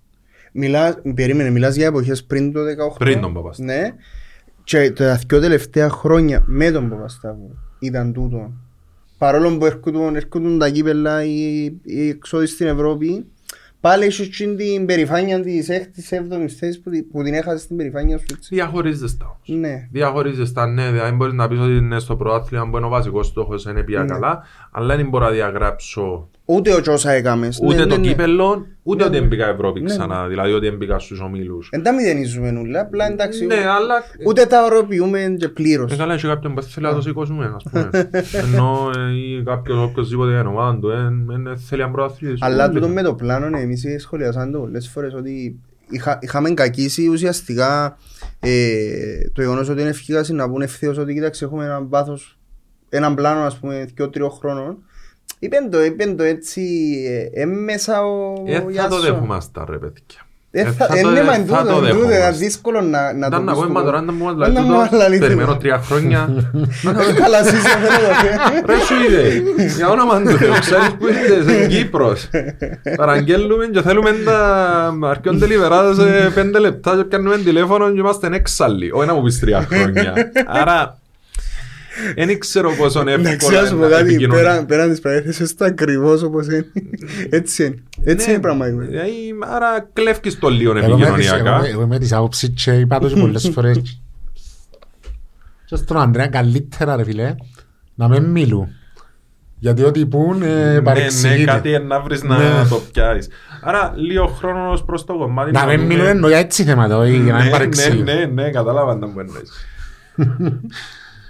Μιλάς, 0.51 0.97
περίμενε, 1.15 1.49
μιλάς 1.49 1.75
για 1.75 1.85
εποχές 1.85 2.23
πριν 2.23 2.51
το 2.51 2.59
18. 2.59 2.97
Πριν 2.97 3.21
τον 3.21 3.33
Παπασταύρου. 3.33 3.71
Ναι. 3.71 3.93
Και 4.63 4.91
τα 4.91 5.19
δυο 5.27 5.39
τελευταία 5.39 5.89
χρόνια 5.89 6.43
με 6.45 6.71
τον 6.71 6.89
Παπασταύρου 6.89 7.55
ήταν 7.79 8.13
τούτο. 8.13 8.51
Παρόλο 9.17 9.57
που 9.57 9.65
έρχονταν, 9.65 10.15
έρχονταν 10.15 10.59
τα 10.59 10.69
κύπελα 10.69 11.23
οι, 11.23 11.63
οι 11.83 12.09
εξόδοι 12.09 12.45
στην 12.45 12.67
Ευρώπη, 12.67 13.25
πάλι 13.87 14.05
είσαι 14.05 14.23
εκείνη 14.23 14.55
την 14.55 14.85
περηφάνεια 14.85 15.39
της 15.41 15.69
έκτης, 15.69 16.11
έβδομης 16.11 16.55
θέσης 16.55 16.81
που, 16.81 16.89
τη- 16.89 17.01
που 17.03 17.23
την 17.23 17.33
έχασες 17.33 17.61
στην 17.61 17.77
περηφάνεια 17.77 18.17
σου. 18.17 18.25
έτσι. 18.31 18.55
Διαχωρίζεσαι 18.55 19.17
τα 19.17 19.25
όμως. 19.25 19.61
Ναι. 19.61 19.87
Διαχωρίζεσαι 19.91 20.53
τα 20.53 20.67
ναι, 20.67 20.91
δηλαδή 20.91 21.15
μπορείς 21.15 21.33
να 21.33 21.47
πεις 21.47 21.59
ότι 21.59 21.71
είναι 21.75 21.99
στο 21.99 22.15
πρωτάθλημα 22.15 22.69
που 22.69 22.77
είναι 22.77 22.85
ο 22.85 22.89
βασικός 22.89 23.27
στόχος, 23.27 23.65
είναι 23.65 23.83
πια 23.83 23.99
Ναι. 24.03 24.07
καλά, 24.07 24.41
αλλά 24.71 24.95
δεν 24.95 25.07
μπορώ 25.09 25.25
να 25.25 25.31
διαγράψω 25.31 26.29
Ούτε 26.49 26.73
ο 26.73 26.81
Τζόσα 26.81 27.11
έκαμες. 27.11 27.59
ούτε 27.63 27.75
ναι, 27.75 27.81
το 27.81 27.87
ναι, 27.87 27.97
ναι. 27.97 28.07
κύπελλο, 28.07 28.65
ούτε 28.83 29.03
Ναι, 29.03 29.09
ότι 29.09 29.19
ναι. 29.19 29.25
έμπηκα 29.25 29.47
Ευρώπη 29.47 29.81
Ναι, 29.81 29.89
ξανά, 29.89 30.27
δηλαδή 30.27 30.51
ότι 30.51 30.67
έμπηκα 30.67 30.99
στους 30.99 31.19
ομίλους. 31.19 31.69
Εν 31.71 31.83
τα 31.83 31.93
μηδενίζουμε 31.93 32.51
νουλά, 32.51 32.81
απλά 32.81 33.07
εντάξει. 33.07 33.45
Ναι, 33.45 33.55
αλλά 33.55 34.03
Ούτε 34.25 34.45
τα 34.45 34.63
οροποιούμε 34.63 35.35
και 35.39 35.49
πλήρως. 35.49 35.91
Ε, 35.91 35.95
καλά, 35.95 36.13
έχει 36.13 36.27
κάποιον 36.27 36.53
που 36.55 36.61
θέλει 36.61 36.85
να 36.85 36.93
το 36.93 37.01
σηκώσουμε, 37.01 37.53
ας 37.55 37.63
πούμε. 37.71 38.09
Ενώ 38.31 38.91
ε, 38.95 39.13
ή 39.17 39.43
κάποιος 39.43 39.77
οποιοσδήποτε 39.77 40.31
είναι 40.31 40.39
ομάδα 40.39 40.79
του, 40.79 40.89
ε, 40.89 41.51
ε, 41.51 41.55
θέλει 41.55 41.81
να 41.81 41.89
προαθλήσει. 41.89 42.37
Αλλά 42.39 42.69
τούτο 42.69 42.87
με 42.87 43.01
το 43.01 43.13
πλάνο, 43.13 43.57
εμείς 43.57 43.85
σχολιάσαμε 43.99 44.51
το 44.51 44.59
πολλές 44.59 44.89
φορές 44.89 45.13
ότι 45.13 45.59
είχα, 45.89 46.19
είχαμε 46.21 46.49
κακίσει 46.49 47.07
ουσιαστικά 47.07 47.97
ε, 48.39 49.29
το 49.33 49.41
γεγονός 49.41 49.69
ότι 49.69 49.81
είναι 49.81 49.89
ευκήγαση 49.89 50.33
να 50.33 50.49
πούνε 50.49 50.63
ευθέως 50.63 50.97
ότι 50.97 51.13
κοίταξε 51.13 51.45
έχουμε 51.45 51.63
έναν 51.65 51.89
πάθος, 51.89 52.37
έναν 52.89 53.15
πλάνο 53.15 53.39
ας 53.39 53.57
πούμε 53.57 53.87
2-3 53.97 54.07
χρόνων. 54.39 54.77
Είπεν 55.39 55.71
το, 55.71 55.83
είπεν 55.83 56.17
το 56.17 56.23
έτσι 56.23 56.61
ε, 57.33 57.41
έμμεσα 57.41 58.01
ο 58.05 58.33
Ε, 58.45 58.53
θα 58.55 58.61
το 58.63 58.69
Γιάσο. 58.69 58.99
δέχομαστε, 58.99 59.61
ρε 59.69 59.77
παιδιά. 59.77 60.21
Ε, 60.51 60.61
Ε, 60.61 60.63
θα- 60.63 60.85
θα 60.85 60.97
ε, 60.97 61.01
το- 61.01 61.09
ναι, 61.09 61.23
μα 61.23 61.31
θα 61.31 61.35
εν 61.35 61.45
το 61.47 61.53
τούτο, 61.55 61.59
εν 61.59 61.75
τούτο, 61.75 61.81
δέχομαστε. 61.81 62.15
είναι 62.27 62.31
δύσκολο 62.37 62.81
να, 62.81 63.13
να 63.13 63.19
το 63.21 63.27
Ήταν 63.27 63.43
να 63.43 63.51
πεις 63.51 63.61
πούμε, 63.61 63.67
του 63.67 63.73
μα 63.73 63.81
τώρα 63.83 63.97
κόσμου. 63.97 64.11
αν 64.11 64.17
μου 64.33 64.37
Να 64.39 64.47
λέει 64.47 64.63
μου 64.63 64.83
τούτο, 64.83 64.97
λαλεί 64.97 65.17
περιμένω 65.17 65.47
τούτο. 65.47 65.59
τρία 65.59 65.77
χρόνια. 65.79 66.29
Καλά 67.21 67.39
εσύ 67.39 67.55
σε 67.55 67.67
θέλω 67.67 68.07
το 68.61 68.65
Ρε 68.65 68.79
σου 68.79 68.93
είδε, 69.07 69.41
για 69.77 69.89
όνομα 69.89 70.21
του 70.21 70.29
Θεού, 70.37 70.51
ξέρεις 70.59 70.87
που 70.99 71.07
είστε, 71.07 71.51
σε 71.53 71.67
Κύπρος. 71.67 72.29
Παραγγέλνουμε 72.97 73.65
και 73.65 73.81
θέλουμε 73.81 74.11
να 74.11 75.09
αρκιόνται 75.09 75.45
λιβεράδες 75.45 75.95
σε 75.95 76.29
πέντε 76.33 76.59
λεπτά 76.59 76.95
και 76.95 77.03
πιάνουμε 77.03 77.37
τηλέφωνο 77.37 77.91
και 77.91 77.99
είμαστε 77.99 78.27
έξαλλοι. 78.31 78.91
Όχι 78.93 79.07
να 79.07 79.13
μου 79.13 79.21
πεις 79.21 79.39
τρία 79.39 79.61
χρόνια. 79.71 80.13
Άρα, 80.47 80.97
δεν 82.15 82.39
ξέρω 82.39 82.71
πόσο 82.77 82.99
Εντάξει, 83.01 83.31
εύκολα 83.31 83.59
ας 83.61 83.69
είναι 83.69 83.79
πω 83.79 83.83
να 83.85 83.89
κάτι, 83.89 84.01
επικοινωνείς. 84.09 84.43
πέραν, 84.43 84.65
πέραν 84.65 84.89
της 84.89 84.99
παρέθεσης, 84.99 85.51
είναι 85.51 85.69
ακριβώς 85.69 86.21
όπως 86.23 86.45
είναι. 86.45 86.65
Έτσι 87.29 87.65
είναι. 87.65 87.83
Έτσι 88.03 88.25
Ναι, 88.25 88.31
είναι 88.31 88.41
πραγματικά. 88.41 88.85
δηλαδή, 88.85 89.11
Άρα 89.47 89.89
κλέφκεις 89.93 90.39
το 90.39 90.49
λίγο 90.49 90.77
Εγώ 90.77 90.97
με 90.97 91.05
τις- 91.05 91.07
επικοινωνιακά. 91.07 91.55
εγώ- 91.65 91.65
Εγώ 91.79 91.87
με 91.87 91.99
τις 91.99 92.13
άποψεις 92.13 92.49
και 92.63 92.71
είπα 92.71 92.99
το 92.99 93.07
και 93.07 93.19
πολλές 93.21 93.49
φορές. 93.53 94.01
Και 95.65 95.75
στον 95.75 95.97
Ανδρέα 95.97 96.27
καλύτερα 96.27 96.95
ρε 96.95 97.03
φίλε, 97.03 97.35
να 97.95 98.07
μην 98.07 98.23
μιλούν. 98.23 98.67
Γιατί 99.59 99.83
ό,τι 99.83 100.05
πούν 100.05 100.41
ε, 100.41 100.45
Ναι, 100.47 100.71
ναι, 100.73 100.81
παρεξηγείται. 100.81 101.51
κάτι 101.51 101.79
να 101.79 102.01
βρεις 102.01 102.23
να 102.23 102.37
Ναι. 102.37 102.67
το 102.69 102.81
πιάσεις. 102.91 103.27
Άρα, 103.61 103.93
λίγο 103.95 104.27
χρόνος 104.27 104.73
ως 104.73 104.83
προς 104.85 105.05
το 105.05 105.17
κομμάτι. 105.17 105.51
Να 105.51 105.65
μην 105.65 105.75
δούμε- 105.79 105.87
μιλούν 105.93 106.05
εννοώ 106.07 106.29
για 106.29 106.37
έτσι 106.37 106.63
θέματα, 106.63 106.97
όχι 106.97 107.11
για 107.23 107.31
να 107.31 107.37
μην 107.37 107.45
Ναι, 107.45 107.51
παρεξηγούν. 107.51 108.03
Ναι, 108.03 108.13
ναι, 108.13 108.25
ναι, 108.25 108.49
κατάλαβα 108.51 108.99
τα 108.99 109.07
μου 109.07 109.19
εννοείς. 109.19 109.51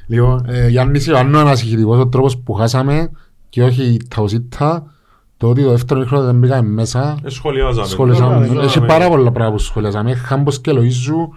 Λοιπόν, 0.08 0.46
ε, 0.48 0.68
Γιάννης 0.68 1.06
Ιωάννου 1.08 1.38
ανασυχητικός 1.38 2.00
ο 2.00 2.08
τρόπος 2.08 2.38
που 2.38 2.54
χάσαμε 2.54 3.10
και 3.50 3.64
όχι 3.64 4.00
τα 4.16 4.22
ουσίτα, 4.22 4.92
το 5.38 5.50
ότι 5.50 5.64
το 5.64 5.70
δεύτερο 5.70 6.06
χρόνο 6.06 6.26
δεν 6.26 6.36
μπήκαμε 6.36 6.70
μέσα, 6.70 7.18
Ε, 7.24 7.30
Σχολιάζαμε. 7.30 7.88
σχολιάσαμε. 7.88 8.34
Σχολιάζαμε. 8.46 8.66
Έχει 8.66 8.80
πάρα 8.86 9.08
πολλά 9.10 9.32
πράγματα 9.32 9.52
που 9.58 9.64
σχολιάσαμε. 9.64 10.14
Χάμπος 10.16 10.62
και 10.62 10.72
Λοΐζου 10.76 11.28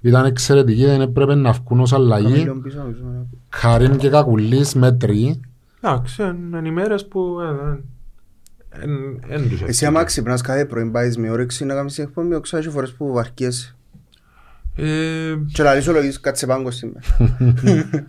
ήταν 0.00 0.24
εξαιρετικοί, 0.24 0.84
δεν 0.84 1.00
έπρεπε 1.00 1.34
να 1.34 1.52
βγουν 1.52 1.80
ως 1.80 1.92
αλλαγή. 1.92 2.24
Καμίλιον 2.32 2.62
πίσω, 2.62 2.78
νομίζω, 2.78 3.02
ναι. 3.12 3.18
Χαρίν 3.48 3.96
και 3.96 4.08
Κακουλής 4.08 4.74
μέτρη. 4.74 5.40
Εντάξει, 5.80 6.22
είναι 6.22 6.68
οι 6.68 6.70
μέρες 6.70 7.06
που... 7.06 7.36
ε, 7.40 7.78
εν- 8.82 9.20
εν 9.28 9.42
τους 9.42 9.52
Εσύ 9.52 9.62
ευκαιρία. 9.64 9.88
άμα 9.88 10.04
ξυπνάς 10.04 10.40
κάθε 10.40 10.64
πρωί 10.64 10.90
πάεις 10.90 11.16
με 11.16 11.30
όρεξη 11.30 11.64
να 11.64 11.74
κάνεις 11.74 11.94
την 11.94 12.04
εκπομπή, 12.04 12.34
ο 12.34 12.40
ξάχει 12.40 12.68
φορές 12.70 12.92
που 12.92 13.12
βαρκέσαι. 13.12 13.76
Ε, 14.80 15.34
Και 15.52 15.62
λαλείς 15.62 15.88
ολογείς 15.88 16.20
κάτσε 16.20 16.46
πάγκο 16.46 16.70
σήμερα. 16.70 17.00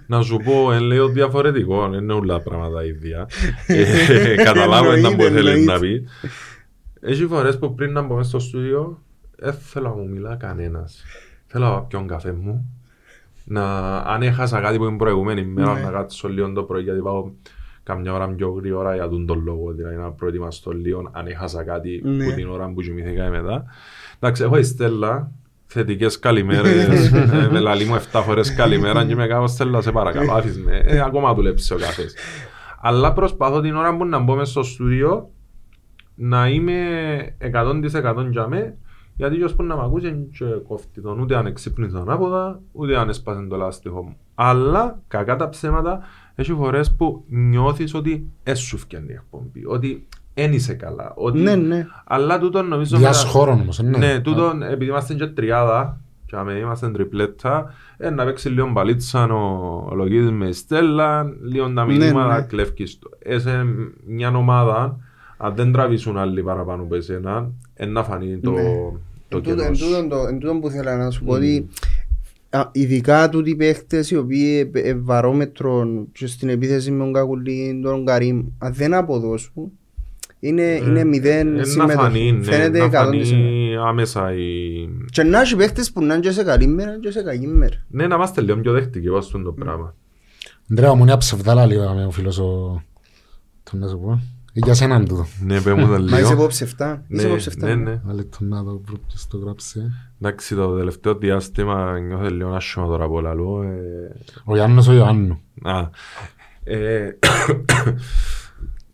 Να 0.08 0.22
σου 0.22 0.38
πω, 0.38 0.72
εν 0.72 0.82
λέω 0.82 1.08
διαφορετικό, 1.08 1.90
δεν 1.90 2.00
είναι 2.04 2.14
όλα 2.14 2.40
πράγματα 2.42 2.84
ίδια. 2.86 3.28
Ε, 3.68 4.36
Καταλάβω 4.44 4.92
Εννοείται, 4.92 5.10
να 5.10 5.16
που 5.16 5.22
θέλεις 5.24 5.38
εννοείται. 5.54 5.72
να 5.74 5.80
πεις. 5.80 6.02
Έχει 7.02 7.26
φορές 7.26 7.60
που 7.60 7.74
πριν 7.76 7.92
να 7.92 8.02
μπω 8.02 8.16
μες 8.16 8.28
στο 8.28 8.40
στούντιο, 8.40 9.02
δεν 9.36 9.54
θέλω 9.54 9.88
να 9.90 9.96
μου 9.96 10.10
μιλά 10.10 10.36
κανένας. 10.36 11.04
Θέλω 11.48 11.66
να 11.66 11.82
πιω 11.82 12.06
καφέ 12.08 12.32
μου. 12.32 12.74
Να, 13.44 13.98
αν 13.98 14.22
έχασα 14.22 14.60
κάτι 14.62 14.78
που 14.78 14.86
είναι 14.86 14.98
προηγούμενη 14.98 15.46
μέρα, 15.46 15.74
Ναι. 15.74 15.82
να 15.82 15.90
κάτσω 15.92 16.28
λίγο 16.28 16.52
το 16.52 16.64
πρωί, 16.64 16.82
γιατί 16.84 17.00
πάω 17.00 17.30
καμιά 17.84 18.14
ώρα 18.14 18.28
πιο 18.30 18.50
γρήγορα 18.50 18.96
για 18.96 19.10
τον 19.10 19.26
τον 19.26 19.42
λόγο, 19.44 19.72
δηλαδή 19.72 19.96
να 19.96 20.12
προετοιμαστώ 20.12 20.72
λίγο, 20.72 21.10
αν 21.12 21.28
έχασα 21.28 21.64
κάτι 21.64 22.02
Ναι. 22.04 22.24
που 22.26 22.32
την 22.36 22.50
ώρα 22.50 22.72
που 22.74 22.82
κοιμήθηκα 22.82 23.26
ή 23.26 23.30
μετά. 23.30 23.66
Εντάξει, 24.20 24.44
έχω 24.44 24.58
η 24.58 24.64
Στέλλα, 24.64 25.32
θετικές 25.72 26.20
καλημέρες, 26.20 27.12
ε, 27.14 27.50
με 27.52 27.60
λαλή 27.60 27.86
μου 27.86 27.96
7 28.12 28.22
φορές 28.26 28.56
καλημέρα 28.56 29.06
και 29.06 29.16
με 29.16 29.28
κάνω 29.28 29.48
Στέλλα, 29.48 29.82
σε 29.82 29.92
παρακαλώ, 29.92 30.34
άφης 30.34 30.60
με, 30.60 30.82
ε, 30.86 31.00
ακόμα 31.00 31.34
δουλέψεις 31.34 31.72
ο 31.72 31.76
καφές. 31.76 32.16
Αλλά 32.82 33.14
προσπαθώ 33.14 33.62
την 33.62 33.76
ώρα 33.76 33.98
που 33.98 34.06
να 34.06 34.20
μπω 34.20 34.36
μες 34.36 34.50
στο 34.50 34.64
στούντιο 34.64 35.30
να 36.16 36.48
είμαι 36.48 36.78
100% 37.54 38.28
για 38.30 38.48
με, 38.48 38.78
γιατί 39.16 39.36
ποιος 39.36 39.56
που 39.56 39.64
να 39.64 39.76
μ' 39.76 39.80
ακούσει 39.80 40.28
και 40.38 40.46
κόφτει 40.46 41.02
τον, 41.02 41.20
ούτε 41.20 41.36
αν 41.36 41.46
εξύπνησε 41.46 41.96
τον 41.96 42.10
άποδα, 42.10 42.62
ούτε 42.72 42.98
αν 42.98 43.10
έσπασε 43.10 43.48
το 43.50 43.56
λάστιχο 43.56 44.04
μου. 44.04 44.18
Αλλά, 44.36 45.02
κακά 45.08 45.36
τα 45.36 45.50
ψέματα, 45.50 46.00
έχει 46.36 46.54
φορές 46.54 46.96
που 46.96 47.24
νιώθεις 47.28 47.94
ότι 47.94 48.30
έσου 48.44 48.78
φτιάχνει 48.78 49.12
η 49.12 49.16
εκπομπή, 49.16 49.66
ότι 49.66 50.08
δεν 50.42 50.54
είσαι 50.54 50.74
καλά, 50.74 51.14
ότι... 51.16 51.40
Ναι, 51.40 51.56
ναι. 51.56 51.86
Αλλά 52.06 52.40
τούτο 52.40 52.62
νομίζω... 52.62 52.98
Διάς 52.98 53.18
μετα- 53.18 53.30
χώρων 53.38 53.60
όμως, 53.60 53.80
ναι. 53.80 53.98
ναι, 53.98 54.20
τούτο, 54.20 54.54
επειδή 54.72 54.90
είμαστε 54.92 55.14
και 55.14 55.28
τριάδα, 55.28 56.00
και 56.26 56.36
άμα 56.36 56.58
είμαστε 56.58 56.90
τριπλέτα, 56.90 57.74
ε, 57.98 58.10
να 58.10 58.26
παίξει 58.26 58.50
λίγο 58.50 58.70
μπαλίτσαν 58.72 59.32
ο, 59.32 59.86
ο 59.92 59.96
Λογίδης 59.96 60.32
με 60.32 60.48
η 60.48 60.52
Στέλλα, 60.52 61.24
λίγο 61.44 61.74
τα 61.74 61.86
Ναι, 61.86 61.98
μηνύματα 61.98 62.36
ναι. 62.38 62.42
κλέφκεις 62.46 63.00
το. 63.00 63.10
Είσαι 63.26 63.66
μια 64.08 64.30
ομάδα, 64.36 65.00
αν 65.38 65.56
δεν 65.56 65.72
τραβήσουν 65.72 66.18
άλλοι 66.18 66.44
παραπάνω 66.44 66.84
από 66.84 66.96
εσένα, 66.96 67.52
ε, 67.74 67.86
να 67.86 68.04
φανεί 68.04 68.38
το, 68.40 68.52
Ναι. 68.52 68.62
το 69.28 69.38
Εν 69.38 69.44
τούτο- 69.44 69.50
κενός 69.50 69.66
εν 69.66 69.76
σου. 69.76 69.86
τούτον 69.86 70.10
το- 70.10 70.26
εν 70.30 70.40
τούτον 70.40 70.60
που 70.60 70.68
ήθελα 70.68 70.98
να 70.98 71.10
σου 71.12 71.24
πω 71.24 71.34
ότι 71.34 71.68
α, 72.50 72.70
ειδικά 72.72 73.30
τούτοι 73.30 73.50
οι 73.50 73.56
παίχτες 73.56 74.12
οι 74.12 74.18
οποίοι 74.18 74.72
ε, 74.74 74.80
ε, 74.80 74.96
βαρόμετρον 74.96 76.08
και 76.12 76.28
στην 76.28 76.50
επίθεση 76.50 76.92
με 76.92 77.04
τον 77.04 77.14
Κακουλή, 77.14 77.80
τον 77.84 78.06
Καρύμ, 78.06 78.46
αν 78.58 78.74
δεν 78.74 78.94
αποδώσουν, 78.94 79.72
είναι, 80.40 80.62
είναι 80.62 81.04
μηδέν 81.04 81.48
Ε, 81.56 81.58
να 81.58 81.64
συμμετοχή. 81.64 81.98
φανεί, 81.98 82.32
ναι, 82.32 82.44
Φαίνεται 82.44 82.80
να 82.80 82.86
100%. 82.86 82.90
φανεί 82.92 83.76
άμεσα 83.88 84.34
η... 84.34 84.44
Και 85.12 85.24
να 85.24 85.42
έχει 85.42 85.56
παίχτες 85.56 85.92
που 85.92 86.04
να 86.04 86.14
είναι 86.14 86.24
και 86.24 86.32
σε 86.32 86.44
καλή 86.44 86.68
μέρα 86.68 87.00
και 87.00 87.12
σε 87.12 87.24
κακή 87.24 87.48
μέρα. 87.48 87.76
Ναι, 87.88 88.08
να 88.08 88.16
είμαστε 88.16 88.42
λίγο 88.42 88.58
πιο 88.58 88.72
δέχτικοι 88.72 89.08
πάνω 89.08 89.22
στον 89.22 89.44
το 89.44 89.52
πράγμα. 89.52 89.96
Αντρέα 90.72 90.94
μου 90.94 91.02
είναι 91.04 91.12
αψευδάλα 91.12 91.66
λίγο 91.66 91.94
με 91.94 92.06
ο 92.06 92.12
φίλος 92.12 92.38
ο... 92.40 92.82
Τον 93.72 93.80
να 93.80 93.88
σου 93.88 94.00
πω. 94.00 94.22
Ή 94.54 94.60
Για 94.64 94.74
σέναν 94.74 95.06
τούτο. 95.08 95.26
Ναι, 95.46 95.62
πες 95.62 95.74
μου 95.74 95.82
τα 95.82 95.88
Μα 95.88 95.98
είσαι 96.06 96.16
λίγο. 96.18 96.32
υπόψη 96.32 96.66
7. 96.66 96.70
Είσαι 96.70 97.02
Ναι, 97.08 97.22
υπόψη 97.22 97.50
7. 97.60 97.64
ναι, 97.64 97.76
ναι. 97.76 97.90
Ένα 98.04 98.14
λεπτό 98.14 98.38
να 98.42 98.64
δω 98.64 98.82
ποιος 99.08 99.28
το 99.28 99.38
γράψε. 99.38 99.92
Εντάξει, 100.22 100.56
το 100.56 100.78
τελευταίο 100.78 101.16
διάστημα 101.16 102.00
νιώθω 102.00 102.30
λίγο 102.30 102.50
άσχημα 102.50 102.86
τώρα 102.86 103.04
από 103.06 103.22
λαλό. 103.22 103.62
ε, 103.64 104.16
Ο 104.46 104.56
Γιάννος 104.56 104.88
ο 104.88 104.94
Ιωάννου. 104.94 105.42
Α, 105.64 105.90
ε, 106.64 107.10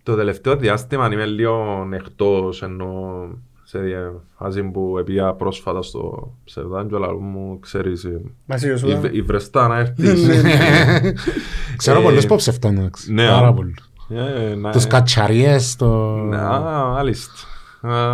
το 0.05 0.15
τελευταίο 0.15 0.55
διάστημα 0.55 1.09
είμαι 1.13 1.25
λίγο 1.25 1.87
εκτός 1.91 2.61
ενώ 2.63 3.27
σε 3.63 3.79
δια- 3.79 4.13
φάση 4.37 4.63
που 4.63 4.97
επία 4.99 5.33
πρόσφατα 5.33 5.81
στο 5.81 6.31
ψευδάντζο 6.43 6.95
αλλά 6.95 7.13
μου 7.19 7.59
ξέρεις 7.59 8.03
ε, 8.03 8.21
Μα 8.45 8.55
είσαι 8.55 8.67
η, 8.73 8.77
σωστά. 8.77 8.99
βρε- 8.99 9.13
η 9.15 9.21
βρεστά 9.21 9.67
να 9.67 9.77
έρθεις 9.77 10.27
Ξέρω 11.77 11.99
Ε, 11.99 12.03
πολλούς 12.03 12.25
που 12.25 12.35
ψευτάνε. 12.35 12.79
εντάξει. 12.79 13.13
ναι, 13.13 13.27
Πάρα 13.27 13.47
α. 13.47 13.53
πολλούς. 13.53 13.89
Ε, 14.09 14.55
να- 14.55 14.71
Τους 14.71 14.87
κατσαριές, 14.87 15.75
το... 15.75 16.15
Ναι, 16.15 16.37
α, 16.37 16.95
αλίστα 16.97 17.31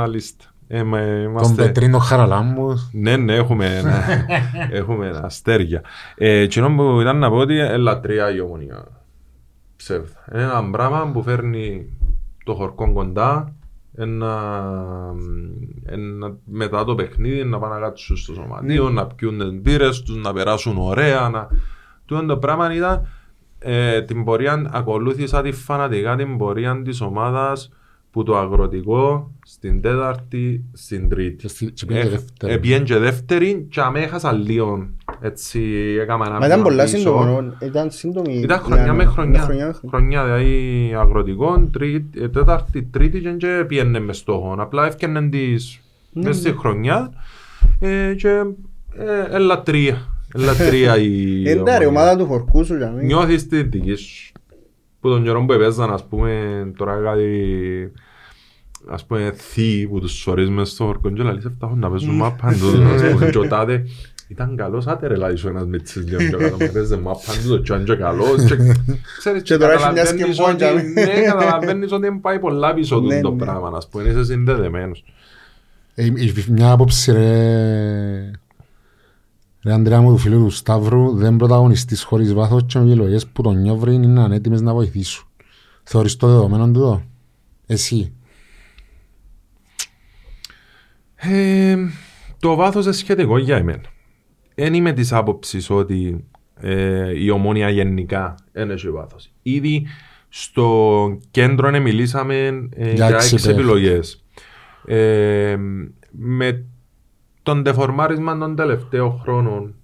αλίστα 0.04 0.44
Ε, 0.68 0.84
μα- 0.84 1.00
τον 1.02 1.22
είμαστε- 1.24 1.64
Πετρίνο 1.66 1.98
Χαραλάμπους. 1.98 2.90
Ναι, 2.94 3.16
ναι, 3.18 3.36
έχουμε, 3.36 3.66
ένα- 3.78 4.04
έχουμε 4.80 5.20
αστέρια. 5.24 5.82
Ε, 6.16 6.30
εκείνο 6.40 6.76
που 6.76 7.02
ήταν 7.02 7.18
να 7.18 7.30
πω 7.30 7.36
ότι 7.36 7.54
είναι 7.54 7.78
λατρεία 7.78 8.34
η 8.36 8.40
ομονία. 8.40 8.84
Ψεύδα. 9.82 10.26
Είναι 10.34 10.44
ένα 10.44 10.70
πράγμα 10.72 11.12
που 11.12 11.24
φέρνει 11.24 11.98
το 12.46 12.54
χορκό 12.54 12.94
κοντά, 12.94 13.56
ένα, 13.96 14.34
ένα, 15.86 16.38
μετά 16.46 16.84
το 16.84 16.96
παιχνίδι 16.96 17.44
να 17.44 17.60
πάνε 17.60 17.74
να 17.74 17.80
κάτσουν 17.80 18.18
στο 18.18 18.34
σωματείο, 18.34 18.90
να 18.90 19.08
πιούν 19.08 19.40
τις 19.40 19.62
μπύρες 19.62 20.02
τους, 20.02 20.16
να 20.16 20.34
περάσουν 20.34 20.78
ωραία. 20.78 21.30
Να... 21.30 21.48
Τούτο 22.06 22.26
το 22.26 22.38
πράγμα 22.38 22.76
ήταν 22.76 23.08
ε, 23.60 24.02
την 24.02 24.24
πορεία, 24.24 24.70
ακολούθησα 24.74 25.42
τη 25.42 25.52
φανατικά 25.52 26.16
την 26.16 26.38
πορεία 26.38 26.82
της 26.82 27.02
ομάδας 27.02 27.72
που 28.12 28.24
το 28.24 28.38
αγροτικό 28.38 29.32
στην 29.46 29.82
τέταρτη, 29.82 30.64
στην 30.74 31.10
τρίτη. 31.10 31.36
Και 31.36 31.48
στη- 31.48 31.72
και 31.72 31.86
πήγε 31.86 32.08
δεύτερη. 32.08 32.54
Επιέν 32.54 32.84
και 32.84 32.98
δεύτερη 32.98 33.66
και 33.70 33.82
αμέ 33.82 34.00
έχασα 34.00 34.32
λίγο. 34.32 34.88
Έτσι 35.22 35.62
έκανα 36.02 36.26
ένα 36.28 36.38
Μα 36.40 36.46
ήταν 36.46 36.58
βήμα 36.58 36.64
πολλά 36.70 36.84
πίσω. 36.84 36.98
σύντομο. 36.98 37.54
Ήταν 37.62 37.92
σύντομη. 37.92 38.34
Ήταν 38.34 38.60
χρονιά 38.60 38.94
μες 38.94 39.06
χρονιά. 39.08 39.40
χρονιά 39.42 39.66
με 39.66 39.74
χρονιά. 39.74 39.90
Χρονιά 39.90 40.24
δηλαδή 40.24 40.94
αγροτικό, 41.00 41.68
τρίτη, 41.74 42.22
ε, 42.22 42.30
τέταρτη, 42.30 42.84
τρίτη 42.84 43.20
και 43.20 43.30
και 43.32 43.64
πιένε 43.68 44.00
μες 44.00 44.18
στόχο. 44.18 44.56
Απλά 44.60 44.86
έφτιαναν 44.86 45.30
τις 45.30 45.80
Ναι, 46.12 46.24
μες 46.24 46.38
στη 46.38 46.52
χρονιά 46.58 47.12
ε, 47.80 48.14
και 48.18 48.30
ε, 48.98 49.36
ελατρεία. 49.36 49.98
Ελατρεία 50.36 50.98
η 51.02 51.50
Εντάξει, 51.50 51.84
η 51.84 51.86
ομάδα 51.86 52.16
του 52.18 52.26
Φορκού 52.26 52.66
σου 52.66 52.76
για 52.78 52.94
μí. 52.98 53.04
Νιώθεις 53.06 53.48
τη 53.48 53.64
δική 53.64 53.96
σου. 53.96 54.32
Που 55.02 55.10
τον 55.10 55.24
καιρό 55.24 55.46
που 55.46 55.54
έπαιζαν, 55.54 55.94
ας 55.94 56.06
πούμε, 56.08 56.32
τώρα 56.78 57.02
κάτι 57.04 57.92
ας 58.88 59.06
πούμε 59.06 59.32
θείοι 59.36 59.88
που 59.88 60.00
τους 60.00 60.12
σωρείς 60.12 60.50
μες 60.50 60.70
στο 60.70 60.86
ορκό 60.88 61.12
και 61.12 61.24
λαλείς 61.24 61.46
έφταχουν 61.46 61.80
να 61.80 61.90
παίζουν 61.90 62.16
μάπαν 62.16 62.60
του, 62.60 62.84
ας 62.94 63.02
πούμε, 63.12 63.30
και 63.32 63.38
ο 63.38 63.48
τάδε 63.48 63.84
ήταν 64.28 64.56
καλός 64.56 64.88
άτερε 64.88 65.16
λαλείς 65.16 65.40
σου 65.40 65.48
ένας 65.48 65.66
μίτσις 65.66 66.06
λίγο 66.08 66.18
πιο 66.18 66.38
κάτω, 66.38 66.56
μου 66.60 66.66
έπαιζε 66.66 66.98
μάπαν 66.98 67.36
του, 67.48 67.62
και 67.62 67.74
αν 67.74 67.84
και 67.84 67.96
καλός 67.96 68.44
και 68.44 68.56
ξέρεις 69.18 69.42
Και 69.42 69.58
τώρα 69.58 69.74
έχει 69.74 69.92
μια 69.92 70.04
καταλαβαίνεις 70.04 70.36
σκεμπόντια. 70.36 70.72
ότι- 70.74 70.88
Ναι, 70.94 71.22
καταλαβαίνεις 71.22 71.92
ότι 71.92 72.20
πάει 72.22 72.40
πολλά 72.40 72.74
πίσω 72.74 73.00
του 73.00 73.08
Ναι, 73.08 73.22
το 73.22 73.32
ναι. 73.32 73.38
πράγμα, 73.46 73.72
ας 73.78 73.88
πούμε, 73.88 74.04
είσαι 74.10 74.24
συνδεδεμένος. 74.24 75.04
Ε, 75.96 76.06
η- 76.06 76.34
Μια 76.50 76.72
άποψη 76.72 77.12
ρε... 77.12 78.32
Ρε 79.64 79.74
Αντρέα 79.74 80.02
μου 80.02 80.12
του 80.12 80.18
φίλου 80.18 80.44
του 80.44 80.50
Σταύρου 80.50 81.16
δεν 81.16 81.36
πρωταγωνιστείς 81.36 82.04
χωρίς 82.04 82.34
βάθος 82.34 82.64
και 82.66 82.80
με 82.80 82.86
επιλογές 82.86 83.28
που 83.28 83.42
τον 83.42 83.62
νιώβρει 83.62 83.94
είναι 83.94 84.22
ανέτοιμες 84.22 84.62
να 84.62 84.74
βοηθήσουν. 84.74 85.26
Θεωρείς 85.84 86.16
το 86.16 86.28
δεδομένο 86.28 86.66
τούτο. 86.72 87.04
Εσύ. 87.66 88.14
Ε, 91.16 91.76
το 92.40 92.56
βάθος 92.56 92.86
είναι 92.86 92.94
σχετικό 92.94 93.38
για 93.38 93.58
εμένα. 93.58 93.82
Δεν 94.56 94.74
είμαι 94.74 94.94
της 94.94 95.14
άποψης 95.14 95.70
ότι 95.70 96.26
ε, 96.56 97.20
η 97.24 97.30
ομόνια 97.30 97.70
γενικά 97.70 98.36
δεν 98.52 98.72
έχει 98.72 98.90
βάθος. 98.92 99.32
Ήδη 99.42 99.88
στο 100.30 101.18
κέντρο 101.32 101.70
ναι, 101.70 101.80
μιλήσαμε 101.80 102.36
ε, 102.76 102.84
Για 102.84 102.94
για 102.94 103.06
έξι 103.08 103.16
έξι 103.16 103.36
παίχτες. 103.36 103.54
επιλογές. 103.54 104.24
Ε, 104.86 105.58
με 106.12 106.66
τον 107.44 107.64
τεφορμάρισμα 107.64 108.38
των 108.38 108.56
τελευταίων 108.56 109.20
χρόνων 109.24 109.76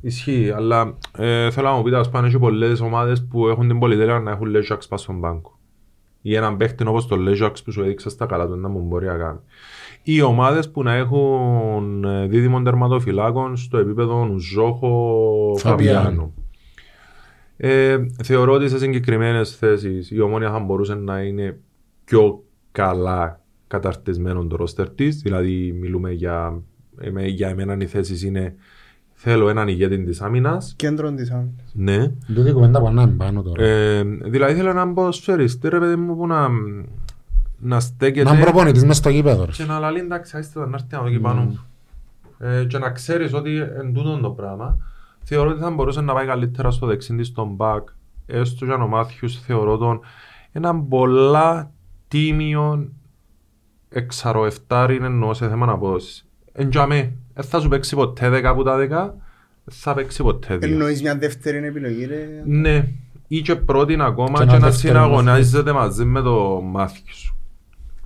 ισχύει, 0.00 0.50
αλλά 0.50 0.98
ε, 1.18 1.50
θέλω 1.50 1.68
να 1.68 1.74
μου 1.74 1.82
πείτε, 1.82 1.96
ας 1.96 2.10
πάνε 2.10 2.28
και 2.28 2.38
πολλές 2.38 2.80
ομάδες 2.80 3.26
που 3.30 3.48
έχουν 3.48 3.68
την 3.68 3.78
πολυτέλεια 3.78 4.18
να 4.20 4.30
έχουν 4.30 4.46
Λέζαξ 4.46 4.88
πας 4.88 5.00
στον 5.00 5.20
πάγκο. 5.20 5.58
Ή 6.22 6.34
έναν 6.34 6.56
παίχτη 6.56 6.86
όπως 6.86 7.06
το 7.06 7.16
Λέζαξ 7.16 7.62
που 7.62 7.72
σου 7.72 7.82
έδειξε 7.82 8.08
στα 8.08 8.26
καλά 8.26 8.46
του 8.46 8.56
να 8.56 8.68
μου 8.68 8.80
μπορεί 8.80 9.06
να 9.06 9.16
κάνει. 9.16 9.38
Ή 10.02 10.22
ομάδες 10.22 10.70
που 10.70 10.82
να 10.82 10.94
έχουν 10.94 12.04
ε, 12.04 12.26
δίδυμων 12.26 12.64
τερματοφυλάκων 12.64 13.56
στο 13.56 13.78
επίπεδο 13.78 14.34
Ζόχο 14.38 15.54
Φαβιάνο. 15.58 15.98
Φαβιάνο. 16.00 16.32
Ε, 17.56 18.06
θεωρώ 18.22 18.52
ότι 18.52 18.68
σε 18.68 18.78
συγκεκριμένες 18.78 19.56
θέσεις 19.56 20.10
η 20.10 20.20
ομόνια 20.20 20.50
θα 20.50 20.58
μπορούσε 20.58 20.94
να 20.94 21.20
είναι 21.20 21.58
πιο 22.04 22.42
καλά 22.72 23.40
καταρτισμένο 23.66 24.46
το 24.46 24.56
ρόστερ 24.56 24.90
της. 24.90 25.22
Δηλαδή, 25.22 25.72
μιλούμε 25.80 26.10
για, 26.12 26.46
εμέ- 26.46 26.62
για 27.26 27.48
εμένα 27.48 27.76
οι 27.80 27.86
θέσεις 27.86 28.22
είναι 28.22 28.54
θέλω 29.16 29.48
έναν 29.48 29.68
ηγέτη 29.68 30.04
της 30.04 30.20
άμυνας. 30.20 30.74
Κέντρο 30.76 31.12
της 31.12 31.30
άμυνας. 31.30 31.72
Ναι. 31.72 32.12
Τούτη 32.34 32.48
η 32.48 32.52
κουβέντα 32.52 32.80
που 32.80 32.86
ανάμε 32.86 33.12
πάνω 33.12 33.42
τώρα. 33.42 33.64
Ε, 33.64 34.02
δηλαδή, 34.04 34.54
θέλω 34.54 34.70
έναν 34.70 34.94
ποδοσφαιριστή, 34.94 35.68
ρε 35.68 35.78
παιδί 35.78 35.96
μου, 35.96 36.16
που 36.16 36.26
να, 36.26 36.48
να 37.58 37.80
στέκεται. 37.80 38.32
Να 38.32 38.40
προπονητής 38.40 38.84
μες 38.84 38.96
στο 38.96 39.08
γήπεδο. 39.08 39.44
ρε. 39.44 39.52
Και 39.52 39.64
να 39.64 39.78
λαλεί 39.78 39.98
εντάξει, 39.98 40.36
άστε 40.36 40.58
να 40.58 40.70
έρθει 40.74 40.94
από 40.94 41.06
εκεί 41.06 41.18
πάνω. 41.18 41.66
Ε, 42.38 42.64
και 42.64 42.78
να 42.78 42.90
ξέρεις 42.90 43.32
ότι 43.32 43.56
εν 43.56 43.92
τούτον 43.92 44.20
το 44.20 44.30
πράγμα 44.30 44.76
θεωρώ 45.22 45.50
ότι 45.50 45.60
θα 45.60 45.70
μπορούσε 45.70 46.00
να 46.00 46.14
πάει 46.14 46.26
καλύτερα 46.26 46.70
στο 46.70 46.86
δεξί 46.86 47.14
της 47.14 47.26
στον 47.26 47.48
μπακ. 47.48 47.88
Έστω 48.26 48.66
και 48.66 48.72
αν 48.72 48.82
ο 48.82 48.86
Μάθιους 48.86 49.40
θεωρώ 49.40 49.76
τον 49.76 50.00
έναν 50.52 50.88
πολλά 50.88 51.70
τίμιο 52.08 52.88
εξαροεφτάρι 53.88 54.98
εννοώ 55.02 55.34
σε 55.34 55.48
θέμα 55.48 55.72
απόδοσης. 55.72 56.25
Εν 56.58 56.70
τζαμέ, 56.70 57.12
δεν 57.34 57.44
θα 57.44 57.60
σου 57.60 57.68
παίξει 57.68 57.94
ποτέ 57.94 58.28
10 58.30 58.42
από 58.44 58.62
τα 58.62 58.76
10, 58.76 58.88
δεν 58.88 59.74
θα 59.74 59.94
παίξει 59.94 60.22
ποτέ 60.22 60.54
2. 60.56 60.62
Εννοείς 60.62 61.02
μια 61.02 61.16
δεύτερη 61.18 61.66
επιλογή 61.66 62.04
ρε; 62.04 62.42
Ναι, 62.46 62.88
ή 63.28 63.40
και 63.40 63.56
πρώτη 63.56 63.96
ακόμα 64.00 64.38
Και 64.38 64.44
και, 64.44 64.50
ένα 64.50 64.58
να 64.58 64.70
δεύτερο 64.70 64.94
συναγωνίζεται 65.04 65.72
μαζί 65.72 66.04
με 66.04 66.20
το 66.22 66.60
Μάθιους. 66.64 67.34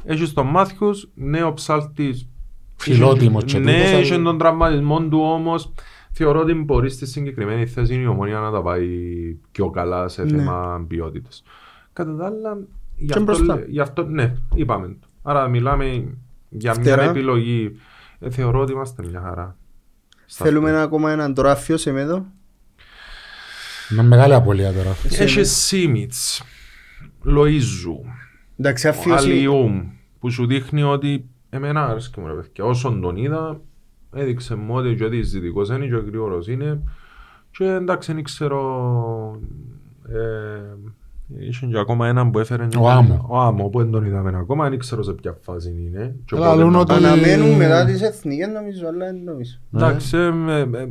Έχεις 0.04 0.32
τον 0.32 0.46
Μάθιους, 0.46 1.08
ναι 1.14 1.42
ο 1.44 1.52
ψάλτης 1.52 2.28
Φιλότιμος 2.76 3.44
και 3.44 3.58
Ναι, 3.58 3.72
τούτος, 3.72 3.90
έχεις 3.92 4.10
αλλά- 4.10 4.22
τον 4.24 4.38
τραυματισμό 4.38 5.00
του 5.08 5.18
όμως 5.22 5.72
θεωρώ 6.12 6.40
ότι 6.40 6.54
μπορεί 6.54 6.90
στη 6.90 7.06
συγκεκριμένη 7.06 7.66
θέση 7.66 8.00
η 8.00 8.06
ομονία 8.06 8.38
να 8.38 8.50
τα 8.50 8.62
πάει 8.62 8.88
πιο 9.52 9.70
καλά 9.70 10.08
σε 10.08 10.22
Ναι. 10.24 10.28
θέμα 10.30 10.84
ποιότητας. 10.88 11.42
Κατά 11.92 12.16
τα 12.16 12.24
άλλα, 12.26 12.58
γι' 12.96 13.06
Και 13.06 13.12
αυτό, 13.12 13.24
μπροστά. 13.24 13.54
λέ- 13.54 13.68
γι' 13.68 13.80
αυτό, 13.80 14.02
ναι, 14.04 14.34
είπαμε 14.54 14.86
το. 14.86 15.06
Άρα 15.22 15.48
μιλάμε 15.48 15.84
για 16.48 16.72
μια 16.72 16.74
Φτερά. 16.74 17.02
επιλογή. 17.02 17.76
Ε, 18.20 18.30
θεωρώ 18.30 18.60
ότι 18.60 18.72
είμαστε 18.72 19.06
μια 19.06 19.20
χαρά. 19.20 19.56
Στα 20.26 20.44
Θέλουμε 20.44 20.66
αυτά. 20.66 20.76
ένα 20.76 20.86
ακόμα 20.86 21.10
έναν 21.12 21.34
τράφιο 21.34 21.76
σε 21.76 21.92
μέδο. 21.92 22.26
Με 23.88 24.02
μεγάλη 24.02 24.34
απολία 24.34 24.72
τώρα. 24.72 24.96
Έχει 25.18 25.44
Σίμιτς, 25.44 26.42
Λοΐζου, 27.24 28.04
Εντάξει, 28.58 28.88
αφίωση. 28.88 29.30
Αλιούμ, 29.30 29.88
που 30.18 30.30
σου 30.30 30.46
δείχνει 30.46 30.82
ότι 30.82 31.28
εμένα 31.50 31.86
αρέσκει 31.86 32.20
μου 32.20 32.26
ρε 32.26 32.32
παιδιά. 32.32 32.64
Όσον 32.64 33.00
τον 33.00 33.16
είδα, 33.16 33.60
έδειξε 34.12 34.54
μου 34.54 34.74
ότι 34.74 34.94
και 34.94 35.04
ότι 35.04 35.22
ζητικός 35.22 35.68
είναι 35.68 35.86
και 35.86 35.96
γρήγορος 35.96 36.48
είναι 36.48 36.82
και 37.50 37.64
εντάξει 37.64 38.12
δεν 38.12 38.22
ξέρω 38.22 39.40
ε, 40.08 40.60
είχε 41.38 41.66
και 41.66 41.78
ακόμα 41.78 42.06
έναν 42.08 42.30
που 42.30 42.38
έφερε 42.38 42.68
Ο 42.78 42.88
Άμμο. 42.90 43.26
ο 43.30 43.38
Άμμο 43.40 43.68
που 43.68 43.78
δεν 43.78 43.90
τον 43.90 44.04
είδαμε 44.04 44.32
ακόμα 44.36 44.68
δεν 44.68 44.78
ξέρω 44.78 45.02
σε 45.02 45.12
ποια 45.12 45.38
φάση 45.40 45.68
είναι 45.86 46.16
και 46.24 46.34
Έλα, 46.36 46.44
πότε 46.46 46.56
λένε 46.58 46.70
να 46.70 46.78
ότι- 46.78 46.92
πάει. 46.92 47.04
Αναμένουν 47.04 47.56
μετά 47.56 47.84
τις 47.84 48.02
εθνικές 48.02 48.48
νομίζω, 48.48 48.86
αλλά 48.88 49.04
δεν 49.06 49.22
νομίζω. 49.24 49.58
εντάξει 49.74 50.16
ε, 50.16 50.26
ε, 50.48 50.60
ε, 50.60 50.88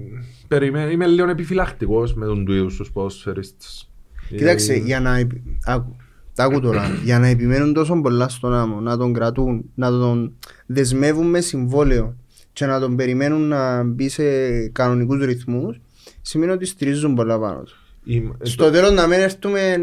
περιμέ- 0.48 0.92
είμαι 0.92 1.08
λίγο 1.08 1.30
επιφυλακτικός 1.30 2.14
με 2.14 2.26
τον 2.26 2.46
του 2.46 2.54
είδους 2.54 2.76
τους 2.76 2.92
ποδοσφαιριστές 2.92 3.92
Κοίταξε, 4.30 4.74
Ε, 4.74 4.78
για 4.78 5.00
να, 5.00 5.18
επι- 5.18 5.42
άκου, 5.66 5.96
τα 6.36 6.44
άκου 6.44 6.60
τώρα, 6.60 6.82
για 7.06 7.20
να 7.20 7.28
επιμένουν 7.28 7.74
τόσο 7.74 8.02
πολλά 8.02 8.28
στον 8.30 8.54
άμμο, 8.54 8.80
να 8.80 8.98
τον 8.98 9.14
κρατούν, 9.14 9.66
να 9.76 9.90
τον 9.90 10.34
δεσμεύουν 10.66 11.30
με 11.30 11.40
συμβόλαιο 11.42 12.16
και 12.54 12.66
να 12.66 12.80
τον 12.80 12.96
περιμένουν 12.96 13.42
να 13.48 13.84
μπει 13.84 14.10
σε 14.10 14.24
κανονικούς 14.72 15.26
ρυθμούς, 15.26 15.80
σημαίνει 16.22 16.52
ότι 16.52 16.66
στηρίζουν 16.66 17.16
πολλά 17.16 17.40
πάνω 17.40 17.62
του. 17.64 17.74
είμαι- 18.04 18.36
ε, 18.40 18.46
Στο 18.46 18.70
τέλος 18.72 18.92
να 18.92 19.08
μην 19.08 19.20
έρθουμε, 19.20 19.60
ε, 19.60 19.78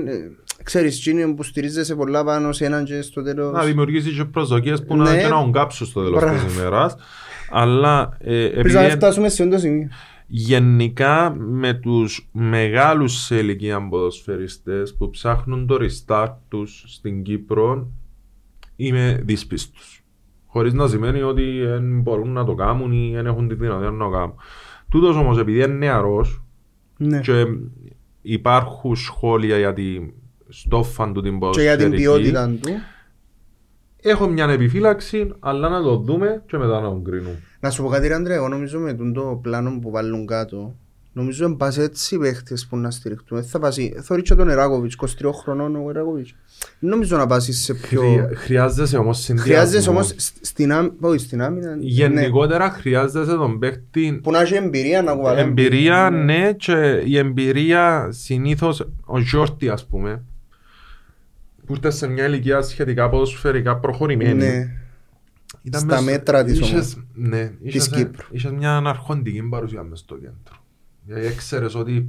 ξέρεις, 0.67 1.07
εκείνοι 1.07 1.35
που 1.35 1.43
στηρίζεσαι 1.43 1.95
πολλά 1.95 2.25
πάνω 2.25 2.53
σε 2.53 2.65
έναν 2.65 2.85
και 2.85 3.03
στο 3.03 3.23
τέλος... 3.23 3.53
να 3.53 3.65
δημιουργήσει 3.65 4.15
και 4.15 4.25
προσδοκίες 4.25 4.85
που 4.85 4.97
να 4.97 5.05
Ναι. 5.13 5.21
και 5.23 5.27
να 5.29 5.37
έχουν 5.39 5.53
κάψουν 5.53 5.87
στο 5.87 6.03
τέλος 6.03 6.21
Μπράβο. 6.21 6.45
της 6.45 6.57
ημέρας. 6.57 6.97
Αλλά 7.51 8.17
ε, 8.21 8.47
Πρέπει 8.49 8.59
επειδή 8.59 8.75
να 8.75 8.89
φτάσουμε 8.89 9.29
σε 9.29 9.43
αυτό 9.43 9.55
το 9.55 9.61
σημείο. 9.61 9.89
γενικά 10.27 11.35
με 11.39 11.73
τους 11.75 12.29
μεγάλους 12.33 13.13
σε 13.25 13.37
ηλικία 13.39 13.89
ποδοσφαιριστές 13.89 14.95
που 14.95 15.11
ψάχνουν 15.11 15.67
το 15.67 15.77
restart 15.81 16.35
τους 16.49 16.85
στην 16.87 17.23
Κύπρο 17.23 17.89
είμαι 18.77 19.21
δύσπιστος. 19.25 20.01
Χωρίς 20.47 20.73
να 20.73 20.87
σημαίνει 20.89 21.23
ότι 21.23 21.61
δεν 21.67 22.01
μπορούν 22.01 22.33
να 22.33 22.45
το 22.45 22.55
κάνουν 22.55 22.93
ή 22.93 23.11
δεν 23.15 23.27
έχουν 23.27 23.49
τη 23.49 23.55
δυνατότητα 23.55 23.91
να 23.91 24.05
το 24.05 24.11
κάνουν. 24.11 24.35
Τούτος 24.91 25.17
όμως 25.17 25.39
επειδή 25.39 25.57
είναι 25.59 25.67
νεαρός 25.75 26.43
Ναι. 26.97 27.21
και 27.21 27.45
υπάρχουν 28.23 28.97
σχόλια 28.97 29.59
για 29.59 29.73
τη 29.73 29.85
στόφαν 30.49 31.13
του 31.13 31.21
την 31.23 31.33
Και 31.33 31.39
ποδοσφαιρική 31.39 31.77
για 31.77 31.89
την 31.89 31.97
ποιότητα 31.99 32.49
του. 32.63 32.71
Έχω 34.03 34.29
μια 34.29 34.45
επιφύλαξη, 34.51 35.33
αλλά 35.41 35.69
να 35.69 35.83
το 35.83 35.97
δούμε 35.97 36.43
και 36.47 36.57
μετά 36.57 36.81
να 36.81 36.89
τον 36.89 37.05
κρίνουμε. 37.05 37.39
Να 37.61 37.71
σου 37.71 37.83
πω 37.83 37.89
κάτι 37.89 38.09
ρε 38.09 38.15
Αντρέα, 38.15 38.37
εγώ 38.37 38.49
νομίζω 38.49 38.79
με 38.79 38.95
τον 38.95 39.13
το 39.13 39.39
πλάνο 39.43 39.79
που 39.83 39.91
βάλουν 39.91 40.27
κάτω 40.27 40.75
Νομίζω 41.13 41.49
να 41.49 41.57
πας 41.57 41.79
έτσι 41.79 42.15
οι 42.15 42.19
παίχτες 42.19 42.67
που 42.67 42.77
να 42.77 42.91
στηριχτούν. 42.91 43.45
Θα 43.45 43.59
πας, 43.59 43.77
θωρείς 44.03 44.29
και 44.29 44.35
τον 44.35 44.49
Εράκοβιτς, 44.49 44.95
23 44.95 45.31
χρονών 45.43 45.77
ο 45.77 45.89
Εράκοβιτς. 45.91 46.35
Δεν 46.79 46.91
νομίζω 46.91 47.17
να 47.17 47.27
πας 47.27 47.49
σε 47.51 47.75
πιο... 47.75 48.01
Χρεια- 48.01 48.31
Χρειάζεσαι 48.35 48.97
όμως 48.97 49.19
συνδυασμό. 49.19 49.55
Χρειάζεσαι 49.55 49.91
όμως 49.91 50.07
σ- 50.17 50.37
στην, 50.41 50.73
άμυ... 50.73 50.91
όχι, 51.01 51.19
στην 51.19 51.43
άμυνα. 51.43 51.75
ναι. 51.77 51.83
Γενικότερα 51.85 52.71
χρειάζεσαι 52.71 53.33
τον 53.35 53.59
παίκτη 53.59 54.21
Που 54.23 54.31
να 54.31 54.41
έχει 54.41 54.55
εμπειρία 54.55 55.03
να 55.03 55.15
κουβαλάει. 55.15 55.45
εμπειρία, 55.45 56.11
ναι, 56.11 56.53
και 56.53 57.03
η 57.05 57.19
εμπειρία 57.19 58.09
συνήθως, 58.11 58.81
ο 59.05 59.19
Γιόρτι 59.21 59.69
ας 59.69 59.87
πούμε, 59.87 60.23
που 61.67 61.73
ήρθες 61.75 61.97
σε 61.97 62.09
μια 62.09 62.27
ηλικία 62.27 62.63
σχετικά 62.63 63.09
ποδοσφαιρικά 63.09 63.77
προχωρημένη. 63.79 64.35
Ναι. 64.45 64.77
Ήταν 65.63 65.81
Στα 65.81 65.95
μες- 66.01 66.05
μέτρα 66.05 66.45
της 66.45 66.59
είχες- 66.59 66.95
όμως. 66.95 67.07
Ναι, 67.15 67.53
είχες, 67.63 67.89
Κύπρου. 67.89 68.27
είχες 68.31 68.51
μια 68.53 68.77
αναρχοντική 68.77 69.43
παρουσία 69.43 69.83
μες 69.83 69.99
στο 69.99 70.15
κέντρο. 70.15 70.65
Γιατί 71.07 71.27
έξερες 71.27 71.75
ότι 71.75 72.07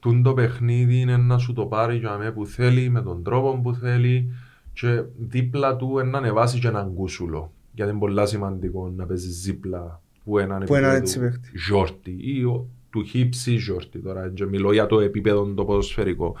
τούν 0.00 0.22
το 0.22 0.34
παιχνίδι 0.34 1.00
είναι 1.00 1.16
να 1.16 1.38
σου 1.38 1.52
το 1.52 1.66
πάρει 1.66 1.96
για 1.96 2.16
μέ 2.18 2.30
που 2.30 2.46
θέλει, 2.46 2.88
με 2.90 3.02
τον 3.02 3.22
τρόπο 3.22 3.60
που 3.62 3.74
θέλει 3.74 4.32
και 4.72 5.02
δίπλα 5.18 5.76
του 5.76 5.98
είναι 5.98 6.10
να 6.10 6.18
ανεβάσεις 6.18 6.60
και 6.60 6.68
έναν 6.68 6.94
κούσουλο. 6.94 7.52
Γιατί 7.72 7.90
είναι 7.90 8.00
πολύ 8.00 8.26
σημαντικό 8.28 8.92
να 8.96 9.04
παίζεις 9.06 9.40
δίπλα 9.42 10.00
που 10.24 10.38
έναν 10.38 10.64
Που 10.64 10.74
έναν 10.74 10.90
επίπεδο 10.90 11.02
έτσι 11.02 11.18
παίχτη. 11.20 11.50
Γιόρτι 11.66 12.16
ή 12.18 12.44
ο- 12.44 12.68
του 12.90 13.02
χύψη 13.02 13.52
Γιόρτι 13.52 13.98
τώρα 13.98 14.30
και 14.34 14.44
μιλώ 14.46 14.72
για 14.72 14.86
το 14.86 15.00
επίπεδο 15.00 15.54
το 15.54 15.64
ποδοσφαιρικό. 15.64 16.36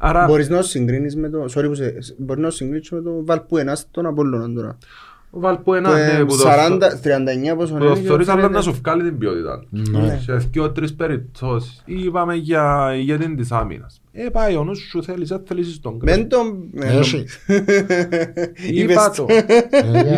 Άρα 0.00 0.26
Μπορείς 0.26 0.48
να 0.48 0.56
το 0.56 0.62
συγκρίνεις 0.62 1.16
με 1.16 1.28
το... 1.28 1.44
Sorry 1.54 1.64
που 1.66 1.74
σε... 1.74 1.94
Μπορείς 2.18 2.42
να 2.42 2.48
το 2.48 2.54
συγκρίνεις 2.54 2.90
με 2.90 3.00
το 3.00 3.24
Βαλπουενά 3.24 3.74
στον 3.74 4.06
Απόλλωνα 4.06 4.52
τώρα. 4.52 4.78
ο 5.30 5.40
Βαλπουένα 5.40 5.88
Που, 5.88 5.94
ναι, 5.94 6.00
ε, 6.18 6.24
που 6.24 6.36
το- 6.36 6.44
40, 6.46 6.78
39 7.52 7.56
πόσο 7.56 7.72
που 7.72 7.78
το 7.78 7.84
είναι 7.84 7.94
και 7.94 8.06
θεωρείς 8.06 8.28
αλλά 8.28 8.40
φαίνεται- 8.40 8.52
να 8.56 8.60
σου 8.62 8.72
βγάλει 8.84 9.02
την 9.02 9.18
ποιότητα 9.18 9.58
του. 9.58 9.90
Ναι. 9.90 10.18
Σε 10.22 10.34
δύο-τρεις 10.50 10.94
περιπτώσεις. 10.94 11.82
Είπαμε 11.84 12.34
για 12.34 12.92
ηγέτη 12.96 13.34
της 13.34 13.52
άμυνας. 13.52 14.00
Ε, 14.12 14.28
πάει 14.28 14.56
ο 14.56 14.64
νους 14.64 14.78
σου 14.78 15.02
θέλεις, 15.02 15.28
δεν 15.28 15.40
θέλεις 15.46 15.80
τον 15.80 15.98
Μεν 16.02 16.28
κράτο. 16.28 16.36
τον... 16.36 16.68
Έχει. 16.82 17.24
Είπα 18.72 19.10
το. 19.10 19.26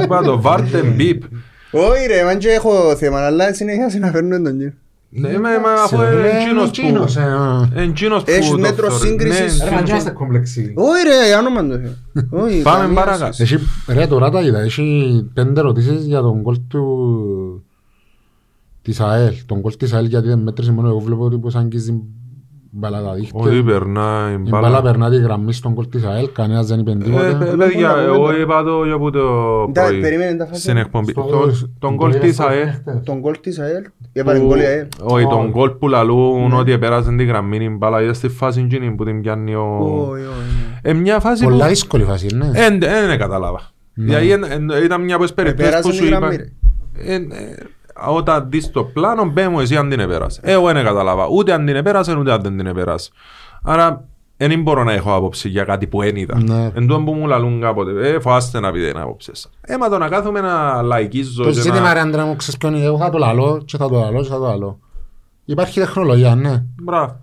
Είπα 0.04 0.22
το, 0.22 0.40
βάρτε 0.40 0.82
μπιπ. 0.82 1.22
Όχι 1.70 2.06
ρε, 2.06 2.24
μαν 2.24 2.38
και 2.38 2.48
έχω 2.48 2.96
θέμα, 2.96 3.26
αλλά 3.26 3.54
συνέχεια 3.54 3.98
να 3.98 4.10
φέρνουν 4.10 4.42
τον 4.44 4.52
κύριο. 4.56 4.72
Ναι, 5.18 5.28
μα 5.38 5.48
μα, 5.58 5.72
αφού 5.84 5.96
είναι 5.96 6.28
εκείνος 6.40 6.68
Εκείνος, 6.68 7.14
που... 7.14 7.20
ε, 7.20 7.22
α. 7.24 7.68
είναι 7.72 7.82
εκείνος 7.82 8.22
που 8.22 8.30
Έχεις 8.30 8.50
το 8.50 8.58
μέτρο 8.58 8.90
θεωρεί. 8.90 9.06
σύγκρισης. 9.08 9.58
Ναι, 9.62 9.68
Ρε, 9.68 9.74
μα 9.74 9.82
και 9.82 9.90
είμαστε 9.90 10.10
κομπλεξοί. 10.10 10.72
Όχι 10.76 11.02
ρε, 11.08 11.26
για 11.26 11.38
όνομα 11.38 11.62
του 11.62 11.80
Θεού. 11.82 12.42
Όχι, 12.44 12.62
Πάμε 12.62 12.80
καμία 12.80 12.94
παρακάτω. 13.04 13.32
σχέση. 13.32 13.54
Έχει, 13.54 13.64
ρε, 13.98 14.06
τώρα 14.06 14.30
τα 14.30 14.42
είδα. 14.42 14.60
Έχει 14.60 15.30
πέντε 15.34 15.60
ερωτήσεις 15.60 16.04
για 16.04 16.20
τον 16.20 16.42
κόλ 16.42 16.56
του... 16.68 17.64
της 18.82 19.00
ΑΕΛ. 19.00 19.34
Τον 19.46 19.60
κόλ 19.60 19.76
της 19.76 19.92
ΑΕΛ 19.92 20.04
γιατί 20.06 20.28
δεν 20.28 20.38
μέτρησε 20.38 20.72
μόνο 20.72 20.88
εγώ 20.88 20.98
βλέπω 20.98 21.24
ότι 21.24 21.38
πως 21.38 21.54
αγγίζει 21.54 22.02
μπαλά 22.76 23.02
τα 23.02 23.12
δίχτυα. 23.12 23.40
Ότι 23.40 23.62
περνάει 23.62 24.32
Η 24.32 24.36
μπάλα 24.36 24.68
μπάλα. 24.68 24.82
περνά 24.82 25.10
τη 25.10 25.16
γραμμή 25.16 25.52
στον 25.52 25.74
κόλ 25.74 25.88
της 25.88 26.04
ΑΕΛ. 26.04 26.28
Κανένας 26.32 26.66
δεν 26.66 26.78
είπε 26.78 26.90
Ε, 26.90 26.94
τίποτα. 26.96 27.36
παι- 27.38 27.56
Παιδιά, 27.56 27.94
εγώ 28.06 28.36
είπα 28.40 28.62
το 28.64 28.84
για 28.84 28.98
που 28.98 29.10
το 29.10 29.20
Τα- 29.72 29.84
πρωί. 29.86 30.00
περίμενε 30.00 30.34
τα 30.36 30.46
φάση. 30.46 30.60
Στην 30.60 30.76
εκπομπή. 30.76 31.10
Στο- 31.10 31.22
Το- 31.22 31.50
στο- 31.54 31.68
Τον 31.78 31.96
κόλ 31.96 32.12
το 32.12 32.18
της 32.18 32.28
είδες 32.28 32.40
ΑΕΛ. 32.46 32.68
χθες. 32.68 33.00
Τον 33.04 33.20
κόλ 33.20 33.34
της 33.40 33.58
ΑΕΛ. 33.58 33.82
Έβαλε 34.12 34.38
γκολ 34.40 34.58
η 34.60 34.64
ΑΕΛ. 34.64 34.86
Όχι, 35.02 35.26
τον 35.26 35.40
Όχι. 35.40 35.50
κόλ 35.50 35.70
που 35.70 35.88
λαλούν 35.88 36.48
Ναι. 36.48 36.56
ότι 36.56 36.72
επέρασε 36.72 37.08
την 37.08 37.26
γραμμή 37.26 37.56
η 37.64 37.68
μπάλα. 37.78 38.02
Είδες 38.02 38.18
τη 38.18 38.28
φάση 38.28 38.60
εκείνη 38.60 38.90
που 38.90 39.04
την 39.04 39.20
πιάνει 39.20 39.54
ο... 39.54 39.78
Όχι, 40.10 40.22
όχι. 40.22 40.78
Ε, 40.82 40.92
μια 40.92 41.20
φάση 41.20 41.44
που... 41.44 41.50
Πολλά 41.50 41.66
δύσκολη 41.68 42.04
φάση, 42.04 42.26
ναι. 42.34 42.46
Ε, 42.46 42.68
Δεν 42.68 42.78
δεν 43.08 43.18
κατάλαβα. 43.18 43.60
Δηλαδή 43.94 44.30
εν- 44.30 44.44
εν- 44.50 44.72
ήταν 44.84 45.02
μια 45.04 45.14
από 45.14 45.24
τις 45.24 45.34
περιπτώσεις 45.34 45.66
Επέρασε 45.72 45.88
που 45.88 45.90
τη 45.90 45.96
σου 45.96 46.06
είπα... 46.06 46.28
γραμμή, 48.00 48.12
ρε. 48.12 48.12
Ε, 48.12 48.14
ε, 48.14 48.16
Όταν 48.16 48.46
δεις 48.50 48.70
το 48.70 48.84
πλάνο, 48.84 49.24
μπέ 49.24 49.48
μου 49.48 49.60
εσύ 49.60 49.76
αν 49.76 49.88
την 49.88 50.00
επέρασες. 50.00 50.40
Ε, 50.42 50.52
Εγώ 50.52 50.72
δεν 50.72 50.84
κατάλαβα. 50.84 51.26
Ούτε 51.26 51.52
αν 51.52 51.66
την 51.66 51.76
επέρασες, 51.76 52.14
ούτε 52.14 52.32
αν 52.32 52.42
δεν 52.42 52.56
την 52.56 52.66
επέρασες. 52.66 53.10
Άρα, 53.62 54.04
δεν 54.36 54.62
μπορώ 54.62 54.84
να 54.84 54.92
έχω 54.92 55.14
άποψη 55.14 55.48
για 55.48 55.64
κάτι 55.64 55.86
που 55.86 56.00
δεν 56.00 56.16
είδα. 56.16 56.42
Ναι. 56.42 56.70
Εν 56.74 56.86
τω 56.86 57.02
που 57.02 57.12
μου 57.12 57.26
λαλούν 57.26 57.60
κάποτε, 57.60 58.08
ε, 58.08 58.20
φοάστε 58.20 58.60
να 58.60 58.72
πείτε 58.72 58.88
την 58.88 58.98
άποψη 58.98 59.30
σας. 59.34 59.50
Ε, 59.60 59.76
μα 59.76 59.88
το 59.88 59.98
να 59.98 60.08
κάθομαι 60.08 60.40
να 60.40 60.82
λαϊκίζω 60.82 61.42
Το 61.42 61.50
και 61.50 61.60
ζήτημα 61.60 61.80
να... 61.80 61.92
ρε 61.92 62.00
Άντρα 62.00 62.24
μου, 62.24 62.36
ξέρεις 62.36 62.56
ποιο 62.60 62.68
είναι, 62.68 62.84
εγώ 62.84 62.98
θα 62.98 63.10
το 63.10 63.18
λαλώ 63.18 63.62
και 63.64 63.76
θα 63.76 63.88
το 63.88 63.98
λαλώ 63.98 64.22
και 64.22 64.28
θα 64.28 64.38
το 64.38 64.44
λαλώ. 64.46 64.78
Υπάρχει 65.44 65.80
τεχνολογία, 65.80 66.34
ναι. 66.34 66.62
Μπράβο. 66.82 67.20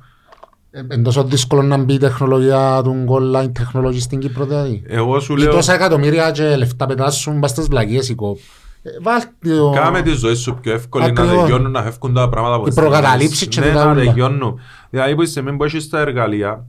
Ε, 0.72 0.80
Είναι 0.94 1.04
τόσο 1.04 1.24
δύσκολο 1.24 1.62
να 1.62 1.78
μπει 1.78 1.94
η 1.94 1.98
τεχνολογία 1.98 2.82
του 2.84 3.06
online 3.10 3.52
technology 3.60 4.00
στην 4.00 4.20
Κύπρο 4.20 4.46
δηλαδή. 4.46 4.84
Εγώ 4.88 5.20
σου 5.20 5.34
Ή 5.34 5.38
λέω, 5.40 5.52
τόσα 5.52 5.74
εκατομμύρια 5.74 6.32
και 6.32 6.56
λεφτά 6.56 6.86
πετάσουν 6.86 7.40
πας 7.40 7.50
στις 7.50 7.68
βλακίες 7.68 8.10
η 8.10 8.16
κόπ. 8.16 8.38
Ε, 8.86 8.90
Βάλτε 9.02 9.56
το... 9.58 9.72
κάμε 9.76 10.02
τη 10.02 10.12
ζωή 10.12 10.36
σου 10.36 10.58
πιο 10.62 10.74
εύκολη 10.74 11.04
να 11.04 11.10
Ακριβώς. 11.22 11.42
τελειώνουν, 11.42 11.72
να 11.72 11.82
φεύγουν 11.84 12.14
τα 12.14 12.30
πράγματα 12.30 12.60
που 12.62 12.68
Οι 12.68 12.74
προκαταλήψεις 12.74 13.48
και 13.48 13.60
Ναι, 13.60 13.66
τούτα 13.68 13.86
να 13.86 13.92
όλα. 13.92 14.04
τελειώνουν. 14.04 14.60
Δηλαδή 14.90 15.16
που 15.16 15.22
είσαι 15.22 15.42
μην 15.42 15.58
που 15.58 15.64
έχεις 15.64 15.90
τα 15.90 16.00
εργαλεία, 16.00 16.66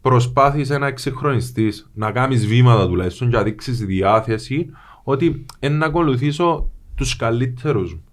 προσπάθησε 0.00 0.78
να 0.78 0.86
εξυγχρονιστείς, 0.86 1.90
να 1.94 2.10
κάνεις 2.10 2.46
βήματα 2.46 2.88
τουλάχιστον 2.88 3.30
και 3.30 3.36
να 3.36 3.42
δείξεις 3.42 3.78
διάθεση 3.78 4.70
ότι 5.02 5.46
είναι 5.60 5.76
να 5.76 5.86
ακολουθήσω 5.86 6.70
τους 6.94 7.16
καλύτερους 7.16 7.92
μου. 7.94 8.04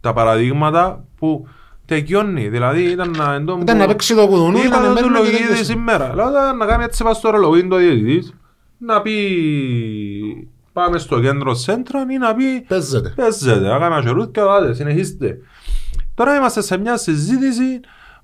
Τα 0.00 0.12
παραδείγματα 0.12 1.04
που 1.18 1.48
τελειώνει. 1.86 2.48
Δηλαδή 2.48 2.82
ήταν 2.82 3.10
να... 3.16 3.34
εντό 3.34 3.52
Ήταν 3.60 3.76
που- 3.76 3.80
να 3.82 3.86
παίξει 3.86 4.14
το 4.14 4.26
κουδουνού, 4.28 4.58
Είπα 4.58 4.80
να 4.80 4.82
το 4.82 4.88
του 4.88 4.94
μένουν 4.94 5.12
και 5.12 5.18
Λογίδη 5.18 5.46
τέτοιες. 5.48 5.66
σήμερα. 5.66 6.14
Λέω 6.14 6.24
«Τώρα 6.24 6.52
να 6.52 6.66
κάνει 6.66 6.84
έτσι 6.84 7.04
πας 7.04 7.16
στο 7.16 7.30
ρολογίν 7.30 7.68
το 7.68 7.76
διαιτητής, 7.76 8.34
να 8.78 9.02
πει 9.02 10.48
πάμε 10.74 10.98
στο 10.98 11.20
κέντρο 11.20 11.54
σέντρα 11.54 12.00
ή 12.10 12.18
να 12.18 12.34
πει 12.34 12.44
Παίζεται. 12.68 13.12
παίζετε, 13.16 13.68
να 13.68 13.78
κάνω 13.78 14.00
χερούθ 14.02 14.30
και 14.30 14.40
άτε, 14.40 14.74
συνεχίστε. 14.74 15.38
Τώρα 16.14 16.36
είμαστε 16.36 16.62
σε 16.62 16.76
μια 16.78 16.96
συζήτηση 16.96 17.80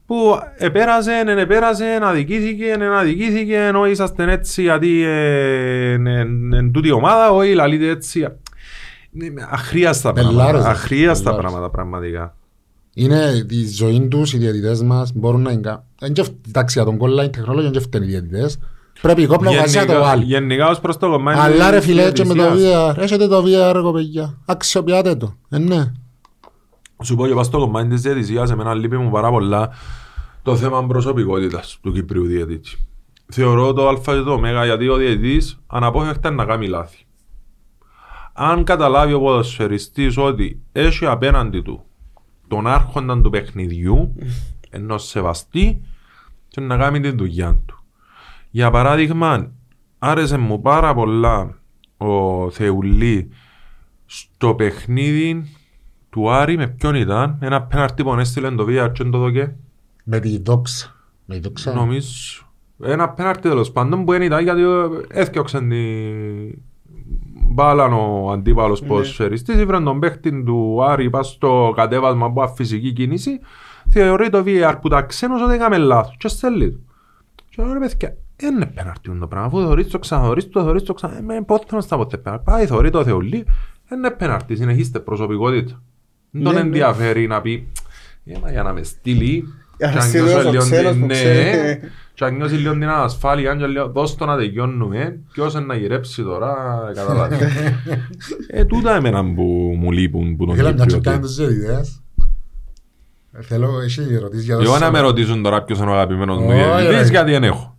που 0.07 0.39
επέρασε, 0.57 1.23
δεν 1.25 1.39
επέρασε, 1.39 1.99
αδικήθηκε, 2.03 2.75
δεν 2.79 2.93
αδικήθηκε, 2.93 3.57
ενώ 3.57 3.87
είσαστε 3.87 4.33
έτσι 4.33 4.63
γιατί 4.63 5.03
ε, 5.03 5.93
εν 6.53 6.71
τούτη 6.73 6.91
ομάδα, 6.91 7.31
όχι 7.31 7.55
λαλείτε 7.55 7.89
έτσι. 7.89 8.27
Είναι 9.13 9.47
Αχρίαστα 9.51 10.13
Μπελάρες, 10.13 10.35
πράγματα, 10.37 10.63
ρε. 10.63 10.69
αχρίαστα 10.69 11.23
Μπελάρες. 11.31 11.41
πράγματα 11.51 11.71
πραγματικά. 11.71 12.35
Είναι 12.95 13.45
η 13.49 13.67
ζωή 13.69 14.09
τους, 14.09 14.33
οι 14.33 14.39
διαιτητές 14.39 14.83
μας 14.83 15.13
μπορούν 15.15 15.43
να 15.43 15.51
είναι... 15.51 15.83
Εν 16.01 16.13
και 16.13 16.23
φ- 16.23 16.33
Εντάξει, 16.49 16.83
για 16.83 16.93
τον 16.93 16.99
online 17.03 17.31
technology 17.31 17.63
δεν 17.63 17.71
και 17.73 17.81
φταίνουν 17.81 18.09
οι 18.09 18.11
διαιτητές. 18.11 18.59
Πρέπει 19.03 19.23
η 19.23 19.27
κόπνα 19.27 19.51
να 19.51 19.85
να 19.85 19.87
το 19.87 20.01
βάλει. 20.01 20.25
γενικά 20.25 20.69
ως 20.69 20.81
προς 20.81 20.97
το 20.97 21.11
κομμάτι 21.11 21.39
Αλλά 21.39 21.71
ρε 21.71 21.77
της 21.77 21.87
φίλε, 21.87 22.13
και 22.13 22.25
με 22.25 22.35
το 22.35 22.43
διαιτησίας. 22.43 22.95
VR. 22.97 22.99
Έχετε 22.99 23.29
το 23.29 23.43
VR, 23.47 23.73
ρε 23.73 23.81
κοπέγια. 23.81 24.39
Αξιοποιάτε 24.47 25.15
το. 25.15 25.35
Ε, 25.49 25.59
ναι. 25.59 25.93
Σου 27.03 27.15
πω 27.15 27.27
και 27.27 27.35
πας 27.35 27.47
στο 27.47 27.59
κομμάτι 27.59 27.89
της 27.89 28.01
διαιτησίας, 28.01 28.51
εμένα 28.51 28.75
λείπει 28.75 28.97
μου 28.97 29.11
πάρα 29.11 29.31
πολλά 29.31 29.71
το 30.43 30.57
θέμα 30.57 30.87
προσωπικότητας 30.87 31.79
του 31.83 31.93
Κυπρίου 31.93 32.25
διαιτητή. 32.25 32.71
Θεωρώ 33.33 33.73
το 33.73 33.89
α 33.89 33.95
και 33.95 34.23
το 34.23 34.33
ω 34.33 34.65
γιατί 34.65 34.89
ο 34.89 34.97
διαιτητής 34.97 35.61
αναπόφευκτα 35.67 36.29
είναι 36.29 36.37
να 36.37 36.45
κάνει 36.45 36.67
λάθη. 36.67 37.05
Αν 38.33 38.65
καταλάβει 38.65 39.13
ο 39.13 39.21
ποδοσφαιριστής 39.21 40.17
ότι 40.17 40.63
έχει 40.73 41.07
απέναντι 41.07 41.61
του 41.61 41.85
τον 42.49 42.67
άρχοντα 42.67 43.21
του 43.21 43.31
παιχνιδιού, 43.31 44.15
ενώ 44.71 44.99
σεβαστεί 44.99 45.83
και 46.49 46.61
να 46.61 46.77
κάνει 46.77 47.01
την 47.01 47.17
δουλειά 47.17 47.63
του. 47.67 47.80
Για 48.51 48.71
παράδειγμα, 48.71 49.53
άρεσε 49.99 50.37
μου 50.37 50.61
πάρα 50.61 50.95
πολλά 50.95 51.59
ο 51.97 52.51
Θεουλή 52.51 53.29
στο 54.07 54.55
παιχνίδι 54.55 55.45
του 56.11 56.31
Άρη 56.31 56.57
με 56.57 56.67
ποιον 56.69 56.95
ήταν, 56.95 57.39
ένα 57.41 57.63
πέναρτι 57.63 58.03
που 58.03 58.15
έστειλε 58.15 58.51
το 58.51 58.67
VR 58.69 58.93
και 58.93 59.05
το 59.05 59.19
δοκέ, 59.19 59.57
Με 60.05 60.19
τη 60.21 60.43
δόξα. 60.43 60.97
Με 61.25 61.35
τη 61.35 61.41
δόξα. 61.41 61.75
νομίζω. 61.75 62.45
Ένα 62.83 63.09
πέναρτι 63.09 63.49
τέλος 63.49 63.73
πάντων 63.73 64.05
που 64.05 64.13
δεν 64.13 64.23
ήταν 64.23 64.43
γιατί 64.43 64.63
έφτιαξε 65.09 65.59
την 65.59 65.73
μπάλαν 67.51 67.93
ο 67.93 68.31
αντίπαλος 68.33 68.83
ποδοσφαιριστής, 68.83 69.59
ήβραν 69.59 69.85
τον 69.85 70.01
παίχτη 70.01 70.43
του 70.45 70.85
Άρη 70.85 71.11
πας 71.11 71.29
στο 71.29 71.73
κατέβασμα 71.77 72.27
από 72.27 72.49
φυσική 72.49 72.93
κίνηση, 72.93 73.41
θεωρεί 73.89 74.31
το 74.31 74.43
VR 74.47 74.75
που 74.81 74.89
τα 74.89 75.03
ξένος 75.03 75.43
ότι 75.43 75.55
έκαμε 75.55 75.79
λάθος 75.79 76.17
και 76.19 76.29
στέλνει 76.29 76.71
του. 76.71 76.85
Και 77.49 77.63
λέω 77.63 77.73
ρε 77.73 77.79
παιδιά, 77.79 78.17
δεν 78.41 78.55
είναι 78.55 78.67
πέναρτι 78.67 79.19
το 79.21 79.27
πράγμα, 79.27 79.47
αφού 79.47 79.59
θεωρείς 79.61 79.87
το 79.89 79.99
ξαναθωρείς 79.99 80.49
το, 80.49 80.63
θεωρείς 80.63 80.83
το 80.83 80.95
ξανά, 80.95 81.23
με 81.23 81.43
πότε 81.47 81.75
να 81.75 81.81
στα 81.81 81.97
ποτέ 81.97 82.17
πέναρτι. 82.17 82.45
Πάει, 82.45 82.67
θεωρεί 82.67 82.91
το 82.91 83.05
θεολί, 83.05 83.45
δεν 83.89 83.99
είναι 83.99 84.11
πέναρτι, 84.11 84.57
συνεχίστε 84.57 84.99
προσωπικότητα. 84.99 85.83
Δεν 86.31 86.43
τον 86.43 86.53
Ναι, 86.55 86.59
ναι. 86.61 86.67
ενδιαφέρει 86.67 87.27
να 87.27 87.41
πει, 87.41 87.69
«Ε, 88.25 88.39
μα 88.43 88.51
για 88.51 88.63
να 88.63 88.73
με 88.73 88.83
στείλει, 88.83 89.45
Για 89.77 89.87
να 89.87 89.93
και 89.93 89.99
αν 89.99 90.05
στείλει 90.09 90.25
νιώσω 90.25 90.49
ο 90.49 90.51
λίγο 90.51 90.63
ξένος 90.63 90.93
την- 90.93 91.01
που 91.01 91.07
ναι, 91.07 91.13
ξέρει. 91.15 91.81
και 92.15 92.25
αν 92.25 92.35
νιώσει 92.37 92.55
λίγο 92.55 92.73
την 92.73 92.83
ανασφάλεια, 92.89 93.55
και 93.55 93.67
λέω, 93.67 93.89
δώσ' 93.89 94.15
το 94.17 94.27
να 94.27 94.37
τελειώνουμε, 94.37 95.19
ποιος 95.33 95.55
είναι 95.55 95.65
να 95.65 95.75
γυρέψει 95.75 96.23
τώρα, 96.23 96.55
καταλάβεις. 96.95 97.39
Ε, 98.53 98.65
τούτα 98.65 98.95
εμένα 98.97 99.25
που 99.35 99.75
μου 99.79 99.91
λείπουν 99.93 100.37
που 100.37 100.45
τον 100.47 100.55
Ήθελα 100.55 100.73
μια 100.73 100.79
Κύπριο. 100.85 101.01
τσοκάνη 101.01 101.23
τους 101.23 101.37
διαιτητές. 101.37 102.03
Ε, 103.33 103.43
Θέλω, 103.43 103.81
έχει 103.81 104.01
ερωτήσεις 104.15 104.45
για 104.45 104.57
το 104.57 104.63
Εγώ 104.63 104.73
να 104.73 104.79
Σάββατο. 104.79 105.03
με 105.03 105.09
ρωτήσουν 105.09 105.43
τώρα 105.43 105.63
ποιος 105.63 105.79
είναι 105.79 105.91
ο 105.91 105.93
αγαπημένος 105.95 106.39
μου 106.39 106.47
Όχι, 106.47 106.55
διαιτητής, 106.57 107.01
ρε. 107.01 107.07
γιατί 107.11 107.31
δεν 107.31 107.45
έχω. 107.45 107.77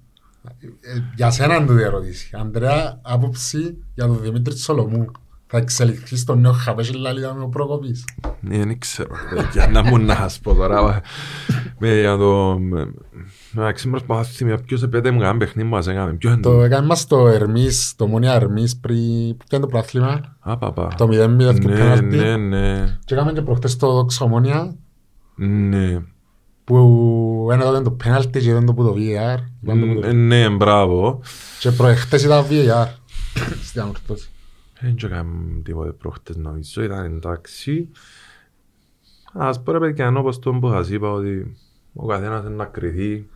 Ε, 0.82 1.00
Για 1.16 1.32
σένα 1.32 1.56
είναι 1.56 1.66
το 1.66 1.74
ερωτήσει. 1.74 2.30
Αντρέα, 2.42 3.00
άποψη 3.02 3.78
για 3.94 4.06
τον 4.08 4.22
Δημήτρη 4.22 4.58
Σολομού. 4.58 5.06
Θα 5.54 5.58
εξελιχθείς 5.60 6.20
στον 6.22 6.40
νέο 6.40 6.52
χαπέσι 6.52 6.94
λαλίδα 6.94 7.34
με 7.34 7.44
ο 7.44 7.48
Προκοπής. 7.48 8.06
Ναι, 8.40 8.58
δεν 8.58 8.80
ξέρω. 8.80 9.10
Για 9.54 9.68
να 9.68 9.84
μου 9.84 9.98
να 9.98 10.16
σας 10.16 10.40
πω 10.40 10.54
τώρα. 10.54 11.02
με- 11.80 12.00
Για 12.00 12.18
το... 12.18 12.58
με- 12.60 12.94
Εντάξει, 13.56 13.90
προσπαθώ 13.90 14.20
να 14.20 14.26
θυμηθώ 14.26 14.58
ποιος 14.64 14.84
επέτε 14.84 15.12
μου 15.12 15.20
κανένα 15.20 15.38
παιχνίδι 15.38 15.70
που 15.70 15.76
μας 15.76 15.88
έκαμε. 15.88 16.14
Ποιος 16.14 16.34
είναι 16.34 16.42
Το 16.42 16.50
το... 16.52 16.64
έκανε 16.64 16.86
μας 16.86 17.08
το 17.08 17.28
Ερμής, 17.28 17.94
το 17.96 18.08
Μόνια 18.08 18.34
Ερμής 18.34 18.78
πριν... 18.78 19.38
Που 19.38 19.44
ήταν 19.48 19.62
το 19.62 19.68
πρωτάθλημα; 19.68 20.38
Α, 20.40 20.58
παπά. 20.58 20.88
Το 20.98 21.06
0-0 21.06 21.10
και 21.10 21.68
Ναι, 21.68 21.74
πέναλτι. 21.76 22.16
ναι, 22.18 22.38
ναι. 22.38 22.98
Και 23.06 23.14
έκαμε 23.14 23.32
και 23.34 23.42
προχτές 23.42 23.76
το 23.78 23.92
Δόξα 23.94 24.26
Ομόνια 24.26 24.76
Ναι. 25.36 26.02
Που 26.80 27.50
ένα 27.52 27.64
τότε 27.64 27.82
το 27.82 27.92
πέναλτι 27.92 28.40
και 28.40 28.50
ήταν 28.50 28.66
το 28.66 28.74
που 28.74 28.84
το 28.84 28.94
VAR. 28.98 29.38
Ήταν 29.64 29.80
το 29.80 29.86
που 29.94 30.00
το- 30.02 30.08
Ε, 30.08 30.12
Ναι, 30.12 30.50
μπράβο. 30.50 31.22
Και 31.60 31.72
προεχτές 31.72 32.24
ήταν 32.24 32.46
VAR. 32.50 32.88
Στην 33.68 33.82
ανορθώση. 33.82 34.30
Δεν 34.82 34.96
έκαμε 35.04 35.62
τίποτε 35.64 35.92
προχτές 35.92 36.36
νομίζω, 36.36 36.84
ήταν 36.84 37.06
εντάξει. 37.06 37.90
Ας 39.34 39.62
πω 39.64 39.72
ρε 39.72 39.80
παιδιά, 39.80 40.14
όπως 40.18 40.40
τον 40.40 40.60
που 40.60 40.70
σας 40.70 40.90
είπα 40.90 41.12
ότι 41.12 41.58
ο 41.94 42.06
καθένας 42.06 42.42
είναι 42.46 42.56
να 42.56 42.66
κρυθεί 42.66 43.28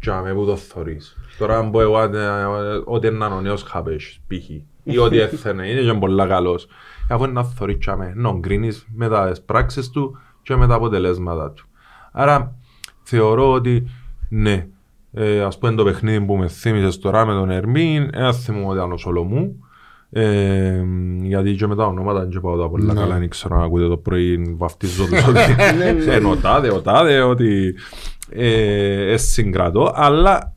και 0.00 0.10
αμέ 0.10 0.32
που 0.34 0.44
το 0.44 0.56
θωρείς. 0.56 1.16
Τώρα 1.38 1.58
αν 1.58 1.70
πω 1.70 1.80
εγώ 1.80 2.00
ε, 2.02 2.08
ότι 2.84 3.06
είναι 3.06 3.24
ο 3.24 3.40
νέος 3.40 3.62
χαπές, 3.62 4.20
π.χ. 4.26 4.48
ή 4.82 4.98
ότι 4.98 5.18
έθενε, 5.18 5.68
είναι 5.68 5.80
και 5.92 5.98
πολλά 5.98 6.26
καλός. 6.26 6.66
Αφού 7.10 7.24
είναι 7.24 7.32
να 7.32 7.44
θωρείς 7.44 7.76
και 7.84 7.90
αμέ, 7.90 8.12
να 8.16 8.32
γκρίνεις 8.32 8.86
με 8.94 9.08
τις 9.30 9.40
πράξεις 9.42 9.90
του 9.90 10.18
και 10.42 10.56
με 10.56 10.66
τα 10.66 10.74
αποτελέσματα 10.74 11.50
του. 11.50 11.66
Άρα 12.12 12.56
θεωρώ 13.14 13.52
ότι 13.52 13.84
ναι, 14.28 14.66
ε, 15.12 15.40
ας 15.40 15.58
πούμε 15.58 15.74
το 15.74 15.84
παιχνίδι 15.84 16.20
που 16.24 16.36
με 16.36 16.48
θύμισες 16.48 16.98
τώρα 16.98 17.26
με 17.26 17.32
τον 17.32 17.50
Ερμήν, 17.50 18.08
ένα 18.12 18.32
θυμούμαι 18.32 18.66
ότι 18.66 18.76
ήταν 18.76 18.92
ο 18.92 18.96
Σολομού, 18.96 19.56
ε, 20.10 20.82
γιατί 21.22 21.54
και 21.54 21.66
με 21.66 21.76
τα 21.76 21.86
ονόματα 21.86 22.20
δεν 22.20 22.28
και 22.30 22.40
πάω 22.40 22.56
τα 22.58 22.68
πολλά 22.68 22.92
Ναι. 22.92 23.00
καλά, 23.00 23.18
δεν 23.18 23.28
ξέρω 23.28 23.56
να 23.56 23.64
ακούτε 23.64 23.88
το 23.88 23.96
πρωί 23.96 24.54
βαφτίζω 24.56 25.04
τους 25.06 25.26
ότι 25.28 25.38
είναι 26.18 26.28
ο 26.28 26.36
τάδε, 26.36 26.70
ο 26.72 26.80
τάδε, 26.80 27.20
ότι 27.20 27.74
ε, 28.30 29.12
ε, 29.12 29.16
συγκρατώ, 29.16 29.92
αλλά 29.94 30.52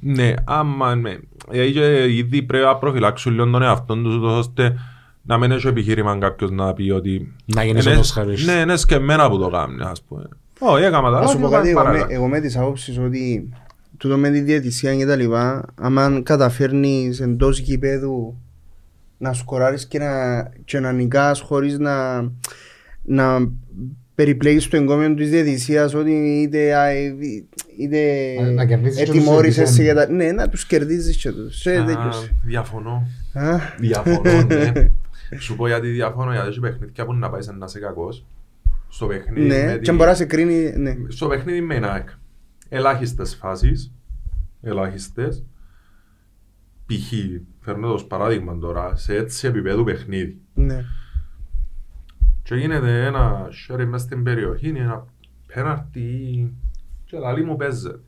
ναι, 0.00 0.34
άμα 0.44 0.94
με, 0.94 1.20
γιατί 1.50 1.72
και 1.72 2.06
ήδη 2.16 2.42
πρέπει 2.42 2.64
να 2.64 2.76
προφυλάξουν 2.76 3.32
λίγο 3.32 3.50
τον 3.50 3.62
εαυτόν 3.62 4.02
τους, 4.02 4.14
ούτως 4.16 4.32
ώστε 4.38 4.74
να 5.22 5.38
μην 5.38 5.50
έχει 5.50 5.66
επιχείρημα 5.66 6.16
κάποιος 6.18 6.50
να 6.50 6.72
πει 6.72 6.90
ότι 6.90 7.34
Να 7.44 7.64
γίνεις 7.64 7.84
είναι- 7.84 7.94
όπως 7.94 8.10
χαρίς. 8.10 8.46
Ναι, 8.46 8.52
είναι 8.52 8.76
σκεμμένα 8.76 9.30
που 9.30 9.38
το 9.38 9.48
κάνει, 9.48 9.76
ας 9.82 10.02
πούμε. 10.02 10.28
Όχι, 10.62 10.84
έκανα 10.84 11.10
τα 11.10 11.20
Να 11.20 11.26
σου 11.26 11.38
λάθη, 11.38 11.42
πω 11.42 11.48
κάτι, 11.48 11.68
εγώ 11.68 11.78
με, 11.78 11.84
παρακάτω. 11.84 12.14
εγώ 12.14 12.26
με 12.28 12.40
τις 12.40 12.56
άποψεις 12.56 12.98
ότι 12.98 13.48
τούτο 13.96 14.16
με 14.16 14.30
τη 14.30 14.40
διαιτησία 14.40 14.96
και 14.96 15.06
τα 15.06 15.16
λοιπά, 15.16 15.64
άμα 15.74 16.20
καταφέρνεις 16.22 17.20
εντός 17.20 17.58
γηπέδου 17.58 18.36
να 19.18 19.32
σκοράρεις 19.32 19.86
και 19.86 19.98
να, 19.98 20.42
και 20.64 20.80
να 20.80 20.92
νικάς 20.92 21.40
χωρίς 21.40 21.78
να, 21.78 22.20
να 23.02 23.50
περιπλέγεις 24.14 24.68
το 24.68 24.76
εγκόμιο 24.76 25.14
της 25.14 25.30
διαιτησίας 25.30 25.94
ότι 25.94 26.12
είτε, 26.42 26.74
α, 26.74 26.92
είτε 27.78 27.98
Να- 28.42 28.50
να 28.50 28.64
κερδίσεις 28.66 28.98
και 28.98 29.04
τους 29.06 29.14
ετοιμόρησες 29.16 29.72
διαιτητές. 29.72 30.04
και 30.06 30.10
τα... 30.12 30.14
Ναι, 30.16 30.32
να 30.32 30.48
τους 30.48 30.66
κερδίζεις 30.66 31.16
και 31.16 31.30
τους. 31.32 31.60
Σε 31.60 31.76
Α, 31.76 31.84
τέτοιος. 31.84 32.30
Διαφωνώ. 32.44 33.06
Α, 33.32 33.56
Διαφωνώ, 33.78 34.42
ναι. 34.46 34.72
Σου 35.38 35.56
πω 35.56 35.66
γιατί 35.66 35.88
διαφωνώ, 35.88 36.32
γιατί 36.32 36.48
έχει 36.48 36.60
παιχνίδια 36.60 37.04
που 37.04 37.14
να 37.14 37.30
πάεις 37.30 37.46
να 37.46 37.64
είσαι 37.66 37.78
κακός. 37.78 38.24
Στο 38.92 39.06
παιχνίδι 39.06 39.46
Ναι, 39.46 39.64
με 39.64 39.72
και 39.72 39.78
τη- 39.78 39.96
μπορεί 39.96 40.08
να 40.08 40.14
σε 40.14 40.24
κρίνει, 40.24 40.72
ναι. 40.76 40.96
Στο 41.08 41.28
παιχνίδι 41.28 41.60
με 41.60 41.78
ΝΑΕΚ. 41.78 42.08
Ελάχιστες 42.68 43.34
φάσεις. 43.34 43.92
Ελάχιστες. 44.60 45.44
Π.χ. 46.86 47.12
φέρνω 47.60 47.86
το 47.86 47.92
ως 47.92 48.06
παράδειγμα 48.06 48.58
τώρα, 48.58 48.96
σε 48.96 49.14
έτσι 49.16 49.46
επίπεδου 49.46 49.84
παιχνίδι. 49.84 50.40
ναι. 50.54 50.84
Και 52.42 52.54
γίνεται 52.56 53.04
ένα 53.06 53.48
σέρι 53.50 53.86
μες 53.86 54.00
στην 54.00 54.22
περιοχή, 54.22 54.68
είναι 54.68 54.78
ένα 54.78 55.04
πέναρτι 55.46 56.52
και 57.04 57.18
λαλί 57.18 57.44
μου 57.44 57.56
παίζεται. 57.56 58.00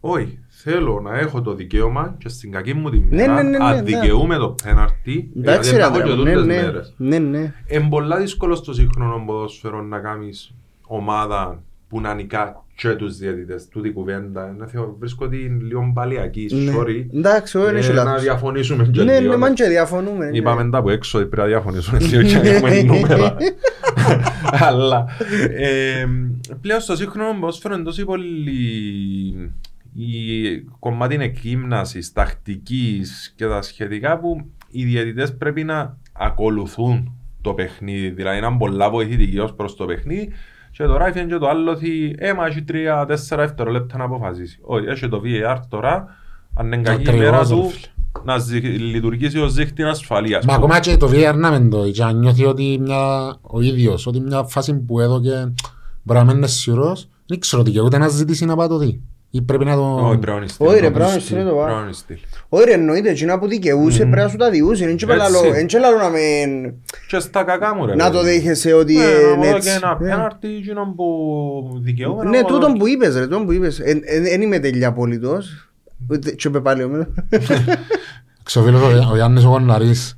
Όχι, 0.00 0.38
θέλω 0.64 1.00
να 1.04 1.18
έχω 1.18 1.40
το 1.42 1.54
δικαίωμα 1.54 2.14
και 2.18 2.28
στην 2.28 2.50
κακή 2.52 2.74
μου 2.74 2.90
τη 2.90 2.98
Ναι, 2.98 3.04
μέρα 3.16 3.34
ναι, 3.34 3.42
ναι, 3.42 3.58
ναι, 3.58 3.64
αδικαιούμαι 3.64 4.36
το 4.36 4.54
πέναρτι 4.64 5.30
Εντάξει 5.38 5.70
γιατί 5.70 5.70
ρε 5.70 5.78
τα 5.78 5.84
έχω 5.86 5.94
άντρα 5.94 6.06
και 6.08 6.14
μου, 6.14 6.22
ναι, 6.22 6.30
τούτες 6.32 6.46
ναι, 6.46 6.62
μέρες. 6.62 6.94
ναι, 6.96 7.18
ναι. 7.18 7.52
Είναι 7.66 7.86
πολλά 7.90 8.16
δύσκολο 8.16 8.54
στο 8.54 8.72
σύγχρονο 8.72 9.22
ποδόσφαιρο 9.26 9.82
να 9.82 9.98
κάνεις 9.98 10.54
ομάδα 10.86 11.62
που 11.88 12.00
να 12.00 12.14
νικά 12.14 12.64
και 12.74 12.88
τους 12.88 13.16
διαιτητές. 13.16 13.68
Τούτη 13.68 13.90
κουβέντα, 13.92 14.54
να 14.58 14.66
θεω- 14.66 14.96
βρίσκω 14.98 15.28
την 15.28 15.60
λίγο 15.60 15.90
παλιακή, 15.94 16.46
Ναι. 16.54 16.72
sorry. 16.76 17.06
Εντάξει, 17.14 17.56
όχι, 17.56 17.66
δεν 17.66 17.76
έχει 17.76 17.90
Ε, 17.90 17.94
Να 17.94 18.04
λάθος. 18.04 18.22
διαφωνήσουμε 18.22 18.84
και 18.92 19.02
Ναι, 19.02 19.18
λίγο. 19.20 19.30
ναι, 19.32 19.36
μαν 19.38 19.54
και 19.54 19.64
διαφωνούμε. 19.64 20.24
ναι. 20.30 20.36
Είπαμε 20.36 20.70
τα 20.70 20.78
από 20.78 20.90
έξω 20.90 21.18
ότι 21.18 21.26
πρέπει 21.26 21.42
να 21.42 21.46
διαφωνήσουμε 21.54 21.98
λίγο 21.98 22.22
και 22.22 22.36
να 22.38 22.48
έχουμε 22.48 22.82
νούμερα. 22.82 23.36
Αλλά 24.68 25.06
ε, 25.56 26.06
πλέον 26.60 26.80
στο 26.80 26.96
σύγχρονο 26.96 27.38
ποδόσφαιρο 27.40 27.74
είναι 27.74 27.82
τόσο 27.84 28.04
πολύ 28.04 28.30
η 29.94 30.58
κομμάτι 30.78 31.14
είναι 31.14 31.24
εκείμνασης, 31.24 32.12
τακτικής 32.12 33.32
και 33.36 33.46
τα 33.46 33.62
σχετικά 33.62 34.18
που 34.18 34.46
οι 34.70 34.84
διαιτητές 34.84 35.36
πρέπει 35.36 35.64
να 35.64 35.96
ακολουθούν 36.12 37.12
το 37.40 37.52
παιχνίδι, 37.54 38.08
δηλαδή 38.10 38.40
να 38.40 38.46
είναι 38.46 38.58
πολλά 38.58 38.90
βοηθητικοί 38.90 39.38
ως 39.38 39.54
προς 39.54 39.76
το 39.76 39.84
παιχνίδι 39.84 40.28
και 40.70 40.84
τώρα 40.84 41.06
έφυγε 41.06 41.24
και 41.24 41.36
το 41.38 41.48
άλλο 41.48 41.70
ότι 41.70 42.14
έμα 42.18 42.46
έχει 42.46 42.62
τρία-τέσσερα 42.62 43.42
δευτερόλεπτα 43.42 43.96
να 43.98 44.04
αποφασίσει. 44.04 44.58
Όχι, 44.62 44.86
έχει 44.86 45.08
το 45.08 45.22
VAR 45.24 45.56
τώρα, 45.68 46.06
αν 46.54 46.66
είναι 46.66 46.76
κακή 46.82 47.02
η 47.02 47.08
Ακριβώς, 47.08 47.24
μέρα 47.30 47.38
ρε 47.38 47.44
του, 47.48 47.68
φίλε. 47.68 47.86
να 48.24 48.38
ζη- 48.38 48.64
λειτουργήσει 48.64 49.38
ως 49.38 49.54
δίχτυ 49.54 49.82
ασφαλείας. 49.82 50.44
Μα 50.44 50.54
ακόμα 50.54 50.80
και 50.80 50.96
το 50.96 51.08
VR 51.12 51.34
να 51.36 51.50
μεν 51.50 51.70
το 51.70 51.90
και 51.90 52.02
αν 52.02 52.18
νιώθει 52.18 52.44
ότι 52.44 52.78
μια, 52.80 53.34
ο 53.40 53.60
ίδιος, 53.60 54.06
ότι 54.06 54.20
μια 54.20 54.42
φάση 54.44 54.74
που 54.74 55.00
έδωκε 55.00 55.52
μπορεί 56.02 56.18
να 56.18 56.24
μην 56.24 56.36
είναι 56.36 56.46
σίγουρος, 56.46 57.08
δεν 57.26 57.38
ξέρω 57.38 57.62
τι 57.62 57.70
και 57.70 57.80
ούτε 57.80 57.98
να 57.98 58.08
ζητήσει 58.08 58.44
να 58.44 58.56
πάει 58.56 58.68
το 58.68 58.78
δει. 58.78 59.00
Ή 59.34 59.42
πρέπει 59.42 59.64
να 59.64 59.74
το... 59.74 59.94
Όχι, 59.94 60.18
πρέπει 60.18 60.26
να 60.26 60.36
είναι 60.36 60.46
στυλ. 60.48 60.66
Όχι 60.66 60.80
ρε, 60.80 60.90
Πρέπει 60.90 60.94
πρέπει 60.94 61.04
να 61.04 61.06
να 61.06 61.12
είναι 61.12 61.20
στυλ, 61.22 61.36
το 61.36 61.42
είναι 61.42 61.50
πάω. 61.50 61.92
στυλ. 61.92 62.16
Όχι 62.48 62.64
ρε, 62.64 62.72
εννοείται, 62.72 63.10
εκείνα 63.10 63.38
που 63.38 63.46
δικαιούσε 63.48 63.98
πρέπει 63.98 64.16
να 64.16 64.28
σου 64.28 64.36
τα 64.36 64.50
διούσε. 64.50 64.86
Δεν 64.86 64.96
τσίπε 64.96 65.12
Έτσι. 65.12 65.32
λαλό- 65.32 65.52
δεν 65.52 65.66
τσίπε 65.66 65.82
λαλό 65.82 65.98
να 65.98 66.08
μην... 66.08 66.72
Και 67.08 67.18
στα 67.18 67.42
κακά 67.44 67.74
μου 67.74 67.86
ρε. 67.86 67.94
Να 67.94 68.10
το 68.10 68.18
παιδί. 68.18 68.30
δέχεσαι 68.30 68.72
ότι 68.72 68.94
Ναι, 68.96 69.02
είναι 69.02 69.28
να 69.30 69.36
μου 69.36 69.44
έτσι. 69.44 69.52
δω 69.52 69.60
και 69.78 69.84
ένα 69.84 69.90
Ε. 70.00 70.04
πέναρτι 70.04 70.48
εκείνον 70.48 70.94
που 70.94 71.04
δικαιούμαι. 71.82 72.24
Ναι, 72.24 72.30
να 72.30 72.42
μου 72.42 72.46
τούτον 72.48 72.70
δω. 72.72 72.76
που 72.78 72.86
είπες 72.88 73.14
ρε, 73.14 73.22
τούτον 73.22 73.44
που 73.44 73.52
είπες. 73.52 73.80
Δεν 74.22 74.42
είμαι 74.42 74.58
τέλεια 74.58 74.88
απόλυτος. 74.88 75.68
Ούτε- 76.10 76.30
Και 76.34 76.48
είπε 76.48 76.60
πάλι 76.60 76.82
ο 76.82 76.88
Μέλος. 76.88 77.06
Ξέρω 78.42 78.64
φίλος, 78.66 78.82
ο- 78.82 79.10
ο 79.10 79.14
Γιάννης 79.14 79.44
ο 79.44 79.48
Κονναρής 79.50 80.16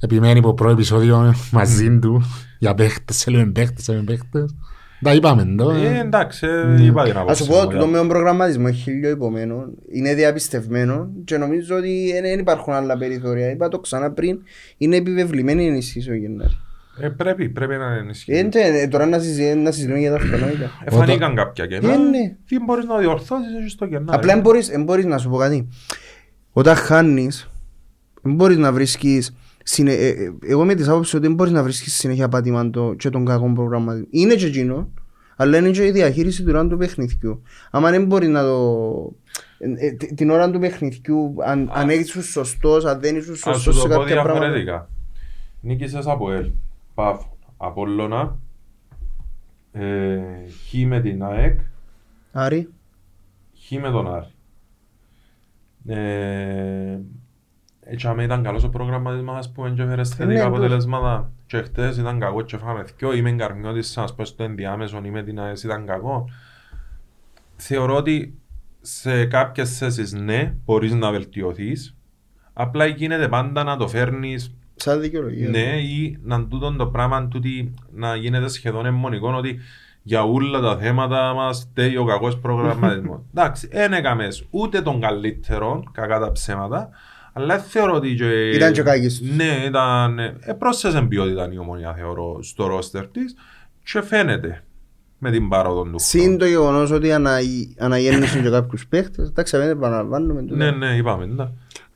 επιμένει 0.00 0.38
από 0.38 0.54
πρώτο 0.54 0.72
επεισόδιο 0.72 1.34
μαζί 1.52 1.98
του 1.98 2.22
για 2.58 2.74
παίχτες, 2.74 3.22
θέλουμε 3.22 3.46
παίχτες, 3.46 3.84
θέλουμε 3.84 4.04
παίχτες. 4.04 4.54
Τα 5.02 5.14
είπαμε 5.14 5.54
το. 5.56 5.70
Ε, 5.70 5.98
εντάξει, 5.98 6.46
ε, 6.46 6.84
είπα 6.84 7.02
την 7.04 7.12
Ας 7.16 7.20
άποψη 7.20 7.42
σου 7.44 7.52
μου, 7.52 7.58
πω, 7.62 7.70
για- 7.70 7.78
το 7.80 7.86
με 7.86 7.96
τον 7.98 8.08
προγραμματισμό 8.08 8.64
έχει 8.68 8.80
χίλιο 8.82 9.10
υπομένο, 9.10 9.64
είναι 9.92 10.14
διαπιστευμένο 10.14 11.10
και 11.24 11.36
νομίζω 11.36 11.76
ότι 11.76 12.10
δεν 12.12 12.22
δεν 12.22 12.38
υπάρχουν 12.38 12.72
άλλα 12.72 12.96
περιθώρια. 12.98 13.50
Είπα 13.50 13.68
το 13.68 13.78
ξανά 13.78 14.10
πριν, 14.12 14.38
είναι 14.76 14.96
επιβεβλημένη 14.96 15.64
η 15.64 15.66
ενισχύση 15.66 16.10
ο 16.10 16.14
Γενάρη. 16.14 16.56
Ε, 17.00 17.08
πρέπει, 17.08 17.48
πρέπει 17.48 17.76
να 17.76 17.94
ενισχύει. 17.94 18.32
Ε, 18.36 18.44
τε- 18.44 18.90
Τώρα 18.90 19.06
να 19.06 19.18
συζη- 19.18 19.54
να 19.56 19.70
συζητούμε 19.70 19.98
για 19.98 20.10
τα 20.10 20.16
αυτονόητα. 20.16 20.70
Εφανήκαν 20.84 21.34
κάποια 21.34 21.66
κενά. 21.66 21.92
Ε, 21.92 21.96
ναι. 21.96 22.34
Τι 22.46 22.60
μπορείς 22.64 22.84
να 22.84 22.98
διορθώσεις 22.98 23.54
εσύ 23.58 23.68
στο 23.68 23.86
κενά. 23.86 24.14
Απλά 24.14 24.26
ρε. 24.26 24.32
δεν 24.32 24.40
μπορείς, 24.42 24.68
εν 24.68 24.82
μπορείς 24.82 25.04
να 25.04 25.18
σου 25.18 25.28
πω 25.30 25.36
κάτι. 25.36 25.68
Όταν 26.52 26.74
χάνεις, 26.74 27.50
δεν 28.22 28.34
μπορείς 28.34 28.56
να 28.56 28.72
βρίσκεις 28.72 29.36
συνε... 29.68 29.92
ε, 29.92 30.08
ε, 30.08 30.34
εγώ 30.46 30.64
με 30.64 30.74
τις 30.74 30.88
άποψεις 30.88 31.14
ότι 31.14 31.26
δεν 31.26 31.34
μπορείς 31.34 31.52
να 31.52 31.62
βρίσκεις 31.62 31.94
συνέχεια 31.94 32.28
πατήμαντο 32.28 32.94
και 32.94 33.10
τον 33.10 33.24
κακό 33.24 33.52
προγραμματισμό. 33.52 34.06
Είναι 34.10 34.34
και 34.34 34.46
εκείνο, 34.46 34.90
αλλά 35.36 35.58
είναι 35.58 35.70
και 35.70 35.86
η 35.86 35.90
διαχείριση 35.90 36.42
του 36.42 36.50
ώρα 36.50 36.66
του 36.66 36.76
παιχνιδιού. 36.76 37.42
Άμα 37.70 37.90
δεν 37.90 38.04
μπορεί 38.04 38.28
να 38.28 38.42
το... 38.42 39.12
ε, 39.58 39.86
ε, 39.86 39.92
τε- 39.92 40.14
την 40.14 40.30
ώρα 40.30 40.50
του 40.50 40.58
παιχνιδιού, 40.58 41.34
αν, 41.44 41.70
αν 41.72 41.90
ήσουν 41.90 42.22
σωστός, 42.22 42.84
αν 42.84 43.00
δεν 43.00 43.16
ήσουν 43.16 43.32
Ας 43.32 43.38
σου 43.38 43.52
σωστός 43.52 43.74
σε 43.74 43.88
το 43.88 43.94
πω 43.94 44.00
κάποια 44.00 44.14
πράγματα. 44.14 44.38
διαφορετικά. 44.38 44.88
Νίκησες 45.60 46.06
από 46.06 46.32
ελ, 46.32 46.50
Πάφο, 46.94 47.36
Απόλλωνα, 47.56 48.38
ε, 49.72 50.18
Χ 50.68 50.86
με 50.86 51.00
την 51.00 51.22
ΑΕΚ, 51.24 51.60
Άρη, 52.32 52.68
Χ 53.66 53.70
με 53.70 53.90
τον 53.90 54.14
Άρη. 54.14 54.30
Ε, 55.86 56.98
έτσι 57.88 58.06
άμα 58.06 58.22
ήταν 58.22 58.42
καλός 58.42 58.64
ο 58.64 58.68
προγραμματισμός 58.68 59.38
ας 59.38 59.52
πούμε 59.52 59.70
και 59.70 59.82
έφερες 59.82 60.08
θετικά 60.08 60.40
Ναι, 60.40 60.46
αποτελέσματα 60.46 61.30
και 61.46 61.62
χτες 61.62 61.96
ήταν 61.96 62.18
κακό 62.18 62.42
και 62.42 62.56
φάμε 62.56 62.84
δυο 62.96 63.14
είμαι 63.14 63.32
Καρμιώτης 63.32 63.90
σαν 63.90 64.08
πω 64.16 64.24
στο 64.24 64.42
ενδιάμεσο 64.42 65.00
ή 65.04 65.10
με 65.10 65.22
την 65.22 65.40
ΑΕΣ 65.40 65.62
ήταν 65.62 65.86
κακό 65.86 66.28
θεωρώ 67.56 67.96
ότι 67.96 68.38
σε 68.80 69.24
κάποιες 69.24 69.78
θέσεις 69.78 70.12
ναι 70.12 70.54
μπορείς 70.64 70.92
να 70.94 71.10
βελτιωθείς 71.10 71.96
απλά 72.52 72.86
γίνεται 72.86 73.28
πάντα 73.28 73.64
να 73.64 73.76
το 73.76 73.88
φέρνεις 73.88 74.54
σαν 74.76 75.00
δικαιολογία. 75.00 75.48
ναι, 75.48 75.80
ή 75.80 76.18
να 76.22 76.46
τούτον 76.46 76.76
το 76.76 76.86
πράγμα 76.86 77.28
τούτη, 77.28 77.74
να 77.92 78.16
γίνεται 78.16 78.48
σχεδόν 78.48 78.86
αιμονικό 78.86 79.32
ότι 79.36 79.58
για 80.02 80.22
όλα 80.22 80.60
τα 80.60 80.76
θέματα 80.76 81.34
μας 81.34 81.68
φταίει 81.70 81.96
ο 81.96 82.04
κακός 82.04 82.38
προγραμματισμός. 82.44 83.20
Εντάξει, 83.34 83.68
δεν 83.68 83.92
έκαμες 83.92 84.46
ούτε 84.50 84.82
τον 84.82 85.00
καλύτερο, 85.00 85.82
κακά 85.92 86.18
τα 86.18 86.32
ψέματα, 86.32 86.88
αλλά 87.38 87.58
θεωρώ 87.58 87.94
ότι. 87.94 88.14
Και... 88.14 88.50
Ήταν 88.50 88.72
και 88.72 88.82
κακής 88.82 89.18
τους. 89.18 89.36
Ναι, 89.36 89.64
ήταν. 89.66 90.18
Ε, 90.18 90.52
πρόσθεσε 90.58 91.02
ποιότητα 91.02 91.52
η 91.52 91.58
ομονία, 91.58 91.94
θεωρώ, 91.94 92.42
στο 92.42 92.66
ρόστερ 92.66 93.06
της 93.06 93.34
και 93.82 94.02
φαίνεται 94.02 94.64
με 95.18 95.30
την 95.30 95.48
πάροδο 95.48 95.82
του. 95.82 95.94
Συν 95.96 96.38
το 96.38 96.46
γεγονός 96.46 96.90
ότι 96.90 97.12
αναγ- 97.12 97.70
αναγέννησαν 97.78 98.42
και 98.42 98.50
κάποιους 98.50 98.86
παίχτες, 98.86 99.28
εντάξει, 99.28 99.56
δεν 99.56 99.68
επαναλαμβάνουμε. 99.68 100.42
τούτα. 100.42 100.56
Ναι, 100.56 100.70
ναι, 100.70 100.96
είπαμε. 100.96 101.26
Ναι. 101.26 101.46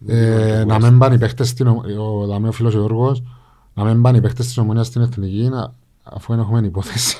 Ε, 0.06 0.64
να 0.64 0.78
μην 0.78 0.98
πάνε 0.98 1.14
οι 1.14 1.18
παίχτες 1.18 1.48
στην 1.48 1.66
ο, 1.66 1.82
ο, 1.98 2.26
δάμε 2.26 2.48
ο 2.48 2.52
φίλος 2.52 2.74
ο 2.74 2.78
Γιώργος, 2.78 3.22
να 3.74 3.84
μην 3.84 4.02
πάνε 4.02 4.18
οι 4.18 4.20
παίχτες 4.20 4.46
της 4.46 4.58
ομονίας 4.58 4.86
στην 4.86 5.02
εθνική, 5.02 5.48
να, 5.50 5.74
αφού 6.02 6.32
δεν 6.32 6.42
έχουμε 6.42 6.60
υπόθεση. 6.66 7.16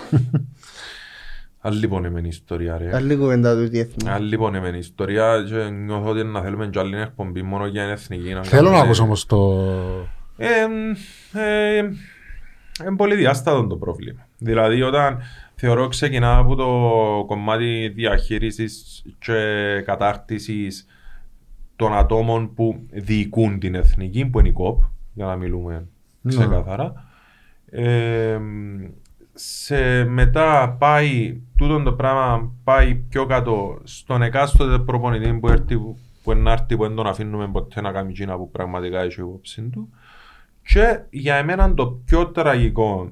Άλλη 1.62 1.88
πονεμένη 1.88 2.28
ιστορία, 2.28 2.78
ρε. 2.78 2.94
Άλλη 2.96 3.16
κουβέντα 3.16 3.54
του 3.56 3.68
τι 3.68 3.78
έθνη. 3.78 4.10
Άλλη 4.10 4.36
πονεμένη 4.36 4.78
ιστορία 4.78 5.44
και 5.48 5.54
νιώθω 5.70 6.08
ότι 6.10 6.24
να 6.24 6.42
θέλουμε 6.42 6.66
κι 6.68 6.78
άλλη 6.78 6.96
εκπομπή 7.00 7.42
μόνο 7.42 7.66
για 7.66 7.82
την 7.82 7.90
εθνική. 7.92 8.22
Θέλω 8.28 8.40
να 8.40 8.48
κάνουμε- 8.48 8.78
ακούσω 8.78 9.02
όμως 9.02 9.26
το... 9.26 9.62
Ε, 10.36 10.48
ε, 11.32 11.76
είναι 12.86 12.96
πολύ 12.96 13.14
διάστατο 13.14 13.66
το 13.66 13.76
πρόβλημα. 13.76 14.26
Δηλαδή 14.38 14.82
όταν 14.82 15.18
θεωρώ 15.54 15.88
ξεκινά 15.88 16.36
από 16.36 16.54
το 16.54 16.68
κομμάτι 17.26 17.88
διαχείρισης 17.94 19.02
και 19.18 19.34
κατάρτισης 19.84 20.86
των 21.76 21.94
ατόμων 21.96 22.54
που 22.54 22.80
διοικούν 22.90 23.58
την 23.58 23.74
εθνική, 23.74 24.26
που 24.26 24.38
είναι 24.38 24.48
η 24.48 24.52
ΚΟΠ, 24.52 24.82
για 25.14 25.26
να 25.26 25.36
μιλούμε 25.36 25.86
Ναι. 26.20 26.30
ξεκάθαρα. 26.30 27.04
Ε, 27.70 28.38
σε 29.42 30.04
μετά 30.04 30.76
πάει 30.78 31.40
τούτο 31.56 31.82
το 31.82 31.92
πράγμα 31.92 32.52
πάει 32.64 32.94
πιο 32.94 33.26
κάτω 33.26 33.80
στον 33.84 34.22
εκάστοτε 34.22 34.78
προπονητή 34.78 35.32
που 35.32 35.48
έρθει 35.48 35.76
που 36.22 36.32
είναι 36.32 36.50
άρτη 36.50 36.76
που 36.76 36.82
δεν 36.82 36.94
τον 36.94 37.06
αφήνουμε 37.06 37.48
ποτέ 37.48 37.80
να 37.80 37.92
κάνει 37.92 38.10
εκείνα 38.10 38.36
που 38.36 38.50
πραγματικά 38.50 39.00
έχει 39.00 39.20
υπόψη 39.20 39.62
του 39.62 39.88
και 40.62 41.00
για 41.10 41.34
εμένα 41.34 41.74
το 41.74 41.86
πιο 41.86 42.26
τραγικό 42.26 43.10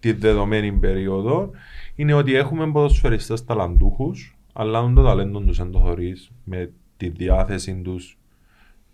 τη 0.00 0.12
δεδομένη 0.12 0.72
περίοδο 0.72 1.50
είναι 1.94 2.14
ότι 2.14 2.34
έχουμε 2.34 2.70
ποδοσφαιριστές 2.70 3.44
ταλαντούχους 3.44 4.36
αλλά 4.52 4.82
δεν 4.82 4.94
το 4.94 5.02
ταλέντο 5.02 5.40
τους 5.40 5.56
δεν 5.56 5.70
το 5.70 5.78
θωρείς 5.78 6.30
με 6.44 6.72
τη 6.96 7.08
διάθεση 7.08 7.80
τους 7.84 8.18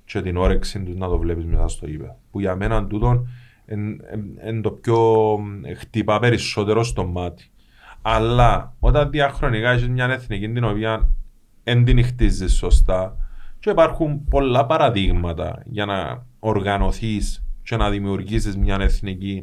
και 0.05 0.23
την 0.23 0.37
όρεξη 0.37 0.83
τους 0.83 0.97
να 0.97 1.09
το 1.09 1.19
βλέπεις 1.19 1.45
μέσα 1.45 1.69
στο 1.69 1.87
γήπεδο. 1.87 2.19
Που 2.31 2.41
για 2.41 2.57
μένα 2.57 2.87
τούτο 2.87 3.27
είναι 3.69 4.61
το 4.61 4.71
πιο 4.71 5.39
χτυπά 5.77 6.19
περισσότερο 6.19 6.85
στο 6.85 7.07
μάτι. 7.07 7.51
Αλλά 8.03 8.75
όταν 8.79 9.11
διαχρονικά 9.11 9.71
έχεις 9.71 9.89
μια 9.89 10.05
εθνική 10.05 10.49
την 10.49 10.65
οποία 10.65 11.11
δεν 11.65 11.85
την 11.85 12.05
χτίζεις 12.05 12.55
σωστά 12.55 13.17
και 13.59 13.71
υπάρχουν 13.71 14.25
πολλά 14.25 14.67
παραδείγματα 14.67 15.63
για 15.65 15.85
να 15.85 16.27
οργανωθείς 16.39 17.45
και 17.63 17.77
να 17.77 17.91
δημιουργήσεις 17.91 18.57
μια 18.57 18.77
εθνική 18.81 19.43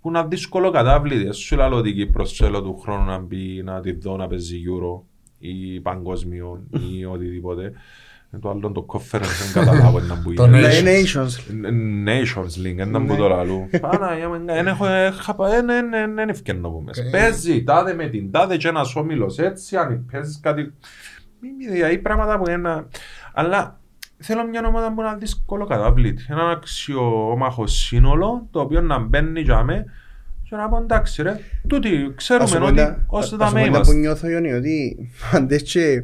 που 0.00 0.08
είναι 0.08 0.24
δύσκολο 0.28 0.70
κατάβλητη. 0.70 1.32
Σου 1.32 1.56
λέω 1.56 1.76
ότι 1.76 1.88
η 1.88 1.92
Κύπρος 1.92 2.32
θέλω 2.32 2.62
του 2.62 2.78
χρόνου 2.78 3.04
να 3.04 3.18
μπει 3.18 3.62
να 3.62 3.80
τη 3.80 3.92
δω 3.92 4.16
να 4.16 4.26
παίζει 4.26 4.62
Euro 4.68 5.00
ή 5.38 5.80
παγκόσμιο 5.80 6.62
ή 6.70 7.04
οτιδήποτε. 7.12 7.72
Ε, 8.30 8.38
Το 8.38 8.50
άλλο 8.50 8.72
το 8.72 8.86
conference 8.88 9.52
δεν 9.52 9.64
καταλάβω 9.64 10.00
να 10.00 10.18
που 10.22 10.34
Το 10.34 10.44
είναι. 10.44 10.60
Ναι, 10.60 10.68
Nations. 10.68 11.16
Nations. 11.18 12.08
Nations 12.08 12.66
League, 12.66 12.78
έναν 12.78 13.06
που 13.06 13.16
το 13.16 13.28
λαλού. 13.28 13.68
Πάνα, 13.80 14.08
δεν 14.44 14.66
έχω, 14.66 14.84
δεν 16.14 16.28
ευκαιρνώ 16.28 16.68
που 16.70 16.82
μέσα. 16.86 17.02
Ε. 17.02 17.10
Παίζει 17.10 17.64
τάδε 17.64 17.94
με 17.94 18.06
την 18.08 18.30
τάδε 18.30 18.56
και 18.56 18.68
ένας 18.68 18.96
όμιλος 18.96 19.38
έτσι, 19.38 19.76
αν 19.76 20.06
παίζεις 20.12 20.40
κάτι... 20.42 20.62
Μη 21.40 21.48
μη 21.58 21.72
δηλαδή 21.72 21.98
πράγματα 21.98 22.38
που 22.38 22.50
είναι... 22.50 22.86
Αλλά 23.34 23.80
θέλω 24.18 24.46
μια 24.48 24.66
ομάδα 24.66 24.94
που 24.94 25.00
είναι 25.00 25.16
δύσκολο 25.18 25.66
καταβλήτη. 25.66 26.26
Ένα 26.28 26.50
αξιόμαχο 26.50 27.66
σύνολο, 27.66 28.46
το 28.50 28.60
οποίο 28.60 28.80
να 28.80 28.98
μπαίνει 28.98 29.40
για 29.40 29.62
με 29.62 29.84
και 30.48 30.56
να 30.56 30.68
πω 30.68 30.76
εντάξει 30.76 31.22
ρε, 31.22 31.40
τούτοι 31.66 31.88
Ας 31.96 32.02
σου 32.02 32.14
ξέρουμε 32.16 32.58
πω 32.58 32.64
ότι 32.66 32.76
τα- 32.76 33.04
ως 33.06 33.32
ας 33.32 33.38
τα 33.38 33.46
σου 33.46 33.54
με 33.54 33.60
πω 33.60 33.64
τα 33.66 33.70
που 33.70 33.74
είμαστε. 33.74 33.94
νιώθω 33.94 34.28
Ιωνί, 34.28 34.52
ότι 34.52 34.96
αντές 35.32 35.62
και 35.62 36.02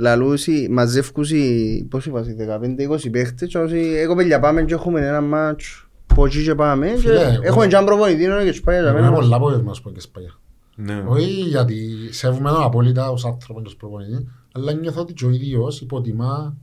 λαλούσι, 0.00 0.68
μαζεύκουσι, 0.70 1.86
πώς 1.90 2.06
είπασαι, 2.06 2.34
15-20 2.34 3.10
παίχτες 3.10 3.48
και 3.48 3.58
όσοι 3.58 3.76
εγώ 3.96 4.14
παιδιά 4.14 4.40
πάμε 4.40 4.62
και 4.62 4.74
έχουμε 4.74 5.06
ένα 5.06 5.20
μάτσο 5.20 5.84
πότσι 6.14 6.42
και 6.42 6.54
πάμε 6.54 6.88
και 6.88 6.96
Φίλε, 6.96 7.20
εγώ- 7.22 7.40
έχουμε 7.42 7.66
και 7.66 7.74
έναν 7.74 7.86
προπονητή 7.86 8.22
είναι 8.24 8.44
και 8.44 8.52
σπάει 8.52 8.78
για 8.80 8.84
Εγώ 8.88 8.94
μένα 8.96 9.06
είμαι 9.06 9.16
πολλά 9.16 9.36
απογεύμας 9.36 9.80
που 9.80 9.92
και 9.92 10.00
σπαγιά. 10.00 10.34
Ναι. 10.76 11.04
Όχι 11.06 11.30
γιατί 11.30 11.76
σέβομαι 12.10 12.50
τον 12.50 12.62
απόλυτα 12.62 13.10
ως 13.10 13.24
άνθρωπο 13.24 13.60
και 13.60 13.66
ως 13.66 13.76
προπονητή, 13.76 14.28
αλλά 14.52 14.72
νιώθω 14.72 15.00
ότι 15.00 15.12
και 15.12 15.24
ο 15.26 15.30
ίδιος 15.30 15.80
υποτιμά 15.80 16.56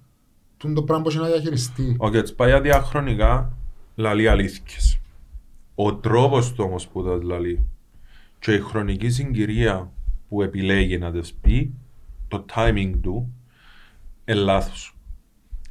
τον 0.57 0.73
το 0.73 0.81
πράγμα 0.83 1.03
που 1.03 1.09
έχει 1.09 1.17
να 1.17 1.25
διαχειριστεί. 1.27 1.95
Ο 1.97 2.09
Κετσπάγια 2.09 2.61
διαχρονικά 2.61 3.53
λαλεί 3.95 4.27
αλήθικες. 4.27 4.99
Ο 5.75 5.93
τρόπος 5.95 6.53
του 6.53 6.63
όμως 6.67 6.87
που 6.87 7.03
τα 7.03 7.19
λαλεί 7.23 7.65
και 8.39 8.53
η 8.53 8.59
χρονική 8.59 9.09
συγκυρία 9.09 9.91
που 10.29 10.41
επιλέγει 10.41 10.97
να 10.97 11.11
τις 11.11 11.33
πει, 11.41 11.73
το 12.27 12.45
timing 12.55 12.93
του, 13.01 13.33
είναι 14.25 14.39
λάθος. 14.39 14.97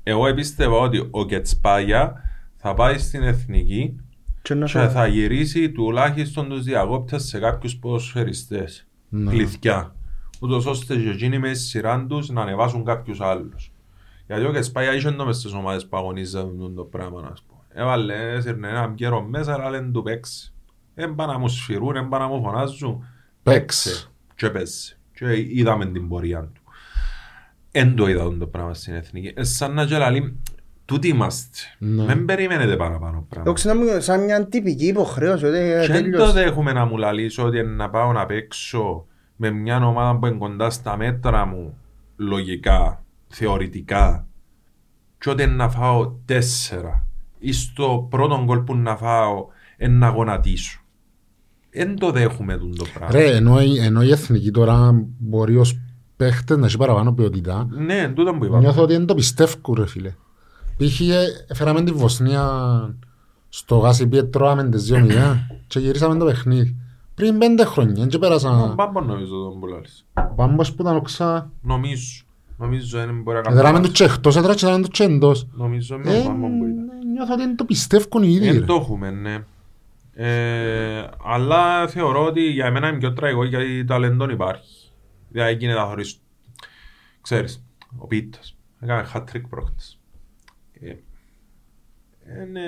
Εγώ 0.03 0.27
επίστευα 0.27 0.77
ότι 0.77 1.09
ο 1.11 1.27
Κετσπάγια 1.27 2.23
θα 2.57 2.75
πάει 2.75 2.99
στην 2.99 3.23
εθνική 3.23 4.01
και 4.43 4.55
να 4.55 4.65
και 4.65 4.71
σου 4.71 4.91
θα 4.91 5.07
γυρίσει 5.07 5.71
τουλάχιστον 5.71 6.49
τους 6.49 6.65
διακόπτες 6.65 7.25
σε 7.25 7.39
κάποιους 7.39 7.77
ποδοσφαιριστές. 7.77 8.87
Ναι. 9.09 9.31
Κληθιά. 9.31 9.95
Ούτως 10.41 10.67
ώστε 10.67 10.97
και 10.97 11.09
εκείνοι 11.09 11.39
μέσα 11.39 11.55
στη 11.55 11.65
σειρά 11.65 12.07
τους 12.09 12.29
να 12.29 12.43
ανεβάσουν 12.43 12.85
κάποιους 12.85 13.21
άλλους. 13.21 13.73
Γιατί 14.27 14.45
ο 14.45 14.53
Κεσπάγια 14.53 14.95
είχε 14.95 15.11
το 15.11 15.25
μες 15.25 15.37
στις 15.37 15.53
ομάδες 15.53 15.87
που 15.87 15.97
αγωνίζουν 15.97 16.75
το 16.75 16.83
πράγμα, 16.83 17.29
ας 17.33 17.43
πούμε. 17.43 17.61
Έβαλε, 17.69 18.41
σύρνε 18.41 18.69
έναν 18.69 18.95
καιρό 18.95 19.23
μέσα, 19.23 19.53
αλλά 19.53 19.71
δεν 19.71 19.93
του 19.93 20.03
παίξει. 20.03 20.53
Δεν 20.95 21.15
πάνε 21.15 21.33
να 21.33 21.39
μου 21.39 21.49
σφυρούν, 21.49 21.93
δεν 21.93 22.09
πάνε 22.09 22.25
να 22.25 22.31
μου 22.31 22.43
φωνάζουν. 22.43 23.05
Παίξε. 23.43 24.07
Και 24.35 24.51
παίζει. 24.51 24.97
Και 25.19 25.37
είδαμε 25.49 25.87
την 25.87 26.09
πορεία 26.09 26.41
του. 26.55 26.61
Εν 27.71 27.95
το 27.95 28.09
είδα 28.09 28.37
το 28.39 28.47
πράγμα 28.47 28.75
στην 28.75 28.95
εθνική. 28.95 29.33
Ε, 29.37 29.45
σαν 29.45 29.75
να 29.75 29.85
και 29.85 29.97
λαλεί, 29.97 30.37
τούτοι 30.85 31.09
είμαστε. 31.09 31.59
Ναι. 31.79 32.05
Δεν 32.05 32.25
περιμένετε 32.25 32.77
παραπάνω 32.77 33.27
πράγμα. 33.29 33.45
Εγώ 33.47 33.53
ξέρω 33.53 33.79
μου 33.79 34.01
σαν 34.01 34.25
μια 34.25 34.47
τυπική 34.47 34.87
υποχρέωση 34.87 35.47
ότι 35.47 35.57
ε, 35.57 35.87
Και 35.87 35.93
δεν 35.93 36.05
το 36.05 36.11
τέλειωσε. 36.11 36.33
δέχομαι 36.33 36.73
να 36.73 36.85
μου 36.85 36.97
λαλείς 36.97 37.39
ότι 37.39 37.63
να 37.63 37.91
πάω 37.91 38.13
να 38.13 38.27
παίξω 38.27 39.07
με 39.37 39.51
μια 39.51 39.87
ομάδα 39.87 40.19
που 40.19 40.27
είναι 40.27 40.37
κοντά 40.37 40.71
στα 40.71 40.97
μέτρα 40.97 41.45
μου, 41.47 41.79
λογικά, 42.17 43.05
θεωρητικά, 43.29 44.27
και 45.19 45.31
ότι 45.31 45.47
να 45.47 45.69
φάω 45.69 46.13
τέσσερα 46.25 47.07
ή 47.39 47.53
στο 47.53 48.07
πρώτο 48.11 48.43
γκολ 48.45 48.59
που 48.59 48.77
να 48.77 48.97
φάω 48.97 49.47
εν 49.77 49.99
να 49.99 50.09
γονατίσω. 50.09 50.81
Δεν 51.77 51.97
το 51.99 52.11
δέχομαι 52.11 52.59
τούτο 52.59 52.85
το 52.85 52.91
πράγμα. 52.95 53.19
Ρε, 53.19 53.37
ενώ, 53.37 53.61
η- 53.63 53.79
ενώ 53.79 54.03
η 54.03 54.11
εθνική 54.11 54.51
τώρα 54.51 55.05
μπορεί 55.19 55.57
ως 55.57 55.79
παίχτες 56.17 56.57
να 56.57 56.67
έχει 56.67 56.77
παραπάνω 56.77 57.13
ποιότητα, 57.13 57.67
Ναι, 57.71 58.09
τούτο 58.15 58.35
που 58.35 58.45
είπα. 58.45 58.59
νιώθω 58.59 58.83
ότι 58.83 58.93
δεν 58.93 59.07
το 59.07 59.15
πιστεύω 59.15 59.75
ρε 59.75 59.87
φίλε. 59.87 60.15
Π.χ. 60.77 61.01
έφεραμε 61.49 61.83
τη 61.83 61.93
Βοσνία 61.93 62.45
στο 63.49 63.77
Γάσι 63.77 64.07
Πιέτ, 64.07 64.33
τρώαμε 64.33 64.69
τις 64.69 64.91
2-0 64.93 65.37
και 65.67 65.79
γυρίσαμε 65.79 66.17
το 66.19 66.25
παιχνίδι. 66.25 66.77
Πριν 67.15 67.39
πέντε 67.39 67.65
χρόνια 67.65 68.07
και 68.07 68.17
Ο 68.17 68.19
πέρασα 68.19 68.73
Μπάμπο 68.77 69.01
νομίζω 69.01 69.35
τον 69.51 69.61
που 69.61 69.67
λάλης. 69.67 70.05
πάμπος 70.37 70.75
που 70.75 70.83
ήταν 70.83 70.97
οξά. 70.97 71.51
Νομίζω. 71.63 72.23
Νομίζω 72.59 72.99
δεν 72.99 73.21
μπορεί 73.23 73.37
να 73.37 73.43
κάνει 73.43 73.57
Δράμε 73.57 73.79
τους 73.81 73.89
λάθος. 73.89 73.99
και 73.99 74.05
εκτός 74.15 74.37
έδρα 74.37 74.55
και 74.55 74.67
δράμε 74.67 74.81
τους 74.81 74.99
και 74.99 75.05
εντός. 75.05 75.47
Νομίζω 75.53 75.97
με 76.05 76.11
Ε, 76.11 76.23
τον 76.23 76.33
Μπάμπο 76.33 76.47
που 76.47 76.65
ήταν. 76.65 76.85
Νιώθω 77.13 77.33
ότι 77.33 77.43
δεν 77.43 77.57
το 77.57 77.65
πιστεύουν 77.65 78.23
οι 78.23 78.29
ίδιοι. 78.31 78.51
Δεν 78.51 78.61
ρε. 78.61 78.65
το 78.67 78.75
έχουμε, 78.75 79.11
ναι. 79.11 79.45
Ε, 80.19 81.07
αλλά 81.25 81.89
θεωρώ 81.89 82.25
ότι 82.27 82.41
για 82.41 82.71
μένα 82.71 82.89
είναι 82.89 82.99
πιο 82.99 83.13
τραγικό 83.13 83.45
γιατί 83.45 83.85
ταλέντον 83.85 84.31
υπάρχει. 84.31 84.91
Δηλαδή 85.29 85.53
έγινε 85.53 85.75
τα 85.75 85.83
χωρίς... 85.83 86.21
Ξέρεις, 87.21 87.67
ο 87.99 88.07
Πίτας. 88.07 88.57
Έκανε 88.81 89.07
hat-trick 89.15 89.43
πρόχτες. 89.49 90.01
Ε, 90.81 90.89
ε, 92.41 92.45
ναι, 92.45 92.61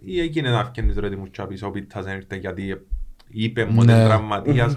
ή 0.00 0.20
έγινε 0.20 0.50
να 0.50 0.64
φκένεις 0.64 0.96
ρε 0.96 1.08
τι 1.08 1.16
μου 1.16 1.30
τσάπης, 1.30 1.62
ο 1.62 1.70
Πίτας 1.70 2.04
δεν 2.04 2.16
ήρθε 2.16 2.36
γιατί 2.36 2.86
είπε 3.28 3.64
μου 3.64 3.76
ότι 3.78 3.90
είναι 3.90 4.02
Ναι. 4.02 4.04
τραυματίας. 4.04 4.76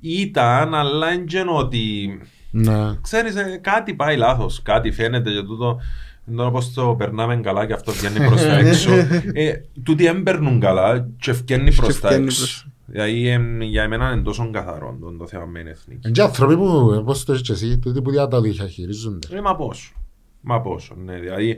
Ήταν, 0.00 0.74
αλλά 0.74 1.08
δεν 1.08 1.26
ξέρω 1.26 1.56
ότι 1.56 2.18
Ναι. 2.50 2.96
ξέρεις, 3.00 3.36
ε, 3.36 3.58
κάτι 3.62 3.94
πάει 3.94 4.16
λάθος, 4.16 4.62
κάτι 4.62 4.92
φαίνεται 4.92 5.30
και 5.30 5.42
τούτο 5.42 5.80
ενώ 6.28 6.46
όπως 6.46 6.72
το 6.72 6.94
περνάμε 6.98 7.36
καλά 7.36 7.66
και 7.66 7.72
αυτό 7.72 7.92
βγαίνει 7.92 8.26
προς 8.26 8.42
τα 8.42 8.56
έξω. 8.58 8.90
Ε, 9.32 9.52
τούτοι 9.82 10.02
δεν 10.04 10.22
περνούν 10.22 10.60
καλά 10.60 11.08
και 11.18 11.32
βγαίνει 11.32 11.74
προς 11.74 12.00
τα 12.00 12.08
βγαίνει 12.08 12.24
έξω. 12.24 12.38
προς- 12.40 12.66
Δηλαδή 12.86 13.28
εμ, 13.28 13.60
για 13.60 13.82
εμένα 13.82 14.12
είναι 14.12 14.22
τόσο 14.22 14.50
καθαρό 14.50 14.96
το, 15.00 15.12
το 15.12 15.26
θέμα 15.26 15.44
με 15.44 15.58
την 15.58 15.68
εθνική. 15.68 16.00
Είναι 16.04 16.12
και 16.12 16.22
άνθρωποι 16.22 16.56
που, 16.56 16.94
όπως 16.98 17.24
το 17.24 17.32
έχεις 17.32 17.46
και 17.46 17.52
εσύ, 17.52 17.78
τούτοι 17.78 18.02
που 18.02 18.10
διά 18.10 18.28
τα 18.28 18.40
διαχειρίζονται. 18.40 19.36
Ε, 19.36 19.40
μα 19.40 19.56
πόσο. 19.56 19.92
Μα 20.40 20.60
πόσο, 20.60 20.94
ναι. 21.04 21.18
Δηλαδή, 21.18 21.56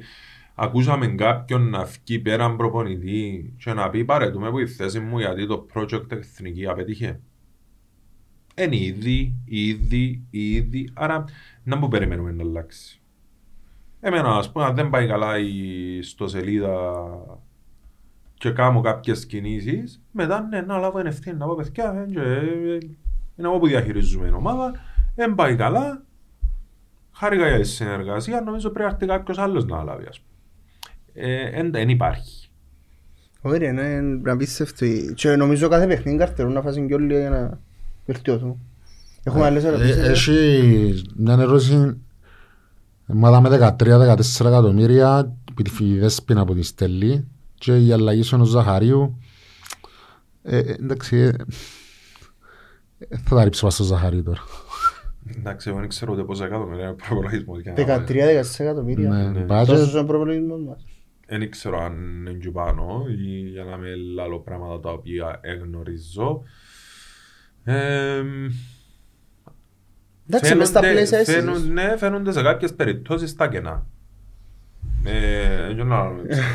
ακούσαμε 0.54 1.06
κάποιον 1.06 1.70
να 1.70 1.84
βγει 1.84 2.18
πέραν 2.18 2.56
προπονητή 2.56 3.52
και 3.58 3.72
να 3.72 3.90
πει 3.90 4.04
παρετούμε 4.04 4.50
που 4.50 4.58
η 4.58 4.66
θέση 4.66 4.98
μου 5.00 5.18
γιατί 5.18 5.46
το 5.46 5.66
project 5.74 6.12
εθνική 6.12 6.66
απέτυχε. 6.66 7.20
Είναι 8.54 8.76
ήδη, 8.76 9.34
ήδη, 9.44 10.22
ήδη, 10.30 10.88
άρα 10.94 11.24
να 11.62 11.78
που 11.78 11.88
περιμένουμε 11.88 12.32
να 12.32 12.42
αλλάξει. 12.42 13.00
Εμένα, 14.06 14.36
ας 14.36 14.52
πούμε, 14.52 14.64
αν 14.64 14.74
δεν 14.74 14.90
πάει 14.90 15.06
καλά 15.06 15.38
η 15.38 15.96
ιστοσελίδα 15.96 16.92
και 18.34 18.50
κάνω 18.50 18.80
κάποιες 18.80 19.26
κινήσεις, 19.26 20.02
μετά 20.10 20.40
ναι, 20.50 20.60
να 20.60 20.78
λάβω 20.78 20.98
την 20.98 21.06
ευθύνη 21.06 21.36
να 21.36 21.46
πω 21.46 21.54
παιδιά, 21.54 22.06
ε, 22.08 22.12
και, 22.12 22.20
ε, 22.20 22.74
είναι 23.36 23.48
εγώ 23.48 23.58
που 23.58 23.66
διαχειρίζουμε 23.66 24.24
την 24.24 24.34
ομάδα, 24.34 24.72
δεν 25.14 25.34
πάει 25.34 25.56
καλά, 25.56 26.02
χάρηκα 27.12 27.48
για 27.48 27.56
τη 27.58 27.64
συνεργασία, 27.66 28.40
νομίζω 28.40 28.70
πρέπει 28.70 28.88
να 28.88 28.94
έρθει 28.94 29.06
κάποιος 29.06 29.38
άλλος 29.38 29.64
να 29.64 29.82
λάβει, 29.82 30.06
ας 30.08 30.20
πούμε. 30.20 30.32
Ε, 31.28 31.58
εν- 31.58 31.72
δεν 31.72 31.88
υπάρχει. 31.88 32.48
Ωραία, 33.42 33.70
είναι 33.70 34.20
απίστευτο. 34.30 34.86
Και 35.14 35.36
νομίζω 35.36 35.68
κάθε 35.68 35.86
παιχνίδι 35.86 36.18
καρτερούν 36.18 36.52
να 36.52 36.62
φάσουν 36.62 36.86
κι 36.86 36.94
όλοι 36.94 37.18
για 37.18 37.30
να 37.30 37.60
βελτιώσουν. 38.06 38.58
Έχουμε 39.22 39.44
άλλες 39.44 39.64
Ε, 39.64 39.68
ερωτήσεις. 39.68 39.96
Έχει 40.28 41.02
μια 41.16 41.32
ερώτηση 41.40 42.00
ομάδα 43.06 43.40
με 43.40 43.74
13-14 43.78 44.46
εκατομμύρια 44.46 45.36
που 45.54 45.62
τη 45.62 45.98
Δέσποινα 45.98 46.44
που 46.44 46.54
τη 46.54 46.62
στέλνει 46.62 47.28
και 47.54 47.76
η 47.76 47.92
αλλαγή 47.92 48.22
στον 48.22 48.44
Ζαχαρίου 48.44 49.18
ε, 50.42 50.58
ε, 50.58 50.72
εντάξει 50.72 51.16
ε, 51.16 51.32
ε, 52.98 53.16
θα 53.16 53.36
τα 53.36 53.44
ρίξω 53.44 53.60
πάνω 53.60 53.72
στο 53.72 53.84
Ζαχαρίου 53.84 54.22
τώρα 54.22 54.40
Εντάξει, 55.38 55.68
εγώ 55.68 55.78
δεν 55.78 55.88
ξέρω 55.88 56.12
ούτε 56.12 56.22
πόσα 56.22 56.44
εκατομμύρια 56.44 56.84
είναι 56.84 56.94
προπολογισμός 57.06 57.60
για 57.60 57.72
να 57.76 58.04
13-14 58.06 58.10
εκατομμύρια. 58.58 59.08
Ναι, 59.08 59.28
ναι. 59.28 59.44
budget. 59.48 59.66
Τόσο 59.66 59.90
είναι 59.90 59.98
ο 59.98 60.04
προπολογισμός 60.04 60.60
μας. 60.60 60.84
Δεν 61.26 61.50
ξέρω 61.50 61.82
αν 61.82 61.92
είναι 61.96 62.32
και 62.32 62.50
πάνω 62.50 63.04
ή 63.08 63.48
για 63.48 63.64
να 63.64 63.76
με 63.76 63.88
λάλλω 64.14 64.38
πράγματα 64.38 64.80
τα 64.80 64.90
οποία 64.90 65.38
εγνωρίζω. 65.42 66.42
Ε, 70.30 70.36
Εντάξει, 70.36 70.54
μες 70.54 70.68
στα 70.68 70.80
φαίνονται- 70.80 70.96
πλαίσια 71.08 71.18
εσείς. 71.18 71.34
φαίνουν- 71.34 71.72
Ναι, 71.72 71.96
φαίνονται 71.96 72.32
σε 72.32 72.42
κάποιες 72.42 72.74
περιπτώσεις 72.74 73.30
στα 73.30 73.48
κενά. 73.48 73.86
Ε, 75.04 75.66
δεν 75.66 75.72
ξέρω 75.72 75.88
να 75.88 76.10
ξέρω. 76.28 76.42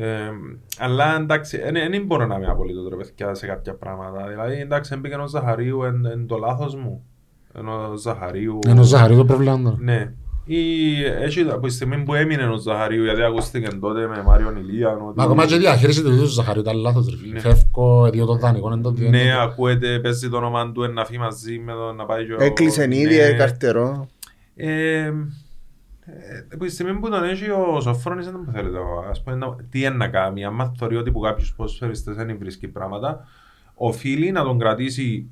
Ε, 0.00 0.30
αλλά 0.78 1.16
εντάξει, 1.16 1.58
δεν 1.58 2.04
μπορώ 2.06 2.26
να 2.26 2.34
είμαι 2.36 2.46
απολύτως 2.46 2.88
ρε 2.88 2.96
παιδιά 2.96 3.34
σε 3.34 3.46
κάποια 3.46 3.74
πράγματα. 3.74 4.26
Δηλαδή, 4.28 4.60
εντάξει, 4.60 4.92
έμπηκε 4.94 5.14
ο 5.14 5.26
Ζαχαρίου, 5.26 5.84
είναι 5.84 6.16
το 6.26 6.36
λάθος 6.36 6.74
μου. 6.76 7.04
Ενώ 7.54 7.88
ο 7.90 7.96
Ζαχαρίου... 7.96 8.58
είναι 8.68 8.80
ο 8.80 8.82
Ζαχαρίου 8.82 9.16
το 9.16 9.24
πρόβλημα 9.24 9.62
τώρα. 9.62 9.76
Ναι. 9.80 10.12
Ή 10.50 11.04
έτσι 11.04 11.40
από 11.40 11.66
τη 11.66 11.72
στιγμή 11.72 12.02
που 12.02 12.14
έμεινε 12.14 12.44
ο 12.48 12.56
Ζαχαρίου, 12.56 13.04
γιατί 13.04 13.22
ακούστηκε 13.22 13.68
τότε 13.80 14.06
με 14.06 14.22
Μάριον 14.22 14.56
Ηλίαν. 14.56 15.00
ότι- 15.06 15.18
Μα 15.18 15.24
ακόμα 15.24 15.46
και 15.46 15.54
η 15.54 15.58
διαχείριση 15.58 16.02
του 16.02 16.08
ίδιου 16.10 16.22
του 16.22 16.28
Ζαχαρίου 16.28 16.60
ήταν 16.60 16.76
λάθος 16.76 17.08
ρε 17.10 17.16
φίλε. 17.16 17.32
Ναι. 17.32 17.40
Φεύγω, 17.40 18.10
δύο 18.10 18.26
των 18.26 18.38
δανεικών 18.38 18.72
είναι 18.72 18.82
το 18.82 18.90
δύο. 18.90 19.08
Ναι, 19.10 19.32
ακούεται, 19.42 19.98
παίζει 19.98 20.28
το 20.28 20.36
όνομα 20.36 20.72
του 20.72 20.92
να 20.92 21.04
φύγει 21.04 21.18
μαζί 21.18 21.58
με 21.58 21.72
το 21.72 21.92
να 21.92 22.04
πάει 22.04 22.26
και 22.26 22.32
ο- 22.32 22.36
Έκλεισε 22.44 22.82
ήδη, 22.90 23.04
Ναι. 23.16 23.22
ε, 23.22 23.32
καρτερό. 23.32 24.08
Ε, 24.56 24.68
ε, 25.00 25.12
από 26.54 26.64
τη 26.64 26.70
στιγμή 26.70 26.98
που 26.98 27.08
τον 27.10 27.24
έχει 27.24 27.50
ο 27.50 27.80
Σοφρόνης 27.80 28.24
δεν 28.24 28.34
μου 28.46 28.52
θέλετε 28.52 28.78
ας 29.10 29.22
πούμε, 29.22 29.36
να- 29.36 29.56
τι 29.70 29.78
είναι 29.80 29.88
να 29.90 30.08
κάνει 30.08 30.44
άμα 30.44 30.72
θεωρεί 30.78 30.96
ότι 30.96 31.10
που 31.10 31.20
κάποιους 31.20 31.54
ποδοσφαιριστές 31.56 32.16
δεν 32.16 32.36
βρίσκει 32.38 32.68
πράγματα 32.68 33.26
οφείλει 33.74 34.30
να 34.30 34.42
τον 34.42 34.58
κρατήσει 34.58 35.30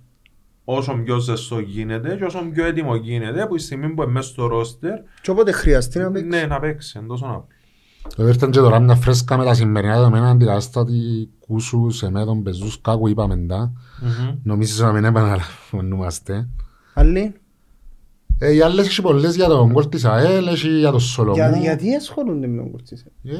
όσο 0.69 0.93
πιο 1.05 1.19
ζεστό 1.19 1.59
γίνεται 1.59 2.17
και 2.17 2.25
όσο 2.25 2.39
πιο 2.53 2.65
έτοιμο 2.67 2.95
γίνεται 2.95 3.43
από 3.43 3.55
τη 3.55 3.63
στιγμή 3.63 3.89
που 3.89 4.03
είναι 4.03 4.13
μέσα 4.13 4.29
στο 4.29 4.47
ρόστερ 4.47 4.99
Και 5.23 5.31
όποτε 5.31 5.53
χρειαστεί 5.53 5.99
να 5.99 6.11
παίξει. 6.11 6.29
ναι 6.29 6.47
να 6.47 6.61
παίξει 6.61 6.99
εντός 7.03 7.23
απλό 7.23 7.47
Το 8.17 8.27
ήρθαν 8.29 8.51
και 8.51 8.59
τώρα 8.59 8.79
μια 8.81 8.95
φρέσκα 8.95 9.37
με 9.37 9.45
τα 9.45 9.55
σημερινά 9.55 9.95
δεδομένα 9.95 10.29
αντικατάστατη 10.31 11.29
κούσου 11.39 11.91
σε 11.91 12.11
μέδον 12.11 12.43
πεζούς 12.43 12.81
κάκου 12.81 13.09
είπαμε 13.09 13.37
τα. 13.37 13.73
Νομίζεις 14.43 14.79
να 14.81 14.93
μην 14.93 15.05
επαναλαμβανούμαστε. 15.05 16.49
Άλλοι; 16.95 17.35
Ε, 18.39 18.53
οι 18.55 18.61
άλλες 18.61 18.87
έχει 18.87 19.03
πολλές 19.03 19.35
για 19.37 19.47
τον 19.49 19.71
γκολ 19.73 19.89
της 19.89 20.05
ΑΕΛ, 20.05 20.47
έχει 20.47 20.69
για 20.79 20.91
τον 20.91 21.01
Σολομού. 21.01 21.35
Για- 21.35 21.57
Γιατί 21.57 21.95
ασχολούνται 21.95 22.47
με 22.47 22.57
τον 22.57 22.71
κουρτσίσαι. 22.71 23.13
Ε, 23.25 23.33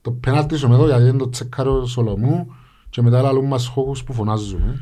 Το 0.00 0.10
πέναλτι 0.10 0.56
σου 0.56 0.72
εδώ 0.72 0.86
γιατί 0.86 1.02
δεν 1.02 1.18
το 1.18 1.28
τσεκάρει 1.28 1.68
ο 1.68 1.86
Σολομού 1.86 2.46
και 2.90 3.02
μετά 3.02 3.22
λαλούν 3.22 3.46
μας 3.46 3.66
χώχους 3.66 4.04
που 4.04 4.12
φωνάζουμε. 4.12 4.80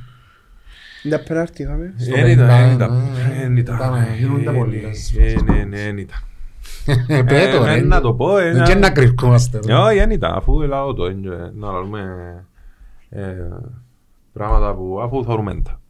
Δεν 1.09 1.23
πέναρτι 1.25 1.63
είχαμε. 1.63 1.95
Στο 1.97 2.15
Δεν 2.15 2.27
ήταν, 2.27 2.47
δεν 2.47 2.57
πενά, 2.57 2.73
ήταν, 2.73 2.97
ναι, 2.97 3.39
δεν 3.41 3.57
ήταν. 3.57 3.77
ήταν, 3.77 4.15
γίνονται 4.19 4.51
Ε, 4.51 4.53
πολλές. 4.53 5.15
ε, 5.19 5.35
Ναι, 5.45 5.65
ναι, 5.65 5.77
δεν 5.83 5.99
ήταν. 5.99 6.19
Ε, 7.09 7.23
πέ 7.23 7.51
το, 7.57 7.65
Ε, 7.65 7.75
ρε. 7.75 7.81
να 7.81 8.01
το 8.01 8.15
πω, 8.15 8.39
ε, 8.39 8.45
Δεν 8.51 8.57
να- 8.57 8.65
και 8.65 8.75
να 8.75 8.91
κρυφκούμαστε. 8.91 9.61
ρε. 9.67 9.75
Όχι, 9.75 9.97
δεν 9.99 10.11
ήταν, 10.11 10.33
αφού 10.35 10.61
λέω 10.61 10.95
το, 10.95 11.07
είναι, 11.07 11.53
να 11.55 11.73
λέμε 11.81 12.45
ε, 13.11 13.35
πράγματα 14.33 14.75
που 14.75 15.01
αφού 15.03 15.25
θεωρούμε 15.25 15.61
τα. 15.63 15.81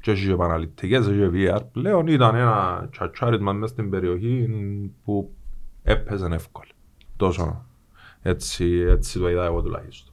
Και 0.00 0.10
έχει 0.10 0.26
και 0.26 0.32
επαναληπτικές, 0.32 1.06
έχει 1.06 1.18
και 1.18 1.30
VR 1.32 1.60
πλέον, 1.72 2.06
ήταν 2.06 2.34
ένα 2.34 2.88
τσατσάρισμα 2.90 3.52
μες 3.52 3.70
στην 3.70 3.90
περιοχή 3.90 4.48
που 5.04 5.30
έπαιζε 5.82 6.28
εύκολα. 6.32 6.66
Τόσο 7.16 7.64
έτσι, 8.22 8.84
έτσι 8.88 9.18
το 9.18 9.28
είδα 9.30 9.44
εγώ 9.44 9.62
τουλάχιστον. 9.62 10.12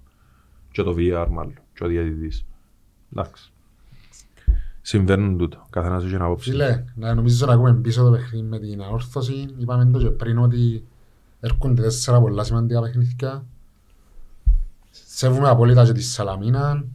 Και 0.72 0.84
το 0.84 0.96
VR 0.98 1.28
μάλλον, 1.30 1.54
και 1.74 1.84
ο 1.84 1.88
διαιτητής. 1.88 2.46
Εντάξει. 3.14 3.52
Συμβαίνουν 4.88 5.38
τούτο, 5.38 5.66
καθένας 5.70 6.04
έχει 6.04 6.14
ένα 6.14 6.26
άποψη. 6.26 6.50
Φίλε, 6.50 6.84
να 6.96 7.14
νομίζω 7.14 7.46
να 7.46 7.54
ακούμε 7.54 7.74
πίσω 7.74 8.04
το 8.04 8.12
παιχνίδι 8.12 8.48
με 8.48 8.60
την 8.60 8.82
αόρθωση. 8.82 9.48
Είπαμε 9.58 9.86
το 9.86 10.00
και 10.00 10.10
πριν 10.10 10.38
ότι 10.38 10.84
έρχονται 11.40 11.82
τέσσερα 11.82 12.20
πολλά 12.20 12.44
σημαντικά 12.44 12.82
παιχνίδια. 12.82 13.46
Σέβουμε 14.90 15.50
απόλυτα 15.50 15.86
και 15.86 15.92
τη 15.92 16.02
Σαλαμίνα 16.04 16.86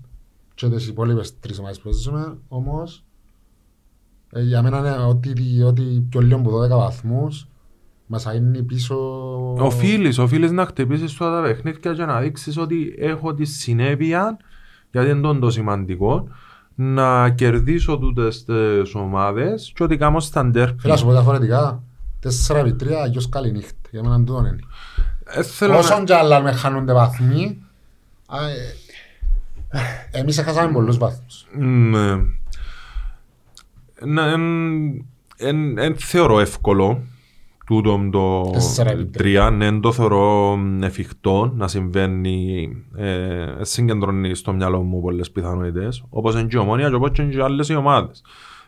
και 0.55 0.69
τις 0.69 0.87
υπόλοιπες 0.87 1.39
τρεις 1.41 1.59
ομάδες 1.59 1.77
που 1.81 1.85
παίζουμε, 1.85 2.39
όμως 2.49 3.05
Ε, 4.33 4.43
Για 4.43 4.63
μένα 4.63 4.79
είναι 4.79 4.91
ότι, 4.91 5.63
ότι 5.63 6.07
πιο 6.09 6.21
λίγο 6.21 6.39
από 6.39 6.51
12 6.51 6.69
βαθμούς 6.69 7.49
μας 8.07 8.25
είναι 8.35 8.63
πίσω... 8.63 8.97
Οφείλεις, 9.59 10.19
οφείλεις 10.19 10.51
να 10.51 10.67
χτυπήσεις 10.67 11.17
τώρα 11.17 11.41
τα 11.41 11.49
παιχνίδια 11.49 11.95
και 11.95 12.05
να 12.05 12.21
δείξεις 12.21 12.57
ότι 12.57 12.95
έχω 12.99 13.35
τη 13.35 13.45
συνέπεια, 13.45 14.37
γιατί 14.91 15.11
είναι 15.11 15.21
τόν 15.21 15.41
το 15.41 15.51
σημαντικό, 15.51 16.29
να 16.75 17.31
κερδίσω 17.31 17.99
τούτες 17.99 18.45
τις 18.45 18.95
ομάδες 18.95 19.73
και 19.75 19.83
ότι 19.83 19.97
κάνω 19.97 20.21
στα 20.21 20.45
ντέρπι. 20.47 20.81
Θέλω 20.81 20.93
να 20.93 20.99
σου 20.99 21.05
πω 21.07 21.13
διαφορετικά. 21.13 21.83
4 22.21 22.57
επί 22.57 22.73
3, 22.85 22.93
αγιώς 23.05 23.29
καλή 23.29 23.53
νύχτα. 23.53 23.89
Για 23.91 24.03
μένα 24.03 24.17
τούτο 24.17 24.39
είναι. 24.39 24.59
Ε, 25.25 25.43
θέλω 25.43 25.73
να- 25.73 25.79
Όσον 25.79 26.05
κι 26.05 26.13
άλλα 26.13 26.41
με 26.41 26.53
χάνονται 26.53 26.93
βαθμοί, 26.93 27.63
α, 28.27 28.49
ε, 28.49 28.55
εμείς 30.11 30.39
έχασαμε 30.39 30.73
πολλούς 30.73 30.97
βαθμούς. 30.99 31.47
Ναι. 31.59 32.15
Να, 34.05 34.25
εν, 34.27 34.43
εν, 35.37 35.79
εν 35.79 35.97
θεωρώ 35.99 36.41
εύκολο 36.41 37.03
τούτο 37.67 38.09
το 38.13 38.51
Τέσσερα 38.53 38.91
επί 38.91 39.11
3, 39.19 39.51
ναι, 39.53 39.67
εν 39.67 39.81
το 39.81 39.93
θεωρώ 39.93 40.59
εφικτό 40.81 41.53
να 41.57 41.69
συμβαίνει, 41.69 42.69
ε, 42.97 43.47
συγκεντρώνει 43.61 44.35
στο 44.35 44.53
μυαλό 44.53 44.83
μου 44.83 45.01
πολλές 45.01 45.31
πιθανότητες, 45.31 46.05
όπως 46.09 46.35
είναι 46.35 46.45
και 46.45 46.57
η 46.57 46.59
ομόνια 46.59 46.89
και 46.89 46.95
όπως 46.95 47.11
και 47.11 47.23
οι 47.23 47.41
άλλες 47.41 47.69
οι 47.69 47.75
ομάδες. 47.75 48.23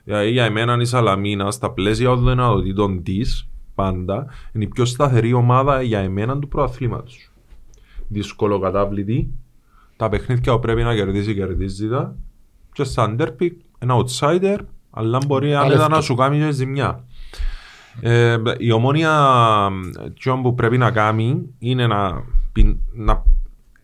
Δηλαδή 0.05 0.31
για 0.31 0.45
εμένα 0.45 0.77
η 0.81 0.85
Σαλαμίνα 0.85 1.51
στα 1.51 1.71
πλαίσια 1.71 2.09
των 2.09 2.29
δυνατοτήτων 2.29 3.03
της 3.03 3.49
πάντα 3.75 4.27
είναι 4.53 4.65
η 4.65 4.69
πιο 4.69 4.85
σταθερή 4.85 5.33
ομάδα 5.33 5.83
για 5.83 5.99
εμένα 5.99 6.39
του 6.39 6.49
προαθλήματος. 6.49 7.31
Δύσκολο 8.09 8.59
κατάβλητη, 8.59 9.31
τα 9.97 10.09
παιχνίδια 10.09 10.53
που 10.53 10.59
πρέπει 10.59 10.83
να 10.83 10.95
κερδίσει 10.95 11.35
κερδίζει 11.35 11.89
τα 11.89 12.16
και 12.73 12.85
σαν 12.85 13.16
ντέρπι 13.16 13.57
ένα 13.79 13.95
outsider 13.97 14.59
αλλά 14.91 15.19
μπορεί 15.27 15.55
άνετα 15.55 15.69
λεφτά. 15.69 15.89
να 15.89 16.01
σου 16.01 16.15
κάνει 16.15 16.39
και 16.39 16.51
ζημιά. 16.51 17.05
Ε, 18.01 18.37
η 18.59 18.71
ομόνια 18.71 19.29
τι 20.23 20.31
που 20.43 20.55
πρέπει 20.55 20.79
να 20.79 20.91
κάνει 20.91 21.43
είναι 21.59 21.87
να, 21.87 22.25
πιν- 22.53 22.79
να 22.93 23.23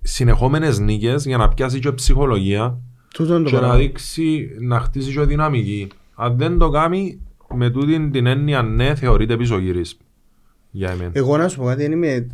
συνεχόμενες 0.03 0.79
νίκες 0.79 1.25
για 1.27 1.37
να 1.37 1.49
πιάσει 1.49 1.79
και 1.79 1.93
ψυχολογία 1.93 2.79
Τούτο 3.15 3.35
είναι 3.35 3.43
το 3.43 3.49
και 3.49 3.55
να 3.55 3.61
πράγμα. 3.61 3.77
δείξει 3.79 4.49
να 4.61 4.81
χτίσει 4.81 5.13
και 5.13 5.21
δυναμική. 5.25 5.89
Αν 6.15 6.37
δεν 6.37 6.59
το 6.59 6.71
κάνει 6.71 7.21
με 7.55 7.71
τούτη 7.71 8.11
την 8.11 8.27
έννοια 8.27 8.63
ναι 8.63 8.95
θεωρείται 8.95 9.37
πίσω 9.37 9.59
γύρισμα 9.59 10.01
για 10.71 10.91
εμένα. 10.91 11.11
Εγώ 11.13 11.37
να 11.37 11.49
σου 11.49 11.59
πω 11.59 11.65
κάτι, 11.65 11.83
δεν 11.83 11.93
είμαι... 11.93 12.27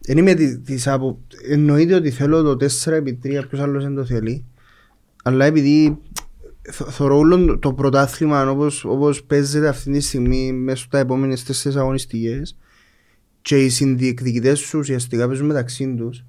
Δεν 0.00 0.18
είμαι 0.18 0.34
της, 0.34 0.60
της 0.64 0.86
απο... 0.88 1.18
Εννοείται 1.50 1.94
ότι 1.94 2.10
θέλω 2.10 2.42
το 2.42 2.66
4 2.86 2.92
επί 2.92 3.18
3, 3.24 3.28
ποιος 3.48 3.60
άλλος 3.60 3.82
δεν 3.82 3.94
το 3.94 4.04
θέλει. 4.04 4.44
Αλλά 5.24 5.44
επειδή 5.44 5.98
θ- 6.72 6.90
θωρώ 6.90 7.16
όλο 7.18 7.58
το 7.58 7.72
πρωτάθλημα 7.72 8.50
όπως, 8.50 8.84
όπως 8.84 9.22
παίζεται 9.24 9.68
αυτή 9.68 9.90
τη 9.92 10.00
στιγμή 10.00 10.52
μέσα 10.52 10.84
στα 10.84 10.98
επόμενες 10.98 11.44
τέσσερις 11.44 11.76
αγωνιστικές 11.78 12.56
και 13.42 13.56
οι 13.64 13.68
συνδιεκδικητές 13.68 14.58
σου 14.58 14.78
ουσιαστικά 14.78 15.26
παίζουν 15.26 15.46
μεταξύ 15.46 15.94
τους. 15.98 16.24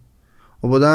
Οπότε 0.59 0.85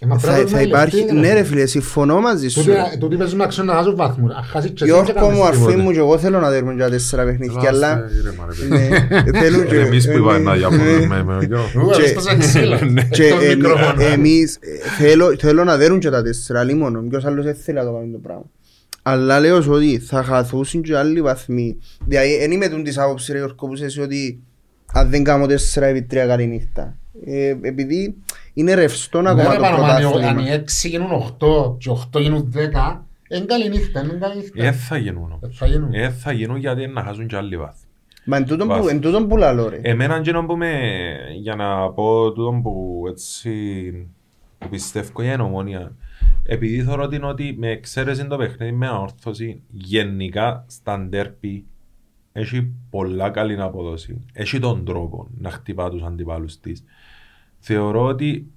Ε, 0.00 0.06
μα 0.06 0.18
θα, 0.18 0.32
πρέπει 0.32 0.50
να 0.50 0.56
θα 0.56 0.62
υπάρχει... 0.62 0.96
λεφτή, 0.96 1.12
Ναι 1.14 1.28
ρε. 1.28 1.32
ρε 1.34 1.42
φίλε, 1.42 1.66
συμφωνώ 1.66 2.20
μαζί 2.20 2.48
σου. 2.48 2.60
Τούτοι- 2.64 2.98
Τούτοι 2.98 3.16
παίζουν 3.16 3.38
να 3.38 3.46
ξέρουν 3.46 3.70
να 3.70 3.76
χάσουν 3.76 3.96
βαθμούς. 3.96 4.32
Αν 4.34 4.42
χάσεις 4.42 4.70
και 4.70 4.84
εσύ, 4.84 4.92
δεν 4.92 5.02
Γιώργο 5.04 5.20
κάνεις 5.20 5.38
μου, 5.38 5.44
αρφή 5.44 5.58
τίποτε. 5.58 5.76
μου 5.76 5.90
και 5.92 5.98
εγώ 5.98 6.18
θέλω 6.18 6.40
να 6.40 6.50
δέρουμε 6.50 6.72
για 6.74 6.90
τέσσερα 6.90 7.24
παιχνίδια, 7.24 7.68
αλλά... 7.68 7.92
Άστε, 7.92 8.18
ήρεμα, 8.18 8.46
ρε 8.48 8.54
παιδί. 8.68 9.30
Ναι, 9.32 9.38
θέλουν 9.40 9.66
και- 9.66 9.74
Εμείς 9.80 10.06
που 10.06 10.16
είπαμε 10.18 10.38
να 10.38 10.50
ναι. 10.50 10.56
διαφωνούμε 10.58 11.22
με 11.24 11.32
τον 11.32 11.42
Γιώργο. 11.46 11.86
Ου, 11.86 11.90
Και- 11.90 12.02
αυτός 12.02 12.24
είναι 12.32 12.38
ξύλο. 12.38 12.78
Και 13.10 13.28
Το 13.28 13.36
εμ- 13.44 13.56
μικρόφωνο. 13.56 14.02
εμείς 14.02 14.56
ε, 14.60 14.88
θέλω, 14.98 15.36
θέλω 15.38 15.64
να 15.64 15.76
δέρουν 15.76 15.98
και 15.98 16.10
τα 16.10 16.22
τέσσερα 16.22 16.62
λίμωνο. 16.64 17.00
Ποιος 17.08 17.24
άλλος 17.24 17.44
δεν 17.44 17.54
θέλει 17.54 17.78
να 17.78 17.84
το 17.84 17.92
κάνει 17.92 18.12
το 18.12 18.18
πράγμα. 18.18 18.44
Αλλά 19.08 19.40
λέω 19.40 19.62
σου 19.62 19.72
ότι 19.72 19.98
θα 19.98 20.22
χαθούσουν 20.22 20.82
και 20.82 20.96
άλλοι 20.96 21.22
βαθμοί. 21.22 21.76
Δηλαδή 22.06 22.38
δεν 22.38 22.50
είμαι 22.50 22.68
τούν 22.68 22.82
της 22.84 22.98
άποψης 22.98 23.28
ρε 23.28 23.36
Γιώργο 23.38 23.54
που 23.66 23.74
είσαι 23.74 24.00
ότι 24.00 24.42
αν 24.92 25.10
δεν 25.10 25.24
κάνω 25.24 25.46
τέσσερα 25.46 25.86
επί 25.86 26.02
τρία 26.02 26.26
καλή 26.26 26.46
νύχτα. 26.46 26.96
Ε, 27.26 27.56
επειδή 27.62 28.16
είναι 28.54 28.74
ρευστό 28.74 29.20
Ναι, 29.20 29.30
ακόμα 29.30 29.48
ρε, 29.50 29.56
το 29.56 29.62
πάνω, 29.62 29.76
αν 29.76 30.00
οι- 30.00 30.04
Αν 30.04 30.10
πρωτάθλημα. 30.10 30.48
οι 30.48 30.52
έξι 30.52 30.88
γίνουν 30.88 31.10
8 31.12 31.76
και 31.78 31.90
8 31.90 32.20
γίνουν 32.20 32.52
10, 32.54 33.06
είναι 33.28 33.44
καλή 33.44 33.68
νύχτα, 33.68 34.00
είναι 34.00 34.12
καλή 34.20 34.32
Ε, 34.54 34.62
νύχτα. 34.62 34.72
θα 34.72 34.96
γίνουν. 34.96 35.30
Ε, 35.30 35.34
όμως. 35.42 35.56
Θα 35.58 35.66
γίνουν. 35.66 35.94
Ε, 35.94 36.10
θα 36.10 36.32
γίνουν 36.32 36.56
γιατί 36.56 36.86
να 36.86 37.02
χάσουν 37.02 37.26
και 37.26 37.36
άλλοι 37.36 37.56
βάθη. 37.56 37.84
Μα 38.24 38.36
εν 38.36 38.46
τούτον 38.46 38.66
που, 38.68 38.74
Βάθος. 38.74 38.90
εν 38.90 39.00
τούτον 39.00 39.28
που 39.28 39.36
λαλώ 39.36 39.68
ρε. 39.68 39.78
Εμένα 39.82 40.16
εκείνο 40.16 40.44
που 40.46 40.56
με, 40.56 40.70
για 41.40 41.54
να 41.54 41.90
πω 41.92 42.32
τούτο 42.32 42.60
που 42.62 43.04
έτσι 43.08 43.50
που 44.58 44.68
πιστεύω 44.68 45.22
για 45.22 45.32
την 45.32 45.40
ομόνια 45.40 45.92
επειδή 46.42 46.82
θεωρώ 46.82 47.08
την 47.08 47.24
ότι 47.24 47.54
με 47.58 47.68
εξαίρεση 47.68 48.26
το 48.26 48.36
παιχνίδι 48.36 48.72
με 48.72 48.88
ανόρθωση 48.88 49.62
γενικά 49.70 50.64
στα 50.68 50.98
ντέρπι 50.98 51.66
έχει 52.32 52.72
πολλά 52.90 53.30
καλή 53.30 53.60
αποδόση. 53.60 54.24
Έχει 54.32 54.58
τον 54.58 54.84
τρόπο 54.84 55.28
να 55.38 55.50
χτυπά 55.50 55.90
τους 55.90 56.02
αντιπάλους 56.02 56.60
της. 56.60 56.84
Θεωρώ 57.58 58.04
ότι 58.04 58.50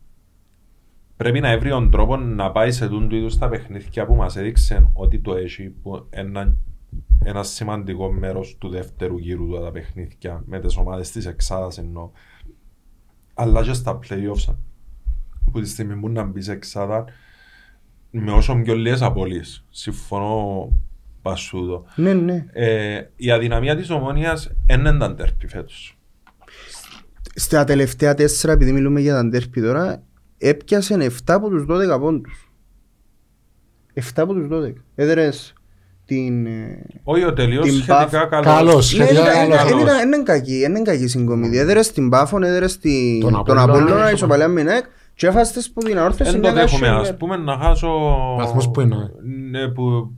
πρέπει 1.17 1.39
να 1.39 1.59
βρει 1.59 1.69
τον 1.69 1.91
τρόπο 1.91 2.17
να 2.17 2.51
πάει 2.51 2.71
σε 2.71 2.87
τούτου 2.87 3.15
είδους 3.15 3.37
τα 3.37 3.49
παιχνίδια 3.49 4.05
που 4.05 4.15
μας 4.15 4.35
έδειξε 4.35 4.89
ότι 4.93 5.19
το 5.19 5.35
έχει 5.35 5.69
που 5.69 6.05
ένα, 6.09 6.55
ένα 7.23 7.43
σημαντικό 7.43 8.11
μέρος 8.11 8.57
του 8.57 8.69
δεύτερου 8.69 9.17
γύρου 9.17 9.47
του 9.47 9.59
τα 9.61 9.71
παιχνίδια 9.71 10.43
με 10.45 10.59
τις 10.59 10.77
ομάδες 10.77 11.11
της 11.11 11.25
εξάδας 11.25 11.77
εννοώ 11.77 12.09
αλλά 13.33 13.63
και 13.63 13.73
στα 13.73 13.99
playoffs 14.03 14.55
που 15.51 15.59
τη 15.59 15.67
στιγμή 15.67 15.95
που 15.95 16.09
να 16.09 16.23
μπεις 16.23 16.45
σε 16.45 16.51
εξάδα 16.51 17.05
με 18.11 18.31
όσο 18.31 18.61
πιο 18.63 18.75
λίγες 18.75 19.01
απολύες 19.01 19.65
συμφωνώ 19.69 20.69
πασούδο 21.21 21.85
Ναι, 21.95 22.13
ναι. 22.13 22.45
ε, 22.51 23.01
η 23.15 23.31
αδυναμία 23.31 23.75
της 23.75 23.89
ομόνιας 23.89 24.51
είναι 24.71 24.97
τα 24.97 25.11
ντέρπι 25.13 25.47
φέτος 25.47 25.97
Στα 27.35 27.63
τελευταία 27.63 28.13
τέσσερα, 28.13 28.53
επειδή 28.53 28.71
μιλούμε 28.71 28.99
για 28.99 29.13
τα 29.13 29.25
ντέρπι 29.25 29.61
τώρα, 29.61 30.03
έπιασε 30.37 30.95
7 30.95 31.09
από 31.25 31.49
τους 31.49 31.65
12 31.69 31.99
πόντους. 31.99 32.51
7 33.93 34.01
από 34.15 34.33
τους 34.33 34.47
12. 34.51 34.73
Έδερες 34.95 35.53
την... 36.05 36.45
ε, 36.45 36.85
όχι 37.03 37.23
ο 37.23 37.33
τελείως 37.33 37.63
Την 37.65 37.73
σχετικά 37.73 38.07
Buff- 38.25 38.29
καλός 38.29 38.45
Καλός. 38.45 38.93
Ναι, 38.97 39.03
Σχετικά 39.05 39.43
είναι- 39.43 39.55
καλός. 39.55 39.71
είναι- 39.71 39.81
είναι- 39.91 40.01
είναι 40.15 40.23
κακή, 40.23 40.61
είναι 40.61 40.81
κακή 40.81 41.07
συγκομιδή. 41.07 41.57
Έδερες 41.57 41.91
την 41.91 42.09
Πάφον, 42.09 42.43
έδερες 42.43 42.77
την- 42.77 43.19
Τον 43.19 43.31
τον 43.31 43.39
Απόλλωνα, 43.39 43.63
Απόλλωνα, 43.63 44.11
ισοπαλία. 44.11 44.11
ισοπαλία 44.11 44.47
Μινέκ 44.47 44.85
και 45.19 45.27
έφαστες 45.27 45.71
που 45.71 45.81
την 45.81 45.97
αόρθωση 45.97 46.31
Δεν 46.31 46.41
το 46.41 46.51
δέχομαι 46.53 46.87
ας 46.87 47.17
πούμε 47.17 47.37
να 47.37 47.57
χάσω 47.57 47.89
Βαθμός 48.37 48.69
που 48.71 48.81
είναι. 48.81 49.11
ναι, 49.49 49.67
που, 49.67 50.11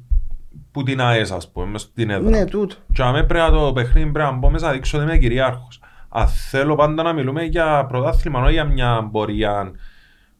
που 0.72 0.84
την 0.84 1.02
ΑΕΣ 1.02 1.32
ας 1.32 1.52
πούμε 1.52 1.66
μες 1.66 1.82
στην 1.82 2.10
έδρα 2.10 2.30
Ναι, 2.30 2.46
τούτο. 2.46 2.76
και 2.94 3.02
αμέ 3.04 3.24
πρέπει 3.24 3.52
να 3.52 3.58
το 3.60 3.74
παιχνίδι 3.74 4.12
πρέπει 4.12 4.32
να 4.32 4.38
μπω 4.38 4.50
μέσα 4.50 4.66
να 4.68 4.72
δείξω 4.72 4.98
ότι 4.98 5.06
είμαι 5.08 5.18
κυρίαρχος 5.18 5.80
αν 6.10 6.28
θέλω 6.28 6.76
πάντα 6.76 7.04
να 7.04 7.14
μιλούμε 7.14 7.44
για 7.44 7.86
πρωτάθλημα 7.86 8.42
όχι 8.44 8.52
για 8.54 8.66
μια 8.66 9.10
πορεία 9.12 9.72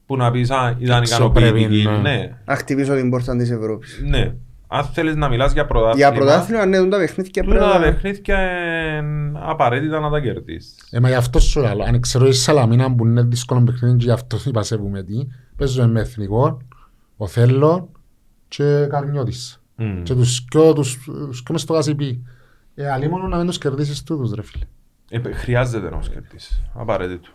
που 0.06 0.18
να 0.18 0.32
πεις 0.32 0.52
α, 0.52 0.76
ήταν 0.80 1.02
Εξωπρεπή, 1.02 1.48
ικανοποιητική 1.60 1.88
ναι. 1.88 1.98
ναι, 2.10 2.38
Να 2.46 2.56
χτυπήσω 2.56 2.96
την 2.96 3.10
πόρτα 3.10 3.36
της 3.38 3.52
Ευρώπης. 3.52 4.02
ναι. 4.06 4.34
Αν 4.74 4.84
θέλεις 4.84 5.16
να 5.16 5.30
μιλάς 5.30 5.54
για 5.54 5.66
πρωτάθλημα 5.66 6.10
Για 6.10 6.20
πρωτάθλημα, 6.20 6.66
ναι, 6.66 6.88
τα 6.88 6.98
παιχνίδια 6.98 7.44
πρέπει 7.44 7.60
τούτα 7.60 7.72
τα 7.72 7.80
να... 7.80 7.86
παιχνίδια 7.86 8.38
είναι 8.98 9.40
απαραίτητα 9.42 10.00
να 10.00 10.10
τα 10.10 10.20
κερδίσεις 10.20 10.76
Ε, 10.92 11.00
μα 11.00 11.10
γι' 11.10 11.16
αυτό 11.16 11.40
σου 11.40 11.62
λέω, 11.62 11.84
αν 11.88 12.00
ξέρω 12.00 12.28
η 12.28 12.32
Σαλαμίνα 12.32 12.96
που 12.96 13.06
είναι 13.06 13.22
δύσκολο 13.22 13.62
παιχνίδι 13.62 13.98
και 13.98 14.04
γι' 14.04 14.12
αυτό 14.12 14.38
είπα 14.46 14.64
σε 14.64 14.78
πούμε 14.78 15.04
τι, 15.04 15.28
παίζουμε 15.56 15.88
με 15.88 16.00
εθνικό, 16.00 16.62
ο 17.18 17.28
Θέλο 17.28 17.90
και 18.48 18.86
Καρνιώτης. 18.90 19.62
Μμ. 19.76 20.04
Και 20.04 20.14
τους 20.14 20.46
δυο, 20.52 20.74
τους, 20.74 21.00
τους 21.04 21.44
δυο 21.44 21.52
μες 21.52 21.62
στο 21.62 21.74
γασιπί. 21.74 22.24
Ε, 22.76 22.92
αλλή 22.92 23.10
μόνο 23.10 23.28
να 23.28 23.38
μην 23.38 23.48
τους 23.48 23.58
κερδίσεις 23.58 24.04
τούτους 24.04 24.34
ρε 24.34 24.42
φίλε. 24.44 24.66
Ε, 25.10 25.32
χρειάζεται 25.32 25.90
να 25.90 25.98
τους 25.98 26.10
κερδίσεις 26.10 26.62
απαραίτητο 26.74 27.30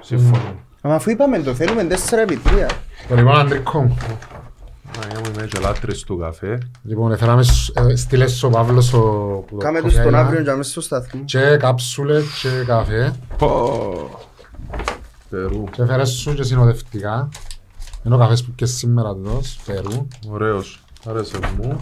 συμφωνώ 0.00 0.54
Μα 0.82 0.94
αφού 0.94 1.10
είπαμε 1.10 1.38
το 1.38 1.54
θέλουμε 1.54 1.86
4 1.90 1.94
επί 2.22 2.40
3. 2.44 2.70
Το 3.08 3.14
λοιπόν 3.14 3.38
Αντρικό 3.38 3.82
μου. 3.82 3.96
Να 5.00 5.18
είμαι 5.18 5.30
με 5.36 5.46
και 5.46 5.58
λάτρες 5.60 6.02
του 6.02 6.18
καφέ 6.18 6.58
Λοιπόν, 6.82 7.16
θέλαμε 7.16 7.42
στείλες 7.94 8.42
ο 8.42 8.48
Παύλος 8.48 8.92
ο... 8.92 8.98
που 9.46 9.46
το 9.50 9.56
Κάμε 9.56 9.80
τους 9.80 9.94
τον 9.94 10.02
κοπιάγα. 10.02 10.26
αύριο 10.26 10.42
και 10.42 10.50
μέσα 10.50 10.70
στο 10.70 10.80
σταθμό. 10.80 11.22
Και 11.24 11.56
κάψουλες 11.56 12.24
και 12.42 12.48
καφέ. 12.66 13.14
Περού 15.30 15.64
Και 15.70 15.84
φέρες 15.84 16.10
σου 16.10 16.34
και 16.34 16.42
συνοδευτικά. 16.42 17.28
Είναι 18.04 18.14
ο 18.14 18.18
καφές 18.18 18.44
που 18.44 18.52
και 18.54 18.66
σήμερα 18.66 19.08
εδώ, 19.08 19.40
Περού. 19.66 20.08
Ωραίος 20.30 20.84
Άρεσε 21.08 21.38
μου 21.56 21.78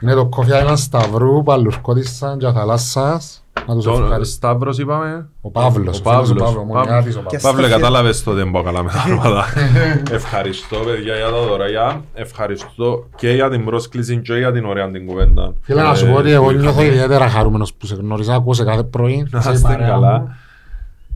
Είναι 0.00 0.14
το 0.14 0.28
Coffee 0.36 0.66
Island 0.66 0.76
Σταυρού, 0.76 1.42
Παλουρκώτισσα 1.42 2.36
και 2.38 2.50
Θαλάσσας. 2.52 3.43
Να 3.66 3.74
τους 3.74 3.84
Το 3.84 3.90
ευχαριστώ. 4.02 4.24
Σταύρος 4.34 4.78
είπαμε 4.78 5.28
Ο 5.40 5.50
Παύλος, 5.50 5.98
Ο 5.98 6.10
ο 6.10 6.12
φίλος 6.12 6.30
ο 6.30 6.34
Παύλος. 6.34 6.42
Παύλος, 6.42 6.64
μονιάτης 6.66 7.16
ο 7.16 7.18
Και 7.18 7.24
Παύλος. 7.24 7.40
στα 7.40 7.50
Παύλε, 7.50 7.62
χέρια- 7.62 7.76
κατάλαβες 7.76 8.22
το 8.22 8.32
δεν 8.32 8.50
πάω 8.50 8.62
καλά 8.62 8.82
με 8.82 8.90
τα 8.90 9.04
ονόματα. 9.06 9.44
Ευχαριστώ 10.18 10.76
παιδιά 10.76 11.14
για 11.16 11.24
τα 11.30 11.42
δωρεά. 11.46 12.02
Ευχαριστώ 12.14 13.08
και 13.16 13.30
για 13.30 13.50
την 13.50 13.64
πρόσκληση 13.64 14.16
και 14.18 14.34
για 14.34 14.52
την 14.52 14.64
ωραία 14.64 14.90
την 14.90 15.06
κουβέντα. 15.06 15.52
Φίλε, 15.60 15.82
να 15.82 15.94
σου 15.94 16.06
Ε, 16.06 16.10
πω 16.10 16.18
ότι 16.18 16.30
εγώ 16.30 16.44
που 16.44 16.50
νιώθω 16.52 16.68
είχαμε. 16.70 16.84
ιδιαίτερα 16.86 17.28
χαρούμενος 17.28 17.74
που 17.74 17.86
σε 17.86 17.94
γνώρισα, 17.94 18.34
ακούω 18.34 18.52
σε 18.52 18.64
κάθε 18.64 18.82
πρωί. 18.82 19.26
Να 19.30 19.40
σε 19.40 19.52
είστε 19.52 19.68
παρέα 19.68 19.88
καλά. 19.88 20.18
μου 20.20 20.34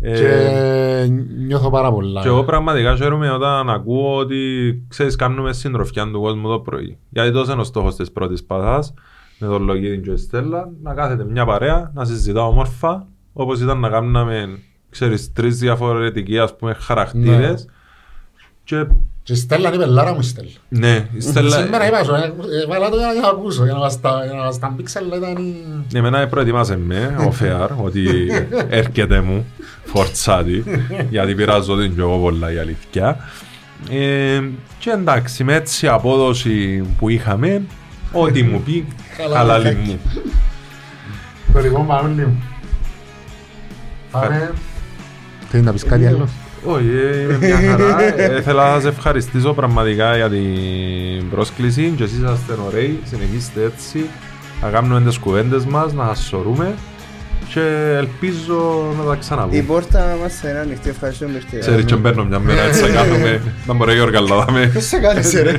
Ε, 0.00 0.12
Και 0.18 1.08
νιώθω 1.46 1.70
πάρα 1.70 1.90
πολλά. 1.92 2.20
Και 2.22 2.28
εγώ 2.28 2.44
πραγματικά 2.44 2.96
χαίρομαι 2.96 3.30
όταν 3.30 3.70
ακούω 3.70 4.16
ότι 4.16 4.36
ξέρεις 4.88 5.16
κάνουμε 5.16 5.52
συντροφιά 5.52 6.10
του 6.12 6.20
κόσμου 6.20 6.48
το 6.48 6.58
πρωί. 6.58 6.98
Γιατί 7.08 7.32
τόσο 7.32 7.52
είναι 7.52 7.60
ο 7.60 7.64
στόχος 7.64 7.94
της 7.96 8.12
πρώτης 8.12 8.44
παθάς 8.44 8.94
με 9.38 9.46
τον 9.46 9.62
Λογίδη 9.62 10.00
και 10.00 10.10
η 10.10 10.16
Στέλλα, 10.16 10.68
να 10.82 10.94
κάθεται 10.94 11.24
μια 11.24 11.44
παρέα, 11.44 11.90
να 11.94 12.04
συζητά 12.04 12.46
όμορφα, 12.46 13.06
όπως 13.32 13.60
ήταν 13.60 13.78
να 13.80 13.88
κάνουμε, 13.88 14.58
ξέρεις, 14.90 15.32
τρεις 15.32 15.58
διαφορετικοί 15.58 16.38
ας 16.38 16.56
πούμε 16.56 16.76
χαρακτήρες. 16.80 17.66
Και 18.64 18.86
Και 19.22 19.32
η 19.32 19.36
Στέλλα 19.36 19.68
είναι 19.68 19.76
η 19.76 19.86
πελάρα 19.86 20.12
μου 20.12 20.18
η 20.20 20.22
Στέλλα. 20.22 20.48
ναι, 20.68 21.08
η 21.12 21.20
Στέλλα, 21.20 21.50
Σήμερα 21.56 21.86
είπα 21.88 22.04
σου, 22.04 22.14
ε, 22.14 22.32
έβαλα 22.64 22.88
το 22.90 22.96
για 22.96 23.06
να 23.22 23.28
ακούσω, 23.28 23.64
για 23.64 23.72
να 23.72 23.78
μας 23.78 24.00
τα- 24.00 24.22
για 24.24 24.34
να 24.34 24.44
μας 24.44 24.58
τα 24.58 24.68
μπήξει, 24.76 24.98
αλλά 24.98 25.16
ήταν... 25.16 25.36
η- 25.44 25.96
εμένα 25.98 26.26
προετοιμάσε 26.28 26.76
με 26.76 27.16
ο 27.26 27.30
Φεάρ 27.30 27.70
ότι 27.82 28.04
έρχεται 28.68 29.20
μου 29.20 29.46
φορτσάτη 29.84 30.64
γιατί 31.10 31.34
πειράζω 31.34 31.76
την 31.76 31.94
και 31.94 32.00
εγώ 32.00 32.18
πολλά 32.18 32.52
η 32.52 32.58
αλήθεια. 32.58 33.16
Ε, 33.90 34.42
και 34.78 34.90
εντάξει, 34.90 35.44
με 35.44 35.54
έτσι 35.54 35.86
απόδοση 35.88 36.84
που 36.98 37.08
είχαμε, 37.08 37.62
ό,τι 38.12 38.42
μου 38.42 38.60
πει, 38.60 38.86
Καλά. 39.16 39.36
χαλαλή 39.36 39.74
μου. 39.74 39.98
Το 41.52 41.60
λοιπόν 41.60 41.84
Μανούλη 41.84 42.26
μου. 42.26 42.42
Πάμε. 44.10 44.52
Θέλεις 45.48 45.66
να 45.66 45.72
πεις 45.72 45.84
κάτι 45.84 46.06
άλλο; 46.06 46.28
Όχι, 46.64 46.86
ε, 46.88 47.20
είμαι 47.20 47.38
μια 47.38 47.56
χαρά. 47.70 48.02
Ε, 48.02 48.42
Θέλω 48.42 48.60
να 48.62 48.80
σε 48.80 48.88
ευχαριστήσω 48.88 49.52
πραγματικά 49.54 50.16
για 50.16 50.28
την 50.28 51.30
πρόσκληση 51.30 51.92
και 51.96 52.02
εσείς 52.02 52.18
είσαστε 52.18 52.52
ωραίοι, 52.66 52.98
συνεχίστε 53.04 53.62
έτσι. 53.64 54.04
Να 54.62 54.68
κάνουμε 54.70 55.00
τις 55.00 55.18
κουβέντες 55.18 55.64
μας, 55.64 55.92
να 55.92 56.06
σας 56.06 56.24
σωρούμε 56.26 56.74
και 57.54 57.60
ελπίζω 57.96 58.84
να 58.98 59.04
τα 59.04 59.14
Η 59.14 59.18
ξαναπούμε. 59.18 59.62
πόρτα 59.62 60.16
μας 60.22 60.34
θα 60.34 60.48
είναι 60.48 60.58
ανοιχτή, 60.58 60.88
ευχαριστώ 60.88 61.24
που 61.26 61.32
ήρθατε. 61.34 61.58
Ξέρεις 61.58 61.84
και 61.84 61.94
μπαίνω 61.96 62.24
μια 62.24 62.38
μέρα 62.38 62.60
έτσι 62.62 62.82
να 62.82 62.88
κάνουμε, 62.88 63.42
να 63.66 63.74
μπορεί 63.74 63.94
και 63.94 64.00
οργαλώδαμε. 64.00 64.66
Ποιος 64.66 64.84
σε 64.84 64.98
κάλεσε 64.98 65.42
ρε. 65.42 65.50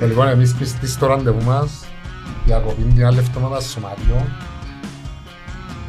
Ε, 0.00 0.06
Λοιπόν, 0.06 0.28
εμείς 0.28 0.54
πιστοί 0.54 0.86
στο 0.88 1.06
ραντεβού 1.06 1.44
μας, 1.44 1.84
διακοπή 2.46 2.82
την 2.82 3.06
άλλη 3.06 3.18
εβδομάδα 3.18 3.60
στο 3.60 3.70
σωματιό. 3.70 4.26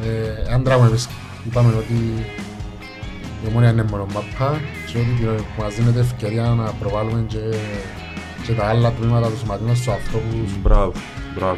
Ε, 0.04 0.54
άντρα 0.54 0.78
μου 0.78 0.84
εμείς 0.84 1.08
είπαμε 1.46 1.72
ότι 1.78 1.92
η 3.44 3.46
ομόνια 3.48 3.70
είναι 3.70 3.84
μόνο 3.90 4.06
μαπά 4.14 4.60
και 4.86 4.98
ότι 4.98 5.06
την- 5.18 5.26
που 5.56 5.62
μας 5.62 5.74
δίνεται 5.74 6.00
ευκαιρία 6.00 6.42
να 6.42 6.64
προβάλλουμε 6.80 7.24
και, 7.26 7.38
και 8.46 8.52
τα 8.52 8.64
άλλα 8.66 8.90
τμήματα 8.92 9.26
του 9.28 9.36
σωματιού 9.38 9.66
μας 9.66 9.76
στους 9.76 9.92
ανθρώπους 9.92 10.56
Μπράβο, 10.62 10.92
μπράβο. 11.34 11.56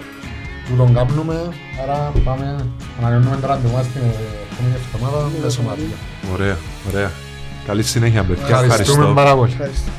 Που 0.68 0.76
τον 0.76 0.94
κάνουμε. 0.94 1.48
Άρα 1.82 2.12
πάμε, 2.24 2.66
ανανεώνουμε 2.98 3.36
το 3.40 3.46
ραντεβού 3.46 3.74
μας 3.74 3.86
την 3.86 4.02
επόμενη 4.52 4.74
εβδομάδα 4.94 5.30
με 5.42 5.50
σωματιό. 5.50 5.84
Ωραία, 6.32 6.56
ωραία. 6.88 7.10
Καλή 7.66 7.82
συνέχεια, 7.82 8.22
παιδιά. 8.24 8.44
Ευχαριστούμε 8.44 8.74
Ευχαριστώ. 8.82 9.14
πάρα 9.14 9.36
πολύ. 9.36 9.52
Ευχαριστώ. 9.52 9.90